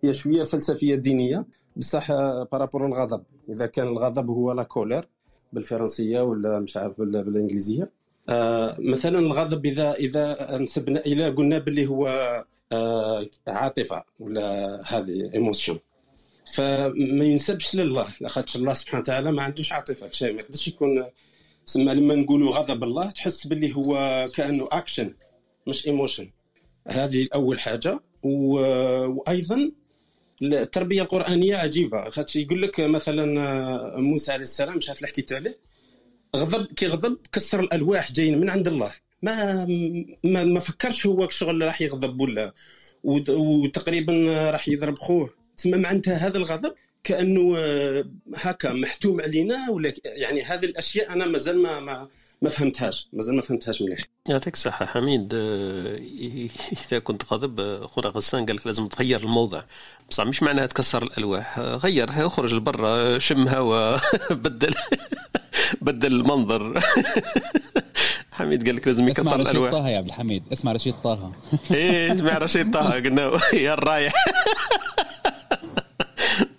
هي 0.05 0.15
شوية 0.15 0.43
فلسفية 0.43 0.95
دينية. 0.95 1.47
بصح 1.77 2.11
آه، 2.11 2.49
par 2.53 2.63
rapport 2.63 2.87
الغضب 2.87 3.23
إذا 3.49 3.67
كان 3.67 3.89
الغضب 3.89 4.31
هو 4.31 4.53
la 4.53 4.63
colère 4.63 5.05
بالفرنسية 5.53 6.21
ولا 6.21 6.61
مش 6.61 6.77
عارف 6.77 6.99
بال- 6.99 7.25
بالإنجليزية. 7.25 7.91
آه، 8.29 8.77
مثلا 8.79 9.19
الغضب 9.19 9.67
إذا 9.67 9.93
إذا 9.93 10.59
نسبنا 10.59 11.01
إلى 11.01 11.29
قلنا 11.29 11.59
باللي 11.59 11.87
هو 11.87 12.07
آه، 12.73 13.27
عاطفة 13.49 14.03
ولا 14.21 14.81
هذه 14.87 15.31
emotion 15.35 15.79
فما 16.55 17.25
ينسبش 17.25 17.75
لله. 17.75 18.09
لاخاطش 18.21 18.57
الله 18.57 18.75
سبحانه 18.75 19.01
وتعالى 19.01 19.33
ما 19.33 19.43
عندوش 19.43 19.73
عاطفة. 19.73 20.11
شيء 20.11 20.33
ما 20.33 20.41
يقدرش 20.41 20.69
يكون 20.69 21.05
سما 21.65 21.91
لما 21.91 22.15
نقولوا 22.15 22.51
غضب 22.53 22.85
الله 22.85 23.11
تحس 23.11 23.47
باللي 23.47 23.77
هو 23.77 24.29
كأنه 24.35 24.69
اكشن 24.73 25.15
مش 25.67 25.87
emotion 25.87 26.31
هذه 26.89 27.29
اول 27.35 27.61
حاجة. 27.61 28.01
و... 28.23 28.59
وأيضا 29.07 29.71
التربية 30.43 31.03
القرآنية 31.03 31.57
عجيبة. 31.57 32.11
خاطش 32.11 32.37
يقول 32.37 32.63
لك 32.63 32.81
مثلا 32.81 33.41
آه، 33.41 34.01
موسى 34.01 34.33
عليه 34.33 34.43
السلام 34.43 34.77
مش 34.77 34.89
عارف 34.89 34.99
اللي 34.99 35.09
حكيتو 35.09 35.35
عليه؟ 35.35 35.59
غضب 36.37 36.67
كي 36.67 36.87
غضب 36.87 37.19
كسر 37.33 37.61
الألواح 37.61 38.13
جايين 38.13 38.39
من 38.39 38.51
عند 38.51 38.69
الله. 38.69 38.93
ما 39.23 39.65
ما, 40.25 40.45
ما 40.45 40.61
فكرش 40.61 41.07
هو 41.07 41.29
شغل 41.29 41.63
راح 41.63 41.81
يغضب 41.81 42.21
ولا 42.21 42.55
وتقريبا 43.05 44.13
راح 44.51 44.69
يضرب 44.69 44.99
خوه. 44.99 45.42
تسمى 45.57 45.79
معناتها 45.79 46.17
هذا 46.17 46.39
الغضب 46.39 46.75
كأنه 47.05 47.55
آه، 47.59 48.05
هكا 48.37 48.73
محتوم 48.73 49.21
علينا 49.21 49.71
ولا 49.71 49.93
يعني 50.05 50.43
هذه 50.43 50.65
الأشياء 50.65 51.13
أنا 51.13 51.27
مازال 51.27 51.63
ما 51.63 51.81
ما, 51.81 52.09
ما 52.43 52.51
فهمتهاش 52.51 53.09
مازال 53.13 53.37
ما 53.37 53.43
فهمتهاش 53.43 53.83
مليح 53.83 53.99
يعطيك 54.29 54.55
الصحة 54.55 54.87
حميد 54.87 55.31
آه، 55.35 55.97
إذا 56.89 56.99
كنت 56.99 57.23
غاضب 57.33 57.61
آه، 57.61 57.85
أخونا 57.85 58.09
غسان 58.09 58.47
قال 58.47 58.57
لك 58.57 58.67
لازم 58.67 58.87
تغير 58.87 59.21
الموضع. 59.21 59.63
بصح 60.11 60.25
مش 60.25 60.43
معناها 60.43 60.67
تكسر 60.67 61.03
الألواح 61.03 61.59
غيرها 61.59 62.27
اخرج 62.27 62.55
لبرا 62.55 63.19
شم 63.19 63.49
هوا 63.49 63.97
بدل 64.45 64.75
بدل 65.83 66.13
المنظر. 66.13 66.81
حميد 68.33 68.67
قال 68.67 68.77
لك 68.77 68.87
لازم 68.87 69.09
اسمع 69.09 69.33
يكثر 69.33 69.41
رشيد 69.41 69.49
الألواح. 69.49 69.71
طه 69.73 69.89
يا 69.89 69.97
عبد 69.99 70.07
الحميد 70.07 70.43
اسمع 70.53 70.73
رشيد 70.73 70.95
طه. 71.05 71.33
إيه 71.71 72.13
اسمع 72.15 72.39
رشيد 72.39 72.71
طه 72.71 72.91
قلنا 72.91 73.41
يا 73.55 73.75
الرايح. 73.75 74.13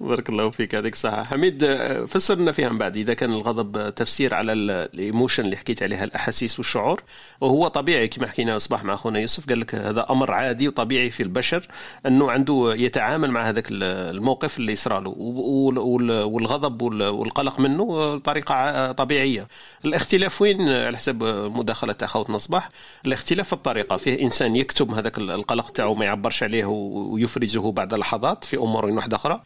بارك 0.04 0.30
الله 0.30 0.50
فيك 0.50 0.74
يعطيك 0.74 0.94
الصحة 0.94 1.24
حميد 1.24 1.64
آه، 1.64 2.06
فسرنا 2.06 2.52
فيها 2.52 2.70
من 2.70 2.78
بعد 2.78 2.98
إذا 2.98 3.14
كان 3.14 3.34
الغضب 3.34 3.78
آه، 3.78 3.90
تفسير 3.90 4.34
على 4.34 4.54
ال- 4.54 4.72
الإيموشن 4.72 5.46
اللي 5.46 5.58
حكيت 5.58 5.84
عليها 5.84 6.04
الأحاسيس 6.04 6.60
والشعور. 6.60 7.02
وهو 7.42 7.68
طبيعي 7.68 8.08
كما 8.08 8.28
حكينا 8.28 8.56
الصباح 8.56 8.84
مع 8.84 8.94
أخونا 8.94 9.20
يوسف 9.20 9.50
قال 9.50 9.60
لك 9.60 9.76
هذا 9.76 10.06
أمر 10.10 10.32
عادي 10.32 10.68
وطبيعي 10.68 11.12
في 11.12 11.24
البشر 11.24 11.68
أنه 12.06 12.32
عنده 12.32 12.74
يتعامل 12.78 13.32
مع 13.32 13.50
هذاك 13.50 13.72
ال- 13.72 13.84
الموقف 14.16 14.58
اللي 14.58 14.72
يصرى 14.72 15.02
له 15.04 15.10
وال- 15.18 15.80
وال- 15.80 16.24
والغضب 16.24 16.82
وال- 16.82 17.04
والقلق 17.04 17.60
منه 17.60 17.84
آه، 17.84 18.18
طريقة 18.18 18.56
ع- 18.56 18.92
طبيعية. 18.92 19.48
الاختلاف 19.86 20.42
وين؟ 20.42 20.68
آه، 20.70 20.86
على 20.88 20.98
حسب 20.98 21.24
آه، 21.24 21.48
مداخلة 21.50 21.94
تاع 21.94 22.08
خوتنا 22.08 22.38
صباح 22.38 22.70
الاختلاف 23.06 23.48
في 23.48 23.54
الطريقة 23.54 23.98
فيه 23.98 24.22
إنسان 24.22 24.56
يكتب 24.56 24.92
هذاك 24.92 25.18
ال- 25.18 25.32
القلق 25.32 25.70
تاعو 25.70 25.96
ما 25.96 26.06
يعبرش 26.06 26.44
عليه 26.44 26.66
ويفرزه 26.66 27.72
بعد 27.72 27.94
لحظات 27.94 28.44
في 28.44 28.58
أمور 28.58 28.86
واحدة 28.86 29.16
أخرى. 29.18 29.42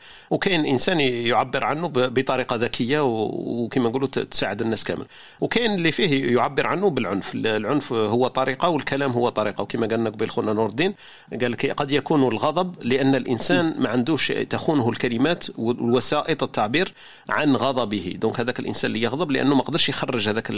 وكاين 0.48 0.66
إنسان 0.66 1.00
يعبر 1.00 1.66
عنه 1.66 1.88
بطريقة 1.94 2.56
ذكية 2.56 3.00
وكما 3.04 3.90
نقولوا 3.90 4.08
تساعد 4.08 4.62
الناس 4.62 4.84
كامل. 4.84 5.06
وكاين 5.42 5.74
اللي 5.74 5.92
فيه 5.92 6.36
يعبر 6.36 6.68
عنه 6.68 6.90
بالعنف. 6.90 7.36
العنف 7.36 7.94
هو 7.94 8.28
طريقة 8.28 8.70
والكلام 8.70 9.12
هو 9.12 9.30
طريقة. 9.30 9.62
وكما 9.62 9.88
قالنا 9.88 10.10
قبل 10.10 10.30
خونا 10.30 10.54
نور 10.54 10.70
الدين 10.70 10.94
قال 11.42 11.52
لك 11.52 11.72
قد 11.72 11.92
يكون 11.92 12.28
الغضب 12.28 12.76
لأن 12.84 13.16
الإنسان 13.16 13.74
ما 13.80 13.90
عندوش 13.90 14.28
تخونه 14.28 14.90
الكلمات 14.90 15.46
ووسائط 15.58 16.44
التعبير 16.44 16.94
عن 17.30 17.56
غضبه. 17.56 18.16
دونك 18.22 18.40
هذاك 18.40 18.60
الإنسان 18.60 18.92
اللي 18.92 19.02
يغضب 19.02 19.32
لأنه 19.32 19.56
ما 19.56 19.62
قدرش 19.62 19.90
يخرج 19.90 20.30
هذاك 20.30 20.52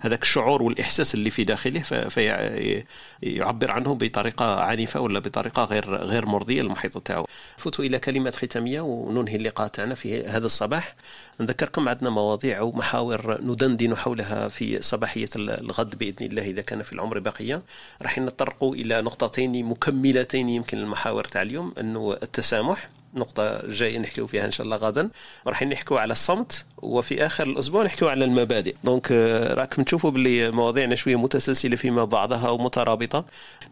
هذاك 0.00 0.22
الشعور 0.22 0.62
والإحساس 0.62 1.14
اللي 1.14 1.30
في 1.30 1.44
داخله 1.44 1.80
فيعبر 2.08 3.70
عنه 3.70 3.94
بطريقة 3.94 4.60
عنيفة 4.60 5.00
ولا 5.00 5.18
بطريقة 5.18 5.64
غير 5.64 5.94
غير 5.94 6.26
مرضية 6.26 6.62
للمحيط 6.62 6.98
تاعو 6.98 7.26
فوتوا 7.56 7.84
إلى 7.84 7.98
كلمات 7.98 8.34
ختامية 8.34 8.80
وننهي 9.22 9.36
اللقاء 9.36 9.68
تاعنا 9.68 9.94
في 9.94 10.24
هذا 10.26 10.46
الصباح. 10.46 10.94
نذكركم 11.40 11.88
عندنا 11.88 12.10
مواضيع 12.10 12.60
ومحاور 12.60 13.40
ندندن 13.42 13.96
حولها 13.96 14.48
في 14.48 14.82
صباحية 14.82 15.28
الغد 15.36 15.98
بإذن 15.98 16.26
الله 16.26 16.42
إذا 16.42 16.62
كان 16.62 16.82
في 16.82 16.92
العمر 16.92 17.18
بقيه 17.18 17.62
راح 18.02 18.18
نتطرقوا 18.18 18.74
إلى 18.74 19.02
نقطتين 19.02 19.64
مكملتين 19.64 20.48
يمكن 20.48 20.78
المحاور 20.78 21.24
تاع 21.24 21.42
اليوم 21.42 21.74
أنه 21.80 22.12
التسامح. 22.22 22.90
نقطة 23.14 23.66
جاية 23.68 23.98
نحكيو 23.98 24.26
فيها 24.26 24.44
إن 24.46 24.50
شاء 24.52 24.64
الله 24.64 24.76
غدا. 24.76 25.08
راح 25.46 25.62
نحكيو 25.62 25.96
على 25.96 26.12
الصمت 26.12 26.64
وفي 26.82 27.26
آخر 27.26 27.46
الأسبوع 27.46 27.84
نحكيو 27.84 28.08
على 28.08 28.24
المبادئ. 28.24 28.74
donc 28.84 29.08
آه، 29.12 29.54
راكم 29.54 29.82
تشوفوا 29.82 30.10
باللي 30.10 30.50
مواضيعنا 30.50 30.94
شوية 30.94 31.16
متسلسلة 31.16 31.76
فيما 31.76 32.04
بعضها 32.04 32.50
ومترابطة. 32.50 33.24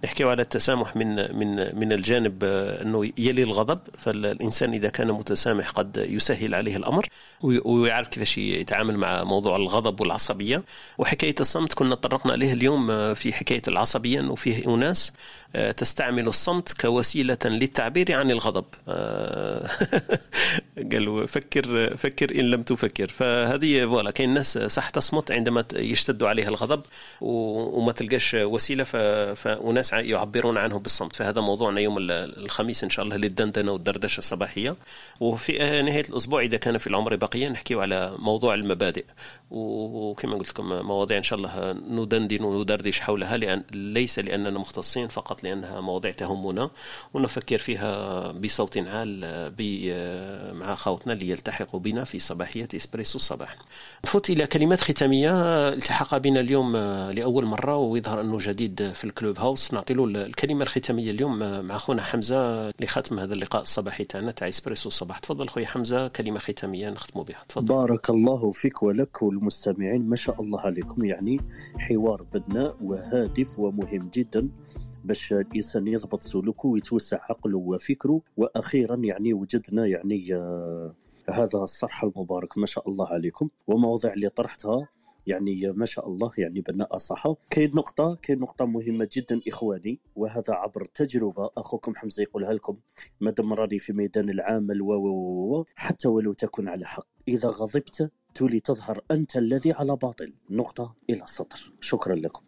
نحكيو 0.05 0.31
على 0.31 0.43
التسامح 0.43 0.97
من 0.97 1.17
من 1.39 1.79
من 1.79 1.93
الجانب 1.93 2.45
آه، 2.45 2.83
أنه 2.83 3.11
يلي 3.19 3.43
الغضب. 3.43 3.79
فالإنسان 3.99 4.73
إذا 4.73 4.89
كان 4.89 5.09
متسامح 5.09 5.71
قد 5.71 6.07
يسهل 6.11 6.55
عليه 6.55 6.77
الأمر 6.77 7.07
وي- 7.43 7.61
ويعرف 7.65 8.09
كيفاش 8.09 8.39
يتعامل 8.39 8.97
مع 8.97 9.25
موضوع 9.25 9.57
الغضب 9.57 10.01
والعصبية. 10.01 10.63
وحكاية 10.99 11.35
الصمت 11.41 11.73
كنا 11.73 11.95
تطرقنا 11.95 12.33
عليه 12.33 12.53
اليوم 12.53 12.91
آه، 12.91 13.13
في 13.15 13.33
حكاية 13.33 13.63
العصبية 13.69 14.21
أنه 14.21 14.35
فيه 14.35 14.75
أناس 14.75 15.13
تستعمل 15.77 16.27
الصمت 16.29 16.73
كوسيلة 16.81 17.39
للتعبير 17.45 18.13
عن 18.13 18.31
الغضب. 18.31 18.65
آه، 18.89 19.69
قالوا 20.93 21.27
فكر 21.27 21.97
فكر 21.97 22.31
إن 22.41 22.51
لم 22.51 22.63
تفكر. 22.63 23.09
فهذه 23.09 23.87
فوالا 23.87 24.11
كاين 24.11 24.35
ناس 24.35 24.59
صح 24.59 24.91
تصمت 24.91 25.31
عندما 25.31 25.65
يشتد 25.75 26.23
عليها 26.23 26.49
الغضب 26.49 26.83
وما 27.21 27.93
تلقاش 27.93 28.35
وسيلة 28.35 28.85
فأناس 29.35 29.93
يعبرون 29.93 30.59
عنه 30.59 30.79
بالصمت. 30.79 31.17
فهذا 31.17 31.41
موضوعنا 31.41 31.81
يوم 31.81 31.99
ال- 31.99 32.11
الخميس 32.45 32.85
إن 32.85 32.91
شاء 32.91 33.05
الله 33.05 33.17
للدندنة 33.17 33.73
والدردشة 33.73 34.19
الصباحية. 34.19 34.77
وفي 35.21 35.63
آه، 35.63 35.83
نهاية 35.83 36.05
الأسبوع 36.09 36.41
إذا 36.43 36.57
كان 36.57 36.79
في 36.79 36.87
العمر 36.87 37.17
بقية 37.17 37.49
نحكي 37.49 37.75
على 37.75 38.13
موضوع 38.19 38.55
المبادئ. 38.55 39.05
وكما 39.51 40.35
قلت 40.35 40.49
لكم 40.51 40.69
مواضيع 40.69 41.19
إن 41.19 41.23
شاء 41.23 41.39
الله 41.39 41.73
ندندن 41.73 42.45
وندردش 42.45 43.01
حولها 43.01 43.37
لأن 43.37 43.63
ليس 43.73 44.19
لأننا 44.19 44.59
مختصين 44.59 45.09
فقط 45.09 45.45
لأنها 45.45 45.81
مواضيع 45.81 46.11
تهمنا 46.11 46.71
ونفكر 47.15 47.59
فيها 47.59 48.33
بصوت 48.33 48.79
عال 48.79 49.21
مع 50.59 50.75
خوتنا 50.75 51.13
اللي 51.13 51.29
يلتحقوا 51.29 51.81
بنا 51.81 52.05
في 52.05 52.21
صباحية 52.21 52.69
إسبريسو 52.77 53.19
الصباح 53.19 53.57
نفوت 54.05 54.31
إلى 54.31 54.47
كلمات 54.47 54.81
ختامية 54.81 55.33
التحق 55.69 56.17
بنا 56.17 56.41
اليوم 56.41 56.77
لأول 57.11 57.45
مرة 57.45 57.77
ويظهر 57.77 58.21
أنه 58.21 58.39
جديد 58.41 58.93
في 58.93 59.05
الكلوب 59.05 59.39
هاوس. 59.39 59.75
نعطي 59.75 59.95
له 59.95 60.05
الكلمة 60.05 60.63
الختامية 60.63 61.11
اليوم 61.11 61.39
مع 61.67 61.79
خونا 61.79 62.03
حمزة 62.03 62.71
لختم 62.81 63.19
هذا 63.19 63.35
اللقاء 63.35 63.63
الصباحي 63.63 64.05
تاعنا 64.05 64.31
تاع 64.31 64.49
إسبريسو 64.49 64.89
الصباح 64.89 65.19
تفضل 65.19 65.49
خويا 65.49 65.67
حمزة 65.67 66.09
كلمة 66.09 66.39
ختامية 66.39 66.91
نختموا 66.91 67.25
بها. 67.25 67.45
تفضل. 67.49 67.75
بارك 67.75 68.11
الله 68.11 68.51
فيك 68.51 68.83
ولك 68.83 69.23
والمستمعين 69.41 70.09
ما 70.09 70.17
شاء 70.17 70.43
الله 70.43 70.61
عليكم. 70.61 71.05
يعني 71.05 71.41
حوار 71.79 72.23
بناء 72.23 72.77
وهادف 72.83 73.59
ومهم 73.59 74.11
جدا 74.15 74.49
باش 75.05 75.33
الإنسان 75.33 75.87
يضبط 75.87 76.23
سلوكه 76.23 76.69
ويتوسع 76.69 77.19
عقله 77.31 77.59
وفكره. 77.59 78.21
وأخيرا 78.37 78.97
يعني 78.97 79.35
وجدنا 79.35 79.87
يعني 79.87 80.35
آه 80.35 80.95
هذا 81.31 81.59
الصرح 81.59 82.05
المبارك 82.05 82.59
ما 82.59 82.67
شاء 82.67 82.89
الله 82.89 83.09
عليكم. 83.09 83.49
ومواضيع 83.67 84.13
اللي 84.13 84.29
طرحتها 84.29 84.89
يعني 85.27 85.73
ما 85.73 85.87
شاء 85.87 86.09
الله 86.09 86.31
يعني 86.39 86.61
بناء 86.61 86.97
صح 86.97 87.27
كاين 87.51 87.71
نقطة 87.75 88.19
كاين 88.23 88.39
نقطة 88.39 88.65
مهمة 88.65 89.09
جدا 89.13 89.41
إخواني 89.49 90.01
وهذا 90.17 90.55
عبر 90.55 90.85
تجربة 90.85 91.51
أخوكم 91.57 91.97
حمزة 91.97 92.23
يقولها 92.23 92.53
لكم. 92.53 92.77
مادام 93.21 93.53
راني 93.53 93.79
في 93.79 93.93
ميدان 93.93 94.31
العمل 94.31 94.83
و 94.83 95.65
حتى 95.75 96.09
ولو 96.09 96.33
تكن 96.33 96.69
على 96.69 96.87
حق. 96.87 97.07
إذا 97.29 97.49
غضبت 97.49 98.11
تولي 98.35 98.61
تظهر 98.61 99.01
أنت 99.11 99.37
الذي 99.37 99.73
على 99.73 99.97
باطل. 99.97 100.33
نقطة 100.51 100.95
إلى 101.11 101.23
السطر. 101.23 101.73
شكرا 101.81 102.15
لكم. 102.15 102.43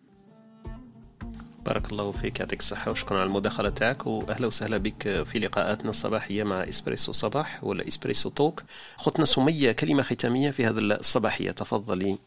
بارك 1.67 1.93
الله 1.93 2.11
فيك 2.11 2.41
يعطيك 2.41 2.61
الصحة 2.61 2.91
وشكرا 2.91 3.19
على 3.19 3.27
المداخلة 3.27 3.69
تاعك. 3.69 4.07
وأهلا 4.07 4.47
وسهلا 4.47 4.79
بك 4.79 5.23
في 5.23 5.39
لقاءاتنا 5.39 5.91
الصباحية 5.91 6.43
مع 6.43 6.69
إسبريسو 6.69 7.13
صباح 7.13 7.65
ولا 7.65 7.89
إسبريسو 7.89 8.31
توك. 8.31 8.63
خطنا 8.97 9.25
سمية 9.25 9.73
كلمة 9.73 10.03
ختامية 10.03 10.51
في 10.51 10.67
هذا 10.67 10.81
الصباحية. 10.81 11.51
تفضلي. 11.51 12.19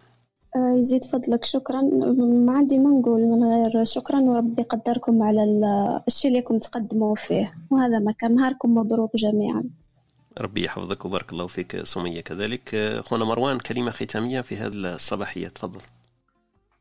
آه، 0.56 0.78
يزيد 0.78 1.04
فضلك 1.04 1.46
شكرا. 1.46 1.82
ما 2.46 2.54
عندي 2.54 2.80
ما 2.80 2.90
نقول 2.90 3.22
من 3.22 3.44
غير 3.44 3.86
شكرا. 3.86 4.20
وربي 4.20 4.62
يقدركم 4.62 5.24
على 5.24 5.44
الشيء 6.08 6.32
اللي 6.32 6.42
كنت 6.42 6.64
تقدموا 6.64 7.16
فيه. 7.16 7.54
وهذا 7.72 8.00
ما 8.00 8.12
كان 8.12 8.36
نهاركم 8.36 8.76
مبروك 8.76 9.16
جميعا. 9.16 9.64
ربي 10.42 10.64
يحفظك 10.64 11.06
وبارك 11.06 11.34
الله 11.34 11.48
فيك 11.48 11.84
سمية. 11.84 12.22
كذلك 12.22 13.00
خونا 13.00 13.26
مروان 13.26 13.60
كلمة 13.60 13.92
ختامية 13.92 14.42
في 14.42 14.58
هذه 14.58 14.74
الصباحية. 14.74 15.48
تفضل. 15.48 15.82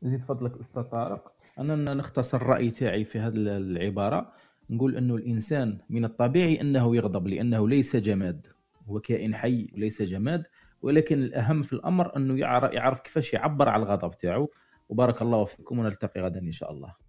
يزيد 0.01 0.21
فضلك 0.21 0.59
أستاذ 0.59 0.83
طارق. 0.83 1.31
أنا 1.59 1.93
نختصر 1.93 2.37
الرأي 2.37 2.71
تاعي 2.71 3.05
في 3.05 3.19
هذه 3.19 3.33
العبارة. 3.35 4.31
نقول 4.69 4.95
أنه 4.97 5.15
الإنسان 5.15 5.77
من 5.89 6.05
الطبيعي 6.05 6.61
أنه 6.61 6.95
يغضب 6.95 7.27
لأنه 7.27 7.69
ليس 7.69 7.95
جماد. 7.95 8.47
هو 8.89 8.99
كائن 8.99 9.35
حي 9.35 9.69
وليس 9.73 10.01
جماد 10.01 10.43
ولكن 10.81 11.23
الأهم 11.23 11.61
في 11.61 11.73
الأمر 11.73 12.17
أنه 12.17 12.39
يعرف 12.39 12.99
كيفاش 12.99 13.33
يعبر 13.33 13.69
على 13.69 13.83
الغضب 13.83 14.17
تاعو. 14.17 14.49
وبارك 14.89 15.21
الله 15.21 15.45
فيكم 15.45 15.79
ونلتقي 15.79 16.21
غدا 16.21 16.39
إن 16.39 16.51
شاء 16.51 16.71
الله. 16.71 17.04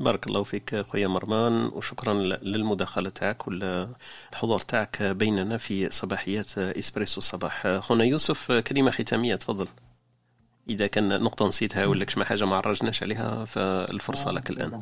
بارك 0.00 0.26
الله 0.26 0.42
فيك 0.42 0.76
خويا 0.76 1.06
مرمان 1.08 1.66
وشكرا 1.66 2.14
للمداخلة 2.42 3.08
تاعك 3.10 3.48
والحضور 3.48 4.60
تاعك 4.60 5.02
بيننا 5.02 5.58
في 5.58 5.90
صباحيات 5.90 6.58
إسبريسو 6.58 7.20
صباح 7.20 7.78
خونا 7.78 8.04
يوسف 8.04 8.52
كلمة 8.52 8.90
ختامية 8.90 9.34
تفضل 9.34 9.68
إذا 10.68 10.86
كان 10.86 11.22
نقطة 11.22 11.48
نسيتها 11.48 11.86
ولا 11.86 12.04
كش 12.04 12.18
ما 12.18 12.24
حاجة 12.24 12.44
ما 12.44 12.56
عرجناش 12.56 13.02
عليها 13.02 13.44
فالفرصة 13.44 14.30
لك 14.30 14.50
الآن 14.50 14.78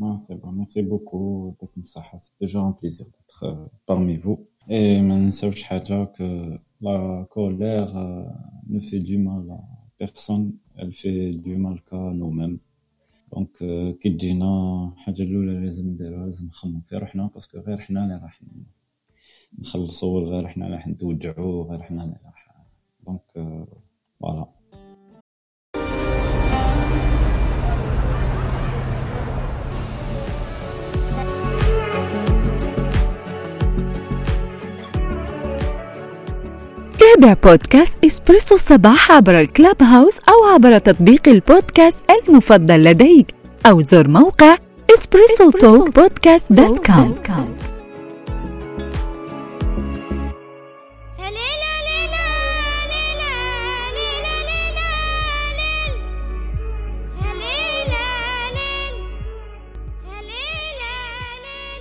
Non, 0.00 0.20
c'est 0.20 0.36
bon. 0.40 0.52
Merci 0.52 0.82
beaucoup. 0.82 1.54
يعطيكم 1.60 1.80
الصحة. 1.80 2.18
C'est 2.18 2.38
toujours 2.40 2.64
un 2.64 2.72
plaisir 2.72 3.06
d'être 3.06 3.42
euh, 3.42 3.66
parmi 3.86 4.16
vous. 4.16 4.46
Et 4.68 5.00
ما 5.00 5.18
نساوش 5.18 5.62
حاجة 5.62 6.04
que 6.04 6.58
la 6.80 7.26
colère 7.30 7.96
euh, 7.96 8.22
ne 8.68 8.80
fait 8.80 9.00
du 9.00 9.18
mal 9.18 9.50
à 9.50 9.60
personne. 9.98 10.52
Elle 10.76 10.92
fait 10.92 11.32
du 11.32 11.56
mal 11.56 11.80
qu'à 11.90 11.96
nous-mêmes. 11.96 12.58
donc 13.32 13.58
كي 14.00 14.10
تجينا 14.10 14.84
الحاجة 14.96 15.22
الأولى 15.22 15.50
اللي 15.52 15.64
لازم 15.64 15.88
نديروها 15.88 16.26
لازم 16.26 16.46
نخمم 16.46 16.80
في 16.80 16.96
روحنا 16.96 17.26
parce 17.34 17.49
que 17.49 17.58
غير 17.58 17.78
حنا 17.78 18.04
اللي 18.04 18.14
راح 18.16 18.40
نخلصوا 19.58 20.20
غير 20.20 20.48
حنا 20.48 20.66
اللي 20.66 20.76
راح 20.76 20.88
نتوجعوا 20.88 21.64
غير 21.70 21.82
حنا 21.82 22.04
اللي 22.04 22.16
راح 22.24 22.66
donc 23.06 23.22
voilà. 24.20 24.57
تابع 37.14 37.32
بودكاست 37.32 38.04
إسبريسو 38.04 38.54
الصباح 38.54 39.12
عبر 39.12 39.40
الكلوب 39.40 39.82
هاوس 39.82 40.18
أو 40.28 40.54
عبر 40.54 40.78
تطبيق 40.78 41.28
البودكاست 41.28 41.98
المفضل 42.28 42.84
لديك 42.84 43.26
أو 43.66 43.80
زر 43.80 44.08
موقع 44.08 44.56
إسبريسو 44.94 45.50
توك 45.50 45.94
بودكاست 45.94 46.52
dot 46.52 46.86
com. 46.86 47.14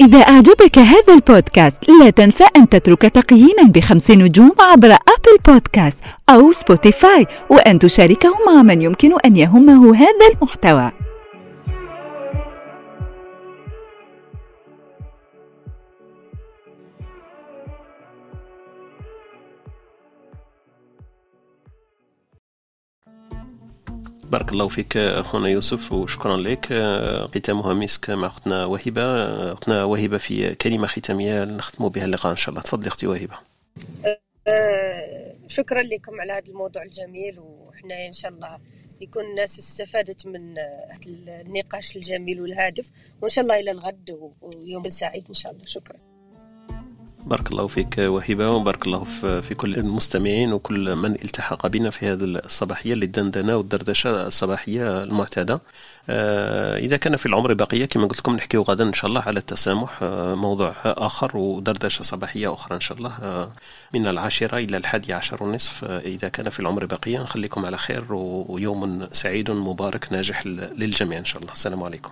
إذا 0.02 0.20
أعجبك 0.20 0.80
هذا 0.80 1.14
البودكاست 1.14 1.78
لا 1.90 2.10
تنسى 2.10 2.44
أن 2.56 2.70
تترك 2.70 3.02
تقييما 3.02 3.64
بخمس 3.64 4.12
نجوم 4.12 4.52
عبر 4.60 4.88
أبل 4.88 5.38
بودكاست 5.48 6.04
أو 6.30 6.52
سبوتيفاي 6.52 7.28
وأن 7.50 7.80
تشاركه 7.80 8.30
مع 8.48 8.62
من 8.62 8.82
يمكن 8.82 9.12
أن 9.26 9.38
يهمه 9.38 9.96
هذا 9.96 10.28
المحتوى. 10.34 11.07
بارك 24.32 24.52
الله 24.52 24.68
فيك 24.68 24.98
أخونا 24.98 25.48
يوسف 25.48 25.92
وشكرا 25.92 26.38
لك. 26.38 26.66
ختامها 27.36 27.74
مسك 27.74 28.10
مع 28.10 28.28
اختنا 28.28 28.66
وهبه 28.66 29.04
اختنا 29.54 29.84
وهبه 29.84 30.18
في 30.18 30.56
كلمة 30.56 30.88
ختامية 30.88 31.44
نختم 31.44 31.90
بها 31.90 32.06
اللقاء 32.06 32.32
إن 32.32 32.38
شاء 32.38 32.50
الله. 32.50 32.62
تفضلي 32.62 32.88
أختي 32.88 33.08
وهبه 33.08 33.38
أه 34.48 35.36
شكرا 35.48 35.82
لكم 35.82 36.22
على 36.22 36.34
هذا 36.34 36.52
الموضوع 36.52 36.84
الجميل 36.84 37.40
وحنا 37.40 38.06
إن 38.08 38.12
شاء 38.12 38.32
الله 38.32 38.60
يكون 39.02 39.26
الناس 39.26 39.60
استفادت 39.60 40.28
من 40.28 40.58
هذا 40.58 41.42
النقاش 41.42 41.96
الجميل 41.96 42.42
والهادف. 42.42 42.92
وإن 43.22 43.30
شاء 43.30 43.44
الله 43.44 43.60
إلى 43.60 43.72
الغد 43.72 44.32
ويوم 44.42 44.90
سعيد 44.90 45.26
إن 45.30 45.34
شاء 45.34 45.52
الله. 45.52 45.64
شكرا. 45.66 46.07
بارك 47.28 47.52
الله 47.52 47.68
فيك 47.68 47.96
وهبة 47.98 48.52
وبارك 48.52 48.88
الله 48.88 49.04
في 49.42 49.56
كل 49.58 49.76
المستمعين 49.76 50.54
وكل 50.54 50.96
من 50.96 51.12
التحق 51.12 51.68
بنا 51.68 51.90
في 51.90 52.08
هذه 52.08 52.24
الصباحية 52.24 52.94
للدندنة 52.94 53.58
والدردشة 53.58 54.28
الصباحية 54.28 55.04
المعتادة. 55.04 55.62
آه، 56.10 56.78
إذا 56.78 56.98
كان 56.98 57.16
في 57.16 57.26
العمر 57.26 57.54
بقية 57.54 57.86
كما 57.86 58.08
قلت 58.08 58.20
لكم 58.20 58.36
نحكيه 58.36 58.58
غدا 58.60 58.84
إن 58.84 58.94
شاء 58.94 59.10
الله 59.10 59.22
على 59.22 59.40
التسامح 59.40 60.00
آه، 60.04 60.36
موضوع 60.36 60.74
آخر 60.86 61.38
ودردشة 61.38 62.02
صباحية 62.04 62.54
أخرى 62.54 62.76
إن 62.76 62.82
شاء 62.82 62.98
الله 62.98 63.18
آه، 63.22 63.52
من 63.94 64.08
العاشرة 64.08 64.58
إلى 64.58 64.78
الحادي 64.78 65.14
عشر 65.14 65.44
ونصف. 65.44 65.84
إذا 65.84 66.28
كان 66.28 66.50
في 66.50 66.60
العمر 66.60 66.86
بقية 66.86 67.20
نخليكم 67.20 67.66
على 67.66 67.78
خير 67.78 68.14
ويوم 68.14 69.08
سعيد 69.12 69.52
مبارك 69.52 70.14
ناجح 70.14 70.46
للجميع 70.48 71.20
إن 71.20 71.26
شاء 71.26 71.42
الله. 71.42 71.54
السلام 71.54 71.84
عليكم. 71.84 72.12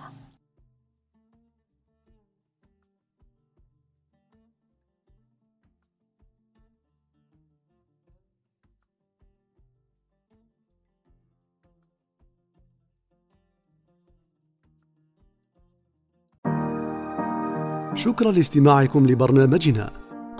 شكرا 18.06 18.32
لاستماعكم 18.32 19.06
لبرنامجنا. 19.06 19.90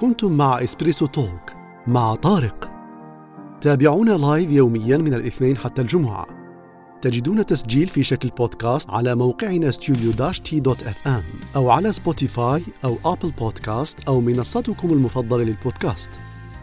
كنتم 0.01 0.33
مع 0.33 0.63
إسبريسو 0.65 1.07
توك 1.07 1.53
مع 1.87 2.15
طارق. 2.15 2.71
تابعونا 3.61 4.11
live 4.11 4.51
يوميا 4.51 4.97
من 4.97 5.15
الاثنين 5.15 5.57
حتى 5.57 5.83
الجمعة. 5.83 6.27
تجدون 7.03 7.47
تسجيل 7.47 7.89
في 7.89 8.03
شكل 8.03 8.29
بودكاست 8.29 8.91
على 8.91 9.15
موقعنا 9.15 9.71
ام 11.07 11.23
أو 11.57 11.71
على 11.71 11.93
سبوتيفاي 11.93 12.63
أو 12.85 12.97
أبل 13.05 13.31
بودكاست 13.31 14.09
أو 14.09 14.21
منصتكم 14.21 14.89
المفضلة 14.89 15.45
للبودكاست. 15.45 16.11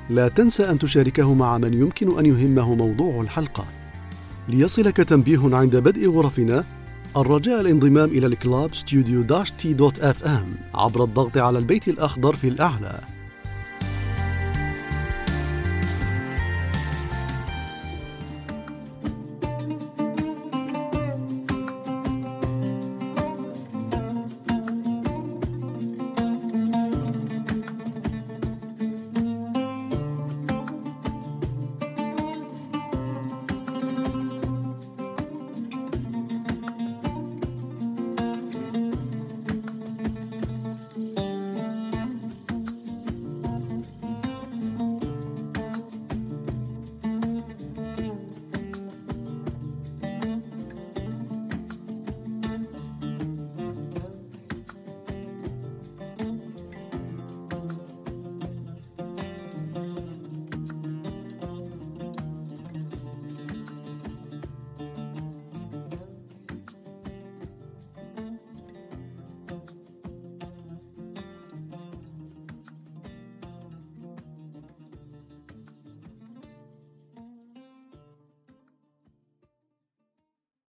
لا 0.10 0.28
تنسى 0.28 0.70
أن 0.70 0.80
تشاركه 0.80 1.34
مع 1.34 1.58
من 1.58 1.74
يمكن 1.74 2.20
أن 2.20 2.26
يهمه 2.26 2.76
موضوع 2.76 3.22
الحلقة. 3.22 3.66
ليصلك 4.50 4.98
تنبيه 4.98 5.56
عند 5.56 5.76
بدء 5.76 6.10
غرفنا 6.10 6.64
الرجاء 7.18 7.62
الانضمام 7.62 8.10
إلى 8.10 8.26
الكلاب 8.26 8.76
ستوديو 8.76 9.44
تي 9.58 9.74
دوت 9.74 10.00
إف 10.00 10.24
إم 10.24 10.56
عبر 10.74 11.04
الضغط 11.04 11.38
على 11.38 11.58
البيت 11.58 11.88
الأخضر 11.88 12.36
في 12.36 12.48
الأعلى. 12.48 13.00